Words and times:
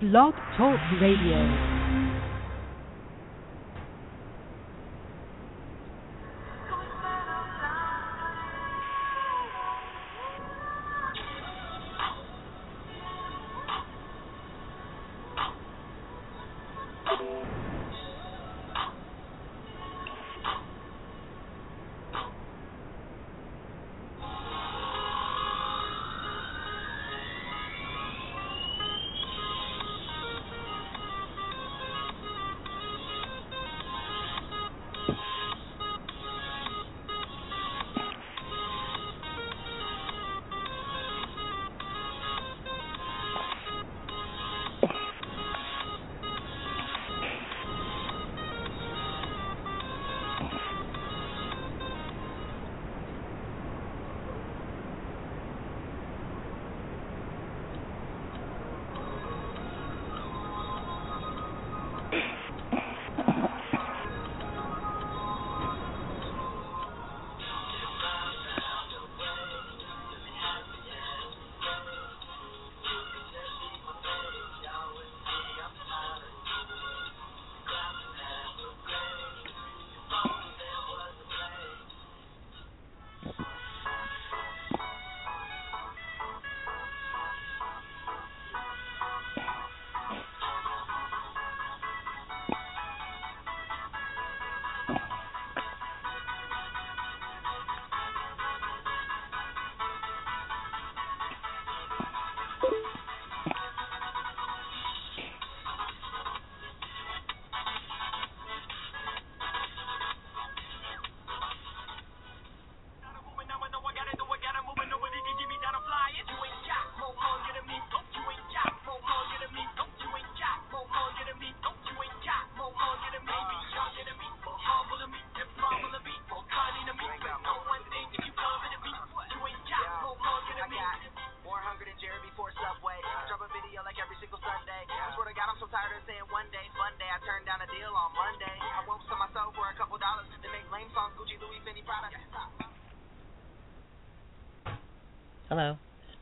Blog 0.00 0.32
Talk 0.56 0.78
Radio. 1.00 1.77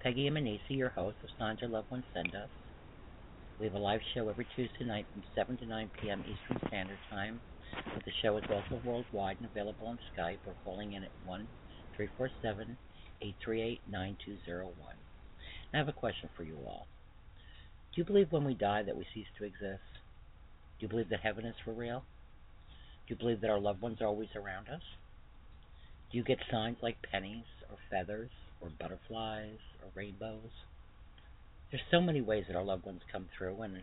Peggy 0.07 0.31
Emanisi, 0.31 0.61
your 0.79 0.91
host 0.91 1.17
of 1.25 1.31
Signs 1.37 1.59
Our 1.65 1.69
Loved 1.69 1.91
Ones 1.91 2.05
Send 2.15 2.33
Us. 2.33 2.49
We 3.59 3.67
have 3.67 3.75
a 3.75 3.79
live 3.79 3.99
show 4.15 4.29
every 4.29 4.47
Tuesday 4.55 4.85
night 4.85 5.05
from 5.13 5.25
7 5.35 5.57
to 5.57 5.67
9 5.67 5.91
p.m. 6.01 6.21
Eastern 6.21 6.69
Standard 6.69 6.99
Time. 7.11 7.41
The 8.05 8.13
show 8.23 8.37
is 8.37 8.45
also 8.49 8.81
worldwide 8.85 9.39
and 9.41 9.51
available 9.51 9.89
on 9.89 9.99
Skype 10.17 10.39
or 10.47 10.55
calling 10.63 10.93
in 10.93 11.03
at 11.03 11.11
1 11.25 11.49
347 11.97 12.79
838 13.21 13.81
9201. 13.91 14.95
I 15.75 15.77
have 15.77 15.89
a 15.89 15.93
question 15.93 16.31
for 16.37 16.45
you 16.45 16.55
all. 16.65 16.87
Do 17.93 18.01
you 18.01 18.05
believe 18.05 18.31
when 18.31 18.45
we 18.45 18.55
die 18.55 18.85
that 18.85 18.97
we 18.97 19.05
cease 19.13 19.27
to 19.39 19.45
exist? 19.45 19.91
Do 20.79 20.87
you 20.87 20.89
believe 20.89 21.09
that 21.09 21.19
heaven 21.19 21.45
is 21.45 21.57
for 21.65 21.73
real? 21.73 22.05
Do 23.09 23.15
you 23.15 23.19
believe 23.19 23.41
that 23.41 23.51
our 23.51 23.59
loved 23.59 23.83
ones 23.83 24.01
are 24.01 24.07
always 24.07 24.31
around 24.37 24.69
us? 24.69 24.83
Do 26.11 26.19
you 26.19 26.25
get 26.25 26.39
signs 26.51 26.77
like 26.83 26.97
pennies 27.11 27.45
or 27.71 27.77
feathers 27.91 28.31
or 28.61 28.71
butterflies 28.79 29.59
or 29.83 29.91
rainbows? 29.95 30.51
There's 31.71 31.83
so 31.91 32.01
many 32.01 32.21
ways 32.21 32.45
that 32.47 32.57
our 32.57 32.65
loved 32.65 32.87
ones 32.87 33.01
come 33.11 33.27
through, 33.37 33.61
and 33.63 33.83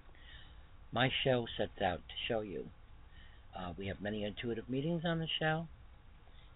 my 0.91 1.09
show 1.23 1.45
sets 1.57 1.81
out 1.81 1.97
to 1.97 2.16
show 2.28 2.41
you. 2.41 2.66
Uh, 3.57 3.73
we 3.78 3.88
have 3.88 4.01
many 4.01 4.23
intuitive 4.23 4.69
mediums 4.69 5.03
on 5.06 5.19
the 5.19 5.28
show, 5.39 5.67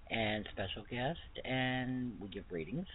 and 0.09 0.47
special 0.51 0.83
guests, 0.89 1.21
and 1.43 2.13
we 2.21 2.29
give 2.29 2.45
readings, 2.49 2.87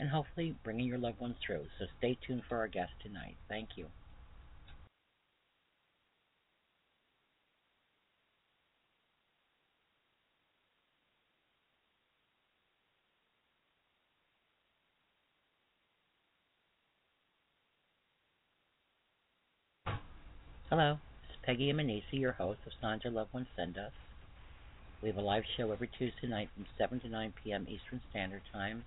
and 0.00 0.08
hopefully 0.08 0.56
bringing 0.64 0.86
your 0.86 0.98
loved 0.98 1.20
ones 1.20 1.36
through. 1.44 1.66
So 1.78 1.86
stay 1.98 2.16
tuned 2.26 2.42
for 2.48 2.58
our 2.58 2.68
guest 2.68 2.92
tonight. 3.02 3.36
Thank 3.48 3.70
you. 3.76 3.86
Hello, 20.70 20.98
this 21.22 21.30
is 21.30 21.42
Peggy 21.46 21.72
Emanisi, 21.72 22.20
your 22.20 22.32
host 22.32 22.60
of 22.66 22.72
Signs 22.78 23.00
Our 23.06 23.10
Loved 23.10 23.32
Ones 23.32 23.46
Send 23.56 23.78
Us. 23.78 23.92
We 25.02 25.08
have 25.08 25.16
a 25.16 25.22
live 25.22 25.44
show 25.56 25.72
every 25.72 25.88
Tuesday 25.88 26.26
night 26.26 26.50
from 26.54 26.66
7 26.76 27.00
to 27.00 27.08
9 27.08 27.32
p.m. 27.42 27.66
Eastern 27.70 28.02
Standard 28.10 28.42
Time, 28.52 28.84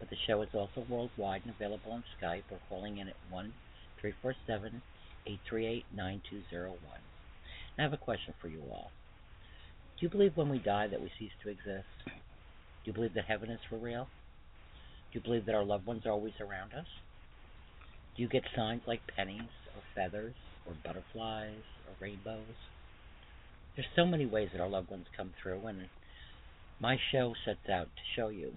but 0.00 0.10
the 0.10 0.16
show 0.26 0.42
is 0.42 0.48
also 0.54 0.84
worldwide 0.90 1.42
and 1.44 1.54
available 1.54 1.92
on 1.92 2.02
Skype 2.18 2.42
or 2.50 2.58
calling 2.68 2.98
in 2.98 3.06
at 3.06 3.14
1 3.30 3.52
347 4.00 4.82
838 5.24 5.84
9201. 5.94 6.76
I 7.78 7.82
have 7.82 7.92
a 7.92 7.96
question 7.96 8.34
for 8.42 8.48
you 8.48 8.62
all. 8.68 8.90
Do 10.00 10.06
you 10.06 10.08
believe 10.08 10.36
when 10.36 10.48
we 10.48 10.58
die 10.58 10.88
that 10.88 11.00
we 11.00 11.12
cease 11.16 11.30
to 11.44 11.48
exist? 11.48 11.86
Do 12.06 12.10
you 12.86 12.92
believe 12.92 13.14
that 13.14 13.26
heaven 13.26 13.50
is 13.50 13.60
for 13.68 13.76
real? 13.76 14.08
Do 15.12 15.20
you 15.20 15.22
believe 15.22 15.46
that 15.46 15.54
our 15.54 15.64
loved 15.64 15.86
ones 15.86 16.04
are 16.06 16.10
always 16.10 16.40
around 16.40 16.72
us? 16.74 16.90
Do 18.16 18.22
you 18.22 18.28
get 18.28 18.42
signs 18.56 18.82
like 18.88 19.02
pennies 19.14 19.54
or 19.76 19.82
feathers 19.94 20.34
or 20.66 20.74
butterflies 20.84 21.62
or 21.86 21.94
rainbows? 22.00 22.56
There's 23.76 23.88
so 23.96 24.04
many 24.04 24.26
ways 24.26 24.50
that 24.52 24.60
our 24.60 24.68
loved 24.68 24.90
ones 24.90 25.06
come 25.16 25.30
through, 25.42 25.66
and 25.66 25.88
my 26.80 26.96
show 27.12 27.34
sets 27.44 27.68
out 27.72 27.86
to 27.86 28.20
show 28.20 28.28
you. 28.28 28.52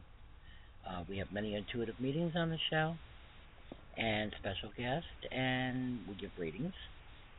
Uh, 0.87 1.03
we 1.07 1.17
have 1.17 1.31
many 1.31 1.55
intuitive 1.55 1.95
mediums 1.99 2.33
on 2.35 2.49
the 2.49 2.57
show, 2.69 2.95
and 3.97 4.33
special 4.39 4.69
guests, 4.75 5.07
and 5.31 5.99
we 6.07 6.15
give 6.15 6.31
readings, 6.37 6.73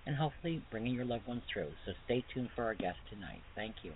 and 0.06 0.16
hopefully 0.16 0.62
bringing 0.70 0.94
your 0.94 1.04
loved 1.04 1.26
ones 1.26 1.42
through. 1.52 1.68
So 1.84 1.92
stay 2.04 2.24
tuned 2.32 2.50
for 2.54 2.64
our 2.64 2.74
guest 2.74 2.98
tonight. 3.10 3.40
Thank 3.54 3.76
you. 3.82 3.92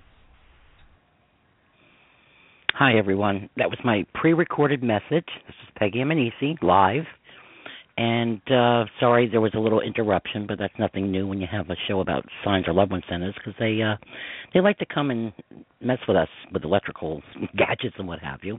Hi, 2.74 2.96
everyone. 2.96 3.48
That 3.56 3.70
was 3.70 3.78
my 3.84 4.04
pre 4.14 4.34
recorded 4.34 4.82
message. 4.82 5.26
This 5.46 5.56
is 5.62 5.74
Peggy 5.76 5.98
Emanisi, 5.98 6.62
live. 6.62 7.04
And 7.98 8.40
uh 8.48 8.84
sorry 9.00 9.28
there 9.28 9.40
was 9.40 9.50
a 9.56 9.58
little 9.58 9.80
interruption, 9.80 10.46
but 10.46 10.56
that's 10.56 10.72
nothing 10.78 11.10
new 11.10 11.26
when 11.26 11.40
you 11.40 11.48
have 11.50 11.68
a 11.68 11.74
show 11.88 11.98
about 11.98 12.24
Signs 12.44 12.68
Our 12.68 12.72
Loved 12.72 12.92
Ones 12.92 13.02
Send 13.10 13.24
Us 13.24 13.34
because 13.34 13.54
they 13.58 13.82
uh 13.82 13.96
they 14.54 14.60
like 14.60 14.78
to 14.78 14.86
come 14.86 15.10
and 15.10 15.32
mess 15.80 15.98
with 16.06 16.16
us 16.16 16.28
with 16.52 16.62
electrical 16.62 17.20
gadgets 17.56 17.96
and 17.98 18.06
what 18.06 18.20
have 18.20 18.38
you. 18.44 18.56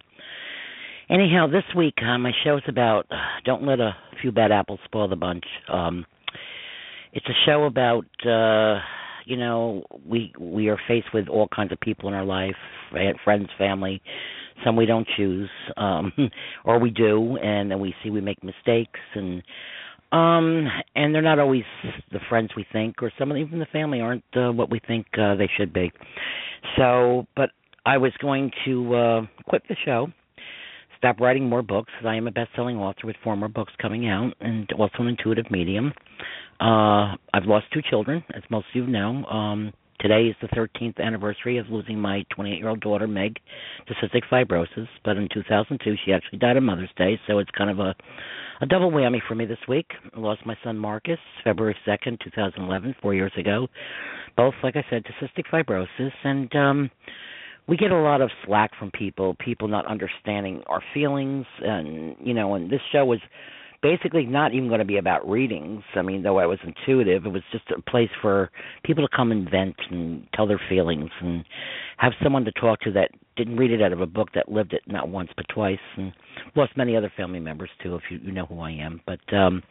Anyhow, 1.09 1.47
this 1.47 1.63
week 1.75 1.93
uh, 2.05 2.17
my 2.17 2.33
show's 2.43 2.63
about 2.67 3.07
uh, 3.09 3.15
don't 3.45 3.65
let 3.65 3.79
a 3.79 3.95
few 4.21 4.33
bad 4.33 4.51
apples 4.51 4.81
spoil 4.83 5.07
the 5.07 5.15
bunch. 5.15 5.45
Um 5.71 6.05
it's 7.13 7.25
a 7.27 7.45
show 7.45 7.63
about 7.63 8.05
uh 8.27 8.81
you 9.25 9.37
know 9.37 9.85
we 10.05 10.33
we 10.37 10.67
are 10.67 10.79
faced 10.85 11.13
with 11.13 11.29
all 11.29 11.47
kinds 11.47 11.71
of 11.71 11.79
people 11.79 12.09
in 12.09 12.13
our 12.13 12.25
life 12.25 12.57
friends 13.23 13.47
family 13.57 14.01
some 14.63 14.75
we 14.75 14.85
don't 14.85 15.07
choose 15.17 15.49
um 15.77 16.11
or 16.65 16.79
we 16.79 16.89
do 16.89 17.37
and 17.37 17.69
then 17.71 17.79
we 17.79 17.93
see 18.03 18.09
we 18.09 18.21
make 18.21 18.43
mistakes 18.43 18.99
and 19.15 19.41
um 20.11 20.67
and 20.95 21.13
they're 21.13 21.21
not 21.21 21.39
always 21.39 21.63
the 22.11 22.19
friends 22.29 22.49
we 22.55 22.65
think 22.71 23.01
or 23.01 23.11
some 23.17 23.31
of 23.31 23.37
even 23.37 23.59
the 23.59 23.65
family 23.67 24.01
aren't 24.01 24.23
uh, 24.35 24.51
what 24.51 24.69
we 24.69 24.79
think 24.87 25.05
uh, 25.19 25.35
they 25.35 25.49
should 25.57 25.71
be. 25.73 25.91
So 26.77 27.27
but 27.35 27.51
i 27.85 27.97
was 27.97 28.11
going 28.21 28.51
to 28.65 28.93
uh 28.95 29.21
quit 29.47 29.63
the 29.69 29.75
show 29.85 30.07
stop 30.97 31.19
writing 31.21 31.47
more 31.47 31.61
books 31.61 31.91
i 32.05 32.15
am 32.15 32.27
a 32.27 32.31
best 32.31 32.49
selling 32.55 32.77
author 32.77 33.05
with 33.07 33.15
four 33.23 33.35
more 33.37 33.47
books 33.49 33.71
coming 33.81 34.07
out 34.09 34.33
and 34.41 34.69
also 34.73 34.95
an 34.99 35.07
intuitive 35.07 35.49
medium. 35.51 35.93
Uh 36.59 37.15
i've 37.33 37.45
lost 37.45 37.65
two 37.73 37.81
children 37.89 38.23
as 38.35 38.43
most 38.49 38.65
of 38.69 38.75
you 38.75 38.87
know 38.87 39.23
um 39.25 39.71
Today 39.99 40.27
is 40.27 40.35
the 40.41 40.47
13th 40.49 40.97
anniversary 40.99 41.57
of 41.57 41.67
losing 41.69 41.99
my 41.99 42.23
28 42.33 42.57
year 42.57 42.69
old 42.69 42.79
daughter, 42.79 43.05
Meg, 43.05 43.37
to 43.87 43.93
cystic 43.95 44.21
fibrosis. 44.31 44.87
But 45.03 45.17
in 45.17 45.27
2002, 45.33 45.95
she 46.05 46.13
actually 46.13 46.39
died 46.39 46.55
on 46.55 46.63
Mother's 46.63 46.89
Day, 46.97 47.19
so 47.27 47.39
it's 47.39 47.49
kind 47.51 47.69
of 47.69 47.79
a, 47.79 47.93
a 48.61 48.65
double 48.65 48.91
whammy 48.91 49.19
for 49.27 49.35
me 49.35 49.45
this 49.45 49.57
week. 49.67 49.87
I 50.15 50.19
lost 50.19 50.45
my 50.45 50.55
son, 50.63 50.77
Marcus, 50.77 51.19
February 51.43 51.75
2nd, 51.85 52.17
2011, 52.23 52.95
four 53.01 53.13
years 53.13 53.33
ago. 53.37 53.67
Both, 54.37 54.53
like 54.63 54.77
I 54.77 54.85
said, 54.89 55.03
to 55.03 55.11
cystic 55.21 55.45
fibrosis. 55.51 56.11
And, 56.23 56.55
um, 56.55 56.91
we 57.67 57.77
get 57.77 57.91
a 57.91 58.01
lot 58.01 58.21
of 58.21 58.31
slack 58.45 58.71
from 58.79 58.89
people, 58.91 59.35
people 59.39 59.67
not 59.67 59.85
understanding 59.85 60.63
our 60.65 60.81
feelings, 60.91 61.45
and 61.61 62.15
you 62.19 62.33
know, 62.33 62.55
and 62.55 62.67
this 62.67 62.81
show 62.91 63.05
was 63.05 63.19
basically 63.81 64.25
not 64.25 64.53
even 64.53 64.67
going 64.67 64.79
to 64.79 64.85
be 64.85 64.97
about 64.97 65.27
readings. 65.29 65.83
I 65.95 66.01
mean, 66.01 66.23
though 66.23 66.39
I 66.39 66.45
was 66.45 66.59
intuitive, 66.63 67.25
it 67.25 67.29
was 67.29 67.43
just 67.51 67.65
a 67.71 67.81
place 67.89 68.09
for 68.21 68.49
people 68.83 69.07
to 69.07 69.15
come 69.15 69.31
and 69.31 69.49
vent 69.49 69.75
and 69.89 70.27
tell 70.33 70.47
their 70.47 70.61
feelings 70.69 71.09
and 71.21 71.45
have 71.97 72.13
someone 72.23 72.45
to 72.45 72.51
talk 72.53 72.81
to 72.81 72.91
that 72.91 73.11
didn't 73.37 73.57
read 73.57 73.71
it 73.71 73.81
out 73.81 73.93
of 73.93 74.01
a 74.01 74.05
book 74.05 74.29
that 74.35 74.51
lived 74.51 74.73
it 74.73 74.81
not 74.85 75.07
once 75.07 75.29
but 75.35 75.45
twice 75.53 75.79
and 75.95 76.11
lost 76.55 76.75
many 76.75 76.95
other 76.97 77.11
family 77.15 77.39
members 77.39 77.69
too 77.81 77.95
if 77.95 78.01
you 78.09 78.19
you 78.21 78.33
know 78.33 78.45
who 78.45 78.59
I 78.59 78.71
am. 78.71 78.99
But 79.05 79.33
um 79.33 79.63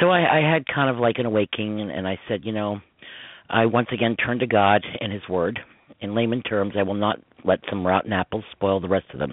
so 0.00 0.10
I, 0.10 0.38
I 0.38 0.52
had 0.52 0.64
kind 0.72 0.90
of 0.90 0.98
like 0.98 1.16
an 1.18 1.26
awakening 1.26 1.80
and, 1.80 1.90
and 1.90 2.06
I 2.06 2.18
said, 2.28 2.44
you 2.44 2.52
know, 2.52 2.80
I 3.48 3.66
once 3.66 3.88
again 3.92 4.16
turned 4.16 4.40
to 4.40 4.46
God 4.46 4.84
and 5.00 5.12
his 5.12 5.22
word. 5.28 5.58
In 6.00 6.14
layman 6.14 6.42
terms, 6.42 6.74
I 6.78 6.82
will 6.82 6.94
not 6.94 7.18
let 7.44 7.60
some 7.70 7.86
rotten 7.86 8.12
apples 8.12 8.44
spoil 8.52 8.80
the 8.80 8.88
rest 8.88 9.06
of 9.12 9.18
them. 9.18 9.32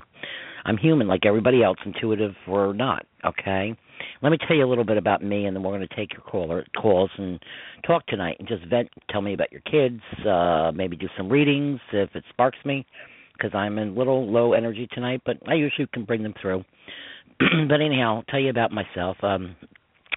I'm 0.66 0.78
human 0.78 1.08
like 1.08 1.26
everybody 1.26 1.64
else, 1.64 1.78
intuitive 1.86 2.34
or 2.48 2.74
not. 2.74 3.06
Okay. 3.26 3.76
Let 4.22 4.30
me 4.30 4.38
tell 4.48 4.56
you 4.56 4.66
a 4.66 4.70
little 4.70 4.86
bit 4.86 4.98
about 4.98 5.24
me, 5.24 5.46
and 5.46 5.56
then 5.56 5.64
we're 5.64 5.78
going 5.78 5.88
to 5.88 5.96
take 5.96 6.14
your 6.14 6.22
caller 6.22 6.66
calls 6.82 7.10
and 7.18 7.40
talk 7.86 8.06
tonight, 8.08 8.38
and 8.40 8.48
just 8.48 8.66
vent. 8.70 8.90
Tell 9.10 9.22
me 9.22 9.34
about 9.34 9.52
your 9.52 9.62
kids. 9.62 10.02
Uh, 10.26 10.72
maybe 10.74 10.96
do 10.96 11.08
some 11.18 11.30
readings 11.30 11.80
if 11.92 12.10
it 12.16 12.24
sparks 12.30 12.58
me, 12.66 12.86
because 13.34 13.52
I'm 13.54 13.78
in 13.78 13.90
a 13.90 13.94
little 13.94 14.30
low 14.32 14.54
energy 14.54 14.88
tonight, 14.94 15.22
but 15.26 15.38
I 15.48 15.56
usually 15.56 15.88
can 15.94 16.06
bring 16.06 16.24
them 16.24 16.34
through. 16.42 16.64
but 17.68 17.82
anyhow, 17.82 18.18
I'll 18.18 18.24
tell 18.24 18.40
you 18.40 18.50
about 18.50 18.72
myself. 18.72 19.18
Um, 19.22 19.56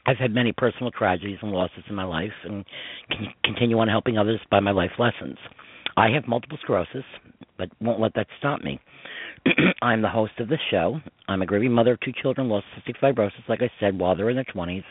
I've 0.06 0.18
had 0.18 0.32
many 0.32 0.52
personal 0.52 0.92
tragedies 0.92 1.38
and 1.42 1.50
losses 1.50 1.82
in 1.88 1.94
my 1.96 2.04
life, 2.04 2.32
and 2.44 2.64
can 3.10 3.26
continue 3.44 3.78
on 3.78 3.88
helping 3.88 4.18
others 4.18 4.40
by 4.50 4.60
my 4.60 4.70
life 4.70 4.92
lessons. 4.98 5.36
I 5.96 6.10
have 6.10 6.28
multiple 6.28 6.58
sclerosis, 6.62 7.04
but 7.58 7.70
won't 7.80 8.00
let 8.00 8.14
that 8.14 8.26
stop 8.38 8.62
me. 8.62 8.78
I'm 9.82 10.02
the 10.02 10.08
host 10.08 10.32
of 10.38 10.48
the 10.48 10.58
show. 10.70 11.00
I'm 11.28 11.42
a 11.42 11.46
grieving 11.46 11.72
mother 11.72 11.92
of 11.92 12.00
two 12.00 12.12
children 12.20 12.48
lost 12.48 12.66
cystic 12.76 12.98
fibrosis, 13.00 13.48
like 13.48 13.62
I 13.62 13.70
said, 13.80 13.98
while 13.98 14.16
they're 14.16 14.30
in 14.30 14.36
their 14.36 14.44
20s, 14.44 14.84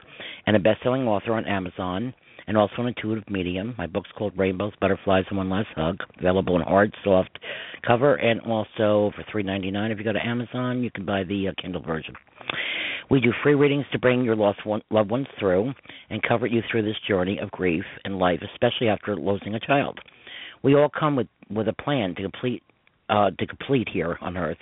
and 0.46 0.56
a 0.56 0.60
best-selling 0.60 1.07
author 1.07 1.34
on 1.34 1.46
Amazon, 1.46 2.13
and 2.48 2.57
also 2.57 2.75
an 2.80 2.88
intuitive 2.88 3.30
medium. 3.30 3.75
My 3.78 3.88
book's 3.88 4.10
called 4.18 4.38
Rainbows, 4.38 4.74
Butterflies, 4.80 5.25
and 5.30 5.38
One 5.38 5.50
Last 5.50 5.69
Hug, 5.75 5.98
available 6.19 6.56
in 6.56 6.62
hard, 6.62 6.94
soft 7.04 7.40
cover, 7.86 8.16
and 8.16 8.40
also 8.42 9.12
for 9.16 9.24
$3.99. 9.34 9.92
If 9.92 9.98
you 9.98 10.04
go 10.04 10.13
to 10.13 10.25
Amazon, 10.25 10.84
you 10.84 10.92
can 10.92 11.06
buy 11.06 11.24
the 11.24 11.50
uh, 11.50 11.51
Kindle 11.62 11.81
version. 11.81 12.13
We 13.10 13.19
do 13.19 13.31
free 13.44 13.56
readings 13.56 13.86
to 13.92 14.00
bring 14.00 14.24
your 14.24 14.36
lost 14.36 14.66
one, 14.66 14.81
loved 14.90 15.12
ones 15.12 15.28
through 15.40 15.74
and 16.10 16.24
comfort 16.24 16.51
you 16.51 16.62
through 16.69 16.84
this 16.84 16.96
journey 17.08 17.40
of 17.40 17.51
grief 17.51 17.84
and 18.04 18.18
life, 18.18 18.40
especially 18.54 18.88
after 18.88 19.16
losing 19.16 19.56
a 19.56 19.60
child. 19.60 20.00
We 20.63 20.75
all 20.75 20.90
come 20.90 21.16
with 21.16 21.28
with 21.51 21.68
a 21.68 21.74
plan 21.74 22.16
to 22.16 22.24
complete 22.24 22.63
uh, 23.10 23.31
to 23.31 23.48
complete 23.48 23.88
here 23.92 24.18
on 24.22 24.38
Earth. 24.38 24.57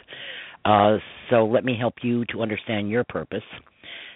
Uh, 0.66 0.98
so 1.30 1.46
let 1.46 1.66
me 1.66 1.76
help 1.78 1.96
you 2.02 2.26
to 2.26 2.42
understand 2.42 2.90
your 2.90 3.04
purpose. 3.04 3.44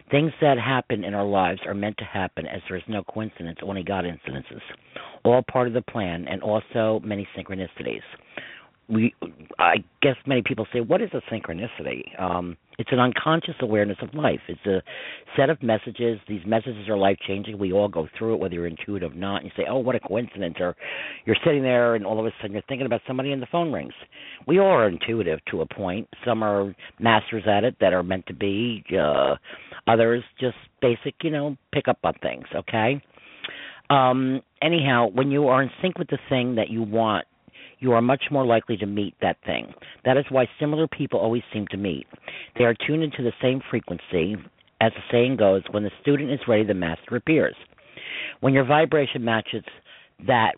Things 0.09 0.31
that 0.39 0.57
happen 0.57 1.03
in 1.03 1.13
our 1.13 1.25
lives 1.25 1.59
are 1.65 1.73
meant 1.73 1.97
to 1.97 2.05
happen 2.05 2.45
as 2.45 2.61
there 2.69 2.77
is 2.77 2.83
no 2.87 3.03
coincidence, 3.03 3.59
only 3.61 3.83
God 3.83 4.05
incidences. 4.05 4.61
All 5.25 5.43
part 5.51 5.67
of 5.67 5.73
the 5.73 5.81
plan, 5.81 6.25
and 6.29 6.41
also 6.41 7.01
many 7.03 7.27
synchronicities 7.37 8.01
we 8.89 9.13
I 9.59 9.77
guess 10.01 10.15
many 10.25 10.43
people 10.43 10.67
say, 10.71 10.81
what 10.81 11.01
is 11.01 11.09
a 11.13 11.21
synchronicity? 11.33 12.19
Um, 12.21 12.57
it's 12.77 12.91
an 12.91 12.99
unconscious 12.99 13.55
awareness 13.59 13.97
of 14.01 14.13
life. 14.13 14.39
It's 14.47 14.65
a 14.65 14.81
set 15.35 15.49
of 15.49 15.61
messages. 15.63 16.19
These 16.27 16.41
messages 16.45 16.87
are 16.87 16.97
life 16.97 17.17
changing. 17.27 17.57
We 17.57 17.73
all 17.73 17.87
go 17.87 18.07
through 18.17 18.35
it, 18.35 18.39
whether 18.39 18.53
you're 18.53 18.67
intuitive 18.67 19.13
or 19.13 19.15
not. 19.15 19.37
And 19.41 19.45
you 19.45 19.51
say, 19.57 19.67
oh, 19.67 19.79
what 19.79 19.95
a 19.95 19.99
coincidence. 19.99 20.57
Or 20.59 20.75
you're 21.25 21.37
sitting 21.43 21.63
there 21.63 21.95
and 21.95 22.05
all 22.05 22.19
of 22.19 22.25
a 22.25 22.31
sudden 22.39 22.53
you're 22.53 22.61
thinking 22.69 22.85
about 22.85 23.01
somebody 23.07 23.31
and 23.31 23.41
the 23.41 23.47
phone 23.51 23.71
rings. 23.71 23.93
We 24.45 24.59
all 24.59 24.67
are 24.67 24.87
intuitive 24.87 25.39
to 25.51 25.61
a 25.61 25.65
point. 25.65 26.07
Some 26.23 26.43
are 26.43 26.75
masters 26.99 27.43
at 27.47 27.63
it 27.63 27.75
that 27.81 27.93
are 27.93 28.03
meant 28.03 28.27
to 28.27 28.35
be. 28.35 28.83
Uh, 28.97 29.35
others 29.87 30.23
just 30.39 30.57
basic, 30.81 31.15
you 31.23 31.31
know, 31.31 31.57
pick 31.73 31.87
up 31.87 31.97
on 32.03 32.13
things, 32.21 32.45
okay? 32.53 33.01
Um, 33.89 34.41
anyhow, 34.61 35.07
when 35.07 35.31
you 35.31 35.47
are 35.47 35.63
in 35.63 35.71
sync 35.81 35.97
with 35.97 36.09
the 36.09 36.19
thing 36.29 36.55
that 36.55 36.69
you 36.69 36.83
want 36.83 37.25
you 37.79 37.93
are 37.93 38.01
much 38.01 38.23
more 38.31 38.45
likely 38.45 38.77
to 38.77 38.85
meet 38.85 39.15
that 39.21 39.37
thing. 39.45 39.73
That 40.05 40.17
is 40.17 40.25
why 40.29 40.47
similar 40.59 40.87
people 40.87 41.19
always 41.19 41.43
seem 41.53 41.67
to 41.71 41.77
meet. 41.77 42.07
They 42.57 42.63
are 42.63 42.73
tuned 42.73 43.03
into 43.03 43.23
the 43.23 43.33
same 43.41 43.61
frequency. 43.69 44.35
As 44.79 44.91
the 44.93 45.01
saying 45.11 45.37
goes, 45.37 45.63
when 45.71 45.83
the 45.83 45.91
student 46.01 46.31
is 46.31 46.39
ready, 46.47 46.63
the 46.63 46.73
master 46.73 47.15
appears. 47.15 47.55
When 48.41 48.53
your 48.53 48.65
vibration 48.65 49.23
matches 49.23 49.63
that 50.27 50.53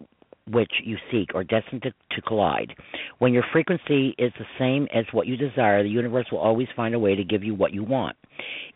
which 0.52 0.72
you 0.84 0.98
seek 1.12 1.30
or 1.34 1.44
destined 1.44 1.84
to, 1.84 1.92
to, 2.12 2.22
collide. 2.22 2.74
When 3.20 3.34
your 3.34 3.44
frequency 3.52 4.16
is 4.18 4.32
the 4.38 4.46
same 4.58 4.88
as 4.94 5.06
what 5.12 5.28
you 5.28 5.38
desire, 5.38 5.84
the 5.84 5.90
universe 5.90 6.26
will 6.32 6.40
always 6.40 6.68
find 6.76 6.96
a 6.96 7.00
way 7.00 7.16
to 7.16 7.24
give 7.24 7.44
you 7.44 7.54
what 7.54 7.74
you 7.74 7.84
want. 7.84 8.16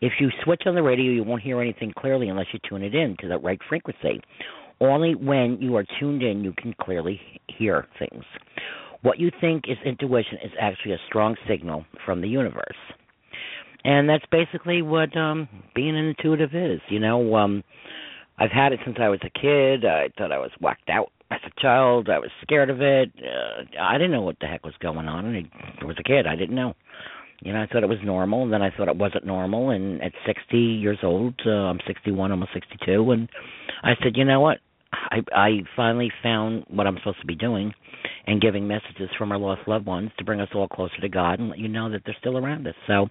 If 0.00 0.12
you 0.20 0.30
switch 0.44 0.62
on 0.66 0.74
the 0.74 0.82
radio, 0.82 1.10
you 1.10 1.24
won't 1.24 1.42
hear 1.42 1.60
anything 1.60 1.92
clearly 1.98 2.28
unless 2.28 2.46
you 2.52 2.60
tune 2.68 2.82
it 2.82 2.94
in 2.94 3.16
to 3.20 3.28
the 3.28 3.38
right 3.38 3.58
frequency. 3.68 4.20
Only 4.90 5.14
when 5.14 5.58
you 5.60 5.76
are 5.76 5.84
tuned 6.00 6.22
in 6.22 6.44
you 6.44 6.52
can 6.56 6.74
clearly 6.80 7.20
hear 7.58 7.86
things. 7.98 8.24
What 9.02 9.18
you 9.18 9.30
think 9.40 9.64
is 9.68 9.76
intuition 9.84 10.38
is 10.44 10.52
actually 10.60 10.92
a 10.92 10.98
strong 11.06 11.36
signal 11.48 11.84
from 12.04 12.20
the 12.20 12.28
universe. 12.28 12.76
And 13.84 14.08
that's 14.08 14.24
basically 14.30 14.82
what 14.82 15.16
um 15.16 15.48
being 15.74 15.96
intuitive 15.96 16.54
is. 16.54 16.80
You 16.88 17.00
know, 17.00 17.34
um 17.36 17.62
I've 18.38 18.50
had 18.50 18.72
it 18.72 18.80
since 18.84 18.96
I 19.00 19.08
was 19.08 19.20
a 19.22 19.30
kid. 19.30 19.84
I 19.84 20.08
thought 20.18 20.32
I 20.32 20.38
was 20.38 20.50
whacked 20.60 20.90
out 20.90 21.10
as 21.30 21.40
a 21.46 21.60
child. 21.60 22.08
I 22.08 22.18
was 22.18 22.30
scared 22.42 22.70
of 22.70 22.80
it. 22.80 23.12
Uh, 23.18 23.80
I 23.80 23.94
didn't 23.94 24.10
know 24.10 24.22
what 24.22 24.36
the 24.40 24.46
heck 24.46 24.64
was 24.64 24.74
going 24.80 25.06
on. 25.06 25.48
I 25.80 25.84
was 25.84 25.96
a 25.98 26.02
kid. 26.02 26.26
I 26.26 26.34
didn't 26.34 26.56
know. 26.56 26.74
You 27.40 27.52
know, 27.52 27.62
I 27.62 27.66
thought 27.66 27.82
it 27.82 27.88
was 27.88 27.98
normal, 28.02 28.42
and 28.42 28.52
then 28.52 28.62
I 28.62 28.70
thought 28.70 28.88
it 28.88 28.96
wasn't 28.96 29.26
normal. 29.26 29.70
And 29.70 30.02
at 30.02 30.12
60 30.26 30.56
years 30.56 30.98
old, 31.02 31.34
uh, 31.46 31.50
I'm 31.50 31.78
61, 31.86 32.30
almost 32.30 32.52
62, 32.54 33.10
and 33.10 33.28
I 33.82 33.92
said, 34.02 34.16
you 34.16 34.24
know 34.24 34.40
what? 34.40 34.58
I 35.10 35.18
I 35.32 35.50
finally 35.76 36.10
found 36.22 36.64
what 36.68 36.86
I'm 36.86 36.96
supposed 36.98 37.20
to 37.20 37.26
be 37.26 37.34
doing 37.36 37.72
and 38.26 38.40
giving 38.40 38.66
messages 38.66 39.08
from 39.18 39.32
our 39.32 39.38
lost 39.38 39.62
loved 39.66 39.86
ones 39.86 40.10
to 40.18 40.24
bring 40.24 40.40
us 40.40 40.48
all 40.54 40.68
closer 40.68 41.00
to 41.00 41.08
God 41.08 41.38
and 41.38 41.50
let 41.50 41.58
you 41.58 41.68
know 41.68 41.90
that 41.90 42.02
they're 42.04 42.16
still 42.20 42.38
around 42.38 42.66
us. 42.66 42.74
So 42.86 43.08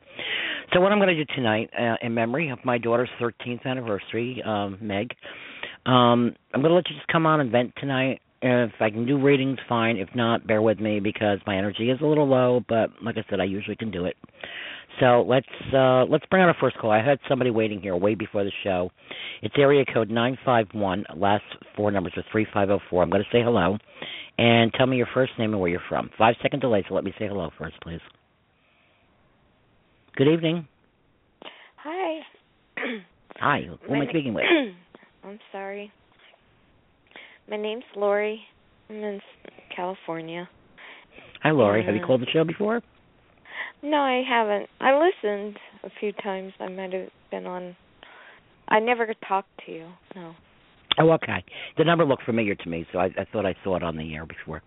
so 0.74 0.82
what 0.82 0.92
I'm 0.92 1.00
going 1.00 1.16
to 1.16 1.26
do 1.26 1.34
tonight 1.36 1.70
uh, 1.80 1.96
in 2.02 2.14
memory 2.14 2.50
of 2.50 2.60
my 2.64 2.78
daughter's 2.78 3.10
13th 3.22 3.66
anniversary, 3.66 4.42
um 4.46 4.78
Meg, 4.82 5.12
um 5.86 6.36
I'm 6.54 6.62
going 6.62 6.70
to 6.72 6.76
let 6.76 6.90
you 6.90 6.96
just 6.96 7.08
come 7.08 7.26
on 7.26 7.40
and 7.40 7.52
vent 7.52 7.74
tonight. 7.80 8.22
If 8.46 8.74
I 8.82 8.90
can 8.90 9.06
do 9.06 9.22
readings, 9.22 9.58
fine. 9.70 9.96
If 9.96 10.10
not, 10.16 10.46
bear 10.46 10.62
with 10.62 10.80
me 10.80 11.00
because 11.00 11.40
my 11.48 11.58
energy 11.58 11.90
is 11.90 12.02
a 12.02 12.06
little 12.06 12.28
low. 12.28 12.62
But 12.68 12.90
like 13.02 13.18
I 13.18 13.24
said, 13.30 13.40
I 13.40 13.46
usually 13.46 13.78
can 13.78 13.90
do 13.90 14.06
it. 14.06 14.18
So 15.00 15.26
let's 15.28 15.48
uh, 15.74 16.06
let's 16.06 16.26
bring 16.30 16.44
on 16.44 16.50
our 16.50 16.56
first 16.60 16.78
call. 16.78 16.92
I 16.92 17.04
had 17.04 17.20
somebody 17.28 17.50
waiting 17.50 17.82
here 17.82 17.96
way 17.96 18.16
before 18.16 18.44
the 18.44 18.52
show. 18.64 18.92
It's 19.42 19.56
area 19.58 19.84
code 19.92 20.10
nine 20.10 20.38
five 20.46 20.68
one. 20.74 21.04
Last 21.16 21.44
four 21.76 21.92
numbers 21.92 22.14
are 22.16 22.24
three 22.32 22.46
five 22.54 22.68
zero 22.68 22.80
oh 22.80 22.88
four. 22.90 23.02
I'm 23.04 23.10
going 23.10 23.24
to 23.24 23.30
say 23.32 23.42
hello, 23.44 23.78
and 24.38 24.72
tell 24.74 24.86
me 24.86 24.98
your 24.98 25.08
first 25.14 25.32
name 25.40 25.52
and 25.52 25.60
where 25.60 25.70
you're 25.70 25.82
from. 25.90 26.10
Five 26.18 26.36
second 26.42 26.60
delay, 26.60 26.84
so 26.88 26.94
let 26.96 27.04
me 27.04 27.14
say 27.18 27.28
hello 27.28 27.50
first, 27.58 27.76
please. 27.82 28.02
Good 30.16 30.28
evening. 30.28 30.68
Hi. 31.78 32.20
Hi, 33.38 33.62
who 33.88 33.96
am 33.96 34.02
I 34.02 34.08
speaking 34.10 34.34
with? 34.36 34.46
I'm 35.24 35.40
sorry. 35.52 35.92
My 37.50 37.58
name's 37.58 37.84
Lori. 37.96 38.42
I'm 38.90 38.98
in 38.98 39.22
California. 39.76 40.48
Hi, 41.42 41.52
Lori. 41.52 41.84
Have 41.84 41.96
you 41.96 42.06
called 42.06 42.22
the 42.22 42.28
show 42.32 42.44
before? 42.44 42.82
No, 43.84 43.98
I 43.98 44.24
haven't. 44.28 44.70
I 44.80 44.98
listened 44.98 45.58
a 45.84 45.90
few 46.00 46.14
times. 46.14 46.54
I 46.60 46.70
might 46.70 46.94
have 46.94 47.10
been 47.32 47.46
on. 47.46 47.76
I 48.70 48.80
never 48.80 49.14
talked 49.28 49.50
to 49.66 49.72
you. 49.72 49.88
No. 50.16 50.34
Oh, 51.00 51.12
okay. 51.12 51.44
The 51.78 51.84
number 51.84 52.06
looked 52.06 52.24
familiar 52.24 52.56
to 52.56 52.70
me, 52.70 52.86
so 52.94 53.00
I, 53.00 53.06
I 53.06 53.26
thought 53.32 53.46
I 53.46 53.56
saw 53.64 53.76
it 53.76 53.84
on 53.84 53.98
the 53.98 54.14
air 54.16 54.26
before. 54.26 54.62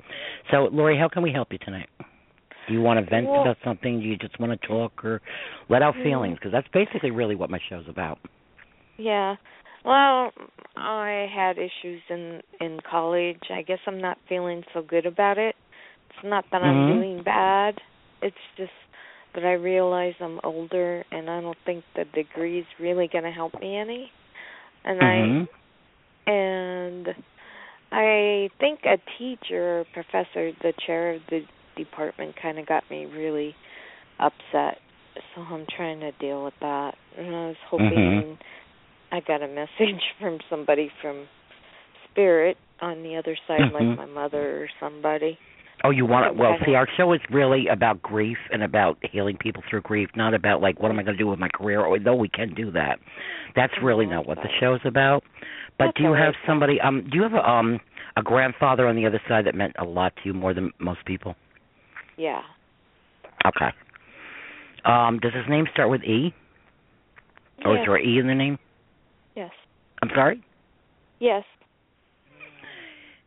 So, 0.50 0.68
Lori, 0.72 0.98
how 0.98 1.08
can 1.08 1.22
we 1.22 1.32
help 1.32 1.48
you 1.52 1.58
tonight? 1.58 1.88
Do 2.68 2.74
you 2.74 2.80
want 2.82 2.98
to 3.02 3.08
vent 3.08 3.26
Well- 3.28 3.42
about 3.42 3.56
something? 3.64 4.00
Do 4.00 4.06
you 4.06 4.16
just 4.16 4.38
want 4.40 4.60
to 4.60 4.66
talk 4.68 5.04
or 5.04 5.22
let 5.68 5.82
out 5.82 5.94
Mm. 5.94 6.02
feelings? 6.02 6.34
Because 6.38 6.52
that's 6.52 6.68
basically 6.68 7.10
really 7.12 7.36
what 7.36 7.48
my 7.48 7.60
show's 7.68 7.88
about. 7.88 8.18
Yeah. 8.98 9.36
Well, 9.84 10.32
I 10.76 11.30
had 11.32 11.58
issues 11.58 12.02
in 12.10 12.42
in 12.60 12.80
college. 12.80 13.38
I 13.50 13.62
guess 13.62 13.78
I'm 13.86 14.00
not 14.00 14.18
feeling 14.28 14.64
so 14.74 14.82
good 14.82 15.06
about 15.06 15.38
it. 15.38 15.54
It's 16.10 16.24
not 16.24 16.44
that 16.50 16.60
Mhm. 16.62 16.64
I'm 16.64 16.92
doing 17.00 17.22
bad. 17.22 17.80
It's 18.20 18.36
just 18.56 18.72
that 19.36 19.44
I 19.44 19.52
realize 19.52 20.14
I'm 20.20 20.40
older 20.44 21.04
and 21.12 21.30
I 21.30 21.40
don't 21.40 21.56
think 21.64 21.84
the 21.94 22.04
degree's 22.06 22.66
really 22.80 23.08
going 23.12 23.24
to 23.24 23.30
help 23.30 23.54
me 23.60 23.76
any. 23.76 24.10
And 24.84 25.00
Mhm. 25.00 25.48
I 26.26 26.30
and 26.30 27.08
I 27.92 28.50
think 28.58 28.80
a 28.84 28.98
teacher 29.18 29.80
or 29.80 29.84
professor, 29.92 30.52
the 30.62 30.72
chair 30.86 31.12
of 31.14 31.22
the 31.30 31.42
department 31.76 32.34
kind 32.42 32.58
of 32.58 32.66
got 32.66 32.84
me 32.90 33.06
really 33.06 33.54
upset. 34.18 34.78
So 35.34 35.42
I'm 35.42 35.66
trying 35.76 36.00
to 36.00 36.12
deal 36.12 36.44
with 36.44 36.54
that. 36.60 36.94
And 37.16 37.28
I 37.34 37.46
was 37.48 37.56
hoping 37.68 37.88
Mhm. 37.88 38.38
I 39.12 39.20
got 39.20 39.42
a 39.42 39.48
message 39.48 40.02
from 40.20 40.40
somebody 40.50 40.90
from 41.00 41.28
spirit 42.10 42.56
on 42.80 43.02
the 43.02 43.16
other 43.16 43.36
side, 43.46 43.62
Mhm. 43.62 43.72
like 43.72 43.98
my 43.98 44.06
mother 44.06 44.62
or 44.64 44.68
somebody. 44.80 45.38
Oh, 45.84 45.90
you 45.90 46.06
want 46.06 46.34
to? 46.34 46.40
Well, 46.40 46.56
see, 46.64 46.74
our 46.74 46.88
show 46.96 47.12
is 47.12 47.20
really 47.30 47.66
about 47.68 48.02
grief 48.02 48.38
and 48.50 48.62
about 48.62 48.98
healing 49.12 49.36
people 49.38 49.62
through 49.68 49.82
grief, 49.82 50.08
not 50.16 50.32
about 50.32 50.62
like 50.62 50.80
what 50.80 50.90
am 50.90 50.98
I 50.98 51.02
going 51.02 51.16
to 51.16 51.22
do 51.22 51.28
with 51.28 51.38
my 51.38 51.48
career. 51.48 51.86
Although 51.86 52.14
we 52.14 52.28
can 52.28 52.54
do 52.54 52.70
that, 52.72 52.98
that's 53.54 53.74
really 53.82 54.06
not 54.06 54.26
what 54.26 54.36
the 54.36 54.48
sorry. 54.58 54.78
show's 54.78 54.80
about. 54.84 55.22
But 55.78 55.86
That's 55.86 55.96
do 55.98 56.02
you 56.04 56.12
have 56.14 56.34
somebody? 56.46 56.80
Um, 56.80 57.06
do 57.10 57.16
you 57.16 57.22
have 57.22 57.34
a 57.34 57.48
um 57.48 57.78
a 58.16 58.22
grandfather 58.22 58.86
on 58.86 58.96
the 58.96 59.06
other 59.06 59.20
side 59.28 59.46
that 59.46 59.54
meant 59.54 59.74
a 59.78 59.84
lot 59.84 60.14
to 60.16 60.22
you 60.24 60.34
more 60.34 60.54
than 60.54 60.72
most 60.78 61.04
people? 61.04 61.34
Yeah. 62.16 62.40
Okay. 63.46 63.68
Um, 64.86 65.18
does 65.18 65.34
his 65.34 65.44
name 65.48 65.66
start 65.72 65.90
with 65.90 66.02
E? 66.02 66.34
Or 67.64 67.74
yes. 67.74 67.82
is 67.82 67.86
there 67.86 67.96
an 67.96 68.08
E 68.08 68.18
in 68.18 68.26
the 68.26 68.34
name? 68.34 68.58
Yes. 69.34 69.50
I'm 70.02 70.08
sorry. 70.14 70.42
Yes. 71.18 71.44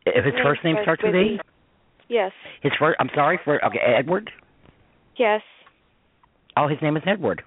If 0.06 0.24
his 0.24 0.34
first 0.42 0.64
name 0.64 0.76
starts 0.82 1.02
with 1.04 1.14
E, 1.14 1.38
Yes. 2.10 2.32
his 2.62 2.72
first. 2.78 2.96
I'm 3.00 3.08
sorry 3.14 3.38
for. 3.44 3.64
Okay, 3.64 3.78
Edward. 3.78 4.30
Yes. 5.16 5.40
Oh, 6.56 6.66
his 6.68 6.78
name 6.82 6.96
is 6.96 7.02
Edward. 7.06 7.42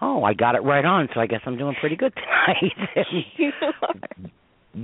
Oh, 0.00 0.24
I 0.24 0.32
got 0.32 0.54
it 0.54 0.60
right 0.62 0.84
on. 0.84 1.08
So 1.14 1.20
I 1.20 1.26
guess 1.26 1.40
I'm 1.44 1.58
doing 1.58 1.74
pretty 1.78 1.96
good 1.96 2.14
tonight. 2.14 3.06
you 3.36 3.50
are. 3.82 3.94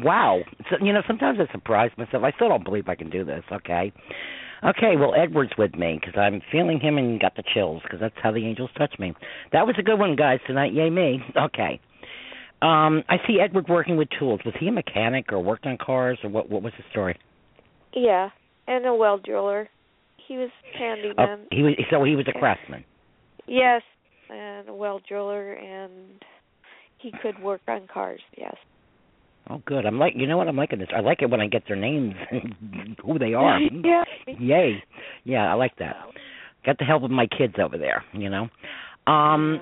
wow. 0.04 0.40
So, 0.70 0.76
you 0.84 0.92
know, 0.92 1.00
sometimes 1.06 1.38
I 1.40 1.50
surprise 1.52 1.90
myself. 1.96 2.22
I 2.22 2.32
still 2.32 2.48
don't 2.48 2.64
believe 2.64 2.88
I 2.88 2.94
can 2.94 3.08
do 3.08 3.24
this. 3.24 3.42
Okay. 3.50 3.92
Okay. 4.62 4.96
Well, 4.98 5.14
Edward's 5.14 5.52
with 5.56 5.74
me 5.74 5.98
because 5.98 6.18
I'm 6.20 6.42
feeling 6.52 6.78
him 6.80 6.98
and 6.98 7.18
got 7.18 7.34
the 7.36 7.44
chills 7.54 7.80
because 7.82 8.00
that's 8.00 8.14
how 8.22 8.32
the 8.32 8.44
angels 8.46 8.70
touch 8.76 8.94
me. 8.98 9.14
That 9.52 9.66
was 9.66 9.76
a 9.78 9.82
good 9.82 9.98
one, 9.98 10.14
guys. 10.16 10.40
Tonight, 10.46 10.74
yay 10.74 10.90
me. 10.90 11.20
Okay. 11.34 11.80
Um, 12.62 13.02
I 13.08 13.16
see 13.26 13.38
Edward 13.40 13.68
working 13.68 13.96
with 13.96 14.08
tools. 14.18 14.40
Was 14.44 14.54
he 14.60 14.68
a 14.68 14.72
mechanic 14.72 15.32
or 15.32 15.40
worked 15.40 15.66
on 15.66 15.78
cars 15.78 16.18
or 16.22 16.30
what? 16.30 16.50
What 16.50 16.62
was 16.62 16.72
the 16.76 16.84
story? 16.90 17.18
Yeah. 17.96 18.28
And 18.68 18.86
a 18.86 18.94
well 18.94 19.18
driller. 19.18 19.68
He 20.28 20.36
was 20.36 20.50
handyman. 20.78 21.16
Oh, 21.18 21.46
he 21.50 21.62
was 21.62 21.72
so 21.90 22.04
he 22.04 22.14
was 22.14 22.26
a 22.28 22.38
craftsman. 22.38 22.84
Yes. 23.48 23.82
And 24.30 24.68
a 24.68 24.74
well 24.74 25.00
driller 25.08 25.54
and 25.54 26.22
he 26.98 27.12
could 27.22 27.40
work 27.42 27.60
on 27.68 27.88
cars, 27.92 28.20
yes. 28.36 28.54
Oh, 29.48 29.62
good. 29.64 29.86
I'm 29.86 29.98
like, 29.98 30.14
you 30.16 30.26
know 30.26 30.36
what? 30.36 30.48
I'm 30.48 30.56
liking 30.56 30.80
this. 30.80 30.88
I 30.94 31.00
like 31.00 31.22
it 31.22 31.30
when 31.30 31.40
I 31.40 31.46
get 31.46 31.62
their 31.68 31.76
names 31.76 32.14
and 32.32 32.96
who 33.04 33.18
they 33.18 33.34
are. 33.34 33.60
yeah. 33.84 34.04
Yay. 34.26 34.82
Yeah, 35.24 35.50
I 35.50 35.54
like 35.54 35.76
that. 35.78 35.96
Got 36.64 36.78
the 36.78 36.84
help 36.84 37.04
of 37.04 37.10
my 37.10 37.26
kids 37.26 37.54
over 37.62 37.78
there, 37.78 38.04
you 38.12 38.28
know. 38.28 38.48
Um 39.06 39.60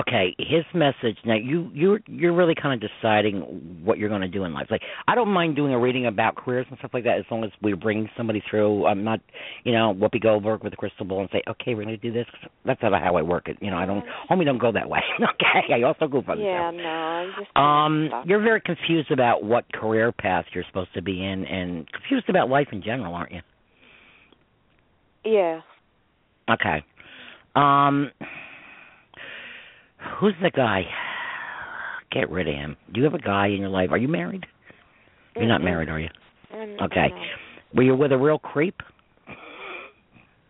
okay, 0.00 0.34
his 0.38 0.64
message 0.74 1.16
now 1.24 1.34
you 1.34 1.70
you're 1.74 2.00
you're 2.06 2.32
really 2.32 2.54
kind 2.54 2.82
of 2.82 2.90
deciding 2.90 3.40
what 3.84 3.98
you're 3.98 4.08
going 4.08 4.20
to 4.22 4.28
do 4.28 4.44
in 4.44 4.52
life. 4.52 4.66
Like 4.70 4.82
I 5.08 5.14
don't 5.14 5.28
mind 5.28 5.56
doing 5.56 5.72
a 5.72 5.78
reading 5.78 6.06
about 6.06 6.36
careers 6.36 6.66
and 6.68 6.78
stuff 6.78 6.90
like 6.94 7.04
that 7.04 7.18
as 7.18 7.24
long 7.30 7.44
as 7.44 7.50
we're 7.62 7.76
bringing 7.76 8.08
somebody 8.16 8.42
through. 8.50 8.86
I'm 8.86 9.04
not, 9.04 9.20
you 9.64 9.72
know, 9.72 9.94
Whoopi 9.94 10.20
Goldberg 10.22 10.64
with 10.64 10.72
a 10.72 10.76
crystal 10.76 11.06
ball 11.06 11.20
and 11.20 11.28
say, 11.32 11.42
"Okay, 11.48 11.74
we're 11.74 11.84
going 11.84 11.88
to 11.88 11.96
do 11.96 12.12
this." 12.12 12.26
That's 12.64 12.82
not 12.82 12.92
how 13.00 13.16
I 13.16 13.22
work 13.22 13.48
it. 13.48 13.58
You 13.60 13.70
know, 13.70 13.76
I 13.78 13.86
don't 13.86 14.04
homie 14.30 14.44
don't 14.44 14.58
go 14.58 14.72
that 14.72 14.88
way. 14.88 15.00
okay, 15.20 15.72
I 15.74 15.82
also 15.82 16.08
goof 16.08 16.28
on 16.28 16.40
Yeah, 16.40 16.70
stuff. 16.70 16.74
no, 16.82 16.88
I'm 16.88 17.32
just 17.38 17.56
Um, 17.56 18.10
you're 18.26 18.42
very 18.42 18.60
confused 18.60 19.10
about 19.10 19.44
what 19.44 19.70
career 19.72 20.12
path 20.12 20.46
you're 20.52 20.64
supposed 20.68 20.92
to 20.94 21.02
be 21.02 21.24
in, 21.24 21.44
and 21.44 21.90
confused 21.92 22.28
about 22.28 22.48
life 22.48 22.68
in 22.72 22.82
general, 22.82 23.14
aren't 23.14 23.32
you? 23.32 23.40
Yeah. 25.24 25.60
Okay. 26.50 26.84
Um, 27.56 28.10
who's 30.18 30.34
the 30.42 30.50
guy? 30.50 30.82
Get 32.10 32.30
rid 32.30 32.48
of 32.48 32.54
him. 32.54 32.76
Do 32.92 33.00
you 33.00 33.04
have 33.04 33.14
a 33.14 33.18
guy 33.18 33.48
in 33.48 33.60
your 33.60 33.68
life? 33.70 33.90
Are 33.90 33.98
you 33.98 34.08
married? 34.08 34.46
You're 35.36 35.46
not 35.46 35.62
married, 35.62 35.88
are 35.88 35.98
you? 35.98 36.08
I'm- 36.52 36.76
Okay. 36.80 37.08
no. 37.08 37.22
Were 37.74 37.82
you 37.82 37.96
with 37.96 38.12
a 38.12 38.18
real 38.18 38.38
creep? 38.38 38.80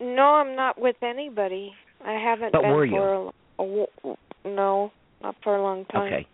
No, 0.00 0.22
I'm 0.34 0.54
not 0.56 0.78
with 0.78 0.96
anybody. 1.02 1.74
I 2.04 2.12
haven't 2.12 2.52
But 2.52 2.62
been 2.62 2.70
were 2.72 2.84
you? 2.84 2.96
for 2.96 3.32
a, 3.58 3.62
a 3.62 4.48
no, 4.48 4.92
not 5.22 5.36
for 5.42 5.56
a 5.56 5.62
long 5.62 5.86
time. 5.86 6.02
Okay. 6.12 6.26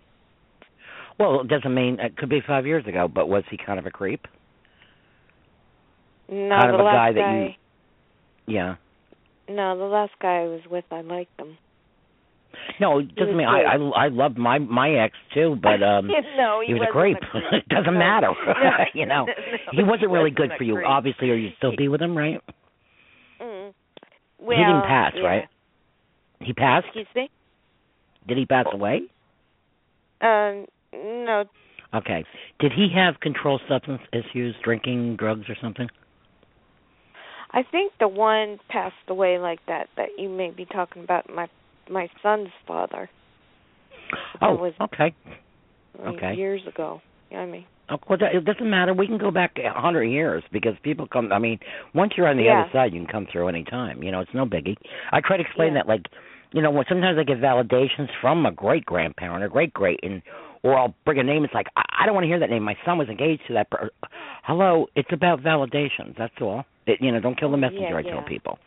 Well, 1.19 1.43
it 1.43 1.49
doesn't 1.49 1.73
mean 1.73 2.01
it 2.01 2.17
could 2.17 2.29
be 2.29 2.41
five 2.41 2.67
years 2.67 2.85
ago, 2.87 3.07
but 3.07 3.29
was 3.29 3.45
he 3.51 3.57
kind 3.57 3.79
of 3.79 3.87
a 3.87 3.91
creep? 3.91 4.27
No, 6.29 6.57
Kind 6.59 6.75
of 6.75 6.81
a 6.81 6.83
last 6.83 6.95
guy 6.97 7.13
that 7.13 7.35
you- 7.35 7.55
Yeah. 8.55 8.77
No, 9.49 9.77
the 9.77 9.85
last 9.85 10.13
guy 10.21 10.43
I 10.43 10.47
was 10.47 10.67
with, 10.69 10.85
I 10.91 11.03
liked 11.03 11.39
him. 11.39 11.59
No, 12.81 12.99
it 12.99 13.15
doesn't 13.15 13.37
mean 13.37 13.47
I. 13.47 13.63
I 13.63 14.05
I 14.05 14.09
loved 14.09 14.39
my 14.39 14.59
my 14.59 14.91
ex 14.91 15.15
too, 15.35 15.57
but 15.63 15.83
um 15.83 16.09
no, 16.37 16.61
he, 16.61 16.69
he 16.69 16.75
was 16.75 16.87
a 16.89 16.93
creep. 16.93 17.17
it 17.53 17.69
doesn't 17.69 17.95
No. 17.95 17.99
matter, 17.99 18.29
No. 18.47 18.71
you 18.95 19.07
know. 19.07 19.27
No, 19.27 19.33
he 19.73 19.83
wasn't 19.83 20.11
really 20.11 20.31
wasn't 20.31 20.37
good 20.37 20.51
for 20.59 20.65
you, 20.65 20.75
creep. 20.75 20.87
obviously, 20.87 21.31
or 21.31 21.35
you'd 21.35 21.55
still 21.59 21.77
be 21.77 21.89
with 21.89 22.01
him, 22.01 22.17
right? 22.17 22.41
Mm. 23.41 23.73
he 24.41 24.57
didn't 24.57 24.83
pass, 24.83 25.13
yeah. 25.17 25.23
right? 25.23 25.45
He 26.41 26.53
passed. 26.53 26.87
Excuse 26.87 27.07
me. 27.15 27.31
Did 28.29 28.39
he 28.39 28.47
pass 28.47 28.67
away? 28.73 29.03
Um, 30.21 30.67
no, 30.93 31.45
Okay. 31.95 32.25
Did 32.61 32.73
he 32.73 32.89
have 32.95 33.21
controlled 33.21 33.61
substance 33.69 34.01
issues, 34.13 34.55
drinking, 34.63 35.17
drugs, 35.17 35.49
or 35.49 35.57
something? 35.61 35.89
I 37.53 37.63
think 37.65 37.93
the 37.99 38.07
one 38.07 38.59
passed 38.69 38.95
away 39.09 39.39
like 39.39 39.59
that 39.67 39.89
that 39.97 40.11
you 40.17 40.29
may 40.29 40.51
be 40.51 40.67
talking 40.67 41.03
about. 41.03 41.29
My 41.35 41.49
my 41.91 42.09
son's 42.23 42.49
father. 42.67 43.09
That 44.41 44.49
Oh, 44.51 44.55
was 44.55 44.73
okay. 44.81 45.15
like, 45.99 46.15
Okay. 46.15 46.35
years 46.35 46.63
ago. 46.67 47.01
You 47.31 47.37
know 47.37 47.43
I 47.45 47.47
mean? 47.47 47.65
Oh, 47.91 47.99
well, 48.09 48.19
it 48.23 48.45
doesn't 48.45 48.69
matter. 48.71 48.95
We 48.95 49.07
can 49.07 49.19
go 49.19 49.31
back 49.31 49.59
a 49.59 49.73
hundred 49.73 50.05
years 50.05 50.45
because 50.53 50.75
people 50.83 51.07
come. 51.07 51.33
I 51.33 51.39
mean, 51.39 51.59
once 51.95 52.13
you're 52.17 52.29
on 52.29 52.37
the 52.37 52.45
Yeah. 52.45 52.61
other 52.63 52.71
side, 52.73 52.93
you 52.93 53.01
can 53.01 53.09
come 53.09 53.27
through 53.27 53.49
any 53.49 53.65
time. 53.65 54.03
You 54.03 54.13
know, 54.13 54.21
it's 54.21 54.33
no 54.35 54.47
biggie. 54.47 54.77
I 55.13 55.21
try 55.21 55.37
to 55.37 55.43
explain 55.43 55.69
Yeah. 55.69 55.81
that, 55.81 55.89
like, 55.89 56.07
you 56.53 56.63
know, 56.63 56.71
when 56.71 56.85
sometimes 56.89 57.19
I 57.19 57.25
get 57.25 57.41
validations 57.41 58.09
from 58.21 58.47
a 58.47 58.53
great 58.53 58.85
grandparent 58.87 59.43
or 59.43 59.49
great 59.49 59.73
great, 59.75 59.99
and 60.03 60.23
or 60.63 60.79
I'll 60.79 60.95
bring 61.05 61.19
a 61.19 61.23
name. 61.25 61.45
It's 61.45 61.55
like 61.55 61.67
I, 61.77 61.83
I 62.01 62.07
don't 62.07 62.15
want 62.15 62.25
to 62.25 62.29
hear 62.29 62.39
that 62.39 62.51
name. 62.51 62.63
My 62.63 62.77
son 62.85 62.99
was 62.99 63.09
engaged 63.09 63.47
to 63.49 63.55
that. 63.55 63.71
Per- 63.71 63.91
Hello, 64.45 64.87
it's 64.95 65.13
about 65.13 65.41
validations. 65.41 66.17
That's 66.17 66.35
all. 66.41 66.65
It, 66.87 67.01
you 67.01 67.11
know, 67.13 67.21
don't 67.21 67.39
kill 67.39 67.51
the 67.51 67.57
messenger. 67.57 67.89
Yeah, 67.91 67.97
I 67.97 68.03
tell 68.03 68.23
people. 68.23 68.59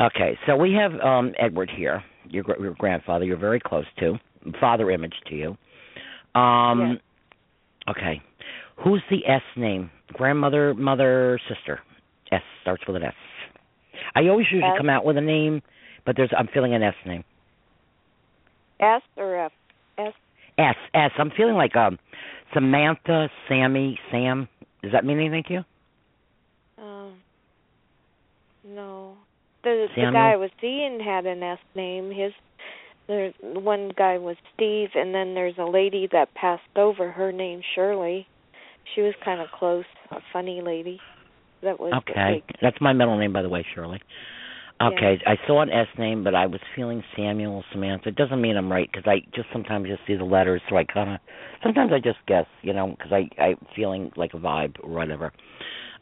Okay, 0.00 0.38
so 0.46 0.56
we 0.56 0.72
have 0.74 0.92
um 1.00 1.32
Edward 1.38 1.70
here, 1.70 2.02
your, 2.30 2.42
gr- 2.44 2.62
your 2.62 2.74
grandfather. 2.74 3.24
You're 3.24 3.36
very 3.36 3.60
close 3.60 3.86
to 3.98 4.18
father 4.60 4.90
image 4.90 5.14
to 5.28 5.34
you. 5.34 5.56
Um, 6.40 7.00
okay, 7.88 8.20
who's 8.82 9.02
the 9.10 9.26
S 9.26 9.42
name? 9.56 9.90
Grandmother, 10.12 10.74
mother, 10.74 11.40
sister. 11.48 11.80
S 12.32 12.42
starts 12.62 12.82
with 12.86 12.96
an 12.96 13.04
S. 13.04 13.14
I 14.14 14.28
always 14.28 14.46
usually 14.50 14.70
S? 14.70 14.78
come 14.78 14.90
out 14.90 15.04
with 15.04 15.16
a 15.16 15.20
name, 15.20 15.62
but 16.04 16.16
there's 16.16 16.30
I'm 16.36 16.48
feeling 16.52 16.74
an 16.74 16.82
S 16.82 16.94
name. 17.06 17.24
S 18.80 19.02
or 19.16 19.36
F? 19.36 19.52
S. 19.98 20.12
S 20.58 20.74
S. 20.94 21.10
I'm 21.18 21.30
feeling 21.36 21.54
like 21.54 21.76
um 21.76 21.98
Samantha, 22.52 23.28
Sammy, 23.48 23.98
Sam. 24.10 24.48
Does 24.82 24.92
that 24.92 25.04
mean 25.04 25.18
anything 25.18 25.44
to 25.48 25.52
you? 25.52 25.64
Um, 26.78 27.14
no. 28.64 29.16
The 29.66 29.88
the 29.96 30.10
guy 30.12 30.34
I 30.34 30.36
was 30.36 30.50
seeing 30.60 31.00
had 31.00 31.26
an 31.26 31.42
S 31.42 31.58
name. 31.74 32.12
His 32.12 32.32
There's 33.08 33.34
one 33.42 33.90
guy 33.98 34.16
was 34.16 34.36
Steve, 34.54 34.90
and 34.94 35.12
then 35.12 35.34
there's 35.34 35.58
a 35.58 35.64
lady 35.64 36.08
that 36.12 36.32
passed 36.34 36.62
over. 36.76 37.10
Her 37.10 37.32
name's 37.32 37.64
Shirley. 37.74 38.28
She 38.94 39.00
was 39.00 39.12
kind 39.24 39.40
of 39.40 39.48
close, 39.50 39.84
a 40.12 40.18
funny 40.32 40.60
lady. 40.62 41.00
That 41.64 41.80
was 41.80 41.92
Okay, 42.08 42.44
that's 42.62 42.80
my 42.80 42.92
middle 42.92 43.18
name, 43.18 43.32
by 43.32 43.42
the 43.42 43.48
way, 43.48 43.66
Shirley. 43.74 44.00
Okay, 44.80 45.18
I 45.26 45.34
saw 45.48 45.62
an 45.62 45.70
S 45.70 45.88
name, 45.98 46.22
but 46.22 46.36
I 46.36 46.46
was 46.46 46.60
feeling 46.76 47.02
Samuel 47.16 47.64
Samantha. 47.72 48.10
It 48.10 48.14
doesn't 48.14 48.40
mean 48.40 48.56
I'm 48.56 48.70
right 48.70 48.88
because 48.88 49.08
I 49.08 49.20
just 49.34 49.48
sometimes 49.52 49.88
just 49.88 50.02
see 50.06 50.14
the 50.14 50.24
letters, 50.24 50.60
so 50.68 50.76
I 50.76 50.84
kind 50.84 51.10
of 51.10 51.20
sometimes 51.64 51.90
I 51.92 51.98
just 51.98 52.18
guess, 52.28 52.46
you 52.62 52.72
know, 52.72 52.94
because 52.96 53.10
I 53.10 53.28
I 53.42 53.54
feeling 53.74 54.12
like 54.16 54.34
a 54.34 54.38
vibe 54.38 54.76
or 54.84 54.90
whatever. 54.90 55.32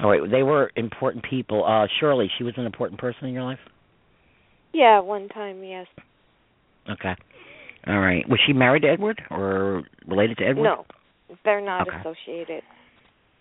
All 0.01 0.11
right, 0.11 0.31
they 0.31 0.43
were 0.43 0.71
important 0.77 1.25
people. 1.29 1.65
Uh 1.65 1.87
Shirley, 2.01 2.31
she 2.39 2.45
was 2.45 2.55
an 2.57 2.67
important 2.67 3.01
person 3.01 3.27
in 3.29 3.35
your 3.35 3.45
life. 3.45 3.59
yeah, 4.73 5.01
one 5.01 5.29
time, 5.29 5.63
yes. 5.63 5.87
Okay. 6.91 7.15
All 7.87 7.99
right. 7.99 8.29
Was 8.29 8.41
she 8.47 8.53
married 8.53 8.83
to 8.83 8.89
Edward 8.89 9.23
or 9.31 9.83
related 10.07 10.39
to 10.39 10.45
Edward? 10.45 10.65
No, 10.65 10.85
they're 11.45 11.61
not 11.61 11.87
Okay. 11.89 11.97
associated. 12.01 12.63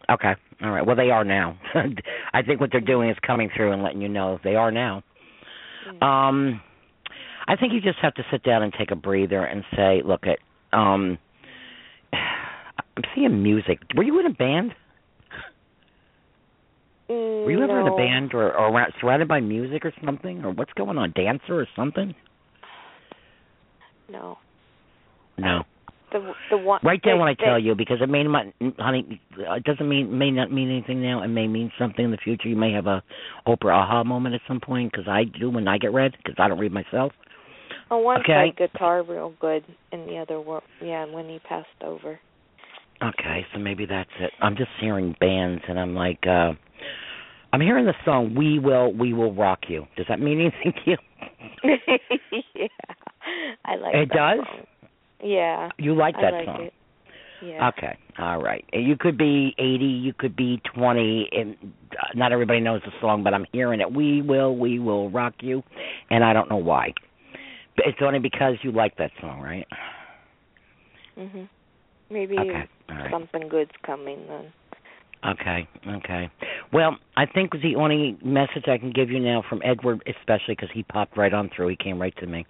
Okay. 0.10 0.34
All 0.62 0.70
right. 0.72 0.86
Well, 0.86 0.96
they 0.98 1.10
are 1.12 1.24
now. 1.24 1.58
I 2.34 2.42
think 2.42 2.60
what 2.62 2.70
they're 2.72 2.82
doing 2.82 3.10
is 3.10 3.18
coming 3.26 3.50
through 3.56 3.72
and 3.72 3.82
letting 3.84 4.02
you 4.02 4.10
know 4.10 4.40
they 4.44 4.56
are 4.56 4.72
now. 4.72 5.02
Um, 6.02 6.62
I 7.48 7.56
think 7.58 7.74
you 7.74 7.82
just 7.82 8.00
have 8.02 8.14
to 8.16 8.24
sit 8.32 8.44
down 8.44 8.64
and 8.64 8.74
take 8.78 8.92
a 8.92 8.96
breather 8.96 9.44
and 9.44 9.64
say, 9.76 10.02
"Look, 10.06 10.24
at 10.28 10.40
um, 10.78 11.18
I'm 12.14 13.04
seeing 13.16 13.42
music. 13.44 13.80
Were 13.96 14.04
you 14.04 14.20
in 14.20 14.26
a 14.26 14.30
band? 14.34 14.74
Mm, 17.14 17.46
Were 17.46 17.52
you 17.52 17.64
ever 17.64 17.80
in 17.82 17.88
a 17.88 17.96
band 17.96 18.34
or, 18.34 18.56
or 18.58 18.70
around, 18.70 18.94
surrounded 19.00 19.28
by 19.28 19.40
music 19.40 19.86
or 19.86 19.94
something, 20.04 20.44
or 20.44 20.52
what's 20.52 20.74
going 20.74 20.98
on? 20.98 21.12
Dancer 21.16 21.60
or 21.60 21.68
something? 21.76 22.14
No. 24.10 24.38
No. 25.38 25.64
The 26.12 26.34
the 26.52 26.58
one. 26.58 26.80
Write 26.84 27.02
down 27.02 27.16
they- 27.16 27.20
what 27.20 27.30
I 27.30 27.34
tell 27.34 27.58
you 27.58 27.74
because 27.76 27.98
it 28.02 28.10
may 28.10 28.24
not, 28.24 28.46
honey. 28.78 29.20
It 29.38 29.64
doesn't 29.64 29.88
mean 29.88 30.16
may 30.16 30.30
not 30.30 30.52
mean 30.52 30.70
anything 30.70 31.02
now. 31.02 31.24
It 31.24 31.30
may 31.30 31.48
mean 31.48 31.72
something 31.80 32.06
in 32.06 32.12
the 32.12 32.18
future. 32.18 32.48
You 32.48 32.56
may 32.56 32.72
have 32.72 32.86
a 32.86 33.02
Oprah 33.48 33.74
aha 33.74 34.04
moment 34.04 34.36
at 34.36 34.42
some 34.48 34.60
point 34.60 34.92
because 34.92 35.08
I 35.08 35.24
do 35.24 35.50
when 35.50 35.68
I 35.68 35.78
get 35.80 35.92
read 35.92 36.14
because 36.18 36.36
I 36.38 36.48
don't 36.48 36.60
read 36.60 36.72
myself. 36.72 37.14
Oh, 37.90 37.98
one 37.98 38.20
Okay. 38.22 38.54
played 38.54 38.72
guitar 38.72 39.04
real 39.04 39.34
good, 39.40 39.64
and 39.92 40.08
the 40.08 40.18
other 40.18 40.40
one, 40.40 40.62
yeah, 40.82 41.06
when 41.06 41.28
he 41.28 41.40
passed 41.40 41.68
over. 41.84 42.20
Okay, 43.02 43.46
so 43.52 43.60
maybe 43.60 43.86
that's 43.86 44.10
it. 44.20 44.32
I'm 44.40 44.56
just 44.56 44.70
hearing 44.80 45.16
bands 45.20 45.62
and 45.68 45.80
I'm 45.80 45.94
like, 45.96 46.26
uh 46.28 46.54
I'm 47.54 47.62
hearing 47.62 47.86
the 47.86 47.94
song 48.04 48.36
"We 48.36 48.60
Will, 48.60 48.92
We 48.92 49.14
Will 49.14 49.34
Rock 49.34 49.60
You." 49.70 49.86
Does 49.96 50.08
that 50.10 50.20
mean 50.20 50.42
anything 50.42 50.74
to 50.84 50.92
you? 50.92 50.98
yeah, 52.56 52.68
I 53.64 53.76
like. 53.76 53.96
It 53.96 54.10
does? 54.10 54.40
Song. 54.46 54.66
Yeah. 55.24 55.70
You 55.78 55.96
like 55.96 56.16
I 56.18 56.22
that 56.24 56.34
like 56.34 56.46
song? 56.46 56.62
It. 56.64 56.74
Yeah. 57.44 57.70
Okay, 57.70 57.98
all 58.20 58.42
right. 58.42 58.64
You 58.72 58.96
could 58.98 59.18
be 59.18 59.54
80, 59.58 59.84
you 59.86 60.14
could 60.14 60.34
be 60.34 60.62
20, 60.76 61.30
and 61.34 61.58
uh, 61.92 62.06
not 62.16 62.32
everybody 62.32 62.62
knows 62.62 62.82
the 62.86 62.92
song, 63.02 63.22
but 63.22 63.34
I'm 63.34 63.46
hearing 63.52 63.82
it. 63.82 63.94
We 63.94 64.22
will, 64.22 64.56
we 64.56 64.80
will 64.80 65.10
rock 65.10 65.34
you, 65.42 65.62
and 66.10 66.24
I 66.24 66.32
don't 66.32 66.50
know 66.50 66.56
why. 66.58 66.94
But 67.76 67.88
it's 67.88 67.98
only 68.02 68.20
because 68.20 68.54
you 68.64 68.72
like 68.72 68.96
that 68.98 69.12
song, 69.20 69.42
right? 69.42 69.68
Mhm. 71.18 71.50
Maybe 72.10 72.38
Okay, 72.40 72.64
right. 72.90 73.12
something 73.12 73.50
good's 73.50 73.72
coming 73.86 74.26
then. 74.28 74.54
Okay, 75.26 75.68
okay. 75.88 76.30
Well, 76.74 76.98
I 77.16 77.26
think 77.26 77.52
the 77.54 77.76
only 77.78 78.18
message 78.24 78.66
I 78.68 78.78
can 78.78 78.92
give 78.92 79.10
you 79.10 79.20
now 79.20 79.44
from 79.48 79.62
Edward, 79.64 80.04
especially 80.08 80.56
because 80.56 80.70
he 80.74 80.84
popped 80.84 81.18
right 81.18 81.34
on 81.34 81.50
through, 81.56 81.70
he 81.70 81.78
came 81.78 82.00
right 82.02 82.16
to 82.18 82.28
me, 82.28 82.46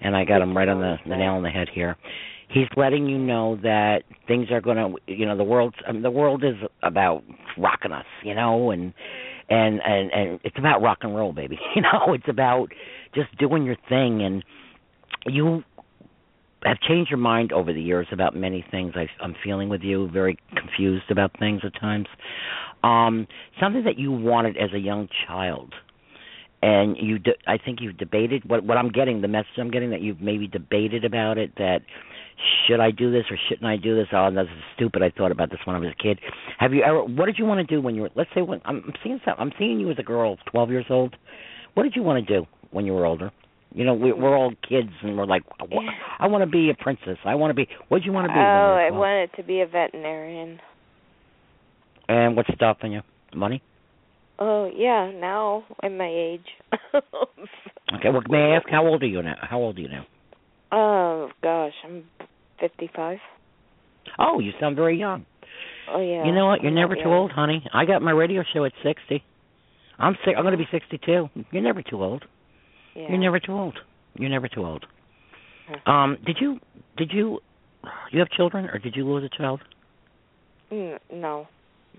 and 0.00 0.16
I 0.16 0.24
got 0.24 0.40
him 0.40 0.56
right 0.56 0.68
on 0.68 0.80
the, 0.80 0.96
the 1.04 1.16
nail 1.16 1.32
on 1.32 1.42
the 1.42 1.50
head 1.50 1.68
here. 1.72 1.96
He's 2.48 2.68
letting 2.76 3.08
you 3.08 3.18
know 3.18 3.56
that 3.62 4.04
things 4.28 4.52
are 4.52 4.60
going 4.60 4.76
to, 4.76 4.94
you 5.12 5.26
know, 5.26 5.36
the 5.36 5.44
world's 5.44 5.74
I 5.86 5.90
mean, 5.90 6.02
the 6.02 6.10
world 6.12 6.44
is 6.44 6.54
about 6.82 7.24
rocking 7.58 7.90
us, 7.90 8.06
you 8.22 8.34
know, 8.36 8.70
and 8.70 8.94
and 9.48 9.80
and 9.84 10.12
and 10.12 10.40
it's 10.44 10.56
about 10.56 10.80
rock 10.80 10.98
and 11.02 11.14
roll, 11.14 11.32
baby. 11.32 11.58
You 11.74 11.82
know, 11.82 12.14
it's 12.14 12.28
about 12.28 12.68
just 13.16 13.36
doing 13.38 13.64
your 13.64 13.76
thing, 13.88 14.22
and 14.22 14.44
you 15.26 15.64
have 16.64 16.80
changed 16.80 17.10
your 17.10 17.18
mind 17.18 17.52
over 17.52 17.72
the 17.72 17.80
years 17.80 18.06
about 18.12 18.34
many 18.34 18.64
things. 18.70 18.94
I, 18.96 19.06
I'm 19.22 19.34
feeling 19.44 19.68
with 19.68 19.82
you, 19.82 20.08
very 20.10 20.38
confused 20.56 21.10
about 21.10 21.38
things 21.38 21.60
at 21.64 21.78
times. 21.80 22.06
Um, 22.82 23.26
something 23.60 23.84
that 23.84 23.98
you 23.98 24.12
wanted 24.12 24.56
as 24.56 24.70
a 24.74 24.78
young 24.78 25.08
child, 25.26 25.74
and 26.62 26.96
you, 26.98 27.18
de- 27.18 27.36
I 27.46 27.58
think 27.58 27.80
you've 27.80 27.98
debated. 27.98 28.48
What 28.48 28.64
what 28.64 28.76
I'm 28.76 28.90
getting, 28.90 29.20
the 29.20 29.28
message 29.28 29.58
I'm 29.58 29.70
getting, 29.70 29.90
that 29.90 30.00
you've 30.00 30.20
maybe 30.20 30.46
debated 30.46 31.04
about 31.04 31.38
it. 31.38 31.52
That 31.56 31.80
should 32.66 32.80
I 32.80 32.90
do 32.90 33.10
this 33.10 33.24
or 33.30 33.38
shouldn't 33.48 33.66
I 33.66 33.76
do 33.76 33.96
this? 33.96 34.08
Oh, 34.12 34.30
this 34.30 34.44
is 34.44 34.62
stupid. 34.74 35.02
I 35.02 35.10
thought 35.10 35.32
about 35.32 35.50
this 35.50 35.60
when 35.64 35.76
I 35.76 35.78
was 35.78 35.90
a 35.98 36.02
kid. 36.02 36.18
Have 36.58 36.72
you 36.72 36.82
ever? 36.82 37.04
What 37.04 37.26
did 37.26 37.38
you 37.38 37.44
want 37.44 37.66
to 37.66 37.74
do 37.74 37.80
when 37.80 37.94
you 37.94 38.02
were? 38.02 38.10
Let's 38.14 38.30
say 38.34 38.42
when 38.42 38.60
I'm 38.64 38.92
seeing 39.02 39.20
some, 39.24 39.34
I'm 39.38 39.52
seeing 39.58 39.80
you 39.80 39.90
as 39.90 39.98
a 39.98 40.02
girl, 40.02 40.36
12 40.50 40.70
years 40.70 40.86
old. 40.90 41.16
What 41.74 41.82
did 41.82 41.94
you 41.96 42.02
want 42.02 42.26
to 42.26 42.40
do 42.40 42.46
when 42.70 42.86
you 42.86 42.94
were 42.94 43.06
older? 43.06 43.30
You 43.74 43.84
know, 43.84 43.94
we, 43.94 44.12
we're 44.12 44.34
all 44.36 44.52
kids, 44.66 44.88
and 45.02 45.18
we're 45.18 45.26
like, 45.26 45.42
I 46.18 46.26
want 46.28 46.42
to 46.42 46.46
be 46.50 46.70
a 46.70 46.74
princess. 46.82 47.18
I 47.24 47.34
want 47.34 47.50
to 47.50 47.54
be. 47.54 47.68
What 47.88 47.98
do 48.00 48.04
you 48.06 48.12
want 48.12 48.26
to 48.26 48.32
be? 48.32 48.38
Oh, 48.38 48.42
I 48.42 48.84
were 48.84 48.88
12? 48.90 49.00
wanted 49.00 49.30
to 49.36 49.42
be 49.42 49.60
a 49.60 49.66
veterinarian. 49.66 50.60
And 52.08 52.36
what's 52.36 52.48
stopping 52.54 52.92
you? 52.92 53.00
Money? 53.34 53.62
Oh 54.38 54.70
yeah, 54.74 55.10
now 55.14 55.64
at 55.82 55.92
my 55.92 56.08
age. 56.08 56.46
Okay. 57.94 58.08
Well, 58.10 58.22
may 58.28 58.38
I 58.52 58.56
ask 58.56 58.68
how 58.68 58.84
old 58.84 59.02
are 59.04 59.06
you 59.06 59.22
now? 59.22 59.36
How 59.40 59.58
old 59.58 59.78
are 59.78 59.80
you 59.80 59.88
now? 59.88 60.06
oh 60.72 61.30
gosh, 61.40 61.72
I'm 61.84 62.04
fifty-five. 62.58 63.18
Oh, 64.18 64.40
you 64.40 64.50
sound 64.58 64.74
very 64.74 64.98
young. 64.98 65.24
Oh 65.88 66.00
yeah. 66.00 66.24
You 66.26 66.32
know 66.32 66.46
what? 66.46 66.62
You're 66.62 66.72
never 66.72 66.96
too 66.96 67.04
old, 67.08 67.30
honey. 67.30 67.64
I 67.72 67.84
got 67.84 68.02
my 68.02 68.10
radio 68.10 68.42
show 68.52 68.64
at 68.64 68.72
60. 68.82 69.22
I'm 69.98 70.16
si- 70.24 70.34
I'm 70.36 70.42
going 70.42 70.52
to 70.52 70.58
be 70.58 70.66
62. 70.70 71.28
You're 71.52 71.62
never 71.62 71.80
too 71.82 72.02
old. 72.02 72.24
Yeah. 72.96 73.08
You're 73.10 73.18
never 73.18 73.38
too 73.38 73.52
old. 73.52 73.78
You're 74.18 74.30
never 74.30 74.48
too 74.48 74.64
old. 74.64 74.86
Huh. 75.68 75.90
Um, 75.90 76.16
did 76.24 76.38
you 76.40 76.58
did 76.96 77.10
you 77.12 77.40
you 78.10 78.18
have 78.20 78.30
children 78.30 78.64
or 78.66 78.78
did 78.78 78.96
you 78.96 79.06
lose 79.06 79.28
a 79.30 79.36
child? 79.36 79.60
Mm, 80.72 80.98
no, 81.12 81.46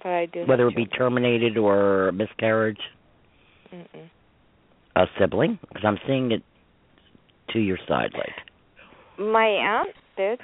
but 0.01 0.09
I 0.09 0.27
have 0.33 0.47
Whether 0.47 0.67
it 0.67 0.75
be 0.75 0.85
children. 0.85 0.99
terminated 0.99 1.57
or 1.57 2.11
miscarriage, 2.13 2.79
Mm-mm. 3.73 4.09
a 4.95 5.05
sibling? 5.19 5.59
Because 5.69 5.83
I'm 5.85 5.97
seeing 6.07 6.31
it 6.31 6.43
to 7.51 7.59
your 7.59 7.77
side, 7.87 8.11
like 8.13 8.33
My 9.19 9.45
aunt 9.45 9.89
did. 10.17 10.39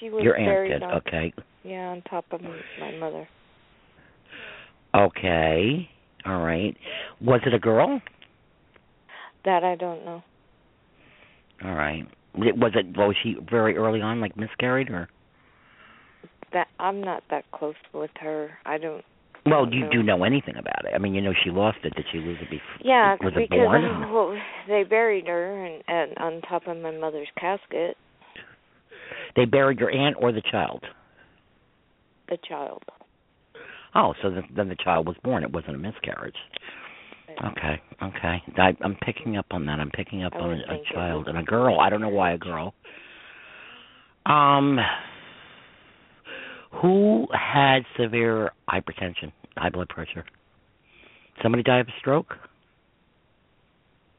She 0.00 0.08
was 0.10 0.22
your 0.22 0.36
aunt 0.36 0.70
did. 0.70 0.82
on, 0.82 0.92
Okay, 0.98 1.32
Yeah, 1.64 1.88
on 1.90 2.02
top 2.08 2.24
of 2.30 2.40
my 2.80 2.92
mother. 2.98 3.28
okay, 4.94 5.88
all 6.26 6.40
right. 6.42 6.76
Was 7.20 7.40
it 7.46 7.52
a 7.54 7.58
girl? 7.58 8.00
That 9.44 9.64
I 9.64 9.76
don't 9.76 10.04
know. 10.04 10.22
All 11.64 11.74
right. 11.74 12.06
Was 12.34 12.72
it 12.74 12.96
was 12.96 13.14
she 13.22 13.36
very 13.48 13.76
early 13.76 14.00
on, 14.00 14.20
like 14.20 14.36
miscarried, 14.36 14.90
or? 14.90 15.08
That 16.52 16.66
I'm 16.78 17.00
not 17.02 17.22
that 17.30 17.44
close 17.52 17.74
with 17.92 18.10
her. 18.20 18.50
I 18.64 18.78
don't. 18.78 19.04
Well, 19.46 19.68
you 19.70 19.84
do 19.92 20.02
know 20.02 20.24
anything 20.24 20.56
about 20.56 20.86
it? 20.86 20.92
I 20.94 20.98
mean, 20.98 21.14
you 21.14 21.20
know 21.20 21.34
she 21.44 21.50
lost 21.50 21.78
it. 21.84 21.94
Did 21.94 22.06
she 22.10 22.18
lose 22.18 22.38
it 22.40 22.48
before? 22.48 22.78
Yeah, 22.82 23.16
was 23.20 23.34
it 23.36 23.50
because 23.50 23.58
born? 23.58 24.12
well, 24.12 24.40
they 24.66 24.84
buried 24.84 25.26
her 25.26 25.66
and, 25.66 25.84
and 25.86 26.16
on 26.16 26.40
top 26.42 26.66
of 26.66 26.78
my 26.78 26.92
mother's 26.92 27.28
casket, 27.38 27.98
They 29.36 29.44
buried 29.44 29.78
your 29.78 29.90
aunt 29.90 30.16
or 30.18 30.32
the 30.32 30.42
child? 30.50 30.82
the 32.28 32.38
child. 32.48 32.82
Oh, 33.94 34.14
so 34.22 34.30
then, 34.30 34.44
then 34.56 34.68
the 34.70 34.76
child 34.82 35.06
was 35.06 35.16
born. 35.22 35.42
It 35.42 35.52
wasn't 35.52 35.76
a 35.76 35.78
miscarriage. 35.78 36.34
Okay, 37.42 37.80
okay. 38.02 38.42
I, 38.58 38.76
I'm 38.82 38.96
picking 39.04 39.36
up 39.36 39.46
on 39.50 39.66
that. 39.66 39.80
I'm 39.80 39.90
picking 39.90 40.22
up 40.22 40.32
I 40.34 40.38
on 40.38 40.50
a, 40.52 40.74
a 40.74 40.82
child 40.92 41.28
and 41.28 41.38
a 41.38 41.42
girl. 41.42 41.80
I 41.80 41.90
don't 41.90 42.00
know 42.00 42.08
why 42.08 42.32
a 42.32 42.38
girl. 42.38 42.74
Um, 44.26 44.78
who 46.80 47.26
had 47.32 47.80
severe 47.98 48.52
hypertension, 48.68 49.32
high 49.56 49.70
blood 49.70 49.88
pressure? 49.88 50.24
Somebody 51.42 51.62
die 51.62 51.80
of 51.80 51.88
a 51.88 51.92
stroke? 51.98 52.34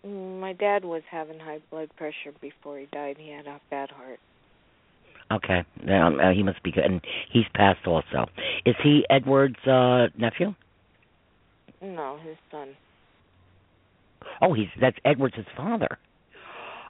Mm, 0.05 0.39
My 0.39 0.53
dad 0.53 0.83
was 0.83 1.01
having 1.09 1.39
high 1.39 1.59
blood 1.71 1.89
pressure 1.97 2.33
before 2.41 2.79
he 2.79 2.87
died. 2.91 3.15
He 3.17 3.31
had 3.31 3.47
a 3.47 3.59
bad 3.69 3.89
heart. 3.91 4.19
Okay, 5.31 5.63
um, 5.91 6.19
uh, 6.19 6.31
he 6.31 6.43
must 6.43 6.61
be 6.61 6.71
good, 6.71 6.83
and 6.83 7.01
he's 7.31 7.45
passed 7.55 7.87
also. 7.87 8.27
Is 8.63 8.75
he 8.83 9.03
Edward's 9.09 9.65
uh 9.65 10.07
nephew? 10.17 10.53
No, 11.81 12.19
his 12.23 12.37
son. 12.51 12.75
Oh, 14.41 14.53
he's 14.53 14.67
that's 14.81 14.97
Edward's 15.05 15.35
father. 15.57 15.97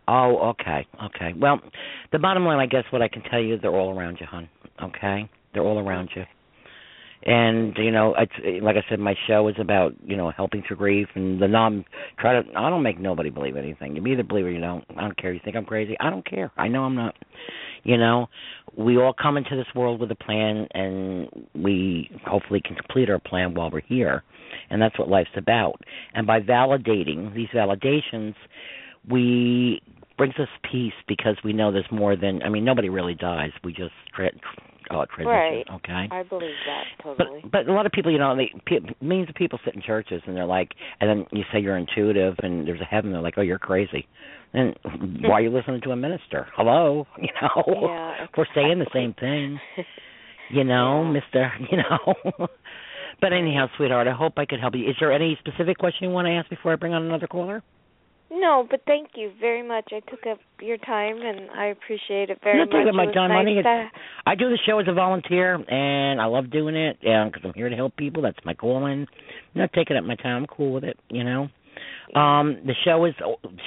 Oh, 0.08 0.50
okay, 0.60 0.86
okay. 1.06 1.34
Well, 1.36 1.60
the 2.12 2.20
bottom 2.20 2.46
line, 2.46 2.60
I 2.60 2.68
guess, 2.68 2.84
what 2.92 3.02
I 3.02 3.08
can 3.08 3.24
tell 3.24 3.42
you, 3.42 3.58
they're 3.60 3.72
all 3.76 3.98
around 3.98 4.18
you, 4.20 4.28
hon. 4.28 4.48
Okay, 4.84 5.30
they're 5.54 5.64
all 5.64 5.80
around 5.80 6.10
you. 6.16 6.24
and 7.26 7.76
you 7.78 7.92
know 7.92 8.16
it's 8.18 8.64
like 8.64 8.76
i 8.76 8.84
said 8.90 9.00
my 9.00 9.16
show 9.28 9.48
is 9.48 9.56
about 9.60 9.94
you 10.06 10.16
know 10.16 10.30
helping 10.32 10.62
through 10.68 10.78
grief 10.78 11.08
and 11.16 11.42
the 11.42 11.48
non 11.48 11.84
try 12.20 12.34
to 12.40 12.48
i 12.56 12.70
don't 12.70 12.84
make 12.84 13.00
nobody 13.00 13.30
believe 13.32 13.56
anything 13.56 13.96
you 13.96 14.06
either 14.08 14.24
believe 14.24 14.46
or 14.46 14.52
you 14.52 14.60
don't 14.62 14.84
i 14.98 15.02
don't 15.02 15.18
care 15.18 15.34
you 15.34 15.40
think 15.44 15.56
i'm 15.56 15.66
crazy 15.66 15.96
i 16.00 16.10
don't 16.10 16.26
care 16.30 16.52
i 16.58 16.68
know 16.68 16.84
i'm 16.84 16.96
not 16.96 17.16
you 17.86 17.98
know 17.98 18.28
we 18.78 18.98
all 18.98 19.14
come 19.14 19.38
into 19.38 19.56
this 19.56 19.68
world 19.74 20.02
with 20.02 20.12
a 20.12 20.16
plan 20.16 20.68
and 20.74 21.30
we 21.56 22.10
hopefully 22.26 22.62
can 22.64 22.76
complete 22.76 23.10
our 23.10 23.20
plan 23.20 23.54
while 23.54 23.72
we're 23.72 23.80
here 23.82 24.24
and 24.70 24.82
that's 24.82 25.00
what 25.00 25.08
life's 25.08 25.30
about 25.38 25.80
and 26.14 26.28
by 26.28 26.42
validating 26.42 27.34
these 27.34 27.48
validations 27.56 28.34
we 29.10 29.82
brings 30.18 30.36
us 30.40 30.50
peace 30.70 30.94
because 31.08 31.38
we 31.44 31.54
know 31.54 31.72
there's 31.72 31.86
more 31.92 32.16
than 32.18 32.44
i 32.44 32.50
mean 32.50 32.66
nobody 32.66 32.90
really 32.90 33.16
dies 33.16 33.52
we 33.64 33.72
just 33.72 33.94
tra- 34.14 34.32
uh, 34.90 35.06
transition. 35.06 35.28
Right. 35.28 35.66
Okay. 35.76 36.08
I 36.12 36.24
believe 36.24 36.52
that 36.66 37.04
totally. 37.04 37.42
But 37.44 37.52
but 37.52 37.68
a 37.68 37.74
lot 37.74 37.86
of 37.86 37.92
people, 37.92 38.12
you 38.12 38.20
know, 38.20 38.36
they 38.36 38.52
pe- 38.66 38.86
millions 39.02 39.30
of 39.30 39.36
people 39.36 39.60
sit 39.66 39.76
in 39.76 39.82
churches 39.82 40.22
and 40.28 40.36
they're 40.36 40.46
like, 40.46 40.72
and 41.00 41.10
then 41.10 41.26
you 41.32 41.44
say 41.52 41.60
you're 41.60 41.78
intuitive 41.78 42.36
and 42.44 42.68
there's 42.68 42.82
a 42.82 42.86
heaven, 42.86 43.12
they're 43.12 43.22
like, 43.22 43.36
oh, 43.38 43.42
you're 43.42 43.60
crazy. 43.60 44.08
And 44.56 44.76
why 45.24 45.34
are 45.34 45.42
you 45.42 45.50
listening 45.52 45.82
to 45.82 45.92
a 45.92 45.96
minister? 45.96 46.48
Hello, 46.56 47.06
you 47.22 47.30
know, 47.42 47.64
Yeah, 47.90 48.28
we're 48.38 48.46
saying 48.56 48.80
the 48.80 48.88
same 48.94 49.14
thing. 49.14 49.60
You 50.52 50.64
know, 50.64 51.02
Yeah. 51.04 51.12
Mister. 51.12 51.52
You 51.72 51.78
know. 51.78 52.48
but 53.20 53.34
anyhow, 53.34 53.66
sweetheart, 53.78 54.08
I 54.08 54.12
hope 54.14 54.34
I 54.38 54.46
could 54.46 54.60
help 54.60 54.76
you. 54.76 54.88
Is 54.88 54.96
there 55.00 55.12
any 55.12 55.36
specific 55.40 55.80
question 55.80 56.08
you 56.08 56.14
want 56.14 56.28
to 56.28 56.34
ask 56.34 56.48
before 56.52 56.72
I 56.72 56.76
bring 56.76 56.94
on 56.94 57.02
another 57.02 57.26
caller? 57.26 57.64
No, 58.30 58.68
but 58.70 58.82
thank 58.86 59.10
you 59.16 59.32
very 59.40 59.68
much. 59.68 59.86
I 59.92 60.02
took 60.08 60.20
up 60.32 60.38
your 60.62 60.78
time 60.78 61.18
and 61.24 61.50
I 61.50 61.66
appreciate 61.68 62.30
it 62.30 62.40
very 62.44 62.60
Not 62.60 62.70
much. 62.72 62.84
taking 62.84 62.96
my 62.96 63.06
time, 63.12 63.30
nice 63.30 63.38
honey. 63.40 63.64
to- 63.64 63.90
I 64.28 64.36
do 64.36 64.50
the 64.52 64.60
show 64.68 64.78
as 64.78 64.88
a 64.88 64.94
volunteer, 64.94 65.56
and 65.56 66.22
I 66.22 66.26
love 66.26 66.52
doing 66.52 66.76
it 66.76 67.00
because 67.02 67.42
I'm 67.44 67.54
here 67.56 67.70
to 67.70 67.76
help 67.76 67.96
people. 67.98 68.22
That's 68.22 68.38
my 68.46 68.54
calling. 68.54 69.08
I'm 69.56 69.62
not 69.62 69.74
taking 69.74 69.98
up 69.98 70.04
my 70.04 70.16
time. 70.16 70.44
I'm 70.44 70.46
cool 70.48 70.74
with 70.74 70.84
it, 70.84 71.00
you 71.10 71.24
know. 71.24 71.48
Um, 72.14 72.58
the 72.66 72.76
show 72.84 73.06
is 73.06 73.14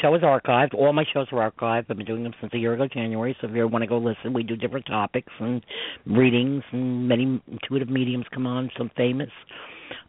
show 0.01 0.14
is 0.14 0.22
archived. 0.22 0.74
All 0.74 0.92
my 0.92 1.05
shows 1.12 1.27
are 1.33 1.51
archived. 1.51 1.87
I've 1.90 1.96
been 1.96 2.07
doing 2.07 2.22
them 2.22 2.35
since 2.40 2.53
a 2.55 2.59
year 2.59 2.74
ago, 2.74 2.87
January. 2.87 3.37
So 3.40 3.48
if 3.48 3.55
you 3.55 3.61
ever 3.61 3.66
want 3.66 3.83
to 3.83 3.88
go 3.88 3.98
listen, 3.98 4.33
we 4.33 4.42
do 4.42 4.57
different 4.57 4.87
topics 4.87 5.33
and 5.40 5.64
readings, 6.07 6.62
and 6.72 7.09
many 7.09 7.40
intuitive 7.51 7.88
mediums 7.88 8.27
come 8.33 8.46
on, 8.46 8.70
some 8.79 8.90
famous, 8.96 9.31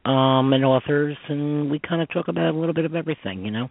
um, 0.05 0.53
and 0.53 0.63
authors, 0.63 1.17
and 1.27 1.71
we 1.71 1.79
kind 1.79 2.01
of 2.01 2.09
talk 2.09 2.27
about 2.27 2.53
a 2.53 2.57
little 2.57 2.73
bit 2.73 2.85
of 2.85 2.95
everything, 2.95 3.43
you 3.43 3.51
know. 3.51 3.69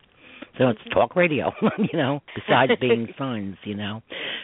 So 0.64 0.70
it's 0.70 0.80
talk 0.92 1.14
radio, 1.14 1.52
you 1.78 1.96
know, 1.96 2.20
besides 2.34 2.72
being 2.80 3.06
signs, 3.18 3.56
you 3.62 3.76
know. 3.76 4.02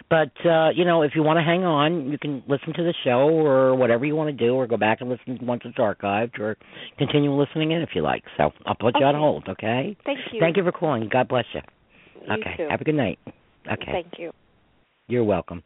But 0.09 0.31
uh, 0.49 0.71
you 0.71 0.85
know, 0.85 1.03
if 1.03 1.13
you 1.17 1.25
want 1.25 1.39
to 1.39 1.43
hang 1.43 1.65
on, 1.65 2.09
you 2.09 2.19
can 2.19 2.43
listen 2.47 2.73
to 2.75 2.85
the 2.85 2.95
show 3.03 3.29
or 3.29 3.75
whatever 3.75 4.05
you 4.05 4.15
want 4.15 4.37
to 4.37 4.47
do, 4.47 4.55
or 4.55 4.69
go 4.69 4.77
back 4.77 5.01
and 5.01 5.11
listen 5.11 5.45
once 5.45 5.63
it's 5.65 5.77
archived, 5.77 6.39
or 6.39 6.57
continue 6.99 7.33
listening 7.33 7.73
in 7.73 7.83
if 7.83 7.91
you 7.95 8.03
like. 8.03 8.23
So 8.37 8.53
I'll 8.65 8.77
put 8.77 8.95
you 8.99 9.07
on 9.07 9.17
hold, 9.17 9.49
okay? 9.49 9.97
Thank 10.05 10.21
you. 10.33 10.39
Thank 10.39 10.57
you 10.57 10.63
for 10.63 10.71
calling. 10.71 11.09
God 11.13 11.27
bless 11.27 11.47
you. 11.53 11.61
You 12.29 12.35
okay. 12.35 12.57
too. 12.59 12.69
Have 12.71 12.81
a 12.81 12.85
good 12.85 12.95
night. 12.95 13.19
Okay. 13.71 13.91
Thank 13.91 14.13
you. 14.19 14.31
You're 15.09 15.25
welcome. 15.25 15.63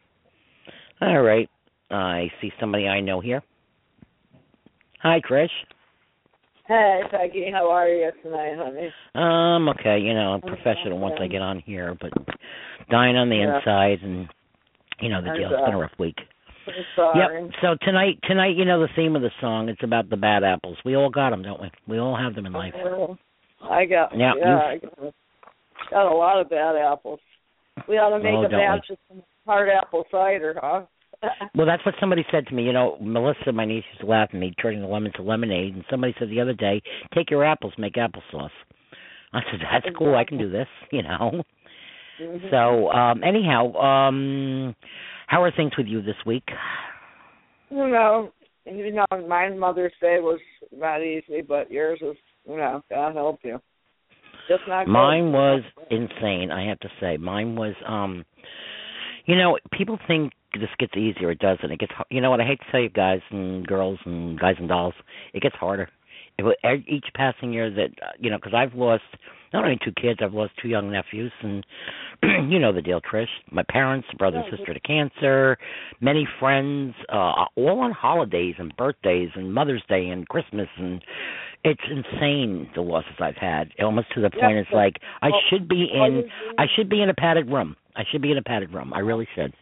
All 1.00 1.20
right. 1.20 1.48
I 1.90 2.30
see 2.40 2.52
somebody 2.58 2.88
I 2.88 3.00
know 3.00 3.20
here. 3.20 3.42
Hi, 5.02 5.20
Trish. 5.28 5.48
Hey, 6.72 7.00
Peggy, 7.10 7.50
how 7.50 7.70
are 7.70 7.88
you 7.88 8.10
tonight, 8.22 8.56
honey? 8.58 8.90
Um, 9.14 9.70
okay, 9.70 9.98
you 9.98 10.12
know, 10.12 10.34
I'm 10.34 10.42
professional 10.42 10.98
once 10.98 11.14
I 11.18 11.26
get 11.26 11.40
on 11.40 11.60
here, 11.60 11.96
but 11.98 12.10
dying 12.90 13.16
on 13.16 13.30
the 13.30 13.36
Yeah. 13.36 13.56
inside 13.56 14.02
and 14.02 14.28
you 15.00 15.08
know 15.08 15.22
the 15.22 15.30
deal. 15.30 15.50
It's 15.50 15.64
been 15.64 15.74
a 15.74 15.78
rough 15.78 15.98
week. 15.98 16.16
Yep. 16.66 17.52
So 17.62 17.76
tonight, 17.80 18.18
tonight, 18.24 18.54
you 18.56 18.66
know 18.66 18.80
the 18.80 18.88
theme 18.94 19.16
of 19.16 19.22
the 19.22 19.30
song. 19.40 19.70
It's 19.70 19.82
about 19.82 20.10
the 20.10 20.18
bad 20.18 20.44
apples. 20.44 20.76
We 20.84 20.94
all 20.94 21.08
got 21.08 21.30
them, 21.30 21.42
don't 21.42 21.60
we? 21.60 21.70
We 21.86 21.98
all 21.98 22.14
have 22.14 22.34
them 22.34 22.44
in 22.44 22.52
life. 22.52 22.74
I 23.62 23.86
got 23.86 24.14
Yeah, 24.14 24.32
yeah, 24.38 24.58
I 24.58 24.76
got, 24.76 25.14
got 25.90 26.12
a 26.12 26.14
lot 26.14 26.38
of 26.38 26.50
bad 26.50 26.76
apples. 26.76 27.20
We 27.88 27.96
ought 27.96 28.10
to 28.14 28.22
make 28.22 28.34
Oh, 28.34 28.44
a 28.44 28.48
we? 28.48 28.56
batch 28.56 28.90
of 28.90 28.98
some 29.08 29.22
hard 29.46 29.70
apple 29.70 30.04
cider, 30.10 30.58
huh? 30.60 30.82
Well, 31.54 31.66
that's 31.66 31.84
what 31.84 31.96
somebody 31.98 32.24
said 32.30 32.46
to 32.46 32.54
me. 32.54 32.62
You 32.62 32.72
know, 32.72 32.96
Melissa, 33.00 33.52
my 33.52 33.64
niece, 33.64 33.82
used 33.90 34.00
to 34.02 34.06
laugh 34.06 34.28
at 34.32 34.38
me 34.38 34.54
turning 34.62 34.80
the 34.80 34.86
lemon 34.86 35.12
to 35.16 35.22
lemonade, 35.22 35.74
and 35.74 35.84
somebody 35.90 36.14
said 36.18 36.30
the 36.30 36.40
other 36.40 36.52
day, 36.52 36.80
"Take 37.14 37.30
your 37.30 37.44
apples, 37.44 37.72
make 37.76 37.94
applesauce." 37.94 38.50
I 39.32 39.40
said, 39.50 39.60
"That's 39.60 39.96
cool. 39.96 40.14
I 40.14 40.24
can 40.24 40.38
do 40.38 40.50
this." 40.50 40.68
You 40.92 41.02
know. 41.02 41.42
Mhm. 42.20 42.50
So, 42.50 42.90
um, 42.90 43.22
anyhow, 43.22 43.74
um, 43.74 44.74
how 45.26 45.42
are 45.42 45.50
things 45.50 45.76
with 45.76 45.86
you 45.86 46.02
this 46.02 46.16
week? 46.24 46.48
you 47.70 47.88
know, 47.88 48.32
you 48.64 48.92
know, 48.92 49.06
my 49.26 49.48
Mother's 49.50 49.92
Day 50.00 50.18
was 50.20 50.40
not 50.76 51.02
easy, 51.02 51.42
but 51.46 51.70
yours 51.70 51.98
was, 52.02 52.16
you 52.48 52.56
know, 52.56 52.82
God 52.90 53.14
help 53.14 53.40
you. 53.44 53.60
Just 54.48 54.62
not 54.66 54.86
good. 54.86 54.92
Mine 54.92 55.32
was 55.32 55.62
insane, 55.90 56.50
I 56.50 56.66
have 56.68 56.78
to 56.80 56.88
say. 57.00 57.16
Mine 57.16 57.56
was 57.56 57.74
um 57.86 58.24
you 59.28 59.36
know, 59.36 59.58
people 59.72 59.98
think 60.08 60.32
this 60.54 60.70
gets 60.78 60.96
easier, 60.96 61.30
it 61.30 61.38
doesn't. 61.38 61.70
It 61.70 61.78
gets 61.78 61.92
you 62.10 62.20
know 62.20 62.30
what 62.30 62.40
I 62.40 62.44
hate 62.44 62.58
to 62.60 62.70
tell 62.72 62.80
you 62.80 62.88
guys 62.88 63.20
and 63.30 63.64
girls 63.66 63.98
and 64.06 64.40
guys 64.40 64.56
and 64.58 64.68
dolls, 64.68 64.94
it 65.34 65.42
gets 65.42 65.54
harder. 65.54 65.88
It, 66.38 66.84
each 66.88 67.04
passing 67.14 67.52
year 67.52 67.70
that 67.70 67.90
uh, 68.02 68.12
you 68.18 68.30
know, 68.30 68.38
cuz 68.38 68.54
I've 68.54 68.74
lost 68.74 69.04
not 69.52 69.64
only 69.64 69.78
two 69.84 69.92
kids, 69.92 70.20
I've 70.22 70.32
lost 70.32 70.52
two 70.60 70.68
young 70.68 70.90
nephews 70.90 71.32
and 71.42 71.66
you 72.50 72.58
know 72.58 72.72
the 72.72 72.80
deal, 72.80 73.02
Trish. 73.02 73.28
My 73.50 73.64
parents, 73.68 74.08
brother 74.16 74.38
and 74.38 74.56
sister 74.56 74.72
to 74.72 74.80
cancer, 74.80 75.58
many 76.00 76.26
friends, 76.40 76.94
uh 77.10 77.44
all 77.54 77.80
on 77.80 77.92
holidays 77.92 78.54
and 78.58 78.74
birthdays 78.78 79.28
and 79.34 79.52
Mother's 79.52 79.84
Day 79.90 80.08
and 80.08 80.26
Christmas 80.26 80.68
and 80.78 81.02
it's 81.64 81.80
insane 81.90 82.68
the 82.74 82.80
losses 82.80 83.12
I've 83.20 83.36
had. 83.36 83.70
Almost 83.80 84.08
to 84.14 84.20
the 84.20 84.30
point 84.30 84.54
Yeah, 84.54 84.62
it's 84.62 84.70
like 84.72 84.94
I 85.22 85.28
well, 85.28 85.40
should 85.50 85.68
be 85.68 85.88
in 85.92 86.24
I 86.58 86.66
should 86.76 86.88
be 86.88 87.02
in 87.02 87.10
a 87.10 87.14
padded 87.14 87.48
room. 87.48 87.76
I 87.96 88.02
should 88.10 88.22
be 88.22 88.30
in 88.30 88.38
a 88.38 88.42
padded 88.42 88.72
room. 88.72 88.92
I 88.94 89.00
really 89.00 89.26
should. 89.34 89.52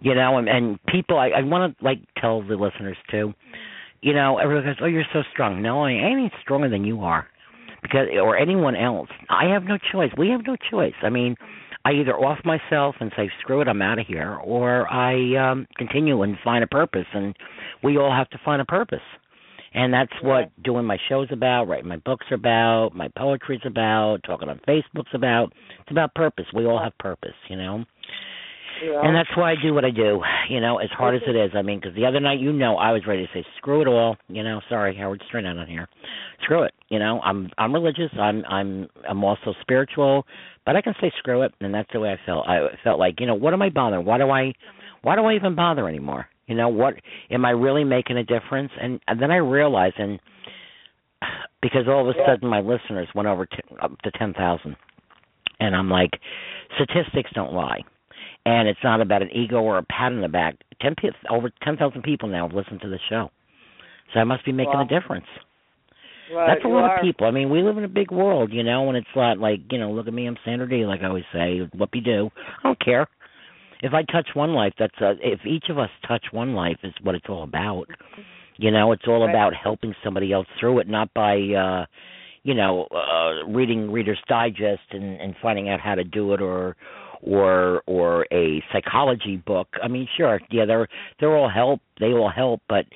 You 0.00 0.14
know, 0.14 0.38
and, 0.38 0.48
and 0.48 0.78
people 0.86 1.18
I, 1.18 1.28
I 1.28 1.42
want 1.42 1.76
to 1.78 1.84
like 1.84 1.98
tell 2.20 2.42
the 2.42 2.54
listeners 2.54 2.96
too. 3.10 3.32
You 4.00 4.14
know, 4.14 4.38
everyone 4.38 4.64
goes, 4.64 4.76
"Oh, 4.80 4.86
you're 4.86 5.04
so 5.12 5.22
strong." 5.32 5.62
No, 5.62 5.84
I 5.84 5.90
ain't 5.90 6.32
stronger 6.42 6.68
than 6.68 6.84
you 6.84 7.00
are, 7.00 7.26
because 7.82 8.08
or 8.20 8.36
anyone 8.36 8.74
else. 8.74 9.08
I 9.30 9.46
have 9.52 9.64
no 9.64 9.78
choice. 9.92 10.10
We 10.18 10.30
have 10.30 10.40
no 10.46 10.56
choice. 10.70 10.94
I 11.02 11.08
mean, 11.08 11.36
I 11.84 11.92
either 11.92 12.14
off 12.14 12.38
myself 12.44 12.96
and 13.00 13.12
say, 13.16 13.30
"Screw 13.40 13.60
it, 13.60 13.68
I'm 13.68 13.82
out 13.82 13.98
of 13.98 14.06
here," 14.06 14.38
or 14.42 14.90
I 14.90 15.36
um 15.36 15.66
continue 15.76 16.22
and 16.22 16.36
find 16.42 16.64
a 16.64 16.66
purpose. 16.66 17.06
And 17.12 17.36
we 17.82 17.96
all 17.96 18.12
have 18.12 18.28
to 18.30 18.40
find 18.44 18.60
a 18.60 18.64
purpose. 18.66 19.02
And 19.74 19.92
that's 19.92 20.12
what 20.22 20.50
doing 20.62 20.84
my 20.84 20.98
shows 21.08 21.28
about, 21.30 21.64
writing 21.64 21.88
my 21.88 21.96
books 21.96 22.26
are 22.30 22.34
about, 22.34 22.90
my 22.94 23.08
poetry's 23.16 23.62
about, 23.64 24.18
talking 24.24 24.48
on 24.48 24.60
Facebook's 24.68 25.14
about. 25.14 25.52
It's 25.80 25.90
about 25.90 26.14
purpose. 26.14 26.46
We 26.54 26.66
all 26.66 26.82
have 26.82 26.96
purpose, 26.98 27.34
you 27.48 27.56
know. 27.56 27.84
Yeah. 28.84 29.00
And 29.02 29.14
that's 29.14 29.28
why 29.36 29.52
I 29.52 29.54
do 29.62 29.72
what 29.74 29.84
I 29.84 29.90
do, 29.90 30.20
you 30.48 30.60
know, 30.60 30.78
as 30.78 30.88
hard 30.90 31.14
as 31.14 31.22
it 31.26 31.36
is. 31.36 31.52
I 31.54 31.62
mean, 31.62 31.78
because 31.78 31.94
the 31.94 32.04
other 32.04 32.20
night, 32.20 32.40
you 32.40 32.52
know, 32.52 32.76
I 32.76 32.90
was 32.90 33.02
ready 33.06 33.22
to 33.22 33.28
say, 33.32 33.44
"Screw 33.58 33.80
it 33.80 33.86
all," 33.86 34.16
you 34.28 34.42
know. 34.42 34.60
Sorry, 34.68 34.96
Howard 34.96 35.22
Stern 35.28 35.46
out 35.46 35.58
on 35.58 35.68
here. 35.68 35.86
Screw 36.42 36.64
it, 36.64 36.72
you 36.88 36.98
know. 36.98 37.20
I'm 37.20 37.48
I'm 37.58 37.72
religious. 37.72 38.10
I'm 38.18 38.44
I'm 38.46 38.88
I'm 39.08 39.22
also 39.22 39.54
spiritual, 39.60 40.26
but 40.64 40.74
I 40.74 40.82
can 40.82 40.94
say 41.00 41.12
screw 41.18 41.42
it, 41.42 41.52
and 41.60 41.72
that's 41.72 41.88
the 41.92 42.00
way 42.00 42.10
I 42.10 42.18
felt. 42.26 42.48
I 42.48 42.68
felt 42.82 42.98
like, 42.98 43.20
you 43.20 43.26
know, 43.26 43.34
what 43.34 43.52
am 43.52 43.62
I 43.62 43.70
bothering? 43.70 44.04
Why 44.04 44.18
do 44.18 44.30
I, 44.30 44.52
why 45.02 45.16
do 45.16 45.22
I 45.22 45.34
even 45.34 45.54
bother 45.54 45.88
anymore? 45.88 46.26
You 46.46 46.56
know, 46.56 46.68
what 46.68 46.94
am 47.30 47.44
I 47.44 47.50
really 47.50 47.84
making 47.84 48.16
a 48.18 48.24
difference? 48.24 48.72
And, 48.80 49.00
and 49.06 49.20
then 49.20 49.30
I 49.30 49.36
realized, 49.36 49.94
and 49.98 50.18
because 51.60 51.86
all 51.88 52.08
of 52.08 52.14
a 52.14 52.18
Yeah. 52.18 52.26
sudden 52.26 52.48
my 52.48 52.60
listeners 52.60 53.08
went 53.14 53.28
over 53.28 53.46
to, 53.46 53.62
up 53.80 53.96
to 54.02 54.10
ten 54.12 54.34
thousand, 54.34 54.76
and 55.60 55.74
I'm 55.74 55.88
like, 55.88 56.10
statistics 56.76 57.30
don't 57.34 57.52
lie 57.52 57.82
and 58.44 58.68
it's 58.68 58.80
not 58.82 59.00
about 59.00 59.22
an 59.22 59.30
ego 59.32 59.60
or 59.60 59.78
a 59.78 59.82
pat 59.84 60.12
on 60.12 60.20
the 60.20 60.28
back. 60.28 60.56
Ten 60.80 60.94
over 61.30 61.50
ten 61.62 61.76
thousand 61.76 62.02
people 62.02 62.28
now 62.28 62.46
have 62.48 62.56
listened 62.56 62.80
to 62.82 62.88
the 62.88 62.98
show, 63.08 63.30
so 64.12 64.20
I 64.20 64.24
must 64.24 64.44
be 64.44 64.52
making 64.52 64.74
Wow. 64.74 64.82
a 64.82 64.88
difference. 64.88 65.26
Right, 66.32 66.46
That's 66.46 66.64
a 66.64 66.68
lot 66.68 66.84
are. 66.90 66.96
of 66.96 67.02
people. 67.02 67.26
I 67.26 67.30
mean, 67.30 67.50
we 67.50 67.62
live 67.62 67.76
in 67.78 67.84
a 67.84 67.88
big 67.88 68.10
world, 68.10 68.52
you 68.52 68.62
know, 68.62 68.88
and 68.88 68.96
it's 68.96 69.06
not 69.14 69.38
like 69.38 69.60
you 69.70 69.78
know, 69.78 69.92
look 69.92 70.08
at 70.08 70.14
me, 70.14 70.26
I'm 70.26 70.36
Sandra 70.44 70.68
D. 70.68 70.86
Like 70.86 71.02
I 71.02 71.06
always 71.06 71.24
say, 71.32 71.60
what 71.74 71.90
you 71.94 72.00
do. 72.00 72.30
I 72.58 72.62
don't 72.64 72.80
care. 72.80 73.06
If 73.82 73.92
I 73.94 74.02
touch 74.04 74.28
one 74.34 74.54
life, 74.54 74.72
that's 74.78 74.94
uh 75.00 75.14
if 75.20 75.44
each 75.44 75.68
of 75.68 75.78
us 75.78 75.90
touch 76.06 76.26
one 76.30 76.54
life, 76.54 76.78
is 76.82 76.94
what 77.02 77.14
it's 77.14 77.26
all 77.28 77.42
about. 77.42 77.86
You 78.56 78.70
know, 78.70 78.92
it's 78.92 79.04
all 79.06 79.22
Right. 79.24 79.30
about 79.30 79.54
helping 79.54 79.94
somebody 80.04 80.32
else 80.32 80.46
through 80.58 80.78
it, 80.80 80.88
not 80.88 81.12
by 81.14 81.34
uh 81.36 81.86
you 82.44 82.54
know, 82.54 82.86
uh 82.86 83.46
reading 83.48 83.90
Reader's 83.90 84.22
Digest 84.28 84.82
and 84.92 85.20
and 85.20 85.34
finding 85.42 85.68
out 85.68 85.80
how 85.80 85.94
to 85.94 86.04
do 86.04 86.32
it 86.34 86.40
or 86.40 86.76
or 87.22 87.82
or 87.86 88.26
a 88.32 88.62
psychology 88.72 89.36
book. 89.36 89.68
I 89.82 89.88
mean, 89.88 90.08
sure, 90.16 90.40
yeah, 90.50 90.64
they're 90.64 90.88
they're 91.18 91.36
all 91.36 91.50
help. 91.50 91.80
They 92.00 92.12
all 92.12 92.30
help, 92.30 92.62
but 92.68 92.86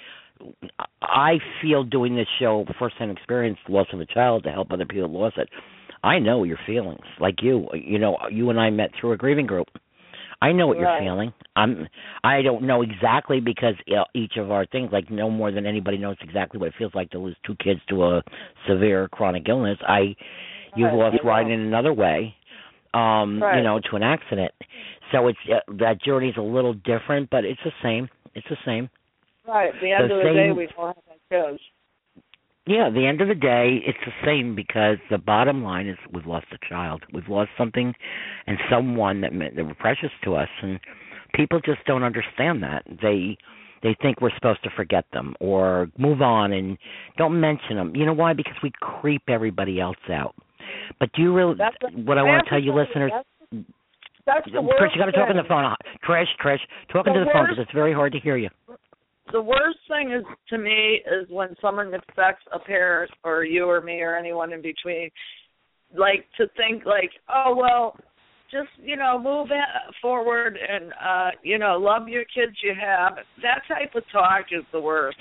I 1.03 1.39
feel 1.63 1.83
doing 1.85 2.17
this 2.17 2.29
show 2.39 2.65
first 2.79 2.97
hand 2.97 3.11
experience, 3.11 3.59
loss 3.69 3.87
of 3.93 4.01
a 4.01 4.07
child, 4.07 4.45
to 4.45 4.53
help 4.53 4.71
other 4.71 4.85
people 4.85 5.11
lost 5.11 5.39
it. 5.39 5.49
I 6.03 6.19
know 6.19 6.45
your 6.45 6.59
feelings, 6.67 7.05
like 7.19 7.37
you. 7.43 7.69
You 7.73 7.99
know, 7.99 8.19
you 8.31 8.51
and 8.51 8.61
I 8.61 8.71
met 8.71 8.91
through 9.01 9.13
a 9.13 9.17
grieving 9.17 9.47
group. 9.47 9.69
I 10.43 10.53
know 10.53 10.67
what 10.67 10.79
Right. 10.79 11.03
you're 11.03 11.11
feeling. 11.13 11.33
I'm. 11.57 11.89
I 12.23 12.43
don't 12.43 12.63
know 12.65 12.83
exactly 12.83 13.41
because 13.41 13.75
uh, 13.91 14.05
each 14.15 14.37
of 14.37 14.51
our 14.51 14.67
things, 14.67 14.91
like 14.93 15.11
no 15.11 15.31
more 15.31 15.51
than 15.51 15.67
anybody 15.67 15.97
knows 15.99 16.17
exactly 16.21 16.61
what 16.61 16.69
it 16.69 16.75
feels 16.77 16.95
like 16.95 17.11
to 17.11 17.19
lose 17.19 17.37
two 17.47 17.57
kids 17.57 17.81
to 17.89 18.05
a 18.05 18.23
severe 18.69 19.09
chronic 19.09 19.49
illness. 19.49 19.79
I, 19.87 20.15
you've 20.75 20.93
Right, 20.93 21.13
lost. 21.13 21.25
Ryan 21.25 21.51
in 21.51 21.61
another 21.61 21.93
way, 21.95 22.35
um, 22.95 23.43
Right. 23.43 23.57
you 23.59 23.63
know, 23.65 23.81
to 23.91 23.97
an 23.97 24.03
accident. 24.03 24.53
So 25.13 25.29
it's 25.29 25.39
uh, 25.51 25.61
that 25.79 26.03
journey's 26.03 26.37
a 26.37 26.43
little 26.43 26.75
different, 26.75 27.31
but 27.31 27.45
it's 27.45 27.61
the 27.65 27.73
same. 27.83 28.09
It's 28.35 28.47
the 28.51 28.59
same. 28.67 28.91
Right. 29.49 29.69
At 29.75 29.81
the 29.81 29.93
end 29.93 30.11
The 30.11 30.15
of 30.17 30.23
the 30.23 30.29
day, 30.33 30.47
same- 30.49 30.57
we 30.57 30.67
don't 30.67 30.87
have 30.89 30.97
our 31.09 31.51
kids. 31.53 31.61
Yeah, 32.67 32.89
at 32.89 32.95
the 32.95 33.07
end 33.07 33.21
of 33.21 33.29
the 33.29 33.35
day, 33.35 33.79
it's 33.87 33.99
the 34.05 34.13
same 34.25 34.57
because 34.57 34.97
the 35.09 35.19
bottom 35.19 35.63
line 35.63 35.87
is 35.87 35.97
we've 36.13 36.27
lost 36.27 36.47
a 36.53 36.59
child. 36.69 37.05
We've 37.13 37.29
lost 37.29 37.51
something 37.57 37.95
and 38.49 38.59
someone 38.69 39.21
that 39.21 39.33
meant 39.33 39.55
that 39.55 39.65
were 39.65 39.75
precious 39.75 40.11
to 40.25 40.35
us, 40.35 40.49
and 40.63 40.81
people 41.33 41.61
just 41.61 41.85
don't 41.87 42.03
understand 42.03 42.65
that. 42.65 42.83
They 43.01 43.39
they 43.83 43.97
think 44.03 44.21
we're 44.21 44.35
supposed 44.35 44.65
to 44.65 44.71
forget 44.75 45.05
them 45.13 45.37
or 45.39 45.89
move 45.97 46.23
on 46.23 46.53
and 46.53 46.77
don't 47.19 47.39
mention 47.39 47.77
them. 47.77 47.95
You 47.95 48.05
know 48.05 48.15
why? 48.15 48.33
Because 48.33 48.57
we 48.63 48.73
creep 48.81 49.23
everybody 49.29 49.79
else 49.79 49.97
out. 50.11 50.35
But 50.99 51.13
do 51.13 51.23
you 51.23 51.33
really? 51.33 51.55
That's 51.57 51.77
what 51.95 52.19
I 52.19 52.23
want 52.25 52.45
to 52.45 52.51
tell 52.51 52.61
you, 52.61 52.75
listeners. 52.75 53.13
That's, 53.53 53.65
that's 54.27 54.47
the 54.47 54.75
Chris, 54.77 54.91
you 54.93 55.01
got 55.01 55.07
to 55.07 55.13
talk 55.13 55.31
on 55.31 55.37
the 55.37 55.45
phone. 55.49 55.73
Trish, 56.05 56.27
Trish, 56.45 56.59
talking 56.93 57.13
The 57.13 57.21
to 57.21 57.25
the 57.27 57.31
phone 57.33 57.45
because 57.45 57.63
it's 57.63 57.73
very 57.73 57.95
hard 57.95 58.13
to 58.13 58.19
hear 58.19 58.37
you. 58.37 58.49
The 59.33 59.41
worst 59.41 59.79
thing 59.89 60.13
is 60.13 60.25
to 60.51 60.59
me 60.59 61.01
is 61.07 61.29
when 61.31 61.55
someone 61.61 61.93
expects 61.95 62.45
a 62.53 62.59
parent 62.59 63.11
or 63.25 63.45
you 63.45 63.65
or 63.69 63.81
me 63.81 64.01
or 64.01 64.17
anyone 64.17 64.53
in 64.53 64.63
between 64.63 65.11
like 65.97 66.25
to 66.37 66.47
think 66.57 66.85
like 66.85 67.11
oh 67.29 67.55
well 67.57 67.97
just 68.51 68.69
you 68.83 68.97
know 68.97 69.21
move 69.21 69.49
forward 70.01 70.57
and 70.57 70.93
uh 70.93 71.31
you 71.43 71.59
know 71.59 71.77
love 71.79 72.09
your 72.09 72.25
kids 72.25 72.57
you 72.63 72.73
have. 72.81 73.15
That 73.43 73.63
type 73.69 73.95
of 73.95 74.05
talk 74.13 74.47
is 74.53 74.65
the 74.73 74.81
worst 74.81 75.19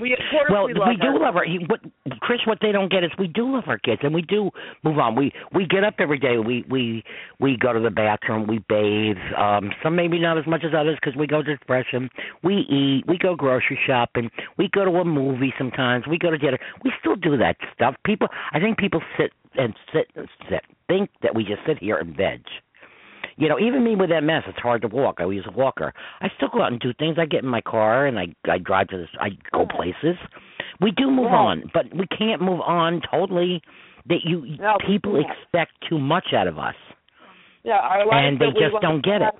we 0.00 0.12
of 0.12 0.18
course 0.30 0.50
well, 0.50 0.66
we 0.66 0.74
love 0.74 0.88
do 1.00 1.08
our- 1.08 1.18
love 1.20 1.36
our. 1.36 1.44
He, 1.44 1.58
what 1.66 1.80
Chris? 2.20 2.40
What 2.46 2.58
they 2.60 2.72
don't 2.72 2.90
get 2.90 3.04
is 3.04 3.10
we 3.18 3.26
do 3.28 3.52
love 3.54 3.64
our 3.66 3.78
kids, 3.78 4.00
and 4.04 4.14
we 4.14 4.22
do 4.22 4.50
move 4.84 4.98
on. 4.98 5.14
We 5.14 5.32
we 5.52 5.66
get 5.66 5.84
up 5.84 5.94
every 5.98 6.18
day. 6.18 6.38
We 6.38 6.64
we 6.68 7.04
we 7.40 7.56
go 7.56 7.72
to 7.72 7.80
the 7.80 7.90
bathroom. 7.90 8.46
We 8.46 8.58
bathe. 8.68 9.16
Um, 9.36 9.70
some 9.82 9.96
maybe 9.96 10.18
not 10.18 10.38
as 10.38 10.46
much 10.46 10.62
as 10.64 10.72
others 10.76 10.98
because 11.00 11.16
we 11.16 11.26
go 11.26 11.42
to 11.42 11.56
depression. 11.56 12.08
We 12.42 12.66
eat. 12.68 13.04
We 13.06 13.18
go 13.18 13.34
grocery 13.34 13.78
shopping. 13.86 14.30
We 14.56 14.68
go 14.68 14.84
to 14.84 14.90
a 14.90 15.04
movie 15.04 15.52
sometimes. 15.58 16.06
We 16.06 16.18
go 16.18 16.30
to 16.30 16.38
dinner. 16.38 16.58
We 16.84 16.92
still 17.00 17.16
do 17.16 17.36
that 17.36 17.56
stuff. 17.74 17.94
People, 18.04 18.28
I 18.52 18.60
think 18.60 18.78
people 18.78 19.02
sit 19.16 19.32
and 19.54 19.74
sit 19.92 20.06
and 20.14 20.28
sit 20.48 20.62
think 20.88 21.10
that 21.22 21.34
we 21.34 21.44
just 21.44 21.60
sit 21.66 21.78
here 21.78 21.98
and 21.98 22.16
veg. 22.16 22.42
You 23.38 23.48
know, 23.48 23.58
even 23.58 23.84
me 23.84 23.94
with 23.94 24.10
MS, 24.10 24.42
it's 24.48 24.58
hard 24.58 24.82
to 24.82 24.88
walk. 24.88 25.16
I 25.20 25.24
use 25.30 25.46
a 25.48 25.52
walker. 25.56 25.92
I 26.20 26.26
still 26.36 26.48
go 26.52 26.60
out 26.60 26.72
and 26.72 26.80
do 26.80 26.92
things. 26.92 27.16
I 27.20 27.24
get 27.24 27.44
in 27.44 27.48
my 27.48 27.60
car 27.60 28.06
and 28.06 28.18
I 28.18 28.34
I 28.50 28.58
drive 28.58 28.88
to 28.88 28.98
this. 28.98 29.08
I 29.20 29.28
go 29.52 29.64
places. 29.64 30.16
We 30.80 30.90
do 30.90 31.08
move 31.10 31.26
Yeah. 31.30 31.36
on, 31.36 31.70
but 31.72 31.84
we 31.94 32.06
can't 32.08 32.42
move 32.42 32.60
on 32.60 33.00
totally. 33.10 33.62
That 34.06 34.24
you 34.24 34.56
No, 34.58 34.76
people 34.86 35.20
expect 35.20 35.72
too 35.88 35.98
much 35.98 36.32
out 36.32 36.48
of 36.48 36.58
us. 36.58 36.74
yeah 37.62 37.78
our 37.78 38.06
life 38.06 38.14
and 38.24 38.38
they 38.40 38.50
just 38.52 38.74
don't 38.80 39.02
get 39.04 39.22
it. 39.22 39.34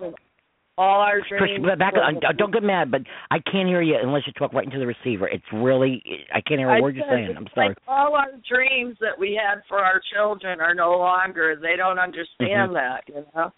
all 0.76 1.00
our 1.00 1.20
dreams 1.22 1.66
back, 1.76 1.94
uh, 1.96 2.32
don't 2.36 2.52
get 2.52 2.62
mad, 2.62 2.90
but 2.90 3.02
I 3.32 3.40
can't 3.40 3.66
hear 3.66 3.82
you 3.82 3.96
unless 4.00 4.26
you 4.28 4.32
talk 4.34 4.52
right 4.52 4.64
into 4.64 4.78
the 4.78 4.86
receiver. 4.86 5.26
It's 5.26 5.50
really 5.52 6.02
I 6.32 6.40
can't 6.40 6.60
hear 6.60 6.70
a 6.70 6.76
I 6.76 6.80
word 6.80 6.94
you're 6.94 7.08
saying. 7.10 7.34
I'm 7.36 7.48
sorry. 7.54 7.68
Like 7.70 7.78
all 7.88 8.14
our 8.14 8.30
dreams 8.48 8.96
that 9.00 9.18
we 9.18 9.34
had 9.34 9.62
for 9.68 9.78
our 9.78 10.00
children 10.14 10.60
are 10.60 10.74
no 10.74 10.90
longer. 10.98 11.56
They 11.60 11.74
don't 11.76 11.98
understand 11.98 12.76
that, 12.76 13.02
you 13.08 13.24
know. 13.34 13.50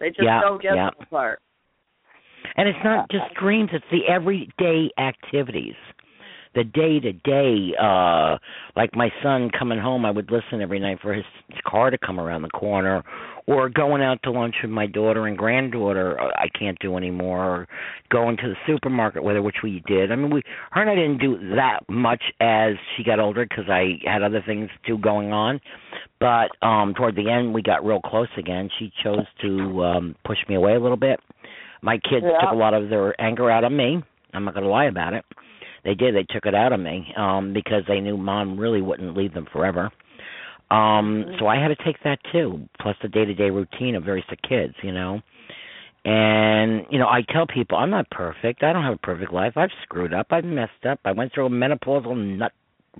They 0.00 0.08
just. 0.08 0.22
Yeah, 0.22 0.40
don't 0.40 0.60
get 0.62 0.74
yeah. 0.74 0.90
that 0.98 1.10
part. 1.10 1.40
And 2.56 2.68
it's 2.68 2.78
not 2.84 3.10
just 3.10 3.34
dreams, 3.34 3.70
it's 3.72 3.84
the 3.90 4.06
everyday 4.08 4.90
activities. 4.98 5.74
The 6.54 6.64
day 6.64 7.00
to 7.00 7.12
day, 7.12 7.74
uh 7.80 8.38
like 8.76 8.94
my 8.94 9.10
son 9.22 9.50
coming 9.56 9.78
home, 9.78 10.04
I 10.04 10.10
would 10.10 10.30
listen 10.30 10.60
every 10.62 10.78
night 10.78 10.98
for 11.02 11.12
his, 11.12 11.24
his 11.48 11.58
car 11.66 11.90
to 11.90 11.98
come 11.98 12.18
around 12.18 12.42
the 12.42 12.48
corner 12.48 13.02
or 13.46 13.68
going 13.68 14.02
out 14.02 14.22
to 14.24 14.30
lunch 14.30 14.56
with 14.62 14.70
my 14.70 14.86
daughter 14.86 15.26
and 15.26 15.36
granddaughter 15.36 16.20
uh, 16.20 16.28
I 16.36 16.48
can't 16.58 16.78
do 16.80 16.96
anymore 16.96 17.44
or 17.44 17.68
going 18.10 18.36
to 18.38 18.48
the 18.48 18.56
supermarket 18.66 19.22
with 19.22 19.36
her 19.36 19.42
which 19.42 19.56
we 19.62 19.82
did. 19.86 20.10
I 20.12 20.16
mean 20.16 20.30
we 20.30 20.42
her 20.72 20.80
and 20.82 20.90
I 20.90 20.94
didn't 20.94 21.18
do 21.18 21.54
that 21.56 21.80
much 21.88 22.22
as 22.40 22.74
she 22.96 23.04
got 23.04 23.20
older 23.20 23.46
cuz 23.46 23.66
I 23.68 23.98
had 24.04 24.22
other 24.22 24.42
things 24.44 24.70
too 24.86 24.98
going 24.98 25.32
on. 25.32 25.60
But 26.20 26.50
um 26.66 26.94
toward 26.94 27.14
the 27.16 27.30
end 27.30 27.54
we 27.54 27.62
got 27.62 27.84
real 27.84 28.00
close 28.00 28.28
again. 28.36 28.70
She 28.78 28.92
chose 29.02 29.26
to 29.42 29.84
um 29.84 30.16
push 30.24 30.38
me 30.48 30.54
away 30.54 30.74
a 30.74 30.80
little 30.80 30.96
bit. 30.96 31.20
My 31.82 31.98
kids 31.98 32.26
Yeah. 32.26 32.40
took 32.40 32.50
a 32.52 32.56
lot 32.56 32.74
of 32.74 32.88
their 32.88 33.18
anger 33.20 33.50
out 33.50 33.64
on 33.64 33.76
me. 33.76 34.02
I'm 34.34 34.44
not 34.44 34.54
going 34.54 34.64
to 34.64 34.70
lie 34.70 34.86
about 34.86 35.14
it. 35.14 35.24
They 35.88 35.94
did. 35.94 36.14
They 36.14 36.26
took 36.28 36.44
it 36.44 36.54
out 36.54 36.74
on 36.74 36.82
me 36.82 37.14
um 37.16 37.54
because 37.54 37.82
they 37.88 38.00
knew 38.00 38.18
mom 38.18 38.58
really 38.58 38.82
wouldn't 38.82 39.16
leave 39.16 39.32
them 39.32 39.46
forever. 39.50 39.90
Um 40.70 41.24
so 41.38 41.46
I 41.46 41.56
had 41.56 41.68
to 41.68 41.82
take 41.82 41.96
that 42.04 42.18
too, 42.30 42.68
plus 42.78 42.94
the 43.00 43.08
day-to-day 43.08 43.48
routine 43.48 43.94
of 43.94 44.04
very 44.04 44.22
sick 44.28 44.40
kids, 44.46 44.74
you 44.82 44.92
know. 44.92 45.20
And 46.04 46.84
you 46.90 46.98
know, 46.98 47.08
I 47.08 47.22
tell 47.32 47.46
people 47.46 47.78
I'm 47.78 47.88
not 47.88 48.10
perfect. 48.10 48.62
I 48.62 48.74
don't 48.74 48.84
have 48.84 48.94
a 48.94 48.98
perfect 48.98 49.32
life. 49.32 49.54
I've 49.56 49.70
screwed 49.82 50.12
up. 50.12 50.26
I've 50.30 50.44
messed 50.44 50.84
up. 50.86 51.00
I 51.06 51.12
went 51.12 51.32
through 51.32 51.46
a 51.46 51.50
menopausal 51.50 52.14
nut 52.36 52.52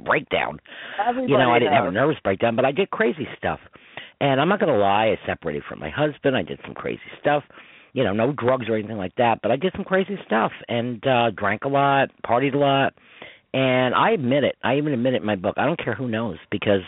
breakdown. 0.03 0.59
Everybody 0.99 1.33
You 1.33 1.39
know, 1.39 1.51
I 1.51 1.59
didn't 1.59 1.75
have 1.75 1.87
a 1.87 1.91
nervous 1.91 2.17
breakdown, 2.25 2.57
but 2.57 2.65
I 2.65 2.73
did 2.73 2.91
crazy 2.91 3.29
stuff. 3.37 3.61
And 4.21 4.41
I'm 4.41 4.49
not 4.49 4.61
going 4.61 4.73
to 4.73 4.79
lie, 4.79 5.07
I 5.07 5.27
separated 5.27 5.63
from 5.69 5.79
my 5.79 5.91
husband. 5.91 6.37
I 6.37 6.43
did 6.43 6.59
some 6.65 6.75
crazy 6.75 7.01
stuff. 7.21 7.45
You 7.93 8.05
know, 8.05 8.13
no 8.13 8.33
drugs 8.33 8.69
or 8.69 8.77
anything 8.77 8.99
like 8.99 9.15
that, 9.17 9.41
but 9.43 9.51
I 9.51 9.57
did 9.57 9.73
some 9.75 9.85
crazy 9.85 10.19
stuff 10.27 10.53
and 10.69 11.05
uh 11.07 11.31
drank 11.31 11.65
a 11.65 11.69
lot, 11.69 12.11
partied 12.27 12.55
a 12.55 12.59
lot. 12.59 12.95
And 13.55 13.95
I 13.95 14.11
admit 14.11 14.45
it. 14.45 14.57
I 14.63 14.77
even 14.77 14.93
admit 14.93 15.15
it 15.15 15.23
in 15.23 15.27
my 15.27 15.37
book. 15.37 15.55
I 15.57 15.65
don't 15.65 15.83
care 15.83 15.95
who 15.95 16.07
knows 16.07 16.37
because 16.51 16.83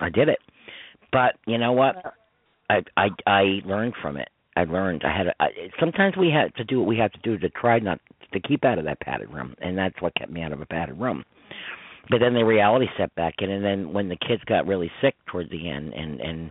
I 0.00 0.08
did 0.08 0.28
it. 0.28 0.38
But 1.12 1.34
you 1.46 1.58
know 1.58 1.72
what? 1.72 2.14
I 2.70 2.82
I 2.96 3.08
I 3.26 3.42
learned 3.64 3.94
from 4.00 4.16
it. 4.16 4.28
I 4.56 4.64
learned. 4.64 5.02
I 5.04 5.16
had. 5.16 5.26
A, 5.28 5.34
I, 5.38 5.48
sometimes 5.78 6.16
we 6.16 6.30
had 6.30 6.54
to 6.56 6.64
do 6.64 6.78
what 6.78 6.88
we 6.88 6.96
have 6.96 7.12
to 7.12 7.20
do 7.22 7.36
to 7.38 7.50
try 7.50 7.78
not 7.78 8.00
to 8.32 8.40
keep 8.40 8.64
out 8.64 8.78
of 8.78 8.84
that 8.86 9.00
padded 9.00 9.30
room, 9.30 9.54
and 9.60 9.76
that's 9.76 10.00
what 10.00 10.14
kept 10.14 10.32
me 10.32 10.42
out 10.42 10.52
of 10.52 10.60
a 10.60 10.66
padded 10.66 10.98
room. 10.98 11.24
But 12.08 12.20
then 12.20 12.34
the 12.34 12.44
reality 12.44 12.86
set 12.96 13.14
back 13.14 13.34
in, 13.38 13.50
and 13.50 13.64
then 13.64 13.92
when 13.92 14.08
the 14.08 14.16
kids 14.16 14.42
got 14.46 14.66
really 14.66 14.90
sick 15.02 15.14
towards 15.26 15.50
the 15.50 15.68
end, 15.68 15.92
and 15.92 16.20
and 16.20 16.50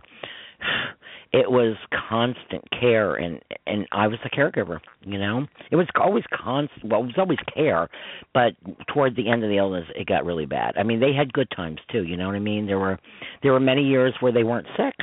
it 1.32 1.50
was 1.50 1.76
constant 2.08 2.64
care, 2.78 3.14
and 3.14 3.40
and 3.66 3.86
I 3.92 4.06
was 4.06 4.18
the 4.22 4.30
caregiver. 4.30 4.80
You 5.02 5.18
know, 5.18 5.46
it 5.70 5.76
was 5.76 5.86
always 6.00 6.24
constant. 6.32 6.84
Well, 6.84 7.00
it 7.00 7.06
was 7.06 7.14
always 7.18 7.38
care, 7.54 7.88
but 8.32 8.52
toward 8.92 9.16
the 9.16 9.28
end 9.28 9.44
of 9.44 9.50
the 9.50 9.58
illness, 9.58 9.84
it 9.94 10.06
got 10.06 10.24
really 10.24 10.46
bad. 10.46 10.76
I 10.76 10.82
mean, 10.82 11.00
they 11.00 11.12
had 11.12 11.32
good 11.32 11.48
times 11.54 11.78
too. 11.90 12.04
You 12.04 12.16
know 12.16 12.26
what 12.26 12.36
I 12.36 12.40
mean? 12.40 12.66
There 12.66 12.78
were 12.78 12.98
there 13.42 13.52
were 13.52 13.60
many 13.60 13.82
years 13.82 14.14
where 14.20 14.32
they 14.32 14.44
weren't 14.44 14.66
sick. 14.76 14.94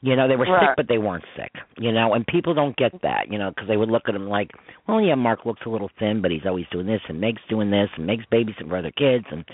You 0.00 0.14
know, 0.14 0.28
they 0.28 0.36
were 0.36 0.44
Right. 0.44 0.68
sick, 0.68 0.76
but 0.76 0.86
they 0.86 0.98
weren't 0.98 1.24
sick. 1.36 1.50
You 1.76 1.90
know, 1.90 2.14
and 2.14 2.24
people 2.26 2.54
don't 2.54 2.76
get 2.76 2.92
that. 3.02 3.32
You 3.32 3.38
know, 3.38 3.50
because 3.50 3.66
they 3.66 3.76
would 3.76 3.90
look 3.90 4.08
at 4.08 4.14
him 4.14 4.28
like, 4.28 4.52
well, 4.86 5.00
yeah, 5.00 5.16
Mark 5.16 5.44
looks 5.44 5.62
a 5.66 5.68
little 5.68 5.90
thin, 5.98 6.22
but 6.22 6.30
he's 6.30 6.46
always 6.46 6.66
doing 6.70 6.86
this, 6.86 7.00
and 7.08 7.20
Meg's 7.20 7.42
doing 7.48 7.70
this, 7.70 7.90
and 7.96 8.06
Meg's 8.06 8.24
babysitting 8.30 8.68
for 8.68 8.76
other 8.76 8.92
kids, 8.92 9.24
and 9.32 9.44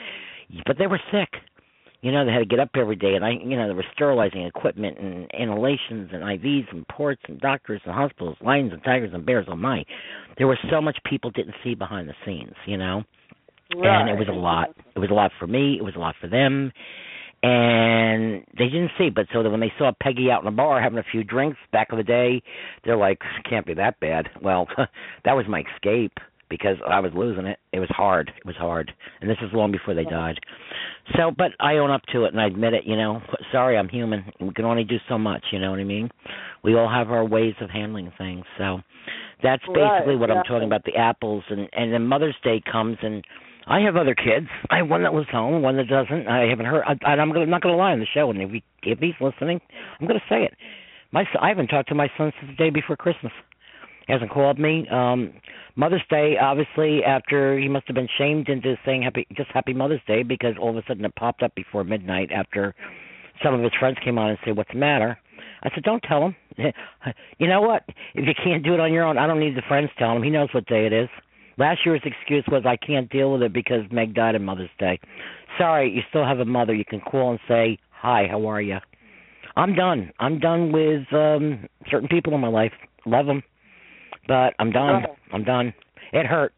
but 0.66 0.76
they 0.76 0.86
were 0.86 1.00
sick. 1.10 1.30
You 2.04 2.12
know, 2.12 2.26
they 2.26 2.32
had 2.32 2.40
to 2.40 2.44
get 2.44 2.60
up 2.60 2.68
every 2.74 2.96
day, 2.96 3.14
and 3.14 3.24
I, 3.24 3.30
you 3.30 3.56
know, 3.56 3.66
they 3.66 3.72
were 3.72 3.84
sterilizing 3.94 4.42
equipment 4.42 4.98
and 4.98 5.26
inhalations 5.32 6.10
and 6.12 6.22
IVs 6.22 6.70
and 6.70 6.86
ports 6.86 7.22
and 7.26 7.40
doctors 7.40 7.80
and 7.86 7.94
hospitals, 7.94 8.36
lions 8.42 8.74
and 8.74 8.84
tigers 8.84 9.12
and 9.14 9.24
bears. 9.24 9.46
Oh 9.48 9.56
my, 9.56 9.82
there 10.36 10.46
was 10.46 10.58
so 10.70 10.82
much 10.82 10.98
people 11.08 11.30
didn't 11.30 11.54
see 11.64 11.74
behind 11.74 12.06
the 12.06 12.12
scenes. 12.26 12.52
You 12.66 12.76
know, 12.76 13.04
and 13.70 14.10
it 14.10 14.18
was 14.18 14.28
a 14.28 14.36
lot. 14.36 14.74
It 14.94 14.98
was 14.98 15.08
a 15.10 15.14
lot 15.14 15.32
for 15.38 15.46
me. 15.46 15.78
It 15.78 15.82
was 15.82 15.94
a 15.96 15.98
lot 15.98 16.14
for 16.20 16.28
them, 16.28 16.72
and 17.42 18.44
they 18.58 18.66
didn't 18.66 18.90
see. 18.98 19.08
But 19.08 19.28
so 19.32 19.42
that 19.42 19.48
when 19.48 19.60
they 19.60 19.72
saw 19.78 19.90
Peggy 19.98 20.30
out 20.30 20.40
in 20.40 20.44
the 20.44 20.50
bar 20.50 20.82
having 20.82 20.98
a 20.98 21.04
few 21.10 21.24
drinks 21.24 21.56
back 21.72 21.88
in 21.90 21.96
the 21.96 22.04
day, 22.04 22.42
they're 22.84 22.98
like, 22.98 23.20
"Can't 23.48 23.64
be 23.64 23.72
that 23.72 23.98
bad." 24.00 24.28
Well, 24.42 24.68
that 25.24 25.32
was 25.32 25.46
my 25.48 25.64
escape 25.74 26.12
because 26.48 26.76
I 26.88 27.00
was 27.00 27.12
losing 27.14 27.46
it. 27.46 27.58
It 27.72 27.80
was 27.80 27.88
hard. 27.90 28.30
It 28.36 28.46
was 28.46 28.56
hard, 28.56 28.92
and 29.20 29.30
this 29.30 29.38
is 29.42 29.50
long 29.52 29.72
before 29.72 29.94
they 29.94 30.04
died. 30.04 30.38
So, 31.16 31.30
but 31.36 31.52
I 31.60 31.74
own 31.74 31.90
up 31.90 32.02
to 32.12 32.24
it 32.24 32.32
and 32.32 32.40
I 32.40 32.46
admit 32.46 32.72
it. 32.74 32.84
You 32.86 32.96
know, 32.96 33.20
sorry, 33.52 33.76
I'm 33.76 33.88
human. 33.88 34.24
We 34.40 34.52
can 34.54 34.64
only 34.64 34.84
do 34.84 34.96
so 35.08 35.18
much. 35.18 35.44
You 35.52 35.58
know 35.58 35.70
what 35.70 35.80
I 35.80 35.84
mean? 35.84 36.10
We 36.62 36.74
all 36.74 36.88
have 36.88 37.10
our 37.10 37.24
ways 37.24 37.54
of 37.60 37.70
handling 37.70 38.12
things. 38.16 38.44
So 38.58 38.78
that's 39.42 39.62
Right, 39.68 39.98
basically 39.98 40.16
what 40.16 40.30
I'm 40.30 40.44
talking 40.44 40.66
about. 40.66 40.84
The 40.84 40.96
apples, 40.96 41.44
and 41.50 41.68
and 41.72 41.92
then 41.92 42.06
Mother's 42.06 42.36
Day 42.42 42.62
comes 42.70 42.98
and. 43.02 43.24
I 43.66 43.80
have 43.80 43.96
other 43.96 44.14
kids. 44.14 44.46
I 44.68 44.76
have 44.76 44.90
one 44.90 45.04
that 45.04 45.14
lives 45.14 45.30
home, 45.32 45.62
one 45.62 45.78
that 45.78 45.88
doesn't. 45.88 46.28
I 46.28 46.50
haven't 46.50 46.66
heard. 46.66 46.84
I, 46.86 47.08
I'm 47.12 47.32
gonna, 47.32 47.46
not 47.46 47.62
going 47.62 47.72
to 47.72 47.78
lie 47.78 47.92
on 47.92 47.98
the 47.98 48.06
show, 48.12 48.28
and 48.28 48.42
if 48.42 48.50
he 48.50 48.62
if 48.82 48.98
he's 48.98 49.14
listening, 49.22 49.58
I'm 49.98 50.06
going 50.06 50.20
to 50.20 50.26
say 50.28 50.44
it. 50.44 50.52
My 51.12 51.24
I 51.40 51.48
haven't 51.48 51.68
talked 51.68 51.88
to 51.88 51.94
my 51.94 52.08
son 52.18 52.30
since 52.38 52.50
the 52.50 52.62
day 52.62 52.68
before 52.68 52.94
Christmas. 52.96 53.32
Hasn't 54.08 54.30
called 54.30 54.58
me. 54.58 54.86
Um 54.90 55.32
Mother's 55.76 56.04
Day, 56.08 56.36
obviously, 56.40 57.02
after 57.02 57.58
he 57.58 57.68
must 57.68 57.86
have 57.88 57.96
been 57.96 58.08
shamed 58.16 58.48
into 58.48 58.76
saying 58.86 59.02
happy, 59.02 59.26
just 59.36 59.50
Happy 59.50 59.72
Mother's 59.72 60.00
Day 60.06 60.22
because 60.22 60.54
all 60.60 60.70
of 60.70 60.76
a 60.76 60.82
sudden 60.86 61.04
it 61.04 61.14
popped 61.16 61.42
up 61.42 61.52
before 61.56 61.82
midnight 61.82 62.30
after 62.30 62.74
some 63.42 63.54
of 63.54 63.60
his 63.60 63.72
friends 63.80 63.98
came 64.04 64.16
on 64.16 64.30
and 64.30 64.38
said, 64.44 64.56
"What's 64.56 64.70
the 64.70 64.78
matter?" 64.78 65.18
I 65.64 65.70
said, 65.74 65.82
don't 65.82 66.02
tell 66.02 66.22
him. 66.26 66.36
you 67.38 67.48
know 67.48 67.62
what? 67.62 67.84
If 68.14 68.26
you 68.26 68.34
can't 68.42 68.62
do 68.62 68.74
it 68.74 68.80
on 68.80 68.92
your 68.92 69.04
own, 69.04 69.18
I 69.18 69.26
don't 69.26 69.40
need 69.40 69.56
the 69.56 69.62
friends 69.66 69.90
telling 69.98 70.18
him. 70.18 70.22
He 70.22 70.30
knows 70.30 70.48
what 70.52 70.66
day 70.66 70.86
it 70.86 70.92
is. 70.92 71.08
Last 71.56 71.80
year's 71.86 72.02
excuse 72.04 72.44
was 72.48 72.64
I 72.66 72.76
can't 72.76 73.10
deal 73.10 73.32
with 73.32 73.42
it 73.42 73.52
because 73.52 73.82
Meg 73.90 74.14
died 74.14 74.34
on 74.34 74.44
Mother's 74.44 74.70
Day. 74.78 74.98
Sorry, 75.56 75.90
you 75.90 76.02
still 76.08 76.26
have 76.26 76.40
a 76.40 76.44
mother. 76.44 76.74
You 76.74 76.84
can 76.84 77.00
call 77.00 77.30
and 77.30 77.40
say, 77.48 77.78
hi, 77.90 78.26
how 78.30 78.46
are 78.46 78.60
you? 78.60 78.78
I'm 79.56 79.74
done. 79.74 80.12
I'm 80.18 80.40
done 80.40 80.72
with 80.72 81.12
um 81.12 81.68
certain 81.88 82.08
people 82.08 82.34
in 82.34 82.40
my 82.40 82.48
life. 82.48 82.72
Love 83.06 83.26
them, 83.26 83.42
but 84.26 84.54
I'm 84.58 84.70
done. 84.70 85.04
I'm 85.32 85.44
done. 85.44 85.74
It 86.12 86.26
hurt. 86.26 86.54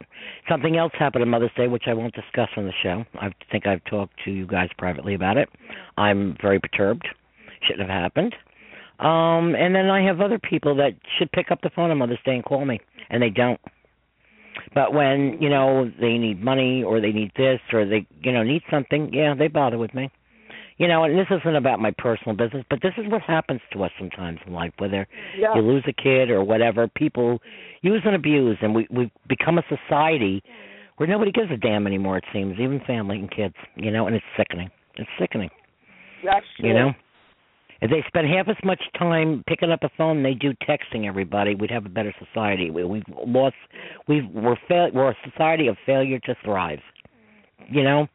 Something 0.51 0.77
else 0.77 0.93
happened 0.99 1.23
on 1.23 1.31
Mother's 1.31 1.51
Day, 1.57 1.67
which 1.67 1.85
I 1.87 1.95
won't 1.95 2.15
discuss 2.15 2.49
on 2.57 2.67
the 2.67 2.73
show. 2.83 3.05
I 3.15 3.31
think 3.51 3.67
I've 3.67 3.83
talked 3.85 4.13
to 4.25 4.31
you 4.31 4.47
guys 4.47 4.69
privately 4.77 5.15
about 5.15 5.39
it. 5.39 5.49
I'm 5.97 6.37
very 6.43 6.61
perturbed. 6.61 7.09
Shouldn't 7.63 7.89
have 7.89 8.03
happened. 8.03 8.35
Um, 8.99 9.55
and 9.55 9.75
then 9.75 9.89
I 9.89 10.03
have 10.07 10.21
other 10.21 10.39
people 10.39 10.77
that 10.77 10.93
should 11.19 11.33
pick 11.33 11.51
up 11.51 11.61
the 11.63 11.71
phone 11.75 11.91
on 11.91 11.99
Mother's 11.99 12.19
Day 12.25 12.35
and 12.35 12.45
call 12.45 12.65
me, 12.65 12.81
and 13.11 13.23
they 13.23 13.31
don't. 13.31 13.61
But 14.75 14.93
when 14.95 15.39
you 15.41 15.49
know 15.49 15.91
they 16.01 16.19
need 16.19 16.43
money 16.43 16.83
or 16.83 17.01
they 17.01 17.13
need 17.13 17.33
this 17.37 17.61
or 17.73 17.87
they 17.87 18.07
you 18.23 18.33
know 18.33 18.43
need 18.43 18.63
something, 18.71 19.13
yeah, 19.13 19.35
they 19.35 19.49
bother 19.49 19.79
with 19.79 19.95
me. 19.95 20.11
You 20.79 20.89
know, 20.89 21.05
and 21.05 21.19
this 21.19 21.27
isn't 21.31 21.57
about 21.57 21.81
my 21.81 21.91
personal 21.97 22.37
business, 22.37 22.65
but 22.69 22.81
this 22.83 22.93
is 22.99 23.11
what 23.11 23.23
happens 23.23 23.61
to 23.73 23.83
us 23.83 23.91
sometimes 23.99 24.41
in 24.47 24.53
life. 24.53 24.73
Whether 24.79 25.09
Yeah. 25.37 25.55
you 25.55 25.63
lose 25.63 25.85
a 25.87 25.93
kid 25.93 26.31
or 26.31 26.45
whatever, 26.45 26.87
people 26.87 27.41
use 27.81 28.03
and 28.05 28.15
abuse, 28.15 28.59
and 28.61 28.75
we 28.75 28.87
we 28.91 29.11
become 29.27 29.59
a 29.59 29.65
society 29.69 30.43
where 30.97 31.09
nobody 31.09 31.33
gives 31.33 31.51
a 31.51 31.57
damn 31.57 31.87
anymore. 31.87 32.19
It 32.19 32.25
seems, 32.33 32.59
even 32.59 32.81
family 32.81 33.19
and 33.19 33.31
kids. 33.31 33.55
You 33.75 33.91
know, 33.91 34.07
and 34.07 34.15
it's 34.15 34.25
sickening. 34.37 34.71
It's 34.97 35.11
sickening. 35.19 35.51
That's 36.25 36.47
true. 36.59 36.69
You 36.69 36.75
know, 36.75 36.95
if 37.81 37.91
they 37.91 38.03
spend 38.07 38.27
half 38.29 38.49
as 38.49 38.57
much 38.65 38.83
time 38.99 39.45
picking 39.47 39.71
up 39.71 39.83
a 39.83 39.91
phone 39.97 40.23
they 40.23 40.35
do 40.35 40.53
texting 40.69 41.07
everybody, 41.07 41.55
we'd 41.55 41.71
have 41.71 41.87
a 41.87 41.91
better 41.91 42.15
society. 42.19 42.71
We, 42.71 42.85
we've 42.85 43.05
lost. 43.27 43.57
We've 44.09 44.27
we're 44.29 44.57
fail, 44.69 44.91
we're 44.93 45.11
a 45.11 45.17
society 45.31 45.69
of 45.69 45.77
failure 45.85 46.19
to 46.21 46.35
thrive. 46.45 46.81
You 47.71 47.83
know, 47.83 48.09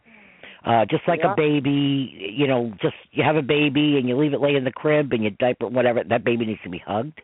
uh, 0.65 0.85
just 0.85 1.07
like 1.07 1.21
Yeah. 1.23 1.33
a 1.33 1.35
baby. 1.35 2.33
You 2.35 2.47
know, 2.47 2.73
just 2.81 2.95
you 3.11 3.23
have 3.23 3.35
a 3.35 3.41
baby 3.41 3.97
and 3.97 4.07
you 4.07 4.17
leave 4.17 4.33
it 4.33 4.41
lay 4.41 4.55
in 4.55 4.63
the 4.63 4.71
crib 4.71 5.11
and 5.13 5.23
you 5.23 5.29
diaper 5.31 5.67
whatever. 5.67 6.03
That 6.03 6.23
baby 6.23 6.45
needs 6.45 6.61
to 6.63 6.69
be 6.69 6.79
hugged. 6.79 7.21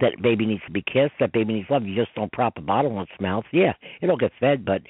That 0.00 0.20
baby 0.22 0.46
needs 0.46 0.64
to 0.64 0.72
be 0.72 0.82
kissed. 0.82 1.14
That 1.20 1.32
baby 1.32 1.52
needs 1.54 1.68
love. 1.70 1.84
You 1.84 1.94
just 1.94 2.14
don't 2.14 2.32
prop 2.32 2.56
a 2.56 2.62
bottle 2.62 2.92
in 2.92 3.02
its 3.02 3.20
mouth. 3.20 3.44
Yeah, 3.52 3.74
it'll 4.00 4.16
get 4.16 4.32
fed, 4.40 4.64
but 4.64 4.82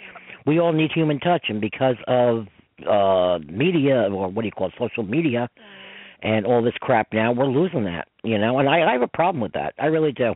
we 0.46 0.60
all 0.60 0.72
need 0.72 0.92
human 0.92 1.18
touch, 1.20 1.46
and 1.48 1.60
because 1.60 1.96
of 2.06 2.46
uh 2.88 3.38
media 3.40 4.08
or 4.10 4.28
what 4.28 4.42
do 4.42 4.46
you 4.46 4.52
call 4.52 4.68
it, 4.68 4.74
social 4.78 5.02
media 5.02 5.50
and 6.22 6.46
all 6.46 6.62
this 6.62 6.74
crap 6.80 7.08
now, 7.12 7.32
we're 7.32 7.46
losing 7.46 7.84
that, 7.84 8.08
you 8.22 8.38
know. 8.38 8.58
And 8.58 8.68
I, 8.68 8.88
I 8.88 8.92
have 8.92 9.02
a 9.02 9.08
problem 9.08 9.40
with 9.40 9.52
that. 9.52 9.74
I 9.78 9.86
really 9.86 10.12
do. 10.12 10.34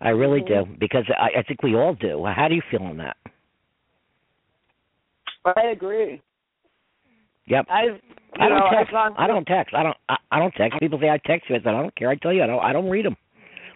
I 0.00 0.10
really 0.10 0.40
do 0.40 0.64
because 0.78 1.04
I, 1.16 1.40
I 1.40 1.42
think 1.42 1.62
we 1.62 1.74
all 1.74 1.94
do. 1.94 2.24
How 2.24 2.48
do 2.48 2.54
you 2.54 2.62
feel 2.70 2.82
on 2.82 2.96
that? 2.98 3.16
I 5.44 5.68
agree. 5.72 6.20
Yep. 7.50 7.66
I 7.68 7.82
I 8.38 8.48
don't 8.48 8.58
know, 8.60 8.70
text. 8.72 8.94
I 8.94 9.26
don't 9.26 9.44
text. 9.44 9.74
I 9.74 9.82
don't. 9.82 9.96
I, 10.08 10.16
I 10.30 10.38
don't 10.38 10.52
text. 10.52 10.78
People 10.78 11.00
say 11.00 11.10
I 11.10 11.18
text 11.26 11.50
you. 11.50 11.56
I 11.56 11.58
said 11.58 11.74
I 11.74 11.82
don't 11.82 11.94
care. 11.96 12.08
I 12.08 12.14
tell 12.14 12.32
you 12.32 12.42
I 12.44 12.46
don't. 12.46 12.60
I 12.60 12.72
don't 12.72 12.88
read 12.88 13.04
them. 13.04 13.16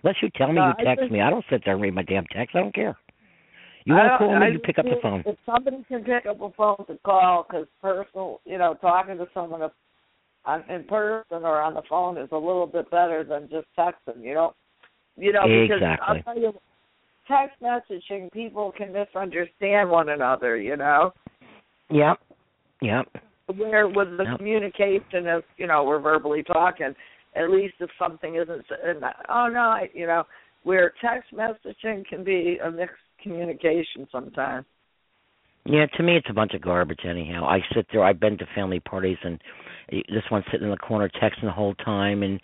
Unless 0.02 0.16
you 0.22 0.30
tell 0.36 0.48
me 0.48 0.54
No, 0.54 0.66
you 0.66 0.74
I 0.78 0.84
text 0.84 1.02
just- 1.02 1.12
me, 1.12 1.20
I 1.20 1.28
don't 1.30 1.44
sit 1.50 1.62
there 1.64 1.74
and 1.74 1.82
read 1.82 1.94
my 1.94 2.02
damn 2.02 2.24
text. 2.26 2.54
I 2.54 2.60
don't 2.60 2.74
care. 2.74 2.96
You 3.84 3.94
want 3.94 4.12
to 4.12 4.18
call 4.18 4.38
me? 4.38 4.46
I 4.46 4.48
You 4.48 4.58
pick 4.60 4.78
up 4.78 4.86
the 4.86 4.96
phone. 5.02 5.22
If 5.26 5.36
somebody 5.44 5.84
can 5.88 6.04
pick 6.04 6.24
up 6.24 6.40
a 6.40 6.50
phone 6.52 6.86
to 6.86 6.98
call, 7.04 7.44
because 7.46 7.66
personal, 7.82 8.40
you 8.46 8.56
know, 8.56 8.74
talking 8.80 9.18
to 9.18 9.26
someone 9.34 9.68
on, 10.46 10.64
in 10.70 10.84
person 10.84 11.44
or 11.44 11.60
on 11.60 11.74
the 11.74 11.82
phone 11.88 12.16
is 12.16 12.28
a 12.32 12.36
little 12.36 12.66
bit 12.66 12.90
better 12.90 13.24
than 13.24 13.48
just 13.50 13.66
texting. 13.76 14.22
You 14.22 14.34
know, 14.34 14.54
you 15.16 15.32
know, 15.32 15.42
because 15.42 15.82
Exactly. 15.82 16.16
I'll 16.16 16.22
tell 16.22 16.38
you, 16.38 16.52
text 17.28 17.60
messaging 17.60 18.30
people 18.32 18.72
can 18.72 18.92
misunderstand 18.92 19.90
one 19.90 20.10
another. 20.10 20.56
You 20.56 20.76
know, 20.76 21.12
Yep. 21.90 22.18
Yep. 22.80 23.06
Where 23.56 23.88
with 23.88 24.16
the 24.16 24.24
Yep. 24.24 24.38
communication 24.38 25.26
is, 25.26 25.42
you 25.56 25.66
know, 25.66 25.84
we're 25.84 26.00
verbally 26.00 26.42
talking. 26.42 26.94
At 27.34 27.50
least 27.50 27.74
if 27.80 27.90
something 27.98 28.36
isn't, 28.36 28.64
and, 28.84 29.04
oh 29.28 29.48
no, 29.48 29.60
I, 29.60 29.90
you 29.92 30.06
know, 30.06 30.24
where 30.62 30.92
text 31.02 31.32
messaging 31.34 32.06
can 32.06 32.22
be 32.24 32.58
a 32.64 32.70
mixed 32.70 32.96
communication 33.22 34.06
sometimes. 34.10 34.64
Yeah, 35.66 35.86
to 35.86 36.02
me 36.02 36.16
it's 36.16 36.28
a 36.30 36.34
bunch 36.34 36.52
of 36.54 36.60
garbage 36.60 37.00
anyhow. 37.04 37.44
I 37.46 37.60
sit 37.74 37.86
there. 37.90 38.04
I've 38.04 38.20
been 38.20 38.38
to 38.38 38.46
family 38.54 38.80
parties 38.80 39.18
and 39.24 39.40
this 39.90 40.22
one's 40.30 40.44
sitting 40.50 40.64
in 40.66 40.70
the 40.70 40.76
corner 40.76 41.08
texting 41.08 41.42
the 41.44 41.50
whole 41.50 41.74
time, 41.74 42.22
and 42.22 42.40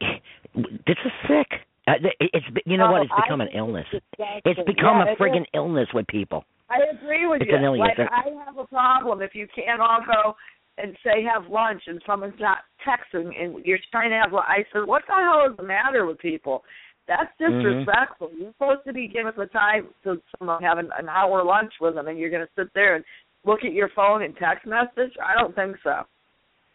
this 0.54 0.96
is 1.04 1.12
sick. 1.28 1.60
Uh, 1.86 1.94
It's 2.20 2.46
you 2.64 2.76
know 2.76 2.90
what? 2.90 3.02
It's 3.02 3.12
I 3.16 3.22
become 3.22 3.40
an 3.40 3.48
illness. 3.54 3.86
it's 3.92 4.60
become 4.66 4.98
Yeah, 4.98 5.12
a 5.12 5.16
friggin' 5.16 5.44
illness 5.54 5.88
with 5.92 6.06
people. 6.06 6.44
I 6.72 6.96
agree 6.96 7.26
with 7.26 7.42
It's 7.42 7.50
you. 7.50 7.76
Like 7.76 7.98
I 7.98 8.30
have 8.46 8.56
a 8.56 8.66
problem 8.66 9.20
if 9.20 9.34
you 9.34 9.46
can't 9.54 9.80
all 9.80 10.00
go 10.06 10.34
and 10.78 10.96
say 11.04 11.22
have 11.22 11.50
lunch 11.50 11.82
and 11.86 12.00
someone's 12.06 12.40
not 12.40 12.58
texting 12.86 13.30
and 13.38 13.64
you're 13.64 13.78
trying 13.90 14.10
to 14.10 14.16
have. 14.16 14.32
lunch. 14.32 14.46
I 14.48 14.64
said, 14.72 14.86
what 14.86 15.02
the 15.06 15.14
hell 15.14 15.50
is 15.50 15.56
the 15.56 15.62
matter 15.62 16.06
with 16.06 16.18
people? 16.18 16.64
That's 17.08 17.30
Mm-hmm. 17.40 17.68
disrespectful. 17.68 18.30
You're 18.38 18.52
supposed 18.52 18.86
to 18.86 18.92
be 18.92 19.08
giving 19.08 19.32
the 19.36 19.46
time 19.46 19.88
to 20.04 20.16
someone 20.38 20.62
having 20.62 20.88
an 20.98 21.08
hour 21.08 21.44
lunch 21.44 21.72
with 21.80 21.94
them, 21.96 22.06
and 22.08 22.18
you're 22.18 22.30
going 22.30 22.46
to 22.46 22.52
sit 22.56 22.72
there 22.74 22.94
and 22.94 23.04
look 23.44 23.60
at 23.64 23.72
your 23.72 23.90
phone 23.94 24.22
and 24.22 24.34
text 24.36 24.66
message. 24.66 25.12
I 25.22 25.38
don't 25.38 25.54
think 25.54 25.76
so. 25.82 26.02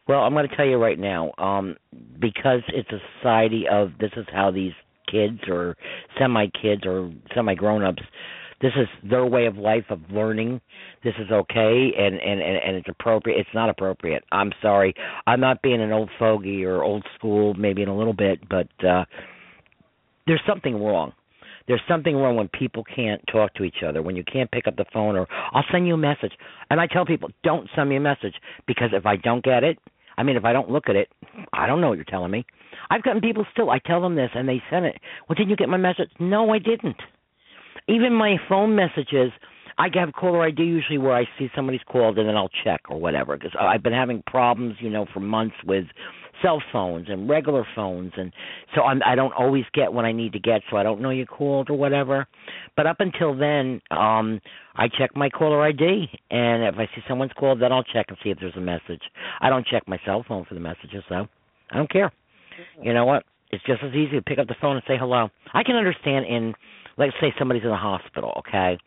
Well, 0.07 0.19
I'm 0.19 0.33
going 0.33 0.47
to 0.47 0.55
tell 0.55 0.65
you 0.65 0.77
right 0.77 0.99
now, 0.99 1.31
um, 1.37 1.75
because 2.19 2.61
it's 2.73 2.89
a 2.91 2.99
society 3.19 3.65
of 3.71 3.91
this 3.99 4.11
is 4.17 4.25
how 4.31 4.51
these 4.51 4.73
kids 5.11 5.39
or 5.49 5.75
semi 6.19 6.47
kids 6.61 6.85
or 6.85 7.11
semi 7.33 7.55
grown 7.55 7.83
ups, 7.83 8.03
this 8.59 8.71
is 8.75 8.87
their 9.07 9.25
way 9.25 9.45
of 9.45 9.55
life 9.57 9.85
of 9.89 9.99
learning. 10.09 10.61
This 11.03 11.13
is 11.19 11.31
okay 11.31 11.91
and, 11.97 12.15
and 12.15 12.41
and 12.41 12.57
and 12.57 12.75
it's 12.75 12.89
appropriate. 12.89 13.39
It's 13.39 13.49
not 13.53 13.69
appropriate. 13.69 14.23
I'm 14.31 14.51
sorry. 14.61 14.95
I'm 15.27 15.39
not 15.39 15.61
being 15.61 15.81
an 15.81 15.91
old 15.91 16.09
fogey 16.17 16.65
or 16.65 16.83
old 16.83 17.05
school, 17.17 17.53
maybe 17.53 17.83
in 17.83 17.87
a 17.87 17.97
little 17.97 18.13
bit, 18.13 18.39
but 18.49 18.67
uh 18.83 19.05
there's 20.25 20.41
something 20.47 20.81
wrong. 20.83 21.13
There's 21.67 21.81
something 21.87 22.15
wrong 22.15 22.35
when 22.35 22.47
people 22.47 22.83
can't 22.83 23.21
talk 23.31 23.53
to 23.55 23.63
each 23.63 23.83
other, 23.85 24.01
when 24.01 24.15
you 24.15 24.23
can't 24.23 24.49
pick 24.51 24.67
up 24.67 24.75
the 24.75 24.85
phone 24.93 25.17
or 25.17 25.27
I'll 25.51 25.65
send 25.71 25.87
you 25.87 25.93
a 25.93 25.97
message. 25.97 26.31
And 26.69 26.79
I 26.81 26.87
tell 26.87 27.05
people, 27.05 27.29
don't 27.43 27.69
send 27.75 27.89
me 27.89 27.97
a 27.97 28.01
message 28.01 28.33
because 28.67 28.89
if 28.93 29.05
I 29.05 29.17
don't 29.17 29.43
get 29.43 29.63
it, 29.63 29.77
I 30.17 30.23
mean 30.23 30.35
if 30.35 30.45
I 30.45 30.53
don't 30.53 30.71
look 30.71 30.89
at 30.89 30.95
it, 30.95 31.09
I 31.53 31.67
don't 31.67 31.79
know 31.79 31.89
what 31.89 31.97
you're 31.97 32.05
telling 32.05 32.31
me. 32.31 32.45
I've 32.89 33.03
gotten 33.03 33.21
people 33.21 33.45
still 33.51 33.69
I 33.69 33.77
tell 33.85 34.01
them 34.01 34.15
this 34.15 34.31
and 34.33 34.49
they 34.49 34.63
send 34.71 34.85
it. 34.85 34.95
Well, 35.29 35.35
didn't 35.35 35.51
you 35.51 35.55
get 35.55 35.69
my 35.69 35.77
message? 35.77 36.09
No, 36.19 36.49
I 36.49 36.57
didn't. 36.57 36.97
Even 37.87 38.13
my 38.13 38.37
phone 38.49 38.75
messages, 38.75 39.31
I 39.77 39.87
have 39.93 40.13
caller 40.13 40.43
ID 40.43 40.61
usually 40.63 40.97
where 40.97 41.15
I 41.15 41.25
see 41.37 41.49
somebody's 41.55 41.81
called 41.87 42.17
and 42.17 42.27
then 42.27 42.35
I'll 42.35 42.49
check 42.63 42.81
or 42.89 42.99
whatever 42.99 43.37
because 43.37 43.51
I've 43.59 43.83
been 43.83 43.93
having 43.93 44.23
problems, 44.25 44.75
you 44.79 44.89
know, 44.89 45.05
for 45.13 45.19
months 45.19 45.55
with 45.65 45.85
cell 46.41 46.61
phones 46.71 47.07
and 47.09 47.29
regular 47.29 47.65
phones 47.75 48.11
and 48.17 48.31
so 48.75 48.81
I'm 48.81 49.01
I 49.03 49.15
don't 49.15 49.33
always 49.33 49.65
get 49.73 49.91
what 49.93 50.05
I 50.05 50.11
need 50.11 50.33
to 50.33 50.39
get 50.39 50.61
so 50.69 50.77
I 50.77 50.83
don't 50.83 51.01
know 51.01 51.09
you 51.11 51.25
called 51.25 51.69
or 51.69 51.77
whatever. 51.77 52.27
But 52.75 52.87
up 52.87 52.97
until 52.99 53.37
then, 53.37 53.81
um 53.91 54.41
I 54.75 54.87
check 54.87 55.15
my 55.15 55.29
caller 55.29 55.61
ID 55.63 56.07
and 56.31 56.63
if 56.63 56.75
I 56.75 56.85
see 56.95 57.01
someone's 57.07 57.33
called 57.37 57.61
then 57.61 57.71
I'll 57.71 57.83
check 57.83 58.07
and 58.09 58.17
see 58.23 58.31
if 58.31 58.39
there's 58.39 58.55
a 58.57 58.61
message. 58.61 59.01
I 59.41 59.49
don't 59.49 59.65
check 59.65 59.87
my 59.87 59.99
cell 60.05 60.25
phone 60.27 60.45
for 60.45 60.55
the 60.55 60.59
messages 60.59 61.03
though. 61.07 61.27
I 61.71 61.77
don't 61.77 61.91
care. 61.91 62.11
You 62.81 62.93
know 62.93 63.05
what? 63.05 63.23
It's 63.51 63.63
just 63.65 63.83
as 63.83 63.93
easy 63.93 64.17
to 64.17 64.21
pick 64.21 64.39
up 64.39 64.47
the 64.47 64.55
phone 64.59 64.75
and 64.75 64.83
say 64.87 64.97
hello. 64.97 65.29
I 65.53 65.63
can 65.63 65.75
understand 65.75 66.25
in 66.25 66.53
let's 66.97 67.13
say 67.21 67.33
somebody's 67.37 67.63
in 67.63 67.69
the 67.69 67.75
hospital, 67.75 68.33
okay? 68.39 68.77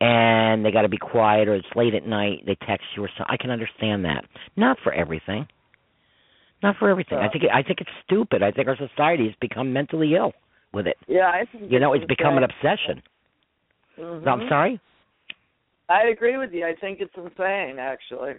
And 0.00 0.64
they 0.64 0.70
got 0.70 0.82
to 0.82 0.88
be 0.88 0.98
quiet 0.98 1.48
or 1.48 1.54
it's 1.54 1.66
late 1.74 1.94
at 1.94 2.06
night, 2.06 2.44
they 2.46 2.56
text 2.66 2.86
you 2.96 3.04
or 3.04 3.08
something. 3.16 3.26
I 3.28 3.36
can 3.36 3.50
understand 3.50 4.04
that. 4.04 4.24
Not 4.56 4.78
for 4.82 4.92
everything. 4.92 5.46
Not 6.62 6.76
for 6.78 6.88
everything. 6.88 7.18
I 7.18 7.28
think 7.28 7.44
it, 7.44 7.50
I 7.52 7.62
think 7.62 7.80
it's 7.80 7.90
stupid. 8.04 8.42
I 8.42 8.50
think 8.50 8.68
our 8.68 8.76
society 8.76 9.26
has 9.26 9.34
become 9.40 9.72
mentally 9.72 10.14
ill 10.14 10.32
with 10.72 10.86
it. 10.86 10.96
Yeah, 11.06 11.28
I 11.28 11.44
think 11.50 11.70
You 11.70 11.78
know, 11.78 11.92
it's 11.92 12.04
become 12.06 12.36
an 12.36 12.44
obsession. 12.44 13.02
Mhm. 13.98 14.22
No, 14.22 14.32
I'm 14.32 14.48
sorry. 14.48 14.80
I 15.88 16.04
agree 16.04 16.36
with 16.36 16.52
you. 16.52 16.66
I 16.66 16.74
think 16.74 17.00
it's 17.00 17.14
insane, 17.16 17.78
actually. 17.78 18.34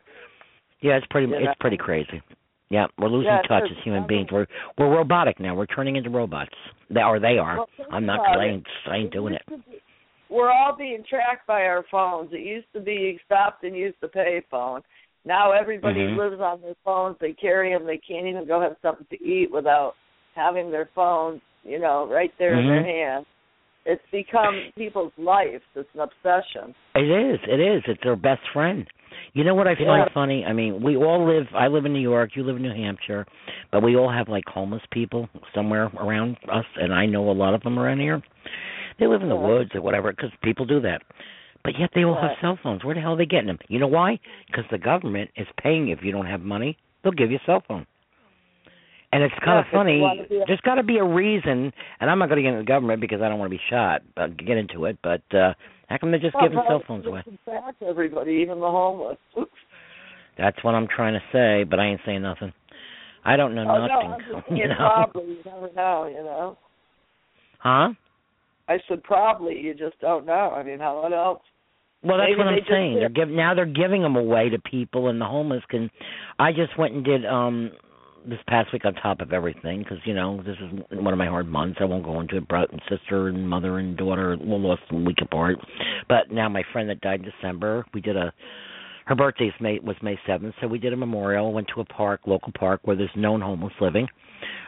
Yeah, 0.82 0.98
it's 0.98 1.08
pretty 1.08 1.28
Yeah. 1.28 1.50
it's 1.50 1.60
pretty 1.60 1.78
crazy. 1.78 2.22
Yeah, 2.70 2.88
we're 2.98 3.08
losing 3.08 3.32
Yeah, 3.32 3.42
touch 3.44 3.64
as 3.72 3.78
human 3.84 4.06
beings. 4.08 4.28
We're 4.32 4.46
we're 4.78 4.94
robotic 4.94 5.40
now. 5.40 5.56
We're 5.56 5.68
turning 5.68 5.96
into 5.96 6.10
robots. 6.10 6.52
They 6.90 7.02
or 7.02 7.20
they 7.20 7.38
are. 7.38 7.58
Well, 7.58 7.70
I'm 7.92 8.06
not 8.06 8.26
complaining. 8.26 8.60
it. 8.86 8.90
I 8.90 8.98
ain't 8.98 9.12
doing 9.14 9.34
it. 9.36 9.42
be- 9.48 9.82
We're 10.30 10.52
all 10.52 10.76
being 10.78 11.04
tracked 11.10 11.48
by 11.48 11.62
our 11.64 11.86
phones. 11.90 12.34
It 12.34 12.42
used 12.42 12.68
to 12.74 12.82
be 12.82 12.92
you 12.94 13.20
stopped 13.26 13.64
and 13.64 13.74
used 13.76 13.96
the 14.02 14.10
pay 14.10 14.42
phone. 14.52 14.82
Now 15.24 15.52
everybody 15.54 16.02
Mhm. 16.02 16.18
lives 16.18 16.42
on 16.42 16.62
their 16.62 16.76
phones. 16.84 17.18
They 17.20 17.34
carry 17.34 17.72
them. 17.74 17.86
They 17.86 17.98
can't 18.00 18.28
even 18.28 18.46
go 18.46 18.60
have 18.60 18.76
something 18.82 19.08
to 19.12 19.24
eat 19.24 19.50
without 19.52 19.96
having 20.36 20.70
their 20.70 20.88
phone, 20.94 21.42
you 21.64 21.80
know, 21.80 22.06
right 22.08 22.34
there 22.38 22.54
in 22.60 22.68
their 22.68 22.82
Mhm. 22.82 22.86
hand. 22.86 23.26
It's 23.86 24.06
become 24.12 24.74
people's 24.76 25.14
lives. 25.18 25.64
It's 25.76 25.88
an 25.96 26.02
obsession. 26.02 26.76
It 26.96 27.10
is. 27.10 27.40
It 27.48 27.60
is. 27.62 27.84
It's 27.88 28.04
their 28.04 28.18
best 28.18 28.46
friend. 28.50 28.86
You 29.34 29.44
know 29.44 29.56
what 29.56 29.68
I 29.68 29.76
find 29.76 29.88
Yeah. 29.88 30.10
funny? 30.14 30.46
I 30.46 30.54
mean, 30.54 30.82
we 30.82 30.96
all 30.96 31.26
live. 31.26 31.48
I 31.54 31.68
live 31.68 31.86
in 31.86 31.94
New 31.94 32.00
York. 32.00 32.36
You 32.36 32.44
live 32.44 32.56
in 32.56 32.62
New 32.62 32.74
Hampshire, 32.74 33.26
but 33.72 33.84
we 33.84 33.96
all 33.96 34.10
have 34.10 34.30
like 34.30 34.48
homeless 34.48 34.84
people 34.92 35.30
somewhere 35.54 35.92
around 35.98 36.38
us, 36.50 36.66
and 36.76 36.94
I 36.94 37.06
know 37.06 37.30
a 37.30 37.34
lot 37.34 37.54
of 37.54 37.62
them 37.64 37.78
around 37.78 38.00
here. 38.00 38.22
They 39.00 39.08
live 39.08 39.22
in 39.22 39.30
the 39.30 39.36
Yeah. 39.36 39.48
woods 39.48 39.76
or 39.76 39.82
whatever, 39.82 40.12
because 40.12 40.32
people 40.42 40.66
do 40.66 40.80
that. 40.82 41.02
But 41.64 41.78
yet 41.78 41.92
they 41.94 42.06
all 42.06 42.16
have 42.16 42.38
cell 42.40 42.56
phones. 42.56 42.84
Where 42.84 42.96
the 42.96 43.02
hell 43.02 43.14
are 43.14 43.18
they 43.18 43.26
getting 43.26 43.48
them? 43.48 43.60
You 43.68 43.80
know 43.80 43.88
why? 43.88 44.20
Because 44.48 44.66
the 44.72 44.78
government 44.78 45.30
is 45.36 45.48
paying. 45.58 45.90
If 45.90 46.04
you 46.04 46.12
don't 46.12 46.26
have 46.26 46.42
money, 46.42 46.78
they'll 47.04 47.12
give 47.12 47.30
you 47.30 47.38
a 47.38 47.46
cell 47.46 47.62
phone. 47.68 47.86
And 49.12 49.24
it's 49.24 49.34
kind 49.36 49.58
Yeah, 49.58 49.60
of 49.60 49.68
funny. 49.68 50.26
be 50.30 50.44
There's 50.48 50.62
got 50.62 50.76
to 50.76 50.84
be 50.84 50.98
a 50.98 51.04
reason, 51.04 51.72
and 52.00 52.10
I'm 52.10 52.20
not 52.20 52.30
going 52.30 52.38
to 52.38 52.42
get 52.42 52.50
into 52.50 52.62
the 52.62 52.68
government 52.68 53.02
because 53.02 53.22
I 53.22 53.30
don't 53.30 53.40
want 53.40 53.52
to 53.52 53.58
be 53.58 53.64
shot. 53.70 54.02
I'll 54.16 54.30
get 54.30 54.58
into 54.58 54.86
it, 54.86 54.98
but 55.02 55.22
uh 55.34 55.54
how 55.88 55.98
come 55.98 56.12
they're 56.12 56.20
just 56.20 56.36
Well, 56.36 56.44
giving 56.44 56.64
cell 56.68 56.84
phones 56.88 57.06
away? 57.06 57.24
Back 57.46 57.76
everybody, 57.86 58.34
even 58.34 58.60
the 58.60 58.70
homeless. 58.70 59.18
That's 60.38 60.62
what 60.64 60.76
I'm 60.76 60.88
trying 60.88 61.14
to 61.14 61.22
say, 61.32 61.64
but 61.64 61.80
I 61.80 61.88
ain't 61.88 62.02
saying 62.06 62.22
nothing. 62.22 62.54
I 63.26 63.36
don't 63.36 63.56
know 63.56 63.66
oh, 63.68 63.88
nothing, 63.88 64.32
no, 64.32 64.42
so, 64.48 64.56
you 64.56 64.68
know. 64.68 64.76
probably. 64.78 65.24
You 65.26 65.42
never 65.46 65.74
know, 65.74 66.08
you 66.08 66.24
know. 66.24 66.58
Huh? 67.60 67.90
I 68.70 68.78
said 68.88 69.04
probably. 69.04 69.60
You 69.60 69.74
just 69.74 70.00
don't 70.00 70.26
know. 70.26 70.52
I 70.56 70.64
mean, 70.64 70.80
how 70.80 71.04
else? 71.04 71.42
Well, 72.04 72.18
that's 72.18 72.30
Maybe 72.30 72.38
what 72.38 72.48
I'm 72.48 72.60
saying. 72.70 72.96
They're 73.00 73.10
give 73.10 73.30
now 73.30 73.54
they're 73.56 73.66
giving 73.66 74.02
them 74.02 74.16
away 74.16 74.50
to 74.50 74.60
people, 74.60 75.10
and 75.10 75.20
the 75.20 75.26
homeless 75.26 75.64
can. 75.70 75.90
I 76.38 76.52
just 76.52 76.78
went 76.78 76.94
and 76.94 77.04
did 77.04 77.26
um 77.26 77.72
this 78.28 78.40
past 78.48 78.72
week 78.74 78.86
on 78.86 78.94
top 78.96 79.22
of 79.22 79.34
everything 79.34 79.80
because 79.80 79.98
you 80.06 80.14
know 80.14 80.38
this 80.46 80.56
is 80.62 80.82
one 80.92 81.14
of 81.14 81.18
my 81.18 81.28
hard 81.28 81.48
months. 81.48 81.78
I 81.82 81.86
won't 81.86 82.04
go 82.04 82.20
into 82.20 82.38
it. 82.38 82.48
Brought 82.48 82.70
sister 82.90 83.30
and 83.30 83.48
mother 83.48 83.80
and 83.80 83.98
daughter 83.98 84.38
well 84.40 84.60
lost 84.60 84.82
a 84.92 84.96
week 84.96 85.18
apart, 85.22 85.58
but 86.10 86.32
now 86.32 86.50
my 86.50 86.64
friend 86.72 86.90
that 86.90 87.02
died 87.02 87.22
in 87.22 87.32
December, 87.32 87.86
we 87.94 88.02
did 88.02 88.16
a. 88.16 88.34
Her 89.06 89.16
birthday 89.16 89.50
May 89.62 89.80
was 89.80 89.96
May 90.02 90.20
seventh, 90.28 90.54
so 90.60 90.68
we 90.68 90.80
did 90.80 90.92
a 90.92 90.98
memorial. 90.98 91.54
Went 91.54 91.68
to 91.74 91.82
a 91.82 91.86
park, 91.86 92.22
local 92.26 92.52
park, 92.60 92.82
where 92.84 92.98
there's 92.98 93.10
known 93.16 93.40
homeless 93.40 93.74
living. 93.80 94.06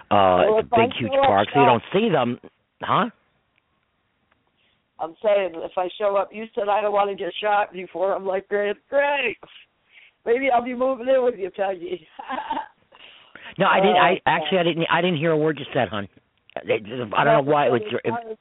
Uh, 0.09 0.47
Well, 0.47 0.59
it's 0.59 0.69
a 0.71 0.75
big, 0.75 0.93
huge 0.97 1.11
show 1.11 1.19
up 1.19 1.27
park, 1.27 1.47
so 1.53 1.59
you 1.59 1.65
don't 1.65 1.83
see 1.91 2.09
them, 2.09 2.39
huh? 2.81 3.09
I'm 5.01 5.15
saying 5.23 5.51
if 5.55 5.71
I 5.77 5.87
show 5.97 6.15
up, 6.15 6.29
you 6.31 6.45
said 6.55 6.69
I 6.69 6.81
don't 6.81 6.93
want 6.93 7.09
to 7.09 7.21
get 7.21 7.33
shot 7.41 7.71
before. 7.73 8.15
I'm 8.15 8.25
like, 8.25 8.47
great, 8.47 8.75
great. 8.89 9.37
Maybe 10.25 10.49
I'll 10.49 10.63
be 10.63 10.73
moving 10.73 11.07
in 11.07 11.23
with 11.23 11.35
you, 11.37 11.49
Peggy. 11.49 12.07
No, 13.57 13.65
I 13.67 13.79
didn't. 13.79 13.97
I 13.97 14.13
Oh, 14.13 14.19
actually 14.25 14.59
I 14.59 14.63
didn't. 14.63 14.85
I 14.91 15.01
didn't 15.01 15.17
hear 15.17 15.31
a 15.31 15.37
word 15.37 15.59
you 15.59 15.65
said, 15.73 15.89
hon. 15.89 16.07
I 16.55 17.23
don't 17.23 17.45
know 17.45 17.51
why 17.51 17.67
it 17.67 17.71
was. 17.71 17.81
It, 17.85 18.01
It- 18.05 18.39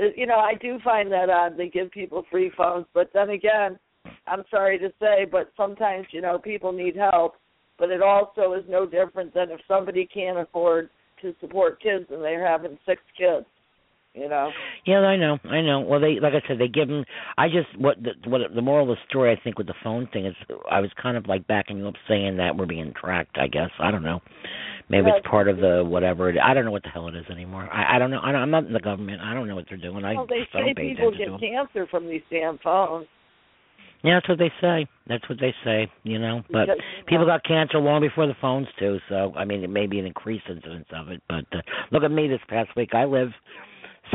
uh, 0.00 0.04
you 0.16 0.26
know, 0.26 0.38
I 0.38 0.54
do 0.54 0.78
find 0.82 1.12
that 1.12 1.28
odd. 1.28 1.56
They 1.56 1.68
give 1.68 1.90
people 1.90 2.24
free 2.30 2.50
phones, 2.56 2.86
but 2.94 3.10
then 3.12 3.30
again, 3.30 3.78
I'm 4.26 4.42
sorry 4.50 4.78
to 4.78 4.90
say, 4.98 5.26
but 5.30 5.52
sometimes 5.56 6.06
you 6.12 6.20
know 6.22 6.38
people 6.38 6.72
need 6.72 6.96
help. 6.96 7.36
But 7.78 7.90
it 7.90 8.02
also 8.02 8.52
is 8.52 8.64
no 8.68 8.86
different 8.86 9.34
than 9.34 9.50
if 9.50 9.60
somebody 9.66 10.06
can't 10.06 10.38
afford 10.38 10.88
to 11.20 11.34
support 11.40 11.80
kids 11.82 12.06
and 12.10 12.22
they're 12.22 12.46
having 12.46 12.78
six 12.86 13.00
kids. 13.16 13.46
You 14.14 14.28
know. 14.28 14.50
Yeah, 14.84 14.98
I 14.98 15.16
know, 15.16 15.38
I 15.44 15.62
know. 15.62 15.80
Well, 15.80 15.98
they 15.98 16.20
like 16.20 16.34
I 16.34 16.46
said, 16.46 16.58
they 16.58 16.68
give 16.68 16.88
them. 16.88 17.04
I 17.38 17.48
just 17.48 17.78
what 17.78 17.96
the 18.02 18.10
what 18.28 18.42
the 18.54 18.60
moral 18.60 18.90
of 18.90 18.98
the 18.98 19.02
story 19.08 19.32
I 19.32 19.42
think 19.42 19.56
with 19.56 19.66
the 19.66 19.74
phone 19.82 20.06
thing 20.12 20.26
is, 20.26 20.34
I 20.70 20.80
was 20.80 20.90
kind 21.02 21.16
of 21.16 21.26
like 21.26 21.46
backing 21.46 21.78
you 21.78 21.88
up, 21.88 21.94
saying 22.06 22.36
that 22.36 22.54
we're 22.54 22.66
being 22.66 22.92
tracked. 22.98 23.38
I 23.38 23.46
guess 23.46 23.70
I 23.80 23.90
don't 23.90 24.02
know. 24.02 24.20
Maybe 24.90 25.08
it's 25.08 25.26
part 25.26 25.48
of 25.48 25.56
the 25.56 25.82
whatever. 25.82 26.28
It, 26.28 26.36
I 26.38 26.52
don't 26.52 26.66
know 26.66 26.72
what 26.72 26.82
the 26.82 26.90
hell 26.90 27.08
it 27.08 27.14
is 27.14 27.24
anymore. 27.30 27.66
I 27.72 27.96
I 27.96 27.98
don't 27.98 28.10
know. 28.10 28.20
I 28.22 28.32
don't, 28.32 28.42
I'm 28.42 28.50
not 28.50 28.66
in 28.66 28.74
the 28.74 28.80
government. 28.80 29.22
I 29.22 29.32
don't 29.32 29.48
know 29.48 29.54
what 29.54 29.64
they're 29.66 29.78
doing. 29.78 30.04
I, 30.04 30.12
Well, 30.12 30.26
they 30.26 30.46
I 30.52 30.60
don't 30.60 30.76
say 30.76 30.94
people 30.94 31.12
get 31.12 31.40
cancer 31.40 31.86
from 31.90 32.06
these 32.06 32.22
damn 32.30 32.58
phones. 32.58 33.06
Yeah, 34.04 34.16
that's 34.16 34.28
what 34.28 34.38
they 34.38 34.52
say. 34.60 34.86
That's 35.06 35.26
what 35.28 35.38
they 35.40 35.54
say. 35.64 35.90
You 36.02 36.18
know, 36.18 36.42
but 36.50 36.66
Because, 36.66 36.68
you 36.68 36.74
know, 36.74 37.06
people 37.08 37.24
got 37.26 37.44
cancer 37.44 37.78
long 37.78 38.02
before 38.02 38.26
the 38.26 38.36
phones 38.42 38.66
too. 38.78 38.98
So 39.08 39.32
I 39.34 39.46
mean, 39.46 39.64
it 39.64 39.70
may 39.70 39.86
be 39.86 39.98
an 40.00 40.04
increased 40.04 40.44
incidence 40.50 40.88
of 40.94 41.08
it. 41.08 41.22
But 41.30 41.46
uh, 41.52 41.62
look 41.92 42.02
at 42.02 42.10
me 42.10 42.28
this 42.28 42.40
past 42.48 42.76
week. 42.76 42.90
I 42.92 43.04
live 43.04 43.30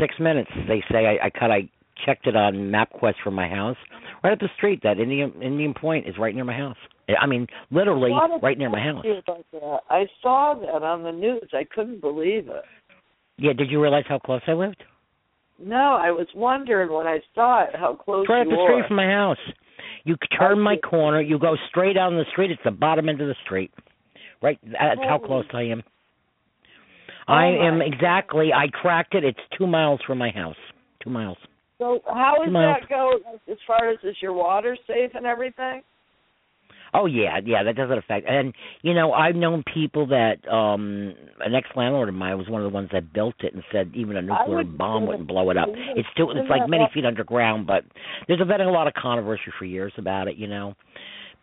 six 0.00 0.14
minutes. 0.18 0.50
They 0.66 0.82
say 0.90 1.06
I, 1.06 1.26
I 1.26 1.30
cut. 1.30 1.50
I 1.50 1.68
checked 2.06 2.26
it 2.26 2.36
on 2.36 2.54
MapQuest 2.54 3.14
from 3.24 3.34
my 3.34 3.48
house, 3.48 3.76
right 4.22 4.32
up 4.32 4.38
the 4.38 4.48
street. 4.56 4.80
That 4.82 4.98
Indian 4.98 5.32
Indian 5.42 5.74
Point 5.74 6.08
is 6.08 6.14
right 6.18 6.34
near 6.34 6.44
my 6.44 6.56
house. 6.56 6.76
I 7.20 7.26
mean, 7.26 7.46
literally 7.70 8.12
right 8.42 8.58
near 8.58 8.68
my 8.68 8.80
house. 8.80 9.02
crazy 9.02 9.18
about 9.18 9.44
that? 9.52 9.78
I 9.88 10.04
saw 10.20 10.54
that 10.60 10.82
on 10.82 11.02
the 11.02 11.12
news. 11.12 11.48
I 11.52 11.64
couldn't 11.64 12.00
believe 12.00 12.48
it. 12.48 12.64
Yeah. 13.38 13.52
Did 13.52 13.70
you 13.70 13.80
realize 13.80 14.04
how 14.08 14.18
close 14.18 14.42
I 14.46 14.52
lived? 14.52 14.82
No, 15.58 15.98
I 16.00 16.10
was 16.10 16.28
wondering 16.34 16.92
when 16.92 17.06
I 17.06 17.18
saw 17.34 17.64
it 17.64 17.70
how 17.74 17.94
close 17.94 18.24
It's 18.24 18.30
right 18.30 18.42
up 18.42 18.48
the 18.48 18.66
street 18.68 18.84
from 18.86 18.96
my 18.96 19.06
house. 19.06 19.38
You 20.04 20.16
turn 20.38 20.60
my 20.60 20.76
corner. 20.76 21.20
You 21.20 21.38
go 21.38 21.56
straight 21.68 21.94
down 21.94 22.14
the 22.14 22.24
street. 22.30 22.50
It's 22.50 22.60
the 22.64 22.70
bottom 22.70 23.08
end 23.08 23.20
of 23.20 23.28
the 23.28 23.34
street. 23.44 23.72
Right. 24.40 24.58
That's 24.62 25.00
how 25.08 25.18
close 25.18 25.46
I 25.52 25.62
am. 25.62 25.82
Oh 27.28 27.32
I 27.32 27.46
am 27.46 27.82
exactly. 27.82 28.52
I 28.52 28.66
tracked 28.82 29.14
it. 29.14 29.24
It's 29.24 29.38
two 29.56 29.66
miles 29.66 30.00
from 30.06 30.18
my 30.18 30.30
house. 30.30 30.56
Two 31.02 31.10
miles. 31.10 31.38
So 31.78 32.00
how 32.06 32.34
does 32.44 32.52
that 32.52 32.88
go 32.88 33.12
as 33.50 33.58
far 33.66 33.88
as 33.90 33.98
is 34.02 34.16
your 34.20 34.32
water 34.32 34.76
safe 34.86 35.12
and 35.14 35.26
everything? 35.26 35.82
Oh 36.94 37.06
yeah, 37.06 37.38
yeah, 37.44 37.62
that 37.62 37.76
doesn't 37.76 37.98
affect. 37.98 38.26
And 38.28 38.54
you 38.82 38.94
know, 38.94 39.12
I've 39.12 39.34
known 39.34 39.62
people 39.74 40.06
that 40.06 40.36
um 40.50 41.14
an 41.40 41.54
ex 41.54 41.68
landlord 41.76 42.08
of 42.08 42.14
mine 42.14 42.38
was 42.38 42.48
one 42.48 42.64
of 42.64 42.70
the 42.70 42.74
ones 42.74 42.88
that 42.92 43.12
built 43.12 43.34
it 43.40 43.54
and 43.54 43.62
said 43.70 43.92
even 43.94 44.16
a 44.16 44.22
nuclear 44.22 44.56
would 44.56 44.78
bomb 44.78 45.06
wouldn't 45.06 45.28
blow 45.28 45.50
it 45.50 45.56
up. 45.56 45.68
It's 45.96 46.08
still 46.12 46.30
it's 46.30 46.48
like 46.48 46.68
many 46.68 46.88
feet 46.94 47.04
underground, 47.04 47.66
but 47.66 47.84
there's 48.26 48.40
been 48.40 48.60
a 48.60 48.70
lot 48.70 48.88
of 48.88 48.94
controversy 48.94 49.52
for 49.58 49.64
years 49.66 49.92
about 49.98 50.28
it, 50.28 50.36
you 50.36 50.46
know. 50.46 50.74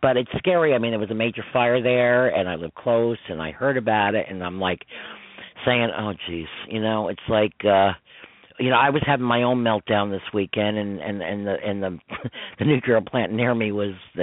But 0.02 0.16
it's 0.16 0.30
scary. 0.36 0.74
I 0.74 0.78
mean, 0.78 0.90
there 0.90 1.00
was 1.00 1.10
a 1.10 1.14
major 1.14 1.42
fire 1.52 1.82
there, 1.82 2.28
and 2.28 2.48
I 2.48 2.56
live 2.56 2.74
close, 2.74 3.16
and 3.30 3.40
I 3.40 3.50
heard 3.52 3.78
about 3.78 4.14
it, 4.14 4.26
and 4.28 4.44
I'm 4.44 4.60
like 4.60 4.80
saying, 5.64 5.88
"Oh, 5.96 6.12
jeez," 6.28 6.46
you 6.68 6.80
know, 6.80 7.08
it's 7.08 7.20
like. 7.28 7.64
uh 7.64 7.92
you 8.58 8.70
know, 8.70 8.76
I 8.76 8.88
was 8.88 9.02
having 9.06 9.26
my 9.26 9.42
own 9.42 9.58
meltdown 9.62 10.10
this 10.10 10.22
weekend, 10.32 10.78
and 10.78 10.98
and 10.98 11.22
and 11.22 11.46
the 11.46 11.56
and 11.62 11.82
the 11.82 11.98
the 12.58 12.64
nuclear 12.64 13.00
plant 13.02 13.32
near 13.32 13.54
me 13.54 13.70
was 13.70 13.92
uh, 14.18 14.22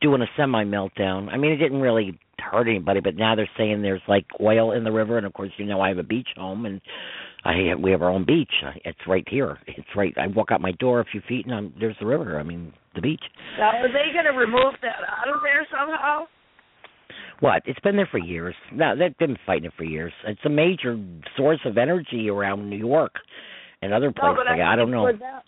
doing 0.00 0.22
a 0.22 0.26
semi 0.36 0.64
meltdown. 0.64 1.28
I 1.28 1.36
mean, 1.36 1.52
it 1.52 1.56
didn't 1.56 1.80
really 1.80 2.18
hurt 2.38 2.68
anybody, 2.68 3.00
but 3.00 3.16
now 3.16 3.34
they're 3.34 3.50
saying 3.58 3.82
there's 3.82 4.02
like 4.06 4.26
oil 4.40 4.72
in 4.72 4.84
the 4.84 4.92
river, 4.92 5.16
and 5.16 5.26
of 5.26 5.32
course, 5.32 5.50
you 5.56 5.64
know, 5.66 5.80
I 5.80 5.88
have 5.88 5.98
a 5.98 6.04
beach 6.04 6.28
home, 6.36 6.66
and 6.66 6.80
I 7.44 7.74
we 7.74 7.90
have 7.90 8.02
our 8.02 8.10
own 8.10 8.24
beach. 8.24 8.52
It's 8.84 8.98
right 9.06 9.26
here. 9.28 9.58
It's 9.66 9.88
right. 9.96 10.14
I 10.16 10.28
walk 10.28 10.52
out 10.52 10.60
my 10.60 10.72
door 10.72 11.00
a 11.00 11.04
few 11.04 11.20
feet, 11.28 11.46
and 11.46 11.54
I'm, 11.54 11.74
there's 11.80 11.96
the 11.98 12.06
river. 12.06 12.38
I 12.38 12.42
mean, 12.42 12.72
the 12.94 13.00
beach. 13.00 13.22
Now 13.58 13.70
are 13.70 13.88
they 13.88 14.12
going 14.12 14.26
to 14.32 14.38
remove 14.38 14.74
that 14.82 15.02
out 15.02 15.34
of 15.34 15.42
there 15.42 15.66
somehow? 15.70 16.26
What? 17.40 17.62
It's 17.66 17.78
been 17.80 17.96
there 17.96 18.08
for 18.10 18.18
years. 18.18 18.54
No, 18.72 18.96
they've 18.96 19.16
been 19.18 19.36
fighting 19.46 19.66
it 19.66 19.72
for 19.76 19.84
years. 19.84 20.12
It's 20.26 20.40
a 20.44 20.50
major 20.50 20.98
source 21.36 21.60
of 21.64 21.78
energy 21.78 22.28
around 22.28 22.68
New 22.68 22.76
York 22.76 23.14
and 23.82 23.92
other 23.92 24.10
places. 24.12 24.38
like, 24.44 24.60
I, 24.60 24.72
I 24.72 24.76
don't 24.76 24.90
know. 24.90 25.02
Where 25.02 25.12
that, 25.12 25.44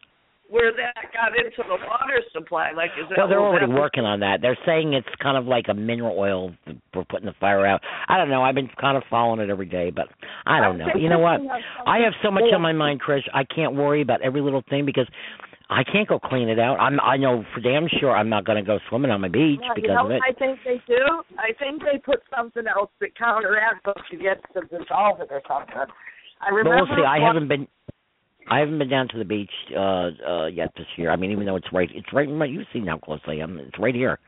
where 0.49 0.72
that 0.72 0.95
got 1.12 1.36
into 1.36 1.62
the 1.68 1.76
water 1.86 2.20
supply, 2.32 2.72
like 2.72 2.91
is 3.01 3.09
that? 3.09 3.18
Well, 3.18 3.28
they're 3.28 3.41
already 3.41 3.72
working 3.72 4.05
on 4.05 4.20
that. 4.20 4.38
They're 4.43 4.59
saying 4.66 4.95
it's 4.95 5.09
kind 5.22 5.36
of 5.36 5.47
like 5.47 5.66
a 5.68 5.74
mineral 5.74 6.16
oil 6.18 6.53
for 6.93 7.05
putting 7.09 7.26
the 7.26 7.34
fire 7.38 7.66
out. 7.66 7.80
I 8.09 8.16
don't 8.18 8.28
know. 8.28 8.43
I've 8.43 8.55
been 8.55 8.68
kind 8.80 8.97
of 8.97 9.05
following 9.09 9.41
it 9.41 9.51
every 9.51 9.66
day, 9.66 9.91
but 9.91 10.07
I 10.47 10.61
don't 10.61 10.78
know. 10.78 10.88
You 10.97 11.09
know 11.09 11.20
what? 11.20 11.41
I 11.86 11.99
have 11.99 12.14
so 12.22 12.30
much 12.30 12.45
on 12.53 12.61
my 12.61 12.72
mind, 12.72 13.01
Chris. 13.01 13.22
I 13.32 13.45
can't 13.45 13.74
worry 13.74 14.03
about 14.03 14.22
every 14.22 14.41
little 14.41 14.62
thing 14.68 14.84
because 14.84 15.09
I 15.71 15.85
can't 15.85 16.09
go 16.09 16.18
clean 16.18 16.49
it 16.49 16.59
out. 16.59 16.81
I'm. 16.81 16.99
I 17.01 17.16
know 17.16 17.45
for 17.55 17.61
damn 17.61 17.87
sure 18.01 18.11
I'm 18.11 18.29
not 18.29 18.45
going 18.45 18.57
to 18.62 18.66
go 18.66 18.79
swimming 18.89 19.12
on 19.12 19.21
my 19.21 19.29
beach 19.29 19.61
Yeah, 19.62 19.68
because 19.75 19.89
you 19.91 19.95
know, 19.95 20.07
of 20.07 20.11
it. 20.11 20.21
I 20.29 20.33
think 20.33 20.59
they 20.64 20.83
do. 20.87 20.99
I 21.39 21.53
think 21.59 21.83
they 21.83 21.99
put 21.99 22.21
something 22.37 22.64
else 22.66 22.91
that 23.01 23.16
counteracts 23.16 23.87
you 24.11 24.18
get 24.18 24.43
to 24.55 24.62
dissolve 24.62 25.21
it 25.21 25.29
or 25.31 25.41
something. 25.47 25.75
I 26.41 26.49
remember. 26.51 26.85
But 26.85 26.89
we'll 26.91 26.97
see. 26.99 27.07
I 27.07 27.18
haven't 27.25 27.47
been. 27.49 27.68
I 28.51 28.59
haven't 28.59 28.79
been 28.79 28.89
down 28.89 29.07
to 29.11 29.18
the 29.18 29.25
beach 29.25 29.51
uh 29.77 30.11
uh 30.29 30.47
yet 30.47 30.71
this 30.77 30.87
year. 30.97 31.12
I 31.12 31.16
mean, 31.16 31.31
even 31.31 31.47
though 31.47 31.55
it's 31.57 31.73
right, 31.73 31.89
it's 31.95 32.12
right. 32.12 32.29
in 32.29 32.37
my- 32.37 32.47
You've 32.47 32.66
seen 32.73 32.87
how 32.89 32.99
close 32.99 33.21
I 33.29 33.35
am. 33.35 33.59
It's 33.59 33.79
right 33.79 33.95
here. 33.95 34.18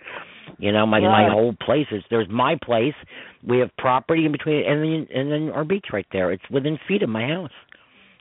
You 0.59 0.71
know, 0.71 0.87
my 0.87 1.01
my 1.01 1.25
Right. 1.25 1.33
whole 1.33 1.55
place 1.61 1.87
is. 1.91 2.05
There's 2.09 2.29
my 2.29 2.57
place. 2.63 2.95
We 3.43 3.59
have 3.59 3.71
property 3.79 4.27
in 4.27 4.33
between, 4.33 4.65
and 4.65 4.81
then 4.83 5.09
and 5.13 5.33
then 5.33 5.51
our 5.51 5.65
beach 5.65 5.87
right 5.93 6.07
there. 6.13 6.31
It's 6.31 6.49
within 6.51 6.79
feet 6.87 7.03
of 7.03 7.09
my 7.09 7.27
house. 7.27 7.51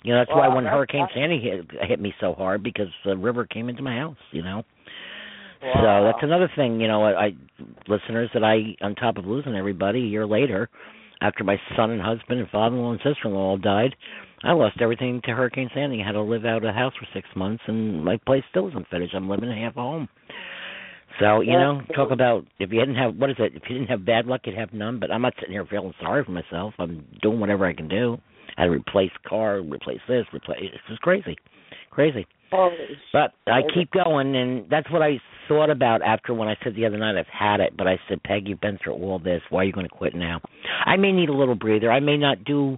You 0.04 0.14
know, 0.14 0.20
that's 0.20 0.32
why 0.32 0.47
when 0.47 0.66
Hurricane 0.66 1.02
awesome. 1.02 1.16
Sandy 1.16 1.39
hit 1.39 1.88
hit 1.88 1.99
me 1.99 2.14
so 2.20 2.34
hard 2.34 2.64
because 2.64 2.88
the 3.06 3.16
river 3.16 3.45
came 3.45 3.70
into 3.70 3.84
my 3.84 3.97
house. 3.97 4.18
You 4.32 4.43
know. 4.43 4.64
So 5.62 6.04
that's 6.06 6.24
another 6.24 6.49
thing, 6.56 6.82
you 6.82 6.88
know, 6.88 7.04
I, 7.04 7.26
I 7.26 7.30
listeners 7.88 8.32
that 8.34 8.43
I 8.43 8.76
on 8.84 8.95
top 8.95 9.18
of 9.18 9.26
losing 9.26 9.56
everybody 9.56 9.99
a 9.99 10.08
year 10.08 10.26
later, 10.26 10.70
after 11.22 11.43
my 11.43 11.56
son 11.76 11.91
and 11.91 12.02
husband 12.02 12.39
and 12.39 12.49
father 12.49 12.76
in 12.76 12.82
law 12.82 12.91
and 12.91 12.99
sister 12.99 13.26
in 13.28 13.34
law 13.36 13.52
all 13.52 13.58
died, 13.58 13.95
I 14.43 14.54
lost 14.54 14.82
everything 14.82 15.22
to 15.26 15.32
Hurricane 15.32 15.70
Sandy. 15.76 16.02
I 16.02 16.06
had 16.08 16.14
to 16.14 16.22
live 16.22 16.45
out 16.45 16.58
of 16.58 16.64
the 16.64 16.72
house 16.72 16.93
for 16.99 17.08
six 17.14 17.28
months 17.36 17.62
and 17.68 18.04
my 18.04 18.18
place 18.26 18.43
still 18.49 18.70
isn't 18.70 18.88
finished. 18.89 19.14
I'm 19.14 19.30
living 19.30 19.52
in 19.52 19.58
half 19.58 19.78
a 19.78 19.82
home. 19.82 20.10
So, 21.20 21.41
you 21.41 21.52
Yeah. 21.52 21.60
know, 21.60 21.82
talk 21.93 22.10
about 22.10 22.47
if 22.58 22.72
you 22.72 22.80
didn't 22.80 22.95
have 22.95 23.16
what 23.16 23.30
is 23.30 23.36
it, 23.38 23.54
if 23.56 23.62
you 23.70 23.78
didn't 23.78 23.89
have 23.89 24.04
bad 24.04 24.26
luck 24.26 24.41
you'd 24.45 24.58
have 24.58 24.74
none, 24.74 24.97
but 24.97 25.12
I'm 25.12 25.22
not 25.22 25.36
sitting 25.36 25.52
here 25.52 25.66
feeling 25.66 25.93
sorry 26.02 26.24
for 26.24 26.32
myself. 26.32 26.74
I'm 26.80 27.06
doing 27.22 27.39
whatever 27.39 27.68
I 27.68 27.74
can 27.74 27.88
do. 27.88 28.20
I 28.58 28.62
had 28.62 28.68
to 28.68 28.72
replace 28.74 29.12
car, 29.28 29.62
replace 29.62 30.02
this, 30.08 30.26
replace 30.34 30.60
it's 30.62 30.84
just 30.88 31.02
crazy. 31.02 31.36
Crazy. 31.89 32.26
Holy 32.52 32.76
But 33.14 33.32
I 33.47 33.62
keep 33.74 33.91
going, 33.91 34.36
and 34.36 34.70
that's 34.70 34.89
what 34.91 35.02
I 35.02 35.20
thought 35.47 35.70
about 35.70 36.02
after 36.02 36.34
when 36.34 36.47
I 36.47 36.56
said 36.64 36.76
the 36.76 36.86
other 36.86 36.97
night 36.97 37.18
I've 37.18 37.26
had 37.28 37.60
it. 37.60 37.76
But 37.78 37.88
I 37.88 37.97
said, 38.10 38.24
Peg, 38.24 38.47
you've 38.47 38.62
been 38.62 38.78
through 38.84 38.93
all 38.93 39.20
this. 39.20 39.41
Why 39.49 39.62
are 39.62 39.64
you 39.64 39.72
going 39.72 39.88
to 39.88 39.93
quit 39.93 40.14
now? 40.16 40.41
I 40.86 40.97
may 40.97 41.12
need 41.12 41.30
a 41.30 41.34
little 41.34 41.56
breather. 41.56 41.91
I 41.91 41.99
may 41.99 42.18
not 42.18 42.43
do 42.43 42.78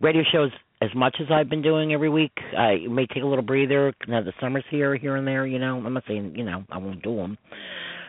radio 0.00 0.22
shows 0.32 0.50
as 0.82 0.90
much 0.94 1.16
as 1.20 1.28
I've 1.30 1.48
been 1.48 1.62
doing 1.62 1.92
every 1.92 2.08
week. 2.08 2.32
I 2.56 2.86
may 2.88 3.06
take 3.06 3.22
a 3.22 3.26
little 3.26 3.44
breather. 3.44 3.94
Now 4.08 4.22
the 4.22 4.32
summer's 4.40 4.64
here, 4.70 4.96
here 4.96 5.16
and 5.16 5.26
there. 5.26 5.46
You 5.46 5.58
know, 5.58 5.76
I'm 5.84 5.94
not 5.94 6.04
saying 6.06 6.34
you 6.36 6.44
know 6.44 6.64
I 6.70 6.78
won't 6.78 7.02
do 7.02 7.16
them, 7.16 7.38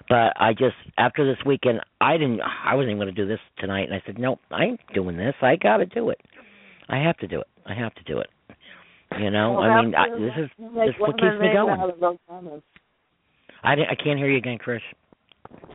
but 0.09 0.33
I 0.37 0.53
just 0.53 0.75
after 0.97 1.25
this 1.25 1.43
weekend, 1.45 1.81
I 2.01 2.13
didn't. 2.13 2.41
I 2.41 2.75
wasn't 2.75 2.91
even 2.91 2.97
going 2.97 3.13
to 3.13 3.21
do 3.21 3.27
this 3.27 3.39
tonight, 3.59 3.83
and 3.83 3.93
I 3.93 4.01
said, 4.05 4.19
nope, 4.19 4.39
I 4.51 4.63
ain't 4.63 4.79
doing 4.93 5.17
this. 5.17 5.35
I 5.41 5.55
got 5.55 5.77
to 5.77 5.85
do 5.85 6.09
it. 6.09 6.19
I 6.89 6.97
have 6.97 7.17
to 7.17 7.27
do 7.27 7.41
it. 7.41 7.47
I 7.65 7.73
have 7.73 7.93
to 7.95 8.03
do 8.03 8.19
it. 8.19 8.29
You 9.19 9.31
know, 9.31 9.53
Well, 9.53 9.61
I 9.69 9.81
mean, 9.81 9.95
I, 9.95 10.09
this 10.09 10.33
is 10.37 10.49
you 10.57 10.69
this 10.73 10.95
what 10.97 11.17
keeps 11.17 11.39
me 11.39 11.53
going. 11.53 11.79
out 11.79 11.89
of 11.89 11.99
those 11.99 12.17
lemons. 12.29 12.63
I 13.63 13.73
I 13.73 13.95
can't 13.95 14.19
hear 14.19 14.29
you 14.29 14.37
again, 14.37 14.57
Chris. 14.57 14.81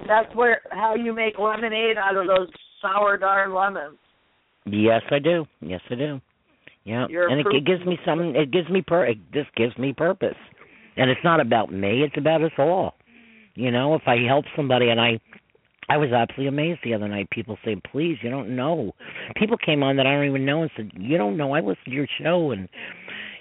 That's 0.06 0.34
where 0.34 0.62
how 0.70 0.94
you 0.94 1.12
make 1.14 1.38
lemonade 1.38 1.96
out 1.96 2.16
of 2.16 2.26
those 2.26 2.48
sour 2.82 3.16
darn 3.16 3.54
lemons. 3.54 3.98
Yes, 4.66 5.02
I 5.10 5.18
do. 5.18 5.46
Yes, 5.60 5.80
I 5.90 5.94
do. 5.94 6.20
Yeah, 6.84 7.06
You're 7.08 7.28
and 7.28 7.40
it, 7.40 7.46
it 7.50 7.66
gives 7.66 7.84
me 7.84 7.98
some. 8.04 8.20
It 8.34 8.50
gives 8.50 8.68
me 8.68 8.82
pur. 8.82 9.06
It 9.06 9.18
just 9.32 9.54
gives 9.54 9.76
me 9.78 9.92
purpose, 9.92 10.36
and 10.96 11.10
it's 11.10 11.20
not 11.22 11.40
about 11.40 11.72
me. 11.72 12.02
It's 12.02 12.16
about 12.16 12.42
us 12.42 12.52
all. 12.58 12.94
You 13.54 13.70
know, 13.70 13.94
if 13.94 14.02
I 14.06 14.16
help 14.26 14.44
somebody, 14.56 14.88
and 14.88 15.00
I, 15.00 15.20
I 15.90 15.96
was 15.96 16.12
absolutely 16.12 16.46
amazed 16.46 16.80
the 16.84 16.94
other 16.94 17.08
night. 17.08 17.28
People 17.30 17.58
say, 17.64 17.74
"Please, 17.90 18.16
you 18.22 18.30
don't 18.30 18.54
know." 18.54 18.94
People 19.34 19.56
came 19.56 19.82
on 19.82 19.96
that 19.96 20.06
I 20.06 20.12
don't 20.14 20.26
even 20.26 20.44
know 20.44 20.62
and 20.62 20.70
said, 20.76 20.92
"You 20.96 21.18
don't 21.18 21.36
know. 21.36 21.52
I 21.52 21.58
listened 21.58 21.86
to 21.86 21.90
your 21.90 22.06
show, 22.22 22.52
and 22.52 22.68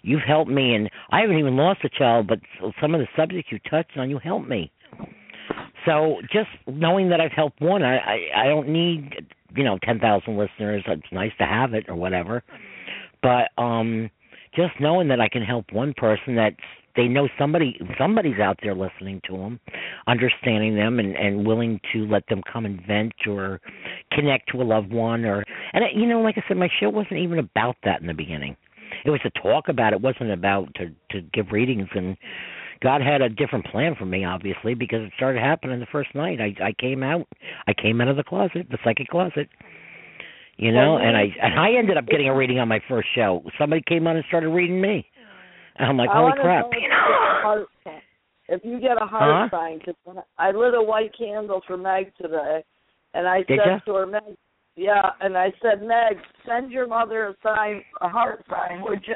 you've 0.01 0.23
helped 0.23 0.49
me, 0.49 0.73
and 0.73 0.89
I 1.11 1.21
haven't 1.21 1.37
even 1.37 1.55
lost 1.55 1.83
a 1.83 1.89
child, 1.89 2.25
but 2.25 2.39
some 2.81 2.95
of 2.95 3.01
the 3.01 3.07
subjects 3.15 3.51
you 3.51 3.59
touched 3.69 3.95
on, 3.97 4.09
you 4.09 4.17
helped 4.17 4.49
me." 4.49 4.71
So 5.85 6.21
just 6.33 6.49
knowing 6.65 7.09
that 7.09 7.21
I've 7.21 7.31
helped 7.31 7.61
one, 7.61 7.83
I 7.83 7.97
I, 7.97 8.19
I 8.35 8.43
don't 8.45 8.69
need 8.69 9.27
you 9.55 9.63
know 9.63 9.77
ten 9.83 9.99
thousand 9.99 10.35
listeners. 10.35 10.83
It's 10.87 11.11
nice 11.11 11.31
to 11.37 11.45
have 11.45 11.75
it 11.75 11.85
or 11.87 11.95
whatever, 11.95 12.41
but 13.21 13.51
um, 13.61 14.09
just 14.55 14.73
knowing 14.79 15.07
that 15.09 15.19
I 15.19 15.29
can 15.29 15.41
help 15.41 15.71
one 15.71 15.93
person 15.95 16.35
that 16.35 16.53
they 16.95 17.07
know 17.07 17.29
somebody 17.37 17.79
somebody's 17.97 18.39
out 18.39 18.57
there 18.61 18.75
listening 18.75 19.21
to 19.27 19.37
them, 19.37 19.59
understanding 20.07 20.75
them, 20.75 20.99
and 20.99 21.15
and 21.15 21.45
willing 21.45 21.79
to 21.93 22.05
let 22.07 22.27
them 22.27 22.41
come 22.51 22.65
and 22.65 22.85
vent 22.85 23.13
or 23.27 23.61
connect 24.11 24.49
to 24.51 24.61
a 24.61 24.63
loved 24.63 24.91
one 24.91 25.25
or 25.25 25.43
and 25.73 25.83
you 25.95 26.07
know 26.07 26.21
like 26.21 26.37
I 26.37 26.43
said, 26.47 26.57
my 26.57 26.69
show 26.79 26.89
wasn't 26.89 27.19
even 27.19 27.39
about 27.39 27.77
that 27.83 28.01
in 28.01 28.07
the 28.07 28.13
beginning. 28.13 28.55
It 29.05 29.11
was 29.11 29.21
to 29.21 29.29
talk 29.41 29.69
about. 29.69 29.93
It 29.93 30.01
wasn't 30.01 30.31
about 30.31 30.73
to 30.75 30.89
to 31.11 31.21
give 31.33 31.51
readings 31.51 31.87
and 31.93 32.17
God 32.81 33.01
had 33.01 33.21
a 33.21 33.27
different 33.27 33.65
plan 33.65 33.95
for 33.95 34.05
me, 34.05 34.23
obviously, 34.23 34.73
because 34.73 35.01
it 35.01 35.11
started 35.17 35.41
happening 35.41 35.81
the 35.81 35.85
first 35.91 36.15
night. 36.15 36.39
I 36.39 36.55
I 36.63 36.73
came 36.79 37.03
out, 37.03 37.27
I 37.67 37.73
came 37.73 38.01
out 38.01 38.07
of 38.07 38.17
the 38.17 38.23
closet, 38.23 38.67
the 38.69 38.77
psychic 38.83 39.09
closet, 39.09 39.49
you 40.59 40.73
know, 40.73 40.97
and 40.97 41.15
I 41.15 41.27
and 41.41 41.57
I 41.57 41.71
ended 41.79 41.95
up 41.95 42.05
getting 42.05 42.27
a 42.27 42.35
reading 42.35 42.59
on 42.59 42.67
my 42.67 42.81
first 42.89 43.07
show. 43.15 43.43
Somebody 43.57 43.81
came 43.87 44.07
on 44.07 44.17
and 44.17 44.25
started 44.27 44.49
reading 44.49 44.81
me, 44.81 45.05
and 45.77 45.87
I'm 45.87 45.95
like, 45.95 46.09
holy 46.11 46.33
crap! 46.41 46.65
know 46.65 46.71
if 46.71 46.81
you 46.81 46.89
get 46.89 46.91
a 46.91 47.41
heart 47.41 47.67
sign. 47.85 48.01
If 48.49 48.61
you 48.65 48.79
get 48.79 49.01
a 49.01 49.05
heart 49.05 49.49
Huh? 49.51 49.57
sign, 49.57 49.79
because 49.79 50.23
I 50.37 50.51
lit 50.51 50.73
a 50.73 50.81
white 50.81 51.11
candle 51.17 51.61
for 51.65 51.77
Meg 51.77 52.11
today, 52.21 52.63
and 53.13 53.27
I 53.27 53.43
Did 53.43 53.59
said 53.63 53.81
to 53.85 53.93
her, 53.93 54.05
Meg, 54.05 54.35
yeah, 54.75 55.11
and 55.21 55.37
I 55.37 55.53
said, 55.61 55.81
Meg, 55.81 56.17
send 56.45 56.71
your 56.71 56.87
mother 56.87 57.27
a 57.27 57.35
sign, 57.41 57.83
a 58.01 58.09
heart 58.09 58.43
sign, 58.49 58.81
would 58.81 59.03
you? 59.07 59.13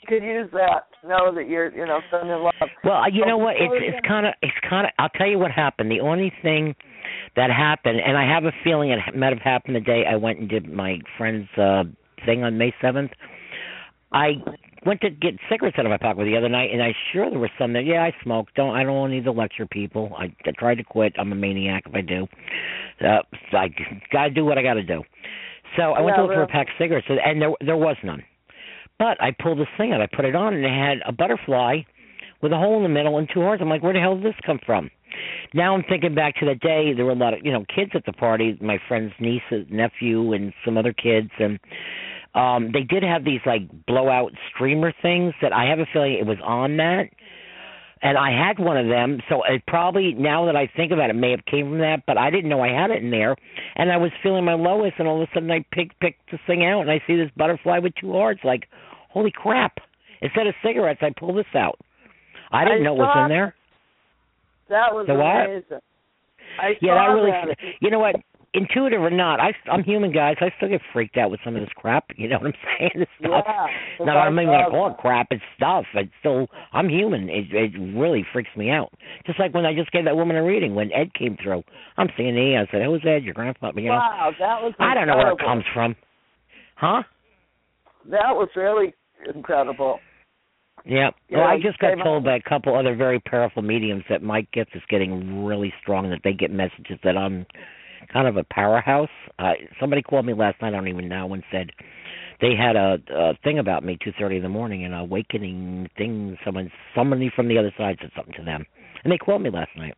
She 0.00 0.06
could 0.06 0.24
use 0.24 0.50
that 0.52 0.86
to 1.00 1.08
know 1.08 1.34
that 1.34 1.48
you're, 1.48 1.70
you 1.76 1.86
know, 1.86 2.00
sending 2.10 2.30
love. 2.30 2.70
Well, 2.82 3.12
you 3.12 3.22
So 3.22 3.28
know 3.28 3.38
what? 3.38 3.56
It's 3.56 3.96
it's 3.96 4.06
kind 4.08 4.26
of 4.26 4.34
it's 4.42 4.56
kind 4.68 4.86
of. 4.86 4.92
I'll 4.98 5.10
tell 5.10 5.28
you 5.28 5.38
what 5.38 5.50
happened. 5.50 5.90
The 5.90 6.00
only 6.00 6.32
thing 6.42 6.74
that 7.36 7.50
happened, 7.50 8.00
and 8.00 8.16
I 8.16 8.28
have 8.28 8.44
a 8.44 8.52
feeling 8.62 8.90
it 8.90 8.98
might 9.16 9.32
have 9.32 9.42
happened 9.42 9.76
the 9.76 9.80
day 9.80 10.04
I 10.10 10.16
went 10.16 10.38
and 10.38 10.48
did 10.48 10.72
my 10.72 10.98
friend's 11.18 11.48
uh 11.58 11.84
thing 12.24 12.42
on 12.44 12.56
May 12.58 12.72
seventh. 12.80 13.10
I 14.12 14.34
went 14.86 15.00
to 15.00 15.10
get 15.10 15.34
cigarettes 15.50 15.76
out 15.78 15.86
of 15.86 15.90
my 15.90 15.98
pocket 15.98 16.24
the 16.24 16.36
other 16.36 16.48
night, 16.48 16.70
and 16.72 16.82
I 16.82 16.94
sure 17.12 17.28
there 17.30 17.38
was 17.38 17.50
some 17.58 17.72
there. 17.72 17.82
Yeah, 17.82 18.02
I 18.02 18.12
smoke. 18.22 18.48
Don't 18.54 18.74
I 18.74 18.84
don't 18.84 19.10
need 19.10 19.24
to 19.24 19.32
lecture 19.32 19.66
people. 19.66 20.12
I, 20.16 20.24
I 20.46 20.52
tried 20.58 20.76
to 20.76 20.84
quit. 20.84 21.14
I'm 21.18 21.32
a 21.32 21.34
maniac 21.34 21.84
if 21.86 21.94
I 21.94 22.00
do. 22.00 22.26
Uh, 23.00 23.22
so 23.50 23.56
I 23.56 23.68
gotta 24.12 24.30
do 24.30 24.44
what 24.44 24.58
I 24.58 24.62
gotta 24.62 24.82
do. 24.82 25.02
So 25.76 25.92
I 25.92 26.00
went 26.00 26.16
Yeah, 26.16 26.22
to 26.22 26.28
look 26.28 26.34
for 26.36 26.42
a 26.42 26.46
pack 26.46 26.68
of 26.68 26.74
cigarettes, 26.78 27.06
and 27.08 27.40
there 27.40 27.52
there 27.64 27.76
was 27.76 27.96
none. 28.04 28.22
But 28.98 29.20
I 29.20 29.32
pulled 29.32 29.58
this 29.58 29.66
thing 29.76 29.92
out. 29.92 30.00
I 30.00 30.06
put 30.06 30.24
it 30.24 30.36
on, 30.36 30.54
and 30.54 30.64
it 30.64 30.70
had 30.70 30.98
a 31.06 31.12
butterfly 31.12 31.80
with 32.42 32.52
a 32.52 32.56
hole 32.56 32.76
in 32.76 32.84
the 32.84 32.88
middle 32.88 33.18
and 33.18 33.28
two 33.32 33.40
hearts. 33.40 33.60
I'm 33.60 33.68
like, 33.68 33.82
where 33.82 33.92
the 33.92 34.00
hell 34.00 34.14
did 34.16 34.24
this 34.24 34.38
come 34.46 34.60
from? 34.64 34.90
Now 35.52 35.74
I'm 35.74 35.84
thinking 35.88 36.14
back 36.14 36.36
to 36.36 36.46
that 36.46 36.60
day. 36.60 36.92
There 36.94 37.04
were 37.04 37.12
a 37.12 37.16
lot 37.16 37.34
of 37.34 37.40
you 37.42 37.52
know 37.52 37.64
kids 37.74 37.92
at 37.94 38.04
the 38.06 38.12
party. 38.12 38.58
My 38.60 38.78
friend's 38.88 39.12
niece, 39.20 39.42
nephew, 39.70 40.32
and 40.32 40.52
some 40.64 40.76
other 40.76 40.92
kids, 40.92 41.30
and 41.38 41.58
um 42.34 42.70
they 42.72 42.82
did 42.82 43.02
have 43.02 43.24
these 43.24 43.40
like 43.46 43.62
blowout 43.86 44.32
streamer 44.52 44.92
things 45.02 45.34
that 45.42 45.52
I 45.52 45.66
have 45.66 45.78
a 45.78 45.86
feeling 45.92 46.14
it 46.14 46.26
was 46.26 46.38
on 46.44 46.76
that. 46.78 47.10
And 48.02 48.18
I 48.18 48.32
had 48.32 48.58
one 48.58 48.76
of 48.76 48.86
them, 48.86 49.20
so 49.30 49.42
it 49.48 49.62
probably 49.66 50.12
now 50.12 50.44
that 50.44 50.56
I 50.56 50.66
think 50.76 50.92
about 50.92 51.08
it, 51.08 51.14
may 51.14 51.30
have 51.30 51.44
came 51.46 51.70
from 51.70 51.78
that, 51.78 52.02
but 52.06 52.18
I 52.18 52.28
didn't 52.28 52.50
know 52.50 52.60
I 52.60 52.68
had 52.68 52.90
it 52.90 53.02
in 53.02 53.10
there. 53.10 53.34
And 53.76 53.90
I 53.90 53.96
was 53.96 54.10
feeling 54.22 54.44
my 54.44 54.52
lowest, 54.52 54.96
and 54.98 55.08
all 55.08 55.22
of 55.22 55.26
a 55.26 55.32
sudden 55.32 55.50
I 55.50 55.64
pick 55.72 55.98
pick 56.00 56.18
this 56.30 56.40
thing 56.46 56.66
out, 56.66 56.82
and 56.82 56.90
I 56.90 57.00
see 57.06 57.16
this 57.16 57.30
butterfly 57.34 57.78
with 57.78 57.94
two 57.98 58.12
hearts. 58.12 58.40
Like, 58.44 58.68
holy 59.08 59.32
crap! 59.34 59.78
Instead 60.20 60.46
of 60.46 60.54
cigarettes, 60.62 61.00
I 61.02 61.14
pull 61.18 61.34
this 61.34 61.46
out. 61.54 61.78
I 62.52 62.64
didn't 62.64 62.82
I 62.82 62.84
know 62.84 62.94
it 62.94 62.98
was 62.98 63.16
in 63.24 63.28
there. 63.30 63.54
That 64.68 64.92
was 64.94 65.06
The 65.06 65.14
what? 65.14 65.46
amazing. 65.46 65.80
I 66.60 66.74
Yeah, 66.80 66.94
that 66.94 67.06
really. 67.12 67.30
that. 67.30 67.56
You 67.80 67.90
know 67.90 67.98
what? 67.98 68.16
Intuitive 68.56 69.02
or 69.02 69.10
not, 69.10 69.40
I, 69.40 69.52
I'm 69.68 69.82
human, 69.82 70.12
guys. 70.12 70.36
I 70.40 70.52
still 70.58 70.68
get 70.68 70.80
freaked 70.92 71.16
out 71.16 71.28
with 71.32 71.40
some 71.44 71.56
of 71.56 71.60
this 71.60 71.72
crap. 71.74 72.04
You 72.16 72.28
know 72.28 72.36
what 72.38 72.46
I'm 72.46 72.52
saying? 72.78 72.90
This 72.94 73.08
stuff. 73.18 73.42
Yeah, 73.44 73.66
'cause 73.98 74.06
No, 74.06 74.12
I 74.12 74.26
I'm 74.26 74.36
not 74.36 74.42
even 74.42 74.54
gonna 74.54 74.68
uh, 74.68 74.70
call 74.70 74.90
it 74.92 74.96
crap. 74.98 75.26
It's 75.32 75.42
stuff. 75.56 75.84
It's 75.94 76.12
still. 76.20 76.46
I'm 76.72 76.88
human. 76.88 77.28
It 77.28 77.46
it 77.52 77.72
really 77.98 78.24
freaks 78.32 78.50
me 78.56 78.70
out. 78.70 78.92
Just 79.26 79.40
like 79.40 79.52
when 79.54 79.66
I 79.66 79.74
just 79.74 79.90
gave 79.90 80.04
that 80.04 80.14
woman 80.14 80.36
a 80.36 80.44
reading 80.44 80.76
when 80.76 80.92
Ed 80.92 81.12
came 81.14 81.36
through. 81.42 81.64
I'm 81.96 82.08
seeing 82.16 82.38
E. 82.38 82.56
I 82.56 82.66
said, 82.70 82.82
"Who's 82.84 83.02
Ed? 83.04 83.24
Your 83.24 83.34
grandpa?" 83.34 83.72
You 83.74 83.88
know. 83.88 83.94
Wow, 83.94 84.30
that 84.38 84.62
was 84.62 84.70
Incredible. 84.78 84.86
I 84.86 84.94
don't 84.94 85.06
know 85.08 85.16
where 85.16 85.32
it 85.32 85.38
comes 85.40 85.64
from. 85.74 85.96
Huh? 86.76 87.02
That 88.10 88.36
was 88.36 88.48
really 88.54 88.94
incredible. 89.34 89.98
Yeah. 90.84 91.10
Yeah, 91.28 91.38
well, 91.38 91.46
I 91.46 91.56
just 91.60 91.78
got 91.78 91.94
told 92.02 92.24
by 92.24 92.36
a 92.36 92.42
couple 92.42 92.76
other 92.76 92.94
very 92.94 93.18
powerful 93.20 93.62
mediums 93.62 94.04
that 94.10 94.22
my 94.22 94.46
gift 94.52 94.70
is 94.74 94.82
getting 94.88 95.44
really 95.44 95.72
strong. 95.80 96.10
That 96.10 96.20
they 96.24 96.32
get 96.32 96.50
messages 96.50 96.98
that 97.04 97.16
I'm 97.16 97.46
kind 98.12 98.28
of 98.28 98.36
a 98.36 98.44
powerhouse. 98.44 99.08
Uh, 99.38 99.52
somebody 99.80 100.02
called 100.02 100.26
me 100.26 100.34
last 100.34 100.60
night. 100.60 100.68
I 100.68 100.76
don't 100.76 100.88
even 100.88 101.08
know 101.08 101.32
and 101.32 101.42
said 101.50 101.70
they 102.40 102.54
had 102.54 102.76
a, 102.76 102.98
a 103.14 103.34
thing 103.42 103.58
about 103.58 103.82
me 103.82 103.96
two 104.02 104.12
thirty 104.18 104.36
in 104.36 104.42
the 104.42 104.48
morning, 104.48 104.84
an 104.84 104.92
awakening 104.92 105.88
thing. 105.96 106.36
Someone, 106.44 106.70
somebody 106.94 107.30
from 107.34 107.48
the 107.48 107.58
other 107.58 107.72
side 107.78 107.96
said 108.00 108.10
something 108.14 108.34
to 108.34 108.44
them, 108.44 108.66
and 109.02 109.12
they 109.12 109.18
called 109.18 109.42
me 109.42 109.50
last 109.50 109.70
night. 109.76 109.94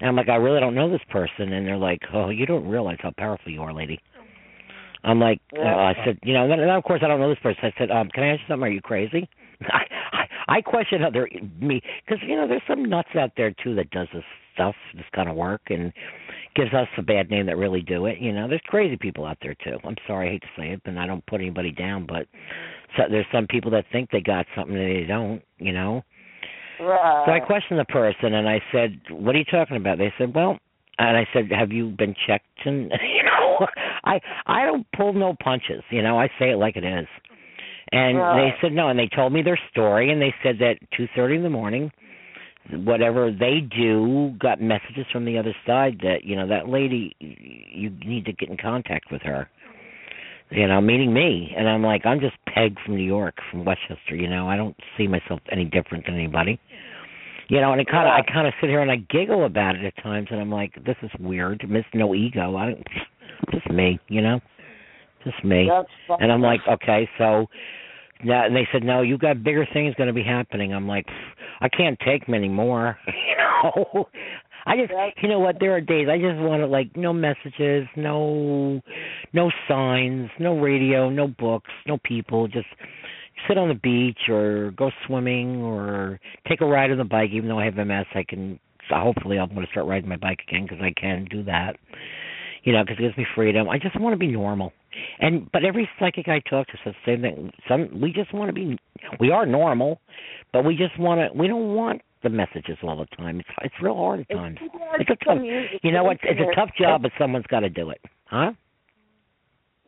And 0.00 0.08
I'm 0.08 0.16
like, 0.16 0.28
I 0.28 0.36
really 0.36 0.58
don't 0.58 0.74
know 0.74 0.90
this 0.90 1.04
person, 1.10 1.52
and 1.52 1.66
they're 1.66 1.76
like, 1.76 2.00
Oh, 2.14 2.30
you 2.30 2.46
don't 2.46 2.66
realize 2.66 2.98
how 3.00 3.12
powerful 3.18 3.52
you 3.52 3.60
are, 3.62 3.74
lady. 3.74 4.00
I'm 5.04 5.18
like, 5.20 5.40
uh, 5.56 5.62
I 5.62 5.94
said, 6.04 6.18
you 6.22 6.32
know, 6.32 6.42
and 6.42 6.50
then, 6.52 6.60
and 6.60 6.68
then 6.68 6.76
of 6.76 6.84
course 6.84 7.00
I 7.04 7.08
don't 7.08 7.18
know 7.18 7.28
this 7.28 7.38
person. 7.42 7.60
I 7.64 7.72
said, 7.76 7.90
um, 7.90 8.08
can 8.08 8.22
I 8.22 8.28
ask 8.28 8.40
you 8.40 8.46
something? 8.48 8.64
Are 8.64 8.70
you 8.70 8.80
crazy? 8.80 9.28
I 9.68 9.84
I, 10.12 10.56
I 10.56 10.60
question 10.60 11.02
other 11.02 11.28
me 11.60 11.82
because 12.04 12.22
you 12.26 12.36
know 12.36 12.46
there's 12.48 12.62
some 12.68 12.84
nuts 12.84 13.10
out 13.18 13.32
there 13.36 13.54
too 13.62 13.74
that 13.76 13.90
does 13.90 14.08
this 14.12 14.24
stuff, 14.54 14.74
this 14.94 15.04
kind 15.14 15.28
of 15.28 15.36
work, 15.36 15.62
and 15.68 15.92
gives 16.54 16.72
us 16.74 16.88
a 16.98 17.02
bad 17.02 17.30
name 17.30 17.46
that 17.46 17.56
really 17.56 17.80
do 17.80 18.06
it. 18.06 18.18
You 18.18 18.32
know, 18.32 18.48
there's 18.48 18.60
crazy 18.66 18.96
people 18.96 19.24
out 19.24 19.38
there 19.42 19.54
too. 19.64 19.78
I'm 19.84 19.96
sorry, 20.06 20.28
I 20.28 20.32
hate 20.32 20.42
to 20.42 20.48
say 20.56 20.68
it, 20.70 20.82
and 20.84 20.98
I 20.98 21.06
don't 21.06 21.24
put 21.26 21.40
anybody 21.40 21.72
down, 21.72 22.06
but 22.06 22.26
so, 22.96 23.04
there's 23.10 23.26
some 23.32 23.46
people 23.46 23.70
that 23.70 23.86
think 23.90 24.10
they 24.10 24.20
got 24.20 24.46
something 24.54 24.76
and 24.76 24.84
they 24.84 25.06
don't. 25.06 25.42
You 25.58 25.72
know. 25.72 26.02
Right. 26.80 27.24
So 27.26 27.32
I 27.32 27.40
questioned 27.40 27.78
the 27.78 27.84
person 27.84 28.34
and 28.34 28.48
I 28.48 28.60
said, 28.72 29.00
"What 29.10 29.34
are 29.34 29.38
you 29.38 29.44
talking 29.44 29.76
about?" 29.76 29.98
They 29.98 30.12
said, 30.18 30.34
"Well," 30.34 30.58
and 30.98 31.16
I 31.16 31.26
said, 31.32 31.50
"Have 31.52 31.72
you 31.72 31.90
been 31.90 32.14
checked?" 32.26 32.46
And 32.64 32.90
you 33.16 33.22
know, 33.24 33.66
I 34.04 34.20
I 34.46 34.64
don't 34.64 34.86
pull 34.96 35.12
no 35.12 35.34
punches. 35.42 35.82
You 35.90 36.02
know, 36.02 36.18
I 36.18 36.28
say 36.38 36.50
it 36.50 36.56
like 36.56 36.76
it 36.76 36.84
is. 36.84 37.06
And 37.90 38.18
Right. 38.18 38.50
they 38.50 38.54
said 38.60 38.72
no, 38.72 38.88
and 38.88 38.98
they 38.98 39.08
told 39.08 39.32
me 39.32 39.42
their 39.42 39.58
story, 39.70 40.10
and 40.10 40.20
they 40.20 40.34
said 40.42 40.58
that 40.60 40.78
two 40.96 41.08
thirty 41.16 41.36
in 41.36 41.42
the 41.42 41.50
morning, 41.50 41.90
whatever 42.70 43.30
they 43.30 43.60
do, 43.60 44.34
got 44.38 44.60
messages 44.60 45.06
from 45.12 45.24
the 45.24 45.36
other 45.38 45.54
side 45.66 45.98
that 46.02 46.24
you 46.24 46.36
know 46.36 46.46
that 46.46 46.68
lady, 46.68 47.16
you 47.18 47.90
need 48.04 48.24
to 48.26 48.32
get 48.32 48.48
in 48.48 48.56
contact 48.56 49.10
with 49.10 49.22
her. 49.22 49.48
You 50.50 50.66
know, 50.68 50.80
meaning 50.82 51.14
me, 51.14 51.52
and 51.56 51.66
I'm 51.66 51.82
like, 51.82 52.04
I'm 52.04 52.20
just 52.20 52.36
Peg 52.46 52.76
from 52.84 52.96
New 52.96 53.04
York, 53.04 53.36
from 53.50 53.64
Westchester. 53.64 54.14
You 54.14 54.28
know, 54.28 54.48
I 54.48 54.56
don't 54.56 54.76
see 54.98 55.06
myself 55.08 55.40
any 55.50 55.64
different 55.64 56.04
than 56.04 56.14
anybody. 56.14 56.60
You 57.48 57.60
know, 57.60 57.72
and 57.72 57.80
it 57.80 57.88
kind 57.88 58.06
of, 58.06 58.14
I 58.14 58.22
kind 58.30 58.46
of 58.46 58.54
sit 58.60 58.70
here 58.70 58.80
and 58.80 58.90
I 58.90 58.96
giggle 58.96 59.44
about 59.46 59.76
it 59.76 59.84
at 59.84 60.02
times, 60.02 60.28
and 60.30 60.40
I'm 60.40 60.50
like, 60.50 60.74
this 60.84 60.96
is 61.02 61.10
weird. 61.18 61.64
Miss 61.68 61.84
no 61.94 62.14
ego. 62.14 62.56
I 62.56 62.66
don't, 62.66 62.86
just 63.50 63.70
me. 63.70 63.98
You 64.08 64.20
know, 64.20 64.40
just 65.24 65.44
me. 65.44 65.68
That's. 65.68 66.20
And 66.20 66.30
I'm 66.32 66.42
like, 66.42 66.60
okay, 66.68 67.08
so 67.18 67.46
no, 68.24 68.34
and 68.34 68.54
they 68.54 68.68
said, 68.72 68.84
no, 68.84 69.02
you 69.02 69.18
got 69.18 69.42
bigger 69.42 69.66
things 69.72 69.94
going 69.96 70.06
to 70.06 70.12
be 70.12 70.22
happening. 70.22 70.72
I'm 70.72 70.86
like, 70.86 71.06
I 71.60 71.68
can't 71.68 71.98
take 72.04 72.28
many 72.28 72.48
more. 72.48 72.96
you 73.06 73.36
know, 73.36 74.08
I 74.64 74.76
just, 74.76 74.92
you 75.22 75.28
know 75.28 75.40
what? 75.40 75.56
There 75.58 75.74
are 75.74 75.80
days 75.80 76.08
I 76.10 76.18
just 76.18 76.38
want 76.38 76.60
to 76.60 76.66
like 76.66 76.96
no 76.96 77.12
messages, 77.12 77.88
no, 77.96 78.80
no 79.32 79.50
signs, 79.68 80.30
no 80.38 80.58
radio, 80.58 81.10
no 81.10 81.26
books, 81.26 81.70
no 81.86 81.98
people. 82.04 82.46
Just 82.46 82.68
sit 83.48 83.58
on 83.58 83.68
the 83.68 83.74
beach 83.74 84.28
or 84.28 84.70
go 84.72 84.90
swimming 85.06 85.56
or 85.62 86.20
take 86.48 86.60
a 86.60 86.66
ride 86.66 86.92
on 86.92 86.98
the 86.98 87.04
bike. 87.04 87.30
Even 87.32 87.48
though 87.48 87.58
I 87.58 87.64
have 87.64 87.74
MS, 87.74 88.06
I 88.14 88.24
can. 88.28 88.60
So 88.88 88.96
hopefully, 88.96 89.38
I'm 89.38 89.48
going 89.48 89.66
to 89.66 89.70
start 89.70 89.86
riding 89.86 90.08
my 90.08 90.16
bike 90.16 90.40
again 90.46 90.64
because 90.64 90.80
I 90.80 90.92
can 90.98 91.26
do 91.30 91.42
that. 91.44 91.76
You 92.64 92.72
know, 92.72 92.84
because 92.84 92.98
it 92.98 93.02
gives 93.02 93.16
me 93.16 93.26
freedom. 93.34 93.68
I 93.68 93.78
just 93.78 93.98
want 94.00 94.14
to 94.14 94.18
be 94.18 94.28
normal. 94.28 94.72
And 95.20 95.50
but 95.52 95.64
every 95.64 95.88
psychic 95.98 96.28
I 96.28 96.40
talk 96.48 96.66
to 96.68 96.74
says 96.84 96.94
the 97.04 97.12
same 97.12 97.22
thing. 97.22 97.50
Some 97.68 98.00
we 98.00 98.12
just 98.12 98.32
want 98.32 98.48
to 98.48 98.52
be. 98.52 98.78
We 99.18 99.30
are 99.30 99.46
normal, 99.46 100.00
but 100.52 100.64
we 100.64 100.76
just 100.76 100.98
want 100.98 101.20
to. 101.20 101.36
We 101.36 101.48
don't 101.48 101.74
want 101.74 102.02
the 102.22 102.28
messages 102.28 102.78
all 102.82 102.96
the 102.98 103.16
time. 103.16 103.40
It's 103.40 103.48
it's 103.62 103.74
real 103.82 103.96
hard 103.96 104.20
at 104.20 104.30
times. 104.30 104.58
It's 104.98 105.10
a 105.10 105.24
tough. 105.24 105.38
You 105.82 105.92
know 105.92 106.04
what? 106.04 106.18
It's 106.22 106.40
a 106.40 106.54
tough 106.54 106.70
job, 106.78 107.02
but 107.02 107.12
someone's 107.18 107.46
got 107.48 107.60
to 107.60 107.70
do 107.70 107.90
it, 107.90 108.00
huh? 108.26 108.52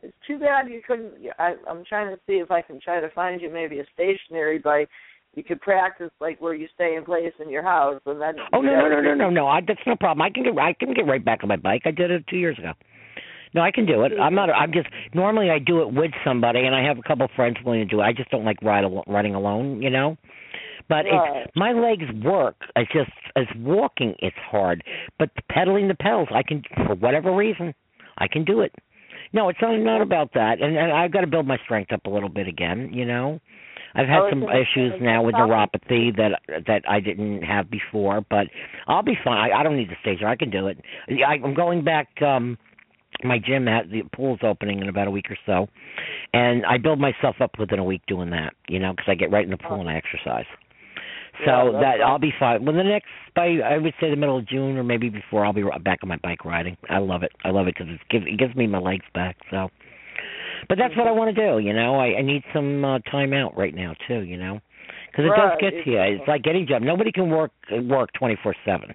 It's 0.01 0.15
too 0.27 0.37
bad 0.37 0.67
you 0.67 0.81
couldn't. 0.85 1.13
I, 1.39 1.55
I'm 1.67 1.83
trying 1.83 2.13
to 2.13 2.21
see 2.27 2.33
if 2.33 2.51
I 2.51 2.61
can 2.61 2.79
try 2.79 2.99
to 2.99 3.09
find 3.11 3.41
you 3.41 3.49
maybe 3.51 3.79
a 3.79 3.85
stationary 3.93 4.59
bike. 4.59 4.89
You 5.35 5.43
could 5.43 5.61
practice 5.61 6.11
like 6.19 6.39
where 6.41 6.53
you 6.53 6.67
stay 6.73 6.95
in 6.95 7.03
place 7.03 7.33
in 7.39 7.49
your 7.49 7.63
house, 7.63 8.01
and 8.05 8.21
then. 8.21 8.35
Oh 8.53 8.61
no 8.61 8.71
no 8.71 8.89
no 8.89 9.01
no 9.01 9.13
no 9.13 9.29
no! 9.29 9.47
I, 9.47 9.59
that's 9.61 9.79
no 9.85 9.95
problem. 9.95 10.21
I 10.21 10.29
can 10.29 10.43
get 10.43 10.57
I 10.57 10.73
can 10.73 10.93
get 10.93 11.05
right 11.05 11.23
back 11.23 11.39
on 11.43 11.49
my 11.49 11.57
bike. 11.57 11.81
I 11.85 11.91
did 11.91 12.09
it 12.09 12.25
two 12.27 12.37
years 12.37 12.57
ago. 12.57 12.71
No, 13.53 13.61
I 13.61 13.71
can 13.71 13.85
do 13.85 14.03
it. 14.03 14.11
I'm 14.21 14.35
not. 14.35 14.49
I'm 14.49 14.71
just 14.71 14.87
normally 15.13 15.49
I 15.49 15.59
do 15.59 15.81
it 15.81 15.93
with 15.93 16.11
somebody, 16.25 16.65
and 16.65 16.75
I 16.75 16.83
have 16.83 16.97
a 16.97 17.01
couple 17.01 17.25
of 17.25 17.31
friends 17.35 17.57
willing 17.65 17.79
to 17.79 17.85
do 17.85 18.01
it. 18.01 18.03
I 18.03 18.13
just 18.13 18.29
don't 18.29 18.45
like 18.45 18.61
ride 18.61 18.83
al- 18.83 19.03
riding 19.07 19.35
alone, 19.35 19.81
you 19.81 19.89
know. 19.89 20.17
But 20.87 21.05
Right. 21.05 21.43
it's 21.45 21.55
my 21.55 21.71
legs 21.71 22.05
work. 22.23 22.55
It's 22.75 22.91
just 22.91 23.11
as 23.35 23.47
walking, 23.57 24.15
it's 24.19 24.35
hard. 24.37 24.83
But 25.17 25.29
pedaling 25.49 25.87
the 25.87 25.95
pedals, 25.95 26.27
I 26.31 26.43
can 26.43 26.63
for 26.85 26.95
whatever 26.95 27.33
reason, 27.35 27.73
I 28.17 28.27
can 28.27 28.45
do 28.45 28.61
it. 28.61 28.73
No, 29.33 29.49
it's 29.49 29.59
not 29.61 29.75
not 29.79 30.01
about 30.01 30.33
that, 30.33 30.61
and, 30.61 30.77
and 30.77 30.91
I've 30.91 31.11
got 31.11 31.21
to 31.21 31.27
build 31.27 31.47
my 31.47 31.57
strength 31.63 31.91
up 31.91 32.05
a 32.05 32.09
little 32.09 32.29
bit 32.29 32.47
again. 32.47 32.91
You 32.93 33.05
know, 33.05 33.39
I've 33.95 34.07
had 34.07 34.19
Oh, 34.23 34.29
some 34.29 34.43
issues 34.43 34.93
now 35.01 35.23
with 35.23 35.35
neuropathy 35.35 36.15
that 36.17 36.41
that 36.67 36.83
I 36.87 36.99
didn't 36.99 37.41
have 37.43 37.69
before, 37.71 38.21
but 38.29 38.47
I'll 38.87 39.03
be 39.03 39.17
fine. 39.23 39.51
I, 39.51 39.59
I 39.59 39.63
don't 39.63 39.77
need 39.77 39.89
the 39.89 39.95
stage. 40.01 40.21
I 40.23 40.35
can 40.35 40.49
do 40.49 40.67
it. 40.67 40.77
I, 41.09 41.33
I'm 41.43 41.53
going 41.53 41.83
back. 41.83 42.21
um 42.21 42.57
my 43.23 43.39
gym 43.39 43.65
had 43.65 43.89
the 43.89 44.03
pool's 44.13 44.39
opening 44.43 44.81
in 44.81 44.89
about 44.89 45.07
a 45.07 45.11
week 45.11 45.27
or 45.31 45.37
so, 45.45 45.67
and 46.33 46.65
I 46.65 46.77
build 46.77 46.99
myself 46.99 47.37
up 47.39 47.51
within 47.57 47.79
a 47.79 47.83
week 47.83 48.01
doing 48.07 48.29
that. 48.31 48.53
You 48.67 48.79
know, 48.79 48.91
because 48.91 49.05
I 49.07 49.15
get 49.15 49.31
right 49.31 49.45
in 49.45 49.51
the 49.51 49.57
pool 49.57 49.79
and 49.79 49.89
I 49.89 49.95
exercise. 49.95 50.45
So 51.45 51.71
Yeah, 51.71 51.79
that. 51.81 52.01
I'll 52.01 52.19
be 52.19 52.33
fine. 52.39 52.65
Well, 52.65 52.75
the 52.75 52.83
next 52.83 53.07
by 53.35 53.57
I 53.63 53.77
would 53.77 53.93
say 53.99 54.09
the 54.09 54.15
middle 54.15 54.37
of 54.37 54.47
June 54.47 54.77
or 54.77 54.83
maybe 54.83 55.09
before 55.09 55.45
I'll 55.45 55.53
be 55.53 55.63
back 55.83 55.99
on 56.03 56.09
my 56.09 56.17
bike 56.17 56.45
riding. 56.45 56.77
I 56.89 56.99
love 56.99 57.23
it. 57.23 57.31
I 57.43 57.49
love 57.49 57.67
it 57.67 57.75
because 57.77 57.93
it 57.93 57.99
gives 58.09 58.25
it 58.27 58.37
gives 58.37 58.55
me 58.55 58.67
my 58.67 58.79
legs 58.79 59.05
back. 59.13 59.37
So, 59.51 59.69
but 60.67 60.77
that's 60.77 60.95
what 60.97 61.07
I 61.07 61.11
want 61.11 61.35
to 61.35 61.41
do. 61.41 61.59
You 61.59 61.73
know, 61.73 61.95
I, 61.95 62.17
I 62.17 62.21
need 62.21 62.43
some 62.53 62.83
uh, 62.83 62.99
time 63.11 63.33
out 63.33 63.57
right 63.57 63.73
now 63.73 63.93
too. 64.07 64.21
You 64.21 64.37
know, 64.37 64.59
because 65.11 65.25
it 65.25 65.35
does 65.37 65.51
get 65.59 65.83
to 65.83 65.89
you. 65.89 65.99
It's 65.99 66.27
like 66.27 66.47
any 66.47 66.65
job. 66.65 66.81
Nobody 66.81 67.11
can 67.11 67.29
work 67.29 67.51
work 67.71 68.09
twenty 68.17 68.37
four 68.41 68.55
seven. 68.65 68.93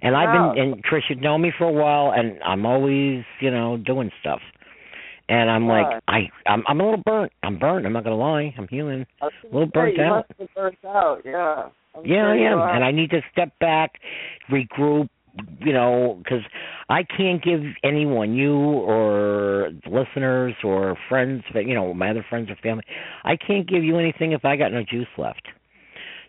And 0.00 0.16
I've 0.16 0.54
been 0.54 0.62
and 0.62 0.84
Trish, 0.84 1.02
you've 1.10 1.20
known 1.20 1.42
me 1.42 1.52
for 1.58 1.64
a 1.64 1.72
while, 1.72 2.12
and 2.12 2.40
I'm 2.42 2.64
always 2.66 3.24
you 3.40 3.50
know 3.50 3.76
doing 3.76 4.10
stuff. 4.20 4.40
And 5.28 5.50
I'm 5.50 5.66
like, 5.66 5.86
I 6.08 6.28
I'm 6.46 6.62
I'm 6.66 6.80
a 6.80 6.84
little 6.84 7.02
burnt. 7.04 7.32
I'm 7.42 7.58
burnt. 7.58 7.84
I'm 7.84 7.92
not 7.92 8.04
gonna 8.04 8.16
lie. 8.16 8.54
I'm 8.56 8.68
healing. 8.68 9.06
A 9.20 9.28
little 9.44 9.66
burnt 9.66 9.96
say, 9.96 10.02
out. 10.02 10.26
burnt 10.54 10.78
out. 10.86 11.22
Yeah. 11.24 11.68
I'm 11.96 12.04
Yeah, 12.04 12.14
sure 12.14 12.28
I 12.28 12.52
am, 12.52 12.76
and 12.76 12.84
I 12.84 12.92
need 12.92 13.10
to 13.10 13.20
step 13.32 13.50
back, 13.60 13.92
regroup. 14.50 15.08
You 15.60 15.72
know, 15.72 16.20
because 16.22 16.42
I 16.88 17.02
can't 17.04 17.42
give 17.42 17.60
anyone, 17.84 18.34
you 18.34 18.54
or 18.54 19.70
listeners 19.86 20.54
or 20.64 20.96
friends, 21.08 21.42
but 21.52 21.66
you 21.66 21.74
know, 21.74 21.92
my 21.94 22.10
other 22.10 22.24
friends 22.28 22.50
or 22.50 22.56
family, 22.56 22.84
I 23.24 23.36
can't 23.36 23.68
give 23.68 23.84
you 23.84 23.98
anything 23.98 24.32
if 24.32 24.44
I 24.44 24.56
got 24.56 24.72
no 24.72 24.82
juice 24.82 25.06
left. 25.16 25.42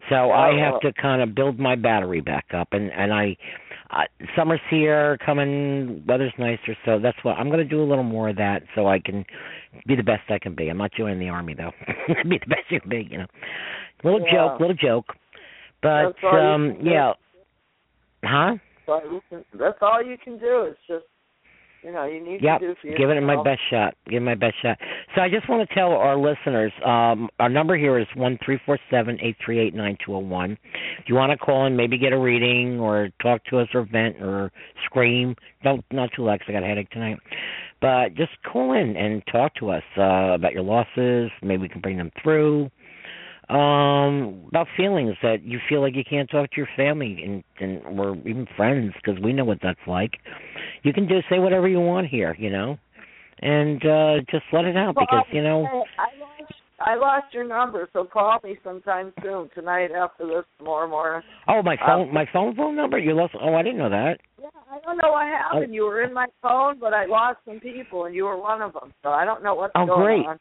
So 0.10 0.32
I 0.32 0.50
Oh, 0.50 0.58
have 0.58 0.80
to 0.82 0.94
kind 1.02 1.22
of 1.22 1.36
build 1.36 1.60
my 1.60 1.76
battery 1.76 2.22
back 2.22 2.46
up, 2.54 2.70
and 2.72 2.92
and 2.92 3.14
I, 3.14 3.38
uh, 3.92 4.04
summer's 4.36 4.60
here, 4.70 5.18
coming, 5.24 6.04
weather's 6.08 6.34
nicer, 6.40 6.76
so 6.86 7.00
that's 7.00 7.18
what 7.24 7.38
I'm 7.38 7.48
going 7.48 7.60
to 7.60 7.66
do 7.66 7.82
a 7.82 7.86
little 7.88 8.04
more 8.04 8.30
of 8.30 8.38
that, 8.38 8.64
so 8.76 8.88
I 8.88 9.00
can 9.00 9.24
be 9.86 9.96
the 9.96 10.04
best 10.04 10.24
I 10.30 10.40
can 10.40 10.56
be. 10.56 10.70
I'm 10.70 10.78
not 10.78 10.92
joining 10.94 11.20
the 11.20 11.30
army 11.30 11.54
though. 11.54 11.72
be 12.30 12.40
the 12.40 12.48
best 12.48 12.64
you 12.70 12.80
can 12.82 12.90
be, 12.90 13.08
you 13.10 13.20
know. 13.20 13.28
Little 14.04 14.20
Yeah. 14.22 14.50
joke, 14.50 14.60
little 14.60 14.76
joke. 14.76 15.06
But 15.82 16.06
That's 16.06 16.18
all 16.24 16.34
you 16.34 16.38
um 16.38 16.78
yeah. 16.82 17.14
Huh? 18.24 18.56
That's 18.90 19.06
all 19.06 19.12
you 19.12 19.22
can- 19.30 19.46
That's 19.54 19.78
all 19.82 20.02
you 20.02 20.18
can 20.18 20.38
do. 20.40 20.62
It's 20.64 20.80
just, 20.88 21.06
you 21.84 21.92
know, 21.92 22.06
you 22.06 22.20
need 22.20 22.42
Yep. 22.42 22.60
to 22.60 22.68
do 22.68 22.76
for 22.76 22.88
Give 22.98 23.10
it 23.10 23.22
my 23.22 23.42
best 23.42 23.62
shot. 23.70 23.96
Give 24.08 24.22
it 24.22 24.26
my 24.26 24.36
best 24.36 24.58
shot. 24.62 24.80
So 25.16 25.22
I 25.22 25.30
just 25.30 25.48
want 25.48 25.68
to 25.68 25.76
tell 25.76 25.94
our 25.94 26.16
listeners, 26.18 26.74
um, 26.84 27.30
our 27.40 27.50
number 27.50 27.78
here 27.78 27.98
is 27.98 28.08
one 28.16 28.38
three 28.40 28.58
four 28.66 28.78
seven 28.90 29.18
eight 29.22 29.38
three 29.38 29.60
eight 29.60 29.74
nine 29.74 29.96
two 29.98 30.12
zero 30.12 30.20
one. 30.20 30.58
If 30.98 31.08
you 31.08 31.16
want 31.16 31.32
to 31.32 31.38
call 31.38 31.66
and 31.66 31.78
maybe 31.78 31.98
get 31.98 32.12
a 32.14 32.18
reading 32.18 32.80
or 32.80 33.10
talk 33.22 33.44
to 33.46 33.60
us 33.60 33.74
or 33.74 33.84
vent 33.84 34.22
or 34.22 34.52
scream, 34.86 35.36
don't 35.64 35.86
not 35.92 36.12
too 36.12 36.24
loud 36.24 36.40
'cause 36.40 36.50
I 36.50 36.54
got 36.54 36.64
a 36.64 36.68
headache 36.68 36.90
tonight. 36.90 37.20
But 37.82 38.16
just 38.16 38.42
call 38.44 38.74
in 38.74 38.98
and 38.98 39.26
talk 39.28 39.54
to 39.56 39.70
us 39.70 39.84
uh, 39.98 40.32
about 40.34 40.52
your 40.54 40.64
losses. 40.64 41.32
Maybe 41.42 41.62
we 41.62 41.70
can 41.70 41.80
bring 41.80 41.98
them 41.98 42.12
through. 42.22 42.70
Um, 43.50 44.46
about 44.50 44.68
feelings 44.78 45.16
that 45.24 45.42
you 45.44 45.58
feel 45.68 45.82
like 45.82 45.96
you 45.96 46.04
can't 46.08 46.30
talk 46.30 46.52
to 46.52 46.58
your 46.58 46.70
family 46.78 47.24
and 47.24 47.44
and 47.60 48.00
or 48.00 48.16
even 48.18 48.46
friends 48.56 48.94
because 49.02 49.20
we 49.24 49.34
know 49.34 49.44
what 49.44 49.58
that's 49.64 49.80
like. 49.88 50.12
You 50.84 50.94
can 50.94 51.08
just 51.08 51.28
say 51.30 51.40
whatever 51.40 51.68
you 51.68 51.80
want 51.80 52.08
here, 52.08 52.36
you 52.38 52.52
know, 52.52 52.78
and 53.40 53.84
uh 53.84 54.20
just 54.30 54.44
let 54.54 54.66
it 54.66 54.78
out 54.78 54.96
Well, 54.96 55.08
because 55.10 55.26
you 55.32 55.42
know. 55.42 55.66
I 55.98 56.10
lost, 56.20 56.54
I 56.80 56.96
lost 56.96 57.34
your 57.34 57.44
number, 57.44 57.90
so 57.92 58.06
call 58.06 58.38
me 58.44 58.58
sometime 58.64 59.14
soon 59.24 59.50
tonight 59.56 59.90
after 59.92 60.28
this 60.28 60.46
tomorrow 60.60 60.88
morning. 60.88 61.28
Oh, 61.48 61.64
my 61.64 61.76
phone, 61.86 62.14
my 62.14 62.26
phone 62.32 62.56
phone 62.56 62.76
number. 62.76 63.00
You 63.00 63.16
lost. 63.16 63.34
Oh, 63.42 63.56
I 63.56 63.64
didn't 63.64 63.80
know 63.80 63.90
that. 63.90 64.20
Yeah, 64.40 64.50
I 64.72 64.80
don't 64.86 64.98
know 64.98 65.12
what 65.12 65.26
happened. 65.26 65.68
Oh. 65.70 65.74
You 65.74 65.84
were 65.86 66.04
in 66.04 66.14
my 66.14 66.28
phone, 66.42 66.80
but 66.80 66.94
I 66.94 67.06
lost 67.06 67.40
some 67.46 67.60
people, 67.60 68.06
and 68.06 68.14
you 68.14 68.26
were 68.26 68.38
one 68.38 68.62
of 68.62 68.74
them. 68.74 68.94
So 69.02 69.10
I 69.10 69.26
don't 69.26 69.44
know 69.44 69.56
what's 69.56 69.74
Oh, 69.76 69.88
going 69.88 70.02
great. 70.02 70.26
on. 70.28 70.40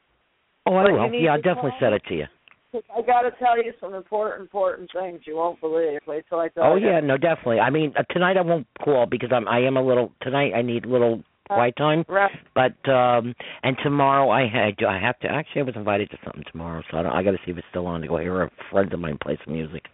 Oh, 0.67 0.77
I 0.77 0.83
But 0.85 0.93
will. 0.93 1.15
Yeah, 1.15 1.33
I'll 1.33 1.43
definitely 1.43 1.73
send 1.81 1.95
it 1.95 2.03
to 2.09 2.15
you. 2.15 2.27
I 2.75 3.01
got 3.03 3.23
to 3.23 3.31
tell 3.39 3.57
you 3.57 3.73
some 3.81 3.95
important, 3.95 4.43
important 4.43 4.91
things 4.93 5.21
you 5.25 5.37
won't 5.37 5.61
believe. 5.61 6.01
Wait 6.07 6.25
till 6.29 6.39
I 6.39 6.49
tell 6.49 6.65
Oh 6.65 6.77
you. 6.77 6.89
yeah, 6.89 7.01
no, 7.01 7.17
definitely. 7.17 7.61
I 7.61 7.71
mean, 7.71 7.95
uh, 7.99 8.03
tonight 8.13 8.37
I 8.37 8.43
won't 8.43 8.67
call 8.85 9.07
because 9.07 9.31
I'm 9.33 9.49
I 9.49 9.61
am 9.61 9.77
a 9.77 9.83
little 9.83 10.13
tonight. 10.21 10.53
I 10.55 10.63
need 10.63 10.85
a 10.85 10.89
little 10.89 11.23
quiet 11.49 11.75
time. 11.77 12.05
Right. 12.09 12.31
But 12.55 12.91
um 12.91 13.35
and 13.63 13.77
tomorrow 13.83 14.29
I 14.29 14.47
had 14.47 14.85
I 14.87 14.99
have 14.99 15.19
to 15.21 15.29
actually 15.29 15.63
I 15.63 15.65
was 15.65 15.77
invited 15.77 16.11
to 16.11 16.19
something 16.25 16.45
tomorrow, 16.53 16.83
so 16.91 16.99
I 16.99 17.03
don't 17.03 17.13
I 17.13 17.23
got 17.23 17.31
to 17.31 17.39
see 17.45 17.53
if 17.53 17.59
it's 17.59 17.67
still 17.71 17.87
on 17.87 18.03
to 18.03 18.09
go 18.09 18.19
hear 18.19 18.43
a 18.43 18.51
friend 18.71 18.93
of 18.93 19.01
mine 19.01 19.19
play 19.23 19.39
some 19.45 19.55
music. 19.55 19.85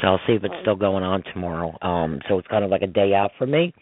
So 0.00 0.06
I'll 0.06 0.20
see 0.26 0.34
if 0.34 0.44
it's 0.44 0.54
still 0.62 0.76
going 0.76 1.02
on 1.02 1.24
tomorrow. 1.34 1.76
Um 1.82 2.20
so 2.28 2.38
it's 2.38 2.46
kind 2.46 2.64
of 2.64 2.70
like 2.70 2.82
a 2.82 2.86
day 2.86 3.12
out 3.14 3.32
for 3.38 3.46
me. 3.46 3.74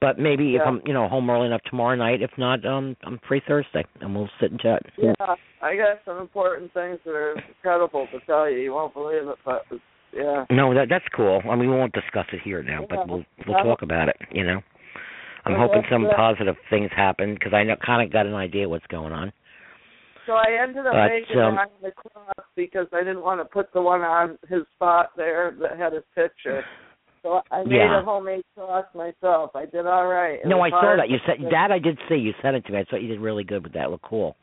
But 0.00 0.18
maybe 0.18 0.56
if 0.56 0.62
I'm 0.64 0.80
you 0.86 0.94
know 0.94 1.08
home 1.08 1.28
early 1.28 1.46
enough 1.46 1.60
tomorrow 1.68 1.94
night, 1.94 2.22
if 2.22 2.30
not, 2.38 2.64
um 2.64 2.96
I'm 3.04 3.20
free 3.28 3.42
Thursday 3.46 3.84
and 4.00 4.14
we'll 4.14 4.30
sit 4.40 4.50
and 4.50 4.60
chat. 4.60 4.82
Yeah, 4.96 5.12
I 5.60 5.76
got 5.76 6.00
some 6.04 6.18
important 6.18 6.72
things 6.72 6.98
that 7.04 7.10
are 7.12 7.34
incredible 7.48 8.06
to 8.12 8.20
tell 8.26 8.50
you. 8.50 8.58
You 8.58 8.72
won't 8.72 8.94
believe 8.94 9.28
it, 9.28 9.38
but 9.44 9.66
yeah. 10.14 10.46
No, 10.50 10.72
that 10.74 10.88
that's 10.88 11.04
cool. 11.14 11.42
I 11.48 11.54
mean, 11.54 11.70
we 11.70 11.76
won't 11.76 11.92
discuss 11.92 12.26
it 12.32 12.40
here 12.42 12.62
now, 12.62 12.84
but 12.88 13.06
we'll 13.06 13.24
we'll 13.46 13.56
Yeah. 13.56 13.62
talk 13.62 13.82
about 13.82 14.08
it. 14.08 14.16
You 14.32 14.44
know, 14.44 14.60
I'm 15.44 15.52
Okay, 15.52 15.60
hoping 15.60 15.82
some 15.90 16.04
yeah. 16.04 16.16
positive 16.16 16.56
things 16.70 16.90
happen 16.96 17.34
because 17.34 17.52
I 17.52 17.62
know 17.64 17.76
kind 17.84 18.02
of 18.02 18.12
got 18.12 18.26
an 18.26 18.34
idea 18.34 18.68
what's 18.68 18.86
going 18.86 19.12
on. 19.12 19.32
So 20.26 20.32
I 20.32 20.62
ended 20.62 20.86
up 20.86 20.92
But, 20.92 21.08
making 21.08 21.38
um, 21.38 21.54
it 21.54 21.58
on 21.58 21.68
the 21.82 21.90
cross 21.92 22.46
because 22.56 22.86
I 22.92 23.00
didn't 23.00 23.22
want 23.22 23.40
to 23.40 23.44
put 23.44 23.72
the 23.72 23.82
one 23.82 24.02
on 24.02 24.38
his 24.48 24.62
spot 24.76 25.10
there 25.16 25.54
that 25.60 25.78
had 25.78 25.92
his 25.92 26.04
picture. 26.14 26.62
So 27.22 27.42
I 27.50 27.62
made 27.64 27.76
Yeah. 27.76 28.00
a 28.00 28.02
homemade 28.02 28.42
cross 28.54 28.86
myself. 28.94 29.50
I 29.54 29.66
did 29.66 29.86
all 29.86 30.06
right. 30.06 30.40
It 30.40 30.46
no, 30.46 30.60
I 30.62 30.70
saw 30.70 30.96
that. 30.96 31.10
You 31.10 31.18
said 31.26 31.36
that. 31.50 31.70
I 31.70 31.78
did 31.78 31.98
see. 32.08 32.16
You 32.16 32.32
sent 32.40 32.56
it 32.56 32.64
to 32.66 32.72
me. 32.72 32.78
I 32.78 32.84
thought 32.84 33.02
you 33.02 33.08
did 33.08 33.20
really 33.20 33.44
good 33.44 33.62
with 33.62 33.72
that. 33.74 33.86
It 33.86 33.90
looked 33.90 34.04
cool. 34.04 34.36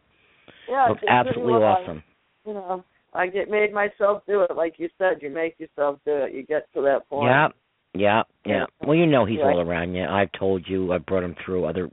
Yeah, 0.69 0.87
looked 0.89 1.03
absolutely 1.07 1.53
well. 1.53 1.63
awesome. 1.63 2.03
You 2.45 2.53
know, 2.53 2.83
I 3.13 3.27
get 3.27 3.49
made 3.49 3.73
myself 3.73 4.21
do 4.27 4.41
it, 4.41 4.55
like 4.55 4.75
you 4.77 4.89
said. 4.97 5.21
You 5.21 5.29
make 5.29 5.59
yourself 5.59 5.99
do 6.05 6.13
it. 6.17 6.33
You 6.33 6.43
get 6.43 6.71
to 6.75 6.81
that 6.83 7.09
point. 7.09 7.25
Yeah, 7.25 7.47
yeah, 7.95 8.23
yeah. 8.45 8.65
Well, 8.85 8.95
you 8.95 9.05
know 9.07 9.25
he's 9.25 9.39
Yeah. 9.39 9.45
all 9.49 9.59
around 9.59 9.95
you. 9.95 10.05
I've 10.05 10.31
told 10.33 10.67
you. 10.67 10.93
I've 10.93 11.05
brought 11.05 11.23
him 11.23 11.35
through 11.43 11.65
other. 11.65 11.89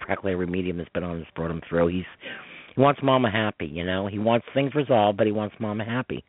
Practically 0.00 0.32
every 0.32 0.46
medium 0.46 0.76
that's 0.76 0.90
been 0.90 1.04
on 1.04 1.18
has 1.18 1.26
brought 1.34 1.50
him 1.50 1.62
through. 1.68 1.86
He's 1.88 2.04
he 2.74 2.80
wants 2.80 3.02
Mama 3.02 3.30
happy. 3.30 3.66
You 3.66 3.84
know, 3.84 4.06
he 4.06 4.18
wants 4.18 4.46
things 4.52 4.74
resolved, 4.74 5.16
but 5.16 5.26
he 5.26 5.32
wants 5.32 5.56
Mama 5.58 5.84
happy. 5.84 6.22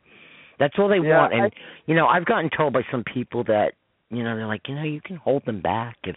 That's 0.59 0.77
all 0.77 0.87
they 0.87 0.99
Yeah, 0.99 1.17
want. 1.17 1.33
And 1.33 1.43
I- 1.43 1.51
you 1.87 1.95
know, 1.95 2.07
I've 2.07 2.25
gotten 2.25 2.49
told 2.49 2.73
by 2.73 2.83
some 2.91 3.03
people 3.03 3.43
that 3.45 3.73
you 4.11 4.23
know 4.23 4.35
they're 4.35 4.47
like, 4.47 4.67
you 4.67 4.75
know, 4.75 4.83
you 4.83 5.01
can 5.01 5.17
hold 5.17 5.45
them 5.45 5.61
back 5.61 5.97
if 6.03 6.15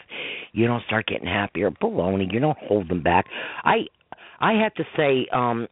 you 0.53 0.67
don't 0.67 0.83
start 0.85 1.07
getting 1.07 1.27
happier. 1.29 1.71
Baloney. 1.71 2.33
You 2.33 2.41
don't 2.41 2.59
hold 2.59 2.89
them 2.89 3.03
back. 3.03 3.27
I 3.65 3.87
I 4.41 4.55
have 4.55 4.75
to 4.75 4.85
say, 4.97 5.27
um 5.33 5.69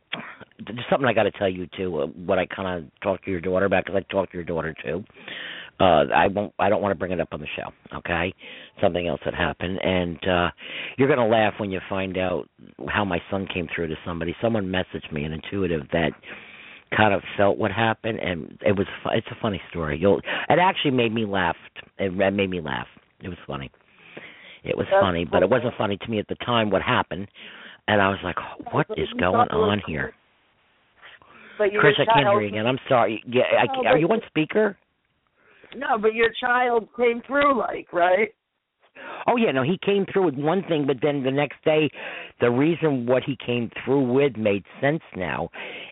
there's 0.67 0.85
something 0.91 1.09
I 1.09 1.13
got 1.15 1.23
to 1.25 1.31
tell 1.31 1.49
you 1.49 1.67
too. 1.77 2.01
Uh, 2.01 2.07
what 2.09 2.39
I 2.39 2.47
kind 2.47 2.85
of 2.85 3.01
talked 3.01 3.25
to 3.25 3.31
your 3.31 3.41
daughter 3.41 3.65
about 3.65 3.85
because 3.87 4.03
I 4.07 4.13
talked 4.13 4.33
to 4.33 4.37
your 4.39 4.45
daughter 4.45 4.75
too. 4.85 5.03
Uh, 5.81 6.05
I 6.15 6.27
won't. 6.27 6.53
I 6.59 6.69
don't 6.69 6.83
want 6.83 6.93
to 6.93 6.99
bring 6.99 7.11
it 7.13 7.21
up 7.21 7.29
on 7.33 7.41
the 7.41 7.47
show. 7.57 7.73
Okay, 7.97 8.35
something 8.83 9.09
else 9.09 9.21
that 9.25 9.35
happened, 9.35 9.79
and 9.83 10.19
uh, 10.29 10.51
you're 10.99 11.09
gonna 11.09 11.27
laugh 11.27 11.55
when 11.57 11.71
you 11.71 11.81
find 11.89 12.19
out 12.19 12.47
how 12.89 13.03
my 13.03 13.19
son 13.31 13.47
came 13.53 13.67
through 13.75 13.89
to 13.89 13.95
somebody. 14.05 14.37
Someone 14.43 14.67
messaged 14.67 15.11
me, 15.11 15.25
an 15.25 15.33
intuitive 15.33 15.89
that 15.93 16.13
kind 16.97 17.15
of 17.15 17.23
felt 17.37 17.59
what 17.59 17.71
happened, 17.71 18.19
and 18.19 18.59
it 18.65 18.77
was. 18.77 18.87
It's 19.13 19.27
a 19.31 19.37
funny 19.41 19.61
story. 19.71 19.99
You'll. 19.99 20.19
It 20.19 20.59
actually 20.61 20.93
made 20.93 21.13
me 21.13 21.25
laugh. 21.25 21.57
It 21.99 22.13
made 22.13 22.51
me 22.51 22.61
laugh. 22.61 22.87
It 23.23 23.29
was 23.29 23.39
funny. 23.47 23.71
It 24.65 24.77
was 24.77 24.87
That's 24.91 25.03
funny, 25.03 25.25
but 25.25 25.43
it 25.43 25.49
wasn't 25.49 25.75
funny 25.79 25.97
to 25.97 26.11
me 26.11 26.19
at 26.19 26.29
the 26.29 26.35
time 26.37 26.71
what 26.71 26.83
happened, 26.83 27.29
and 27.89 28.01
I 28.01 28.09
was 28.09 28.19
like, 28.23 28.37
"What 28.73 28.87
is 28.97 29.09
going 29.19 29.49
on 29.49 29.81
here?" 29.87 30.13
But 31.59 31.69
Chris, 31.79 31.95
I 31.99 32.05
can't 32.07 32.29
hear 32.29 32.41
you 32.41 32.49
again. 32.49 32.67
I'm 32.67 32.79
sorry. 32.89 33.23
Yeah, 33.27 33.43
I, 33.43 33.89
are 33.89 33.99
you 33.99 34.09
on 34.09 34.21
speaker? 34.29 34.77
No, 35.77 35.99
but 35.99 36.15
your 36.15 36.31
child 36.41 36.89
came 36.97 37.23
through, 37.27 37.59
like 37.59 37.93
right. 37.93 38.35
Oh 39.27 39.37
yeah, 39.37 39.53
no, 39.53 39.63
he 39.63 39.79
came 39.85 40.07
through 40.11 40.25
with 40.25 40.35
one 40.35 40.63
thing, 40.63 40.87
but 40.87 40.97
then 41.03 41.23
the 41.23 41.31
next 41.31 41.63
day, 41.65 41.91
the 42.41 42.51
reason 42.51 43.07
what 43.07 43.23
he 43.23 43.37
came 43.45 43.71
through 43.85 44.13
with 44.13 44.37
made 44.37 44.65
sense 44.81 45.03
now, 45.17 45.51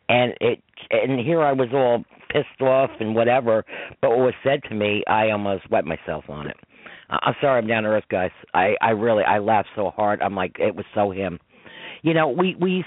and 0.09 0.35
it 0.41 0.63
and 0.91 1.21
here 1.21 1.43
I 1.43 1.53
was 1.53 1.69
all 1.73 2.05
pissed 2.31 2.61
off 2.61 2.91
and 3.01 3.15
whatever, 3.15 3.65
but 4.01 4.11
what 4.11 4.19
was 4.19 4.35
said 4.43 4.63
to 4.69 4.75
me, 4.75 5.03
I 5.09 5.31
almost 5.31 5.71
wet 5.71 5.85
myself 5.85 6.25
on 6.29 6.47
it. 6.47 6.57
I'm 7.11 7.35
sorry, 7.41 7.59
I'm 7.59 7.67
down 7.67 7.85
to 7.85 7.91
earth, 7.91 8.05
guys. 8.11 8.31
I 8.55 8.75
I 8.81 8.91
really 8.91 9.25
I 9.25 9.39
laughed 9.39 9.69
so 9.77 9.91
hard. 9.91 10.21
I'm 10.21 10.35
like 10.35 10.57
it 10.59 10.75
was 10.75 10.87
so 10.95 11.11
him. 11.11 11.39
You 12.03 12.15
know, 12.15 12.29
we 12.29 12.57
we 12.61 12.85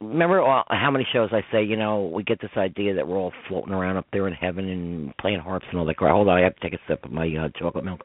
remember 0.00 0.42
how 0.68 0.90
many 0.90 1.06
shows 1.12 1.30
I 1.32 1.42
say, 1.52 1.62
you 1.62 1.76
know, 1.76 2.10
we 2.14 2.22
get 2.22 2.40
this 2.40 2.50
idea 2.56 2.94
that 2.94 3.06
we're 3.06 3.16
all 3.16 3.32
floating 3.48 3.72
around 3.72 3.96
up 3.96 4.06
there 4.12 4.26
in 4.26 4.34
heaven 4.34 4.68
and 4.68 5.16
playing 5.18 5.40
harps 5.40 5.66
and 5.70 5.78
all 5.78 5.86
that 5.86 5.96
crap. 5.96 6.12
Hold 6.12 6.28
on, 6.28 6.38
I 6.38 6.42
have 6.42 6.56
to 6.56 6.60
take 6.60 6.78
a 6.78 6.82
sip 6.88 7.04
of 7.04 7.12
my 7.12 7.26
uh, 7.26 7.48
chocolate 7.58 7.84
milk. 7.84 8.04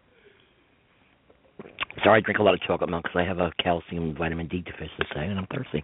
Sorry, 2.03 2.17
I 2.17 2.21
drink 2.21 2.39
a 2.39 2.43
lot 2.43 2.53
of 2.53 2.61
chocolate 2.61 2.89
milk 2.89 3.03
because 3.03 3.19
I 3.19 3.23
have 3.23 3.39
a 3.39 3.51
calcium 3.61 4.15
vitamin 4.15 4.47
D 4.47 4.61
deficiency 4.61 5.05
and 5.15 5.37
I'm 5.37 5.47
thirsty. 5.47 5.83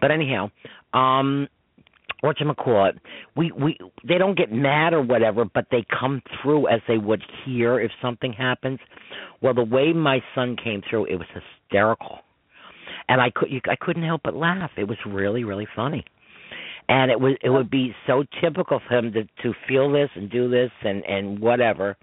But 0.00 0.10
anyhow, 0.10 0.50
um, 0.92 1.48
what 2.20 2.40
you 2.40 2.52
call 2.54 2.86
it? 2.86 2.96
We 3.36 3.52
we 3.52 3.78
they 4.06 4.18
don't 4.18 4.36
get 4.36 4.52
mad 4.52 4.92
or 4.94 5.02
whatever, 5.02 5.44
but 5.44 5.66
they 5.70 5.84
come 5.98 6.22
through 6.42 6.68
as 6.68 6.80
they 6.88 6.98
would 6.98 7.22
here 7.44 7.80
if 7.80 7.90
something 8.00 8.32
happens. 8.32 8.78
Well, 9.42 9.54
the 9.54 9.64
way 9.64 9.92
my 9.92 10.20
son 10.34 10.56
came 10.62 10.82
through, 10.88 11.06
it 11.06 11.16
was 11.16 11.26
hysterical, 11.32 12.20
and 13.08 13.20
I 13.20 13.30
could 13.30 13.50
you, 13.50 13.60
I 13.68 13.76
couldn't 13.76 14.04
help 14.04 14.22
but 14.24 14.34
laugh. 14.34 14.70
It 14.76 14.84
was 14.84 14.98
really 15.06 15.44
really 15.44 15.68
funny, 15.76 16.04
and 16.88 17.10
it 17.10 17.20
was 17.20 17.34
it 17.42 17.50
would 17.50 17.70
be 17.70 17.94
so 18.06 18.24
typical 18.40 18.80
for 18.88 18.96
him 18.96 19.12
to 19.12 19.24
to 19.42 19.54
feel 19.68 19.90
this 19.92 20.10
and 20.14 20.30
do 20.30 20.48
this 20.48 20.70
and 20.82 21.04
and 21.04 21.38
whatever. 21.38 21.96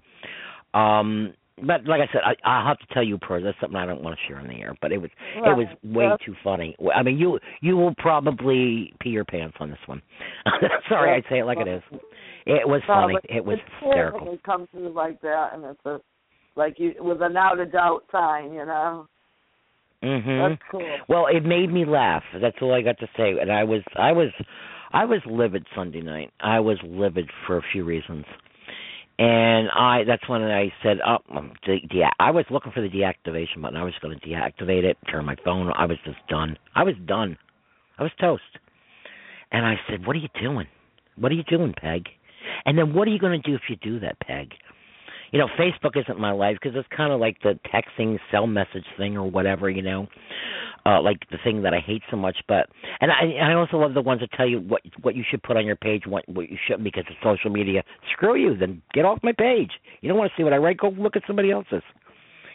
Um, 0.74 1.34
but 1.62 1.84
like 1.86 2.00
I 2.00 2.08
said, 2.12 2.22
I, 2.24 2.34
I'll 2.48 2.66
have 2.66 2.78
to 2.78 2.86
tell 2.92 3.02
you, 3.02 3.16
per 3.18 3.40
that's 3.40 3.56
something 3.60 3.76
I 3.76 3.86
don't 3.86 4.02
want 4.02 4.18
to 4.18 4.26
share 4.26 4.38
on 4.40 4.48
the 4.48 4.54
air. 4.54 4.74
But 4.82 4.92
it 4.92 4.98
was 4.98 5.10
it 5.36 5.56
was 5.56 5.66
way 5.84 6.06
Right. 6.06 6.20
too 6.24 6.34
funny. 6.42 6.76
I 6.94 7.02
mean, 7.02 7.18
you 7.18 7.38
you 7.60 7.76
will 7.76 7.94
probably 7.98 8.92
pee 9.00 9.10
your 9.10 9.24
pants 9.24 9.56
on 9.60 9.70
this 9.70 9.78
one. 9.86 10.02
Sorry, 10.88 11.10
I 11.12 11.28
say 11.30 11.38
it 11.40 11.44
like 11.44 11.58
it 11.58 11.68
is. 11.68 11.82
It 12.46 12.68
was 12.68 12.82
No, 12.88 12.94
funny. 12.94 13.14
It 13.28 13.44
was 13.44 13.58
it's 13.58 13.74
hysterical. 13.80 14.32
they 14.32 14.38
come 14.44 14.66
through 14.70 14.92
like 14.92 15.20
that, 15.22 15.50
and 15.54 15.64
it's 15.64 15.84
a 15.86 16.00
like 16.56 16.78
you 16.78 16.94
with 17.00 17.22
an 17.22 17.36
out 17.36 17.58
of 17.60 17.72
doubt 17.72 18.04
sign, 18.12 18.52
you 18.52 18.64
know. 18.66 19.06
Mhm. 20.02 20.48
That's 20.50 20.62
cool. 20.70 20.96
Well, 21.08 21.26
it 21.28 21.44
made 21.44 21.72
me 21.72 21.84
laugh. 21.84 22.22
That's 22.40 22.56
all 22.60 22.74
I 22.74 22.82
got 22.82 22.98
to 22.98 23.06
say. 23.16 23.38
And 23.40 23.50
I 23.50 23.64
was 23.64 23.80
I 23.96 24.12
was 24.12 24.28
I 24.92 25.04
was 25.04 25.20
livid 25.26 25.66
Sunday 25.74 26.00
night. 26.02 26.30
I 26.40 26.60
was 26.60 26.78
livid 26.84 27.30
for 27.46 27.56
a 27.56 27.62
few 27.72 27.84
reasons. 27.84 28.24
And 29.18 29.68
I 29.70 30.02
that's 30.04 30.28
when 30.28 30.42
I 30.42 30.72
said, 30.82 30.98
"Oh, 31.06 31.18
um, 31.36 31.52
de- 31.64 31.86
de- 31.86 32.10
I 32.18 32.30
was 32.32 32.44
looking 32.50 32.72
for 32.72 32.80
the 32.80 32.88
deactivation 32.88 33.62
button. 33.62 33.76
I 33.76 33.84
was 33.84 33.94
going 34.02 34.18
to 34.18 34.26
deactivate 34.26 34.82
it, 34.82 34.98
turn 35.10 35.24
my 35.24 35.36
phone. 35.44 35.72
I 35.76 35.86
was 35.86 35.98
just 36.04 36.18
done. 36.28 36.58
I 36.74 36.82
was 36.82 36.94
done. 37.06 37.36
I 37.98 38.02
was 38.02 38.12
toast." 38.20 38.42
And 39.52 39.64
I 39.64 39.76
said, 39.88 40.04
"What 40.04 40.16
are 40.16 40.18
you 40.18 40.28
doing? 40.40 40.66
What 41.16 41.30
are 41.30 41.36
you 41.36 41.44
doing, 41.44 41.74
Peg?" 41.80 42.08
And 42.66 42.76
then 42.76 42.92
what 42.92 43.06
are 43.06 43.12
you 43.12 43.20
going 43.20 43.40
to 43.40 43.48
do 43.48 43.54
if 43.54 43.62
you 43.68 43.76
do 43.76 44.00
that, 44.00 44.18
Peg? 44.20 44.52
You 45.30 45.38
know, 45.38 45.48
Facebook 45.58 45.96
isn't 45.96 46.18
my 46.18 46.32
life 46.32 46.56
because 46.60 46.76
it's 46.76 46.88
kind 46.96 47.12
of 47.12 47.20
like 47.20 47.40
the 47.42 47.58
texting 47.72 48.18
cell 48.30 48.46
message 48.46 48.84
thing 48.96 49.16
or 49.16 49.30
whatever, 49.30 49.70
you 49.70 49.82
know 49.82 50.08
uh 50.86 51.00
like 51.00 51.18
the 51.30 51.38
thing 51.42 51.62
that 51.62 51.74
I 51.74 51.80
hate 51.80 52.02
so 52.10 52.16
much 52.16 52.36
but 52.48 52.68
and 53.00 53.10
I 53.10 53.50
I 53.50 53.54
also 53.54 53.76
love 53.78 53.94
the 53.94 54.02
ones 54.02 54.20
that 54.20 54.32
tell 54.32 54.48
you 54.48 54.60
what 54.60 54.82
what 55.02 55.14
you 55.14 55.24
should 55.28 55.42
put 55.42 55.56
on 55.56 55.66
your 55.66 55.76
page 55.76 56.02
what 56.06 56.28
what 56.28 56.50
you 56.50 56.56
shouldn't 56.66 56.84
because 56.84 57.04
it's 57.08 57.18
social 57.22 57.50
media. 57.50 57.82
Screw 58.12 58.36
you, 58.36 58.56
then 58.56 58.82
get 58.92 59.04
off 59.04 59.18
my 59.22 59.32
page. 59.32 59.72
You 60.00 60.08
don't 60.08 60.18
want 60.18 60.30
to 60.30 60.40
see 60.40 60.44
what 60.44 60.52
I 60.52 60.58
write, 60.58 60.78
go 60.78 60.88
look 60.88 61.16
at 61.16 61.22
somebody 61.26 61.50
else's. 61.50 61.82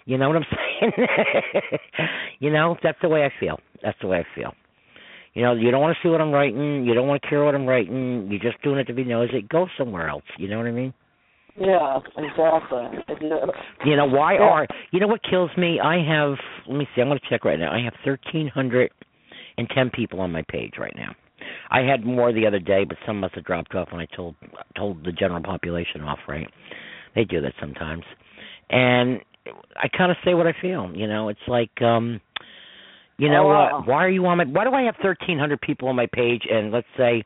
You 0.06 0.18
know 0.18 0.28
what 0.30 0.38
I'm 0.38 0.46
saying? 0.82 0.92
you 2.40 2.52
know, 2.52 2.78
that's 2.82 2.98
the 3.02 3.10
way 3.10 3.24
I 3.26 3.32
feel. 3.40 3.60
That's 3.84 3.98
the 4.02 4.08
way 4.08 4.18
I 4.20 4.26
feel. 4.36 4.54
You 5.34 5.44
know, 5.44 5.54
you 5.54 5.70
don't 5.70 5.82
want 5.82 5.96
to 5.96 6.06
see 6.06 6.10
what 6.10 6.22
I'm 6.22 6.32
writing, 6.32 6.86
you 6.86 6.94
don't 6.96 7.08
want 7.08 7.22
to 7.22 7.30
care 7.30 7.44
what 7.44 7.54
I'm 7.54 7.68
writing, 7.68 8.28
you're 8.30 8.40
just 8.42 8.62
doing 8.64 8.80
it 8.80 8.86
to 8.86 8.94
be 8.94 9.04
nosy. 9.04 9.46
Go 9.48 9.68
somewhere 9.78 10.10
else. 10.10 10.24
You 10.38 10.48
know 10.48 10.58
what 10.58 10.66
I 10.66 10.72
mean? 10.72 10.94
Yeah, 11.60 12.00
exactly. 12.18 13.20
You 13.86 13.96
know 13.96 14.06
why 14.06 14.34
Yeah. 14.36 14.40
are 14.42 14.68
you 14.92 15.00
know 15.00 15.08
what 15.08 15.22
kills 15.24 15.52
me? 15.58 15.80
I 15.80 15.98
have 16.04 16.38
let 16.68 16.78
me 16.78 16.88
see. 16.96 17.02
I'm 17.02 17.08
going 17.08 17.20
to 17.20 17.30
check 17.30 17.44
right 17.46 17.60
now. 17.60 17.72
I 17.72 17.82
have 17.84 17.94
thirteen 18.06 18.48
hundred 18.48 18.92
and 19.58 19.70
ten 19.70 19.90
people 19.90 20.22
on 20.22 20.32
my 20.32 20.44
page 20.50 20.74
right 20.80 20.96
now. 20.96 21.14
I 21.72 21.82
had 21.82 22.06
more 22.06 22.32
the 22.34 22.46
other 22.48 22.60
day, 22.60 22.84
but 22.86 22.98
some 23.06 23.20
must 23.20 23.36
have 23.36 23.46
dropped 23.46 23.76
off 23.76 23.92
when 23.92 24.02
I 24.02 24.08
told 24.16 24.36
told 24.78 25.04
the 25.04 25.12
general 25.12 25.42
population 25.44 26.02
off. 26.02 26.20
Right? 26.28 26.48
They 27.16 27.24
do 27.26 27.42
that 27.42 27.54
sometimes, 27.60 28.04
and 28.70 29.20
I 29.76 29.88
kind 29.98 30.12
of 30.12 30.18
say 30.24 30.34
what 30.34 30.48
I 30.48 30.54
feel. 30.62 30.92
You 30.96 31.08
know, 31.08 31.30
it's 31.30 31.40
like 31.48 31.82
um 31.82 32.22
you 33.18 33.30
know 33.30 33.44
Oh, 33.44 33.48
what? 33.48 33.72
wow. 33.72 33.84
Why 33.86 34.06
are 34.06 34.10
you 34.10 34.26
on 34.28 34.38
my? 34.38 34.46
Why 34.46 34.64
do 34.64 34.72
I 34.72 34.84
have 34.84 34.96
thirteen 35.02 35.38
hundred 35.40 35.60
people 35.62 35.90
on 35.90 35.96
my 35.96 36.08
page? 36.14 36.44
And 36.50 36.72
let's 36.72 36.88
say, 36.98 37.24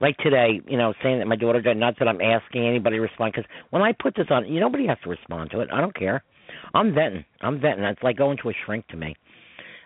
like 0.00 0.16
today, 0.18 0.60
you 0.66 0.76
know, 0.76 0.94
saying 1.02 1.18
that 1.18 1.26
my 1.26 1.36
daughter 1.36 1.60
died. 1.60 1.76
Not 1.76 1.98
that 1.98 2.08
I'm 2.08 2.20
asking 2.20 2.66
anybody 2.66 2.96
to 2.96 3.02
respond, 3.02 3.32
because 3.34 3.48
when 3.70 3.82
I 3.82 3.92
put 3.92 4.14
this 4.14 4.26
on, 4.30 4.46
you 4.46 4.60
nobody 4.60 4.86
has 4.86 4.98
to 5.04 5.10
respond 5.10 5.50
to 5.52 5.60
it. 5.60 5.68
I 5.72 5.80
don't 5.80 5.94
care. 5.94 6.22
I'm 6.74 6.94
venting. 6.94 7.24
I'm 7.40 7.60
venting. 7.60 7.84
It's 7.84 8.02
like 8.02 8.16
going 8.16 8.38
to 8.42 8.50
a 8.50 8.52
shrink 8.64 8.86
to 8.88 8.96
me. 8.96 9.16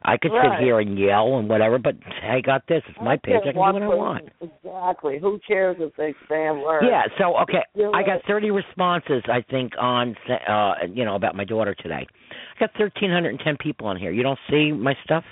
I 0.02 0.16
could 0.16 0.32
Right. 0.32 0.58
sit 0.58 0.64
here 0.64 0.80
and 0.80 0.98
yell 0.98 1.38
and 1.38 1.48
whatever, 1.48 1.78
but 1.78 1.94
I 2.22 2.40
got 2.40 2.66
this. 2.66 2.82
It's 2.88 2.98
my 3.02 3.18
page. 3.18 3.36
I 3.36 3.52
can 3.52 3.54
do 3.54 3.58
what 3.58 3.82
I 3.82 3.88
want. 3.88 4.28
Exactly. 4.40 5.18
Who 5.18 5.38
cares 5.46 5.76
if 5.78 5.94
they 5.96 6.14
a 6.46 6.54
word? 6.54 6.84
Yeah. 6.84 7.02
So 7.18 7.36
okay, 7.40 7.62
You're 7.74 7.94
I 7.94 8.02
got 8.02 8.12
right. 8.12 8.26
30 8.26 8.50
responses. 8.50 9.22
I 9.28 9.42
think 9.42 9.72
on 9.78 10.16
uh 10.48 10.74
you 10.90 11.04
know 11.04 11.16
about 11.16 11.34
my 11.34 11.44
daughter 11.44 11.74
today. 11.74 12.06
I 12.30 12.61
got 12.61 12.70
1,310 12.78 13.56
people 13.58 13.86
on 13.88 13.96
here. 13.96 14.11
You 14.11 14.22
don't 14.22 14.38
see 14.48 14.72
my 14.72 14.96
stuff. 15.04 15.24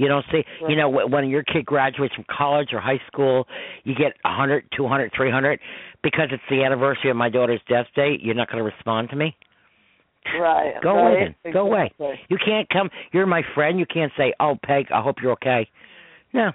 You 0.00 0.08
don't 0.08 0.24
see. 0.32 0.42
You 0.66 0.76
know 0.76 0.90
wh- 0.90 1.12
when 1.12 1.28
your 1.28 1.42
kid 1.42 1.66
graduates 1.66 2.14
from 2.14 2.24
college 2.34 2.68
or 2.72 2.80
high 2.80 3.00
school, 3.06 3.46
you 3.84 3.94
get 3.94 4.14
100, 4.22 4.64
200, 4.74 5.12
300 5.14 5.60
because 6.02 6.28
it's 6.32 6.42
the 6.48 6.64
anniversary 6.64 7.10
of 7.10 7.18
my 7.18 7.28
daughter's 7.28 7.60
death 7.68 7.84
date. 7.94 8.22
You're 8.22 8.34
not 8.34 8.48
going 8.48 8.64
to 8.64 8.64
respond 8.64 9.10
to 9.10 9.16
me. 9.16 9.36
Right. 10.40 10.72
Go 10.82 10.94
right. 10.94 11.10
away 11.10 11.36
then. 11.44 11.52
Go 11.52 11.60
away. 11.66 11.92
You 12.30 12.38
can't 12.42 12.66
come. 12.70 12.88
You're 13.12 13.26
my 13.26 13.42
friend. 13.54 13.78
You 13.78 13.84
can't 13.84 14.10
say, 14.16 14.32
"Oh, 14.40 14.56
Peg, 14.64 14.86
I 14.90 15.02
hope 15.02 15.16
you're 15.22 15.32
okay." 15.32 15.68
No. 16.32 16.52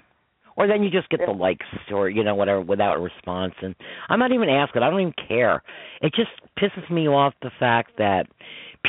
Or 0.56 0.66
then 0.66 0.82
you 0.82 0.90
just 0.90 1.08
get 1.10 1.20
the 1.24 1.32
likes 1.32 1.66
or 1.92 2.08
you 2.08 2.24
know 2.24 2.34
whatever 2.34 2.62
without 2.62 2.96
a 2.96 3.00
response, 3.00 3.54
and 3.62 3.76
I'm 4.08 4.18
not 4.18 4.32
even 4.32 4.48
asking. 4.48 4.82
I 4.82 4.90
don't 4.90 5.00
even 5.00 5.14
care. 5.28 5.62
It 6.00 6.14
just 6.14 6.30
pisses 6.58 6.90
me 6.90 7.06
off 7.06 7.34
the 7.42 7.50
fact 7.60 7.92
that 7.98 8.26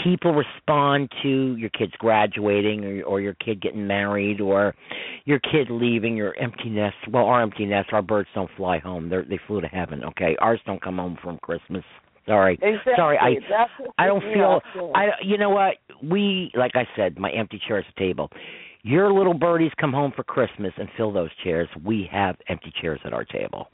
people 0.04 0.34
respond 0.34 1.10
to 1.24 1.56
your 1.58 1.70
kids 1.70 1.93
graduating 1.98 2.84
or 2.84 3.04
or 3.04 3.22
your 3.22 3.34
kid 3.36 3.62
getting 3.62 3.86
married 3.88 4.41
or 4.41 4.76
your 5.26 5.39
kid 5.39 5.70
leaving 5.70 6.16
your 6.16 6.36
empty 6.39 6.70
nest. 6.70 6.95
Well, 7.12 7.26
our 7.26 7.41
empty 7.41 7.66
nest, 7.66 7.89
our 7.91 8.02
birds 8.02 8.30
don't 8.36 8.50
fly 8.58 8.80
home. 8.80 9.10
They 9.10 9.18
they 9.30 9.39
flew 9.48 9.62
to 9.62 9.68
heaven. 9.68 10.04
Okay, 10.04 10.36
ours 10.39 10.60
don't 10.66 10.82
come 10.82 10.98
home 10.98 11.18
from 11.22 11.38
Christmas. 11.39 11.84
Sorry, 12.26 12.60
Exactly. 12.62 12.93
sorry. 12.98 13.18
I 13.18 14.04
I 14.04 14.06
don't 14.08 14.22
feel. 14.22 14.62
I 14.95 15.08
you 15.24 15.38
know 15.38 15.50
what 15.50 15.76
we 16.04 16.52
like 16.56 16.72
I 16.76 16.86
said 16.95 17.18
my 17.18 17.32
empty 17.32 17.60
chairs 17.68 17.86
at 17.88 17.95
the 17.95 18.00
table. 18.06 18.30
Your 18.84 19.12
little 19.12 19.34
birdies 19.34 19.72
come 19.80 19.91
home 19.91 20.14
for 20.16 20.24
Christmas 20.24 20.72
and 20.78 20.88
fill 20.95 21.12
those 21.12 21.30
chairs. 21.43 21.68
We 21.84 22.08
have 22.12 22.36
empty 22.48 22.72
chairs 22.82 23.00
at 23.06 23.14
our 23.14 23.26
table. 23.26 23.68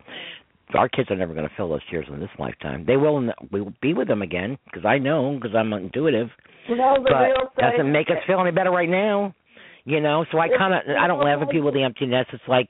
Our 0.74 0.90
kids 0.90 1.12
are 1.12 1.16
never 1.16 1.34
going 1.34 1.48
to 1.48 1.56
fill 1.56 1.70
those 1.70 1.86
chairs 1.92 2.08
in 2.12 2.20
this 2.20 2.30
lifetime. 2.40 2.86
They 2.86 2.98
will. 2.98 3.22
The, 3.22 3.34
we 3.52 3.62
will 3.62 3.74
be 3.82 3.94
with 3.94 4.08
them 4.08 4.22
again 4.22 4.58
because 4.66 4.86
I 4.86 4.98
know 4.98 5.38
because 5.40 5.56
I'm 5.56 5.72
intuitive. 5.74 6.30
The 6.68 6.76
but 7.04 7.56
thing. 7.56 7.72
doesn't 7.72 7.92
make 7.92 8.10
us 8.10 8.18
feel 8.26 8.40
any 8.40 8.52
better 8.52 8.72
right 8.72 8.90
now. 8.90 9.36
You 9.86 10.00
know, 10.00 10.26
so 10.32 10.40
I 10.40 10.48
kind 10.48 10.74
of 10.74 10.82
I 10.98 11.08
don't 11.08 11.24
laugh 11.24 11.40
at 11.42 11.50
people 11.50 11.66
with 11.66 11.74
the 11.74 11.84
empty 11.84 12.06
nest. 12.06 12.30
It's 12.32 12.44
like 12.48 12.70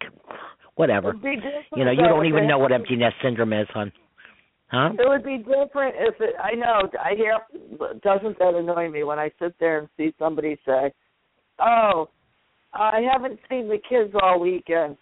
whatever. 0.76 1.10
It'd 1.10 1.22
be 1.22 1.36
different 1.36 1.66
You 1.76 1.86
know, 1.86 1.92
you 1.92 2.02
don't 2.02 2.26
even 2.26 2.48
know 2.48 2.58
what 2.58 2.72
empty 2.72 2.96
nest 2.96 3.16
syndrome 3.22 3.54
is, 3.54 3.68
hon. 3.74 3.92
Huh? 4.72 4.90
It 4.98 5.08
would 5.08 5.24
be 5.24 5.38
different 5.38 5.94
if 6.00 6.16
it. 6.20 6.34
I 6.44 6.56
know. 6.56 6.90
I 7.00 7.14
hear. 7.16 7.38
Doesn't 8.02 8.40
that 8.40 8.56
annoy 8.56 8.90
me 8.90 9.04
when 9.04 9.20
I 9.20 9.32
sit 9.40 9.54
there 9.60 9.78
and 9.78 9.88
see 9.96 10.16
somebody 10.18 10.58
say, 10.66 10.92
"Oh, 11.60 12.10
I 12.74 13.02
haven't 13.12 13.40
seen 13.48 13.70
the 13.70 13.78
kids 13.88 14.16
all 14.20 14.40
weekend." 14.40 14.98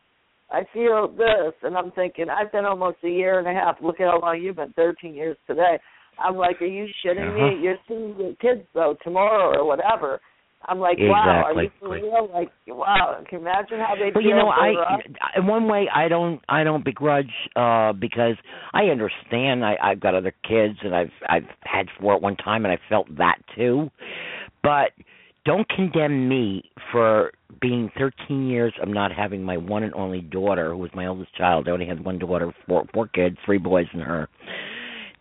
I 0.52 0.64
feel 0.74 1.08
this, 1.08 1.54
and 1.64 1.78
I'm 1.78 1.92
thinking 1.92 2.26
I've 2.30 2.52
been 2.52 2.66
almost 2.66 2.98
a 3.04 3.10
year 3.10 3.40
and 3.40 3.48
a 3.48 3.54
half. 3.54 3.78
Look 3.82 4.00
at 4.00 4.08
how 4.08 4.20
long 4.22 4.42
you've 4.42 4.58
been, 4.58 4.74
13 4.74 5.14
years 5.14 5.38
today. 5.48 5.80
I'm 6.24 6.36
like, 6.36 6.62
are 6.62 6.66
you 6.66 6.88
shitting 7.06 7.30
Uh-huh. 7.36 7.56
me? 7.56 7.64
You're 7.64 7.78
seeing 7.88 8.16
your 8.20 8.36
kids 8.36 8.68
though 8.74 8.96
tomorrow 9.04 9.58
or 9.58 9.66
whatever. 9.66 10.20
I'm 10.68 10.78
like, 10.80 10.98
wow, 11.00 11.42
are 11.46 11.64
you 11.64 11.72
for 11.80 11.90
real? 11.90 12.30
Like, 12.32 12.52
wow. 12.68 13.18
Can 13.28 13.40
you 13.40 13.48
imagine 13.48 13.80
how 13.80 13.96
they 13.96 14.12
But 14.14 14.22
you 14.24 14.36
know, 14.36 14.50
I 14.50 14.74
in 15.36 15.48
one 15.48 15.68
way 15.68 15.88
I 15.92 16.08
don't 16.08 16.40
I 16.48 16.64
don't 16.64 16.86
begrudge 16.86 17.32
uh 17.56 17.94
because 17.94 18.36
I 18.72 18.84
understand 18.86 19.66
I 19.66 19.76
I've 19.82 20.00
got 20.00 20.14
other 20.14 20.34
kids 20.48 20.78
and 20.84 20.94
I've 20.96 21.10
I've 21.28 21.48
had 21.64 21.88
four 22.00 22.14
at 22.14 22.22
one 22.22 22.36
time 22.36 22.64
and 22.66 22.72
I 22.72 22.78
felt 22.90 23.08
that 23.18 23.38
too. 23.56 23.90
But 24.62 24.92
don't 25.46 25.68
condemn 25.70 26.30
me 26.30 26.64
for 26.92 27.32
being 27.62 27.90
13 27.98 28.48
years 28.48 28.74
of 28.82 28.90
not 28.90 29.12
having 29.12 29.44
my 29.44 29.58
one 29.58 29.84
and 29.84 29.94
only 29.94 30.22
daughter, 30.22 30.72
who 30.72 30.78
was 30.78 30.92
my 30.94 31.08
oldest 31.08 31.36
child. 31.36 31.68
I 31.68 31.72
only 31.72 31.88
had 31.88 32.04
one 32.04 32.20
daughter, 32.20 32.54
four, 32.68 32.86
four 32.94 33.08
kids, 33.08 33.38
three 33.46 33.58
boys 33.58 33.88
and 33.94 34.02
her. 34.02 34.30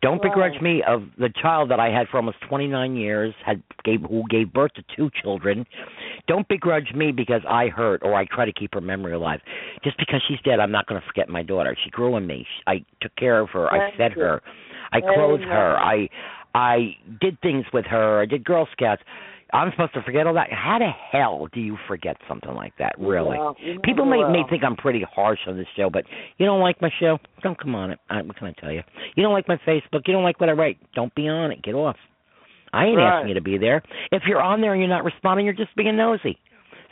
Don't 0.03 0.23
begrudge 0.23 0.61
me 0.62 0.83
of 0.87 1.03
the 1.18 1.29
child 1.43 1.71
that 1.71 1.79
I 1.79 1.91
had 1.91 2.09
for 2.09 2.16
almost 2.16 2.39
29 2.49 2.97
years, 2.97 3.35
had 3.45 3.62
gave 3.85 4.01
who 4.01 4.25
gave 4.31 4.51
birth 4.51 4.73
to 4.75 4.85
two 4.97 5.11
children. 5.23 5.66
Don't 6.27 6.49
begrudge 6.49 6.93
me 6.95 7.12
because 7.12 7.43
I 7.47 7.68
hurt 7.68 8.01
or 8.03 8.14
I 8.14 8.25
try 8.25 8.47
to 8.47 8.53
keep 8.53 8.73
her 8.73 8.81
memory 8.81 9.12
alive. 9.12 9.41
Just 9.85 9.99
because 9.99 10.23
she's 10.27 10.39
dead, 10.43 10.59
I'm 10.59 10.73
not 10.73 10.87
going 10.87 11.01
to 11.01 11.07
forget 11.07 11.29
my 11.29 11.43
daughter. 11.43 11.77
She 11.85 11.91
grew 11.91 12.16
in 12.16 12.27
me. 12.27 12.47
I 12.66 12.83
took 13.03 13.14
care 13.16 13.41
of 13.41 13.51
her. 13.51 13.71
I 13.71 13.95
fed 13.99 14.12
you. 14.16 14.23
her. 14.23 14.43
I 14.93 15.01
clothed 15.01 15.45
her. 15.45 15.77
I 15.79 16.09
I 16.55 16.97
did 17.21 17.41
things 17.43 17.66
with 17.73 17.85
her. 17.87 18.23
I 18.23 18.27
did 18.27 18.45
Girl 18.45 18.66
Scouts. 18.73 19.03
I'm 19.53 19.70
supposed 19.72 19.94
to 19.94 20.03
forget 20.03 20.26
all 20.26 20.34
that. 20.34 20.53
How 20.53 20.78
the 20.78 20.90
hell 21.12 21.48
do 21.53 21.61
you 21.61 21.76
forget 21.88 22.16
something 22.28 22.55
like 22.55 22.72
that? 22.78 22.94
Really? 22.98 23.36
Well, 23.38 23.57
you 23.61 23.80
People 23.80 24.05
never 24.07 24.30
may 24.30 24.42
may 24.42 24.48
think 24.48 24.62
I'm 24.64 24.76
pretty 24.76 25.05
harsh 25.14 25.40
on 25.46 25.57
this 25.57 25.66
show, 25.76 25.90
but 25.90 26.05
you 26.38 26.46
don't 26.46 26.61
like 26.61 26.80
my 26.80 26.90
show? 27.01 27.18
Don't 27.42 27.59
come 27.61 27.74
on 27.74 27.90
it. 27.90 27.98
I, 28.09 28.22
what 28.22 28.36
can 28.36 28.46
I 28.48 28.53
tell 28.61 28.72
you? 28.72 28.82
You 29.16 29.22
don't 29.22 29.32
like 29.32 29.48
my 29.48 29.59
Facebook? 29.66 30.03
You 30.07 30.12
don't 30.12 30.24
like 30.24 30.40
what 30.40 30.48
I 30.48 30.53
write? 30.53 30.78
Don't 30.94 31.14
be 31.14 31.28
on 31.28 31.51
it. 31.53 31.62
Get 31.62 31.74
off. 31.74 31.96
I 32.72 32.86
ain't 32.86 32.98
Right. 32.98 33.18
asking 33.18 33.28
you 33.28 33.34
to 33.34 33.40
be 33.40 33.59
there. 33.59 33.82
If 34.12 34.22
you're 34.26 34.40
on 34.40 34.61
there 34.61 34.72
and 34.72 34.80
you're 34.80 34.88
not 34.88 35.05
responding, 35.05 35.44
you're 35.44 35.55
just 35.55 35.74
being 35.74 35.96
nosy. 35.96 36.38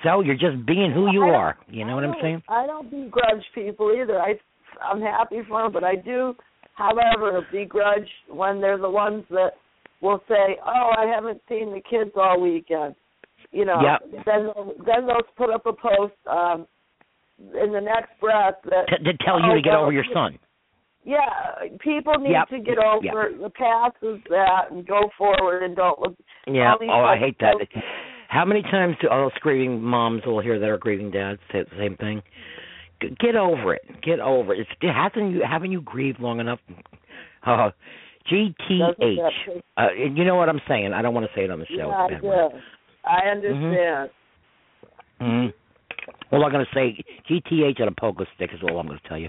So 0.02 0.20
you're 0.20 0.36
just 0.36 0.64
being 0.66 0.90
who 0.92 1.12
you 1.12 1.22
are. 1.22 1.56
You 1.68 1.84
know 1.84 1.94
what 1.94 2.04
I'm 2.04 2.14
saying? 2.20 2.42
I 2.48 2.66
don't 2.66 2.90
begrudge 2.90 3.44
people 3.54 3.92
either. 3.92 4.20
I 4.20 4.34
I'm 4.82 5.00
happy 5.00 5.40
for 5.48 5.62
them, 5.62 5.72
but 5.72 5.82
I 5.82 5.96
do, 5.96 6.36
however, 6.74 7.44
begrudge 7.50 8.08
when 8.28 8.60
they're 8.60 8.78
the 8.78 8.90
ones 8.90 9.24
that 9.30 9.52
will 10.00 10.22
say, 10.28 10.58
"Oh, 10.64 10.90
I 10.96 11.06
haven't 11.06 11.40
seen 11.48 11.72
the 11.72 11.80
kids 11.80 12.10
all 12.16 12.40
weekend." 12.40 12.94
You 13.52 13.64
know, 13.64 13.80
Yep. 13.80 14.24
then 14.26 14.44
they'll, 14.46 14.74
then 14.86 15.06
they'll 15.06 15.22
put 15.36 15.50
up 15.50 15.64
a 15.66 15.72
post 15.72 16.14
um 16.26 16.66
in 17.54 17.72
the 17.72 17.80
next 17.80 18.10
breath 18.20 18.56
that 18.64 18.88
To, 18.88 18.98
to 19.12 19.16
tell 19.24 19.38
you 19.40 19.52
oh, 19.52 19.54
to 19.54 19.62
get 19.62 19.70
well, 19.70 19.82
over 19.84 19.92
your 19.92 20.04
son. 20.12 20.38
Yeah, 21.04 21.20
people 21.80 22.14
need 22.18 22.32
Yep. 22.32 22.48
to 22.48 22.58
get 22.58 22.78
over 22.78 23.30
Yep. 23.30 23.40
the 23.40 23.50
past 23.50 23.96
is 24.02 24.18
that 24.28 24.70
and 24.70 24.86
go 24.86 25.08
forward 25.16 25.62
and 25.62 25.74
don't 25.76 25.98
look. 26.00 26.16
Yeah. 26.46 26.74
Oh, 26.80 27.04
I 27.04 27.16
hate 27.16 27.38
that. 27.40 27.54
posts- 27.58 27.74
How 28.28 28.44
many 28.44 28.60
times 28.62 28.96
do 29.00 29.08
all 29.08 29.22
those 29.30 29.38
grieving 29.40 29.80
moms 29.82 30.26
will 30.26 30.40
hear 30.40 30.58
their 30.58 30.76
grieving 30.76 31.10
dads 31.10 31.40
say 31.52 31.62
the 31.62 31.76
same 31.78 31.96
thing? 31.96 32.22
G- 33.00 33.16
Get 33.20 33.36
over 33.36 33.74
it. 33.74 33.82
Get 34.02 34.18
over 34.20 34.52
it. 34.52 34.60
It's, 34.60 34.70
hasn't 34.82 35.32
you 35.32 35.42
haven't 35.48 35.70
you 35.72 35.80
grieved 35.80 36.18
long 36.20 36.40
enough? 36.40 36.58
Uh, 37.46 37.70
GTH. 38.30 39.18
Uh, 39.76 39.88
you 39.92 40.24
know 40.24 40.36
what 40.36 40.48
I'm 40.48 40.60
saying? 40.68 40.92
I 40.92 41.02
don't 41.02 41.14
want 41.14 41.26
to 41.26 41.32
say 41.36 41.44
it 41.44 41.50
on 41.50 41.58
the 41.60 41.66
show. 41.66 41.76
Yeah, 41.76 41.86
I 41.88 42.08
Bad 42.08 42.22
word. 42.22 42.50
do. 42.52 42.58
I 43.04 43.28
understand. 43.30 44.10
Mhm. 45.20 45.52
All 46.30 46.44
I'm 46.44 46.52
going 46.52 46.64
to 46.64 46.74
say, 46.74 47.02
GTH 47.28 47.80
on 47.80 47.88
a 47.88 47.92
pogo 47.92 48.26
stick 48.36 48.50
is 48.52 48.60
all 48.62 48.78
I'm 48.78 48.86
going 48.86 48.98
to 48.98 49.08
tell 49.08 49.18
you. 49.18 49.28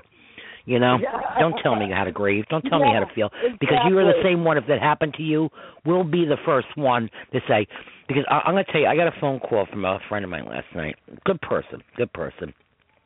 You 0.65 0.77
know, 0.77 0.97
Yeah. 1.01 1.39
don't 1.39 1.57
tell 1.63 1.75
me 1.75 1.89
how 1.91 2.03
to 2.03 2.11
grieve. 2.11 2.45
Don't 2.49 2.61
tell 2.63 2.79
me 2.79 2.91
how 2.93 2.99
to 2.99 3.11
feel 3.15 3.29
because 3.59 3.77
you 3.87 3.97
are 3.97 4.03
the 4.05 4.21
same 4.23 4.43
one. 4.43 4.57
If 4.57 4.67
that 4.67 4.79
happened 4.81 5.13
to 5.15 5.23
you, 5.23 5.49
will 5.85 6.03
be 6.03 6.25
the 6.25 6.37
first 6.45 6.67
one 6.75 7.09
to 7.33 7.39
say. 7.47 7.65
Because 8.07 8.23
I, 8.29 8.41
I'm 8.45 8.53
going 8.53 8.65
to 8.65 8.71
tell 8.71 8.81
you, 8.81 8.87
I 8.87 8.95
got 8.95 9.07
a 9.07 9.19
phone 9.19 9.39
call 9.39 9.65
from 9.65 9.85
a 9.85 9.99
friend 10.09 10.23
of 10.25 10.29
mine 10.29 10.45
last 10.45 10.67
night. 10.75 10.95
Good 11.25 11.41
person, 11.41 11.81
good 11.97 12.11
person. 12.13 12.53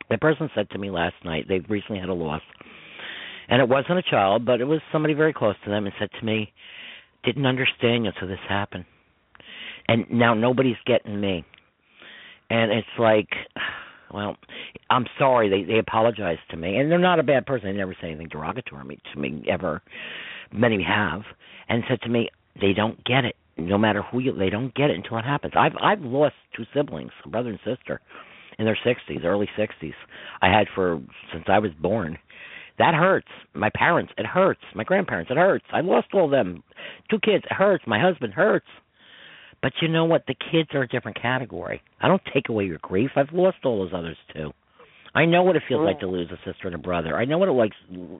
That 0.10 0.20
person 0.20 0.50
said 0.54 0.70
to 0.72 0.78
me 0.78 0.90
last 0.92 1.16
night 1.24 1.46
they've 1.48 1.66
recently 1.70 2.00
had 2.00 2.10
a 2.10 2.14
loss, 2.14 2.42
and 3.50 3.62
it 3.62 3.70
wasn't 3.70 4.00
a 4.00 4.04
child, 4.04 4.46
but 4.46 4.62
it 4.62 4.66
was 4.66 4.82
somebody 4.92 5.14
very 5.14 5.34
close 5.34 5.56
to 5.64 5.70
them, 5.70 5.86
and 5.86 5.94
said 6.00 6.10
to 6.20 6.26
me, 6.26 6.52
"Didn't 7.24 7.46
understand 7.46 8.06
you 8.06 8.12
until 8.14 8.28
this 8.28 8.40
happened, 8.48 8.86
and 9.88 10.10
now 10.12 10.34
nobody's 10.34 10.78
getting 10.86 11.20
me." 11.20 11.46
And 12.50 12.72
it's 12.72 12.88
like, 13.00 13.30
well, 14.14 14.38
I'm 14.90 15.06
sorry. 15.18 15.50
They 15.50 15.64
they 15.64 15.80
apologized 15.80 16.42
to 16.52 16.58
me, 16.58 16.78
and 16.78 16.92
they're 16.92 17.00
not 17.00 17.20
a 17.20 17.24
bad 17.24 17.46
person. 17.46 17.70
They 17.70 17.78
never 17.78 17.96
say 18.02 18.10
anything 18.10 18.28
derogatory 18.30 19.00
to 19.14 19.20
me 19.20 19.44
ever. 19.50 19.82
Many 20.52 20.84
have, 20.84 21.24
and 21.68 21.84
said 21.90 22.00
to 22.02 22.10
me, 22.10 22.30
they 22.62 22.74
don't 22.74 23.04
get 23.06 23.26
it. 23.26 23.36
No 23.58 23.78
matter 23.78 24.04
who 24.04 24.20
you, 24.20 24.34
they 24.38 24.50
don't 24.50 24.74
get 24.76 24.90
it 24.90 24.96
until 24.96 25.18
it 25.18 25.26
happens. 25.26 25.54
I've 25.56 25.74
I've 25.82 26.02
lost 26.02 26.36
two 26.56 26.66
siblings, 26.76 27.12
a 27.26 27.30
brother 27.30 27.50
and 27.50 27.60
sister, 27.66 28.02
in 28.60 28.66
their 28.66 28.78
sixties, 28.84 29.22
early 29.24 29.50
sixties. 29.58 29.94
I 30.42 30.50
had 30.50 30.68
for 30.76 31.02
since 31.32 31.46
I 31.48 31.60
was 31.60 31.72
born. 31.80 32.18
That 32.80 32.94
hurts. 32.96 33.28
My 33.54 33.70
parents, 33.76 34.14
it 34.18 34.26
hurts. 34.26 34.62
My 34.76 34.84
grandparents, 34.84 35.30
it 35.32 35.38
hurts. 35.38 35.66
I 35.72 35.82
lost 35.82 36.08
all 36.14 36.30
them. 36.30 36.64
Two 37.10 37.20
kids, 37.20 37.44
it 37.50 37.54
hurts. 37.54 37.84
My 37.86 38.00
husband 38.00 38.34
hurts. 38.34 38.66
But 39.62 39.74
you 39.82 39.88
know 39.88 40.06
what? 40.06 40.26
The 40.28 40.36
kids 40.52 40.70
are 40.74 40.82
a 40.82 40.88
different 40.88 41.22
category. 41.22 41.82
I 42.02 42.08
don't 42.08 42.22
take 42.34 42.50
away 42.50 42.66
your 42.66 42.80
grief. 42.82 43.12
I've 43.16 43.32
lost 43.32 43.58
all 43.64 43.80
those 43.80 43.94
others 43.96 44.18
too. 44.34 44.52
I 45.16 45.26
know 45.26 45.44
what 45.44 45.56
it 45.56 45.64
feels 45.68 45.86
like 45.86 45.98
mm. 45.98 46.02
to 46.02 46.08
lose 46.08 46.30
a 46.32 46.38
sister 46.38 46.66
and 46.68 46.76
a 46.76 46.80
brother. 46.80 47.16
I 47.16 47.26
know 47.26 47.38
what 47.38 47.50
it 47.50 47.54
likes 47.54 47.76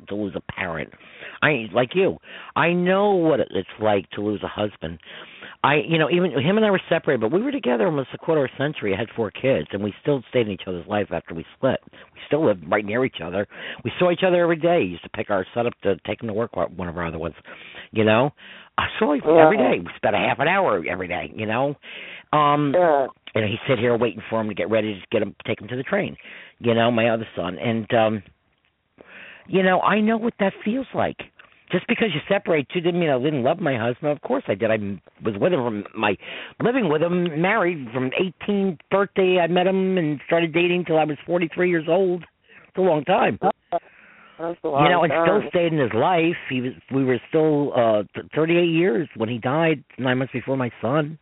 to 0.08 0.16
lose 0.16 0.36
a 0.36 0.52
parent. 0.52 0.92
I 1.42 1.66
like 1.74 1.90
you. 1.96 2.18
I 2.56 2.74
know 2.74 3.12
what 3.12 3.40
it's 3.40 3.68
like 3.82 4.10
to 4.12 4.22
lose 4.22 4.42
a 4.44 4.48
husband. 4.48 5.00
I, 5.64 5.76
you 5.88 5.98
know, 5.98 6.10
even 6.10 6.32
him 6.32 6.58
and 6.58 6.66
I 6.66 6.72
were 6.72 6.82
separated, 6.90 7.22
but 7.22 7.32
we 7.32 7.42
were 7.42 7.52
together 7.52 7.86
almost 7.86 8.10
a 8.14 8.18
quarter 8.18 8.44
of 8.44 8.52
a 8.54 8.58
century. 8.58 8.94
I 8.94 9.00
had 9.00 9.08
four 9.16 9.32
kids, 9.32 9.68
and 9.72 9.82
we 9.82 9.94
still 10.02 10.22
stayed 10.30 10.48
in 10.48 10.52
each 10.52 10.64
other's 10.68 10.86
life 10.88 11.08
after 11.12 11.34
we 11.34 11.46
split. 11.56 11.80
We 11.92 12.20
still 12.28 12.46
lived 12.46 12.66
right 12.70 12.84
near 12.84 13.06
each 13.06 13.22
other. 13.24 13.48
We 13.86 13.92
saw 13.98 14.12
each 14.12 14.24
other 14.28 14.44
every 14.44 14.58
day. 14.58 14.82
Used 14.82 15.04
to 15.04 15.10
pick 15.10 15.30
our 15.30 15.46
son 15.54 15.68
up 15.68 15.74
to 15.84 15.96
take 16.06 16.22
him 16.22 16.28
to 16.28 16.34
work. 16.34 16.56
One 16.56 16.90
of 16.90 16.98
our 16.98 17.08
other 17.08 17.20
ones, 17.20 17.36
you 17.92 18.04
know. 18.04 18.32
I 18.78 18.88
saw 18.98 19.14
him 19.14 19.22
every 19.24 19.58
day. 19.58 19.80
We 19.80 19.90
spent 19.96 20.16
a 20.16 20.20
half 20.20 20.40
an 20.40 20.48
hour 20.48 20.84
every 20.90 21.08
day, 21.08 21.32
you 21.36 21.46
know. 21.46 21.76
Um 22.34 22.74
Yeah. 22.76 23.08
and 23.36 23.46
he'd 23.46 23.60
sit 23.68 23.80
here 23.80 23.96
waiting 23.98 24.22
for 24.30 24.42
him 24.42 24.48
to 24.50 24.54
get 24.56 24.70
ready 24.70 24.94
to 24.96 25.02
get 25.12 25.22
him 25.22 25.36
take 25.48 25.62
him 25.62 25.68
to 25.70 25.76
the 25.76 25.84
train. 25.84 26.18
You 26.60 26.74
know, 26.74 26.92
my 26.92 27.10
other 27.10 27.28
son. 27.36 27.58
And 27.60 27.92
um 27.94 28.24
you 29.48 29.62
know, 29.64 29.82
I 29.82 30.00
know 30.00 30.18
what 30.18 30.34
that 30.40 30.54
feels 30.64 30.88
like. 30.94 31.18
Just 31.72 31.88
because 31.88 32.10
you 32.14 32.20
separate 32.30 32.68
two 32.70 32.82
didn't 32.82 33.00
mean 33.00 33.10
I 33.10 33.18
didn't 33.18 33.44
love 33.44 33.60
my 33.60 33.76
husband. 33.78 34.12
Of 34.12 34.22
course 34.22 34.44
I 34.48 34.54
did. 34.54 34.70
I 34.70 34.78
was 35.24 35.36
with 35.40 35.54
him 35.54 35.64
from 35.64 35.84
my 36.00 36.16
living 36.62 36.88
with 36.90 37.02
him, 37.02 37.42
married 37.42 37.88
from 37.94 38.12
18th 38.12 38.78
birthday. 38.92 39.40
I 39.40 39.48
met 39.48 39.66
him 39.68 39.98
and 39.98 40.20
started 40.28 40.54
dating 40.54 40.86
till 40.86 40.98
I 41.00 41.04
was 41.04 41.18
43 41.26 41.70
years 41.70 41.86
old. 41.88 42.24
It's 42.68 42.78
a 42.78 42.82
long 42.82 43.04
time 43.06 43.40
That's 43.42 44.60
a 44.64 44.68
long 44.68 44.84
you 44.84 44.90
know, 44.90 45.04
and 45.04 45.12
time. 45.12 45.26
still 45.26 45.50
stayed 45.50 45.74
in 45.74 45.80
his 45.80 45.94
life. 45.94 46.36
He 46.50 46.62
was, 46.62 46.74
we 46.94 47.04
were 47.04 47.20
still 47.30 47.74
uh 47.74 48.04
th- 48.14 48.28
38 48.36 48.66
years 48.66 49.08
when 49.18 49.30
he 49.30 49.38
died, 49.40 49.84
nine 49.98 50.20
months 50.20 50.34
before 50.34 50.58
my 50.58 50.72
son. 50.82 51.18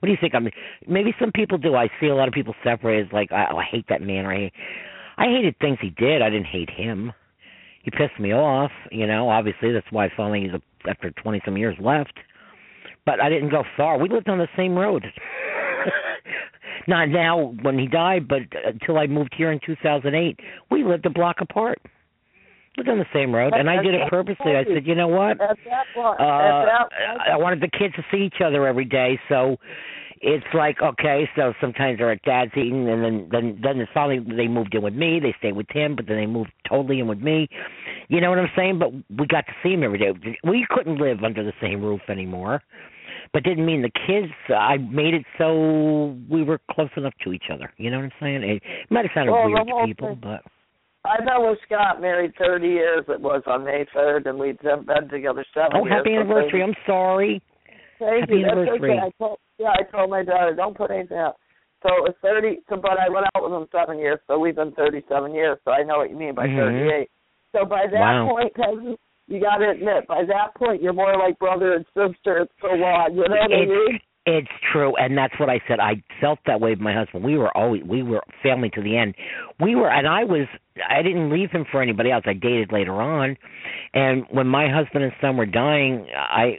What 0.00 0.06
do 0.06 0.12
you 0.12 0.18
think? 0.20 0.34
I 0.34 0.38
mean, 0.38 0.52
maybe 0.86 1.14
some 1.18 1.32
people 1.32 1.58
do. 1.58 1.74
I 1.74 1.88
see 2.00 2.06
a 2.06 2.14
lot 2.14 2.28
of 2.28 2.34
people 2.34 2.54
separate 2.62 3.06
as 3.06 3.12
like, 3.12 3.32
I, 3.32 3.46
oh, 3.52 3.56
I 3.56 3.64
hate 3.64 3.86
that 3.88 4.00
man, 4.00 4.26
or 4.26 4.32
I, 4.32 4.50
I 5.16 5.24
hated 5.26 5.58
things 5.58 5.78
he 5.80 5.90
did. 5.90 6.22
I 6.22 6.30
didn't 6.30 6.46
hate 6.46 6.70
him. 6.70 7.12
He 7.82 7.90
pissed 7.90 8.18
me 8.20 8.32
off. 8.32 8.70
You 8.92 9.06
know, 9.06 9.28
obviously 9.28 9.72
that's 9.72 9.90
why 9.90 10.10
finally 10.16 10.42
he's 10.42 10.52
a, 10.52 10.88
after 10.88 11.10
20 11.10 11.42
some 11.44 11.56
years 11.56 11.76
left. 11.80 12.12
But 13.04 13.22
I 13.22 13.28
didn't 13.28 13.50
go 13.50 13.64
far. 13.76 13.98
We 13.98 14.08
lived 14.08 14.28
on 14.28 14.38
the 14.38 14.48
same 14.56 14.74
road. 14.74 15.04
Not 16.88 17.08
now 17.08 17.54
when 17.62 17.78
he 17.78 17.86
died, 17.86 18.28
but 18.28 18.42
until 18.66 18.98
I 18.98 19.06
moved 19.06 19.34
here 19.36 19.50
in 19.50 19.60
2008, 19.64 20.38
we 20.70 20.84
lived 20.84 21.06
a 21.06 21.10
block 21.10 21.36
apart. 21.40 21.80
On 22.86 22.98
the 22.98 23.06
same 23.12 23.34
road, 23.34 23.52
and 23.54 23.68
I 23.68 23.82
did 23.82 23.94
it 23.94 24.08
purposely. 24.08 24.56
I 24.56 24.64
said, 24.64 24.86
you 24.86 24.94
know 24.94 25.08
what? 25.08 25.32
At 25.40 25.56
that 25.64 25.86
point, 25.94 26.20
Uh, 26.20 26.86
I 27.32 27.36
wanted 27.36 27.60
the 27.60 27.68
kids 27.68 27.94
to 27.96 28.04
see 28.10 28.18
each 28.24 28.40
other 28.44 28.66
every 28.66 28.84
day, 28.84 29.18
so 29.28 29.56
it's 30.20 30.46
like 30.54 30.80
okay. 30.80 31.28
So 31.36 31.52
sometimes 31.60 31.98
they're 31.98 32.12
at 32.12 32.22
dad's 32.22 32.52
eating, 32.56 32.88
and 32.88 33.02
then 33.04 33.28
then 33.30 33.58
then 33.62 33.80
it's 33.80 33.90
finally 33.92 34.20
they 34.20 34.46
moved 34.48 34.74
in 34.74 34.82
with 34.82 34.94
me. 34.94 35.18
They 35.20 35.34
stayed 35.38 35.56
with 35.56 35.66
him, 35.70 35.96
but 35.96 36.06
then 36.06 36.16
they 36.16 36.26
moved 36.26 36.50
totally 36.68 37.00
in 37.00 37.08
with 37.08 37.18
me. 37.20 37.48
You 38.08 38.20
know 38.20 38.30
what 38.30 38.38
I'm 38.38 38.50
saying? 38.56 38.78
But 38.78 38.92
we 38.92 39.26
got 39.26 39.46
to 39.46 39.52
see 39.62 39.70
him 39.74 39.82
every 39.82 39.98
day. 39.98 40.12
We 40.44 40.64
couldn't 40.70 40.98
live 40.98 41.22
under 41.24 41.42
the 41.44 41.52
same 41.60 41.82
roof 41.82 42.00
anymore, 42.08 42.62
but 43.32 43.42
didn't 43.42 43.66
mean 43.66 43.82
the 43.82 43.90
kids. 44.06 44.32
I 44.48 44.78
made 44.78 45.14
it 45.14 45.24
so 45.36 46.16
we 46.30 46.42
were 46.42 46.60
close 46.70 46.90
enough 46.96 47.14
to 47.24 47.32
each 47.32 47.50
other. 47.52 47.72
You 47.76 47.90
know 47.90 47.98
what 47.98 48.04
I'm 48.04 48.12
saying? 48.20 48.42
It 48.44 48.62
might 48.90 49.04
have 49.04 49.12
sounded 49.14 49.32
Well, 49.32 49.46
weird 49.50 49.66
to 49.66 49.84
people, 49.86 50.08
thing- 50.08 50.18
but 50.22 50.42
I've 51.08 51.24
been 51.24 51.48
with 51.48 51.58
Scott 51.66 52.00
married 52.00 52.32
30 52.38 52.66
years. 52.68 53.04
It 53.08 53.20
was 53.20 53.42
on 53.46 53.64
May 53.64 53.84
3rd, 53.96 54.26
and 54.28 54.38
we've 54.38 54.58
been 54.60 55.08
together 55.10 55.44
seven 55.54 55.70
oh, 55.74 55.84
years. 55.86 55.96
happy 55.96 56.14
anniversary! 56.14 56.62
I'm 56.62 56.74
sorry. 56.86 57.42
Thank 57.98 58.20
Happy 58.28 58.34
you. 58.40 58.42
That's 58.44 58.52
anniversary. 58.58 58.90
okay. 58.92 59.06
I 59.06 59.10
told, 59.18 59.38
yeah, 59.58 59.72
I 59.74 59.82
told 59.90 60.10
my 60.10 60.22
daughter, 60.22 60.54
don't 60.54 60.76
put 60.76 60.90
anything 60.90 61.18
out. 61.18 61.36
So 61.82 61.88
it 61.94 62.02
was 62.10 62.14
thirty. 62.22 62.58
So, 62.68 62.76
but 62.76 62.98
I 62.98 63.08
went 63.08 63.26
out 63.34 63.42
with 63.42 63.52
him 63.52 63.66
seven 63.72 63.98
years, 63.98 64.18
so 64.26 64.38
we've 64.38 64.54
been 64.56 64.72
thirty-seven 64.72 65.32
years. 65.34 65.58
So 65.64 65.70
I 65.72 65.82
know 65.82 65.98
what 65.98 66.10
you 66.10 66.16
mean 66.16 66.34
by 66.34 66.46
Mhm. 66.46 66.56
thirty-eight. 66.56 67.10
So 67.52 67.64
by 67.64 67.86
that 67.86 67.98
Wow. 68.22 68.28
point, 68.30 68.54
Peggy, 68.54 68.98
you 69.28 69.40
got 69.40 69.58
to 69.58 69.70
admit, 69.70 70.06
by 70.06 70.24
that 70.24 70.54
point, 70.54 70.82
you're 70.82 70.92
more 70.92 71.16
like 71.16 71.38
brother 71.38 71.74
and 71.74 71.86
sister. 71.94 72.38
It's 72.38 72.52
so 72.60 72.68
long. 72.74 73.14
You 73.14 73.28
know 73.28 73.36
what 73.36 73.52
I 73.52 73.64
mean? 73.64 74.00
It's 74.30 74.48
true, 74.70 74.94
and 74.96 75.16
that's 75.16 75.32
what 75.40 75.48
I 75.48 75.58
said. 75.66 75.80
I 75.80 76.02
felt 76.20 76.38
that 76.46 76.60
way 76.60 76.68
with 76.72 76.80
my 76.80 76.92
husband. 76.92 77.24
We 77.24 77.38
were 77.38 77.56
always 77.56 77.82
we 77.82 78.02
were 78.02 78.20
family 78.42 78.68
to 78.74 78.82
the 78.82 78.94
end. 78.94 79.14
We 79.58 79.74
were, 79.74 79.90
and 79.90 80.06
I 80.06 80.24
was. 80.24 80.46
I 80.86 81.00
didn't 81.00 81.30
leave 81.30 81.50
him 81.50 81.64
for 81.72 81.80
anybody 81.80 82.10
else. 82.10 82.24
I 82.26 82.34
dated 82.34 82.70
later 82.70 83.00
on, 83.00 83.38
and 83.94 84.26
when 84.30 84.46
my 84.46 84.68
husband 84.68 85.04
and 85.04 85.14
son 85.22 85.38
were 85.38 85.46
dying, 85.46 86.08
I 86.14 86.58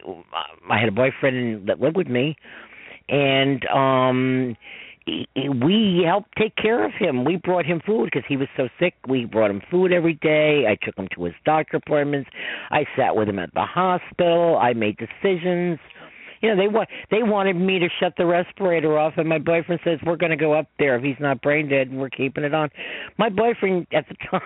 I 0.67 0.79
had 0.79 0.89
a 0.89 0.91
boyfriend 0.91 1.69
that 1.69 1.79
lived 1.79 1.95
with 1.95 2.07
me, 2.07 2.37
and 3.07 3.63
um 3.67 4.57
we 5.61 6.03
helped 6.05 6.29
take 6.37 6.55
care 6.55 6.83
of 6.83 6.91
him. 6.97 7.23
We 7.23 7.35
brought 7.35 7.65
him 7.67 7.81
food 7.85 8.05
because 8.05 8.25
he 8.27 8.35
was 8.37 8.47
so 8.57 8.67
sick. 8.79 8.95
We 9.07 9.25
brought 9.25 9.51
him 9.51 9.61
food 9.69 9.91
every 9.93 10.15
day. 10.15 10.65
I 10.67 10.75
took 10.83 10.97
him 10.97 11.07
to 11.15 11.25
his 11.25 11.35
doctor 11.45 11.77
appointments. 11.77 12.29
I 12.71 12.85
sat 12.97 13.15
with 13.15 13.29
him 13.29 13.37
at 13.39 13.53
the 13.53 13.65
hospital. 13.65 14.57
I 14.57 14.73
made 14.73 14.97
decisions. 14.97 15.79
You 16.41 16.49
know, 16.49 16.61
they 16.61 16.67
want 16.67 16.89
they 17.11 17.23
wanted 17.23 17.55
me 17.55 17.79
to 17.79 17.87
shut 17.99 18.13
the 18.17 18.25
respirator 18.25 18.97
off, 18.97 19.13
and 19.17 19.27
my 19.27 19.39
boyfriend 19.39 19.81
says 19.83 19.99
we're 20.05 20.15
going 20.15 20.31
to 20.31 20.37
go 20.37 20.53
up 20.53 20.67
there 20.77 20.95
if 20.95 21.03
he's 21.03 21.19
not 21.19 21.41
brain 21.41 21.69
dead, 21.69 21.89
and 21.89 21.99
we're 21.99 22.09
keeping 22.09 22.43
it 22.43 22.53
on. 22.53 22.69
My 23.17 23.29
boyfriend 23.29 23.87
at 23.93 24.05
the 24.07 24.15
time, 24.31 24.41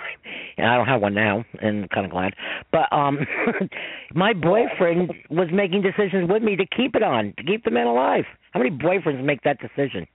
and 0.58 0.68
I 0.68 0.76
don't 0.76 0.88
have 0.88 1.02
one 1.02 1.14
now, 1.14 1.44
and 1.62 1.84
I'm 1.84 1.90
kind 1.90 2.06
of 2.06 2.12
glad, 2.12 2.34
but 2.72 2.92
um, 2.92 3.20
my 4.14 4.34
boyfriend 4.34 5.12
was 5.30 5.50
making 5.54 5.84
decisions 5.84 6.30
with 6.30 6.44
me 6.44 6.56
to 6.56 6.66
keep 6.66 6.96
it 6.96 7.04
on, 7.04 7.34
to 7.38 7.44
keep 7.44 7.64
the 7.64 7.72
man 7.72 7.88
alive. 7.88 8.26
How 8.52 8.60
many 8.60 8.72
boyfriends 8.72 9.24
make 9.24 9.42
that 9.44 9.58
decision? 9.60 10.08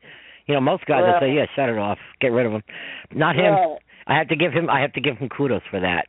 You 0.47 0.55
know, 0.55 0.61
most 0.61 0.87
guys 0.87 1.03
will 1.03 1.21
say, 1.21 1.35
"Yeah, 1.35 1.47
shut 1.55 1.69
it 1.69 1.79
off, 1.79 1.99
get 2.21 2.29
rid 2.29 2.47
of 2.47 2.53
him." 2.53 2.63
Not 3.13 3.37
him. 3.37 3.55
I 4.09 4.17
have 4.17 4.29
to 4.29 4.37
give 4.37 4.53
him 4.53 4.71
I 4.71 4.81
have 4.81 4.93
to 4.95 5.01
give 5.01 5.19
him 5.19 5.29
kudos 5.29 5.61
for 5.71 5.81
that. 5.81 6.07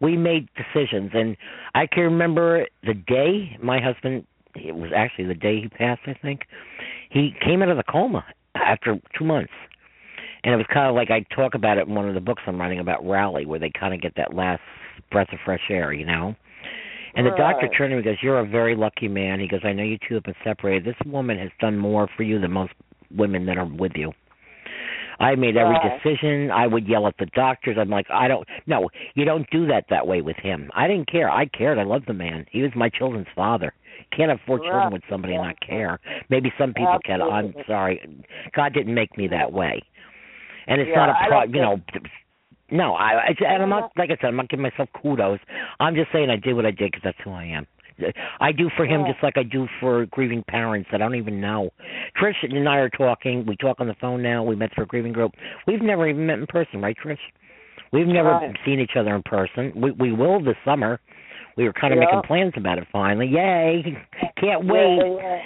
We 0.00 0.16
made 0.16 0.48
decisions 0.56 1.10
and 1.12 1.36
I 1.74 1.86
can 1.86 2.04
remember 2.04 2.66
the 2.84 2.94
day 2.94 3.58
my 3.60 3.80
husband 3.80 4.24
it 4.54 4.74
was 4.74 4.90
actually 4.94 5.26
the 5.26 5.34
day 5.34 5.60
he 5.60 5.68
passed, 5.68 6.02
I 6.06 6.14
think. 6.14 6.46
He 7.10 7.34
came 7.44 7.62
out 7.62 7.68
of 7.68 7.76
the 7.76 7.82
coma 7.84 8.24
after 8.54 8.98
2 9.18 9.24
months. 9.24 9.52
And 10.42 10.54
it 10.54 10.56
was 10.56 10.66
kind 10.72 10.88
of 10.88 10.94
like 10.94 11.10
I 11.10 11.20
talk 11.34 11.54
about 11.54 11.76
it 11.76 11.86
in 11.86 11.94
one 11.94 12.08
of 12.08 12.14
the 12.14 12.20
books 12.20 12.42
I'm 12.46 12.58
writing 12.58 12.78
about 12.78 13.06
Rally 13.06 13.44
where 13.44 13.58
they 13.58 13.70
kind 13.70 13.92
of 13.92 14.00
get 14.00 14.14
that 14.16 14.34
last 14.34 14.62
breath 15.10 15.32
of 15.32 15.38
fresh 15.44 15.60
air, 15.68 15.92
you 15.92 16.06
know. 16.06 16.34
And 17.14 17.26
the 17.26 17.32
doctor 17.32 17.66
Right. 17.66 17.76
turned 17.76 17.90
to 17.90 17.96
me 17.96 18.02
and 18.02 18.04
goes, 18.04 18.22
"You're 18.22 18.38
a 18.38 18.44
very 18.46 18.74
lucky 18.74 19.08
man." 19.08 19.40
He 19.40 19.48
goes, 19.48 19.64
"I 19.64 19.72
know 19.72 19.82
you 19.82 19.98
two 19.98 20.14
have 20.14 20.22
been 20.22 20.36
separated. 20.44 20.84
This 20.84 21.00
woman 21.04 21.38
has 21.38 21.50
done 21.58 21.76
more 21.76 22.06
for 22.16 22.22
you 22.22 22.38
than 22.38 22.52
most 22.52 22.72
women 23.10 23.44
that 23.46 23.58
are 23.58 23.64
with 23.66 23.96
you." 23.96 24.14
I 25.18 25.34
made 25.34 25.56
every 25.56 25.74
Right. 25.74 26.02
decision. 26.02 26.50
I 26.50 26.66
would 26.66 26.88
yell 26.88 27.06
at 27.06 27.18
the 27.18 27.26
doctors. 27.26 27.76
I'm 27.76 27.90
like, 27.90 28.06
I 28.10 28.28
don't. 28.28 28.48
No, 28.66 28.88
you 29.14 29.26
don't 29.26 29.48
do 29.50 29.66
that 29.66 29.88
that 29.88 30.06
way 30.06 30.22
with 30.22 30.38
him. 30.38 30.70
I 30.72 30.88
didn't 30.88 31.08
care. 31.08 31.28
I 31.28 31.44
cared. 31.46 31.78
I 31.78 31.82
loved 31.82 32.06
the 32.06 32.14
man. 32.14 32.46
He 32.50 32.62
was 32.62 32.74
my 32.74 32.88
children's 32.88 33.28
father. 33.34 33.74
Can't 34.12 34.30
have 34.30 34.40
four 34.46 34.58
Right. 34.58 34.70
children 34.70 34.92
with 34.92 35.02
somebody 35.08 35.34
and 35.34 35.44
not 35.44 35.60
care. 35.60 35.98
Maybe 36.28 36.52
some 36.58 36.74
people 36.74 36.98
can. 37.04 37.22
I'm 37.22 37.54
sorry. 37.66 38.00
God 38.52 38.72
didn't 38.72 38.94
make 38.94 39.16
me 39.16 39.28
that 39.28 39.52
way. 39.52 39.80
And 40.66 40.80
it's 40.80 40.90
Yeah, 40.90 41.06
not 41.06 41.08
a 41.10 41.26
pro. 41.28 41.42
You 41.44 41.62
know. 41.62 41.80
No, 42.70 42.94
I. 42.94 43.28
I 43.28 43.36
and 43.46 43.62
I'm 43.62 43.68
not 43.68 43.92
like 43.96 44.10
I 44.10 44.16
said. 44.16 44.26
I'm 44.26 44.36
not 44.36 44.48
giving 44.48 44.62
myself 44.62 44.88
kudos. 44.92 45.40
I'm 45.80 45.94
just 45.94 46.10
saying 46.12 46.30
I 46.30 46.36
did 46.36 46.54
what 46.54 46.66
I 46.66 46.70
did 46.70 46.92
because 46.92 47.02
that's 47.02 47.18
who 47.22 47.32
I 47.32 47.44
am. 47.44 47.66
I 48.40 48.52
do 48.52 48.70
for 48.76 48.86
him 48.86 49.02
Yeah. 49.02 49.12
just 49.12 49.22
like 49.22 49.36
I 49.36 49.42
do 49.42 49.68
for 49.78 50.06
grieving 50.06 50.42
parents 50.44 50.88
that 50.90 51.02
I 51.02 51.04
don't 51.04 51.16
even 51.16 51.40
know. 51.40 51.70
Trish 52.16 52.42
and 52.42 52.68
I 52.68 52.76
are 52.78 52.88
talking. 52.88 53.44
We 53.44 53.56
talk 53.56 53.80
on 53.80 53.86
the 53.88 53.94
phone 53.94 54.22
now. 54.22 54.42
We 54.42 54.56
met 54.56 54.74
for 54.74 54.82
a 54.82 54.86
grieving 54.86 55.12
group. 55.12 55.34
We've 55.66 55.82
never 55.82 56.08
even 56.08 56.26
met 56.26 56.38
in 56.38 56.46
person, 56.46 56.80
right, 56.80 56.96
Trish? 56.96 57.18
We've 57.92 58.06
never 58.06 58.32
Right. 58.32 58.56
seen 58.64 58.80
each 58.80 58.96
other 58.96 59.14
in 59.14 59.22
person. 59.22 59.72
We 59.74 59.90
we 59.90 60.12
will 60.12 60.40
this 60.40 60.56
summer. 60.64 61.00
We 61.60 61.66
were 61.66 61.74
kind 61.74 61.92
of 61.92 61.98
Yeah. 62.00 62.06
making 62.06 62.22
plans 62.22 62.52
about 62.56 62.78
it 62.78 62.86
finally. 62.90 63.26
Yay! 63.28 63.84
Can't 64.40 64.64
wait. 64.64 64.96
Yeah, 64.96 65.12
yeah. 65.22 65.42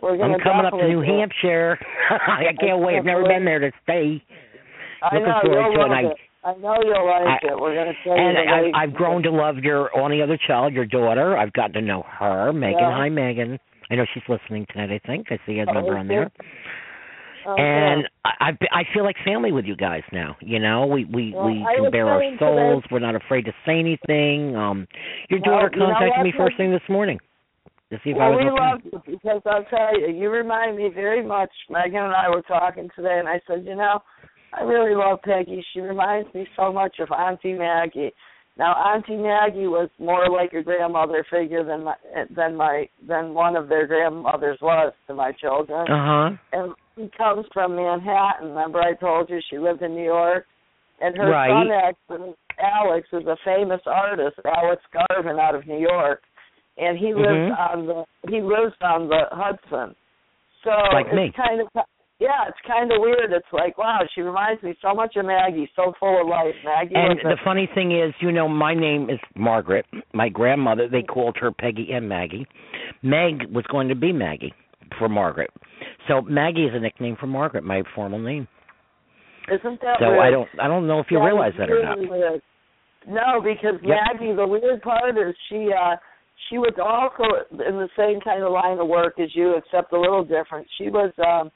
We're 0.00 0.16
gonna 0.16 0.34
I'm 0.34 0.40
coming 0.40 0.64
up 0.64 0.72
to 0.72 0.88
New. 0.88 1.02
Hampshire. 1.02 1.78
I 2.10 2.54
can't 2.60 2.80
wait. 2.80 2.96
I've 2.96 3.04
never 3.04 3.24
been 3.24 3.44
there 3.44 3.58
to 3.58 3.70
stay. 3.82 4.24
I 5.02 5.14
looking 5.14 5.28
know 5.28 5.40
forward 5.42 5.72
you'll 5.72 5.84
to 5.88 5.92
it, 5.92 5.94
I- 5.94 6.00
it. 6.08 6.16
I 6.42 6.54
know 6.54 6.76
you'll 6.82 7.04
like 7.04 7.44
I- 7.44 7.46
it. 7.52 7.60
We're 7.60 7.74
gonna 7.74 7.92
tell 8.02 8.14
And 8.14 8.38
you 8.38 8.62
way- 8.64 8.72
I've 8.74 8.94
grown 8.94 9.22
to 9.24 9.30
love 9.30 9.58
your 9.58 9.94
only 9.94 10.22
other 10.22 10.38
child, 10.38 10.72
your 10.72 10.86
daughter. 10.86 11.36
I've 11.36 11.52
gotten 11.52 11.74
to 11.74 11.82
know 11.82 12.06
her, 12.08 12.50
Megan. 12.54 12.78
Yeah. 12.80 12.92
Hi, 12.96 13.10
Megan. 13.10 13.58
I 13.90 13.96
know 13.96 14.06
she's 14.14 14.22
listening 14.26 14.64
tonight. 14.72 14.90
I 14.90 15.06
think 15.06 15.26
I 15.30 15.38
see 15.44 15.58
a 15.58 15.66
Oh, 15.68 15.72
number 15.74 15.98
on 15.98 16.08
there. 16.08 16.30
Oh, 17.46 17.54
and 17.56 18.02
yeah. 18.02 18.32
I 18.40 18.50
I 18.50 18.80
I 18.80 18.82
feel 18.92 19.04
like 19.04 19.16
family 19.24 19.52
with 19.52 19.64
you 19.64 19.76
guys 19.76 20.02
now. 20.12 20.36
You 20.40 20.58
know, 20.58 20.86
we 20.86 21.04
we 21.04 21.32
Well, 21.34 21.46
we 21.46 21.66
can 21.76 21.90
bare 21.90 22.08
our 22.08 22.22
souls. 22.38 22.84
We're 22.90 22.98
not 22.98 23.16
afraid 23.16 23.44
to 23.46 23.52
say 23.66 23.78
anything. 23.78 24.56
Um, 24.56 24.86
your 25.28 25.40
Well, 25.40 25.52
daughter 25.60 25.70
you 25.72 25.80
know 25.80 25.92
contacted 25.92 26.24
me 26.24 26.32
first 26.36 26.56
thing 26.56 26.70
this 26.70 26.82
morning 26.88 27.18
to 27.90 27.98
see 28.04 28.10
if 28.10 28.16
I 28.16 28.28
well, 28.28 28.30
was 28.32 28.44
we 28.44 28.50
okay. 28.50 28.60
love 28.60 28.80
you 28.84 29.18
because 29.18 29.42
I'll 29.46 29.64
tell 29.64 29.98
you, 29.98 30.14
you 30.14 30.30
remind 30.30 30.76
me 30.76 30.90
very 30.94 31.24
much. 31.24 31.50
Megan 31.68 32.04
and 32.04 32.14
I 32.14 32.28
were 32.28 32.42
talking 32.42 32.88
today, 32.94 33.18
and 33.18 33.28
I 33.28 33.40
said, 33.46 33.64
you 33.64 33.74
know, 33.74 34.00
I 34.52 34.62
really 34.62 34.94
love 34.94 35.20
Peggy. 35.22 35.64
She 35.72 35.80
reminds 35.80 36.32
me 36.34 36.46
so 36.56 36.72
much 36.72 36.96
of 37.00 37.08
Auntie 37.10 37.54
Maggie. 37.54 38.12
Now, 38.58 38.74
Auntie 38.74 39.16
Maggie 39.16 39.68
was 39.68 39.88
more 39.98 40.28
like 40.28 40.52
a 40.52 40.62
grandmother 40.62 41.24
figure 41.30 41.64
than 41.64 41.84
my 41.84 41.94
than 42.34 42.56
my 42.56 42.88
than 43.08 43.32
one 43.32 43.56
of 43.56 43.68
their 43.68 43.86
grandmothers 43.86 44.58
was 44.60 44.92
to 45.06 45.14
my 45.14 45.32
children. 45.32 45.80
Uh 45.90 46.06
huh. 46.06 46.30
and 46.52 46.74
she 47.00 47.10
comes 47.16 47.46
from 47.52 47.76
Manhattan. 47.76 48.48
Remember, 48.48 48.80
I 48.80 48.94
told 48.94 49.30
you 49.30 49.40
she 49.50 49.58
lived 49.58 49.82
in 49.82 49.94
New 49.94 50.04
York, 50.04 50.46
and 51.00 51.16
her 51.16 51.30
Right. 51.30 51.48
son 51.48 52.34
Alex, 52.58 53.08
is 53.12 53.26
a 53.26 53.36
famous 53.44 53.80
artist, 53.86 54.38
Alex 54.44 54.82
Garvin, 54.92 55.38
out 55.38 55.54
of 55.54 55.66
New 55.66 55.78
York, 55.78 56.22
and 56.76 56.98
he 56.98 57.14
lives 57.14 57.50
Mhm. 57.50 57.70
on 57.70 57.86
the 57.86 58.04
he 58.28 58.40
lives 58.42 58.74
on 58.82 59.08
the 59.08 59.26
Hudson. 59.32 59.94
So 60.62 60.70
Like 60.92 61.06
it's 61.06 61.14
me. 61.14 61.30
kind 61.32 61.60
of 61.62 61.68
yeah, 62.18 62.48
it's 62.48 62.60
kind 62.66 62.92
of 62.92 63.00
weird. 63.00 63.32
It's 63.32 63.50
like 63.50 63.78
wow, 63.78 64.06
she 64.14 64.20
reminds 64.20 64.62
me 64.62 64.76
so 64.82 64.92
much 64.92 65.16
of 65.16 65.24
Maggie, 65.24 65.70
so 65.74 65.92
full 65.98 66.20
of 66.20 66.26
life. 66.26 66.54
Maggie 66.64 66.94
And 66.94 67.18
the 67.20 67.32
a, 67.32 67.36
funny 67.38 67.66
thing 67.66 67.92
is, 67.92 68.12
you 68.20 68.30
know, 68.30 68.46
my 68.46 68.74
name 68.74 69.08
is 69.08 69.18
Margaret. 69.34 69.86
My 70.12 70.28
grandmother, 70.28 70.86
they 70.86 71.02
called 71.02 71.38
her 71.38 71.50
Peggy 71.50 71.90
and 71.94 72.10
Maggie. 72.10 72.46
Meg 73.02 73.44
was 73.50 73.66
going 73.68 73.88
to 73.88 73.94
be 73.94 74.12
Maggie 74.12 74.52
for 74.98 75.08
Margaret. 75.08 75.50
So 76.08 76.22
Maggie 76.22 76.64
is 76.64 76.74
a 76.74 76.80
nickname 76.80 77.16
for 77.18 77.26
Margaret, 77.26 77.64
my 77.64 77.82
formal 77.94 78.18
name. 78.18 78.46
isn't 79.48 79.80
that 79.80 79.96
So 80.00 80.10
weird? 80.10 80.20
I 80.20 80.30
don't 80.30 80.48
I 80.60 80.68
don't 80.68 80.86
know 80.86 81.00
if 81.00 81.06
you 81.10 81.18
That 81.18 81.24
realize 81.24 81.52
that 81.58 81.70
or 81.70 81.82
not. 81.82 81.98
weird. 81.98 82.42
No, 83.08 83.40
because 83.42 83.80
Yep. 83.82 83.96
Maggie, 84.06 84.34
the 84.34 84.46
weird 84.46 84.82
part 84.82 85.16
is 85.16 85.34
she 85.48 85.70
uh 85.72 85.96
she 86.48 86.58
was 86.58 86.74
also 86.78 87.24
in 87.52 87.76
the 87.76 87.88
same 87.96 88.20
kind 88.20 88.42
of 88.42 88.52
line 88.52 88.78
of 88.78 88.88
work 88.88 89.18
as 89.20 89.28
you, 89.34 89.54
except 89.56 89.92
a 89.92 90.00
little 90.00 90.24
different. 90.24 90.66
She 90.78 90.88
was 90.88 91.12
um 91.18 91.50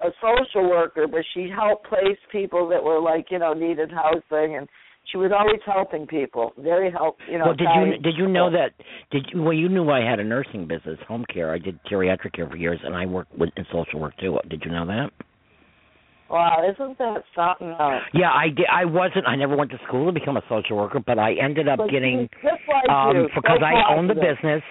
a 0.00 0.10
social 0.20 0.68
worker, 0.68 1.06
but 1.06 1.22
she 1.32 1.48
helped 1.48 1.86
place 1.88 2.18
people 2.30 2.68
that 2.68 2.82
were 2.82 3.00
like, 3.00 3.26
you 3.30 3.38
know, 3.38 3.54
needed 3.54 3.90
housing 3.90 4.56
and 4.56 4.68
she 5.10 5.18
was 5.18 5.30
always 5.36 5.60
helping 5.64 6.06
people. 6.06 6.52
Very 6.58 6.90
help 6.90 7.16
you 7.30 7.38
know. 7.38 7.46
well, 7.46 7.54
did 7.54 7.68
you 7.74 7.98
did 8.02 8.14
you 8.16 8.28
know 8.28 8.50
that 8.50 8.72
did 9.10 9.26
you 9.32 9.42
well 9.42 9.52
you 9.52 9.68
knew 9.68 9.88
I 9.90 10.00
had 10.00 10.18
a 10.18 10.24
nursing 10.24 10.66
business, 10.66 10.98
home 11.06 11.24
care. 11.32 11.52
I 11.52 11.58
did 11.58 11.78
geriatric 11.90 12.32
care 12.34 12.48
for 12.48 12.56
years 12.56 12.80
and 12.82 12.94
I 12.94 13.06
worked 13.06 13.36
with 13.36 13.50
in 13.56 13.64
social 13.72 14.00
work 14.00 14.16
too. 14.18 14.38
Did 14.48 14.62
you 14.64 14.70
know 14.70 14.86
that? 14.86 15.10
Wow, 16.28 16.60
isn't 16.68 16.98
that 16.98 17.22
something 17.36 17.68
else? 17.78 18.02
Yeah, 18.12 18.30
I 18.30 18.48
did 18.48 18.66
I 18.72 18.84
wasn't 18.84 19.28
I 19.28 19.36
never 19.36 19.56
went 19.56 19.70
to 19.70 19.78
school 19.86 20.06
to 20.06 20.12
become 20.12 20.36
a 20.36 20.42
social 20.48 20.76
worker, 20.76 21.00
but 21.04 21.18
I 21.18 21.34
ended 21.34 21.68
up 21.68 21.78
But 21.78 21.90
getting 21.90 22.28
like 22.42 22.90
um 22.90 23.16
you, 23.16 23.28
because 23.34 23.58
so 23.60 23.64
I 23.64 23.94
owned 23.96 24.10
the 24.10 24.14
business. 24.14 24.62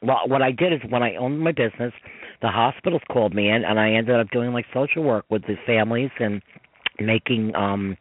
Well, 0.00 0.28
what 0.28 0.42
I 0.42 0.52
did 0.52 0.72
is 0.72 0.80
when 0.90 1.02
I 1.02 1.16
owned 1.16 1.40
my 1.40 1.50
business, 1.50 1.92
the 2.40 2.48
hospitals 2.48 3.02
called 3.10 3.34
me 3.34 3.48
in, 3.48 3.64
and 3.64 3.80
I 3.80 3.92
ended 3.92 4.14
up 4.20 4.30
doing 4.30 4.52
like 4.52 4.66
social 4.72 5.02
work 5.02 5.24
with 5.28 5.42
the 5.42 5.56
families 5.66 6.10
and 6.20 6.40
making 7.00 7.54
um 7.54 7.96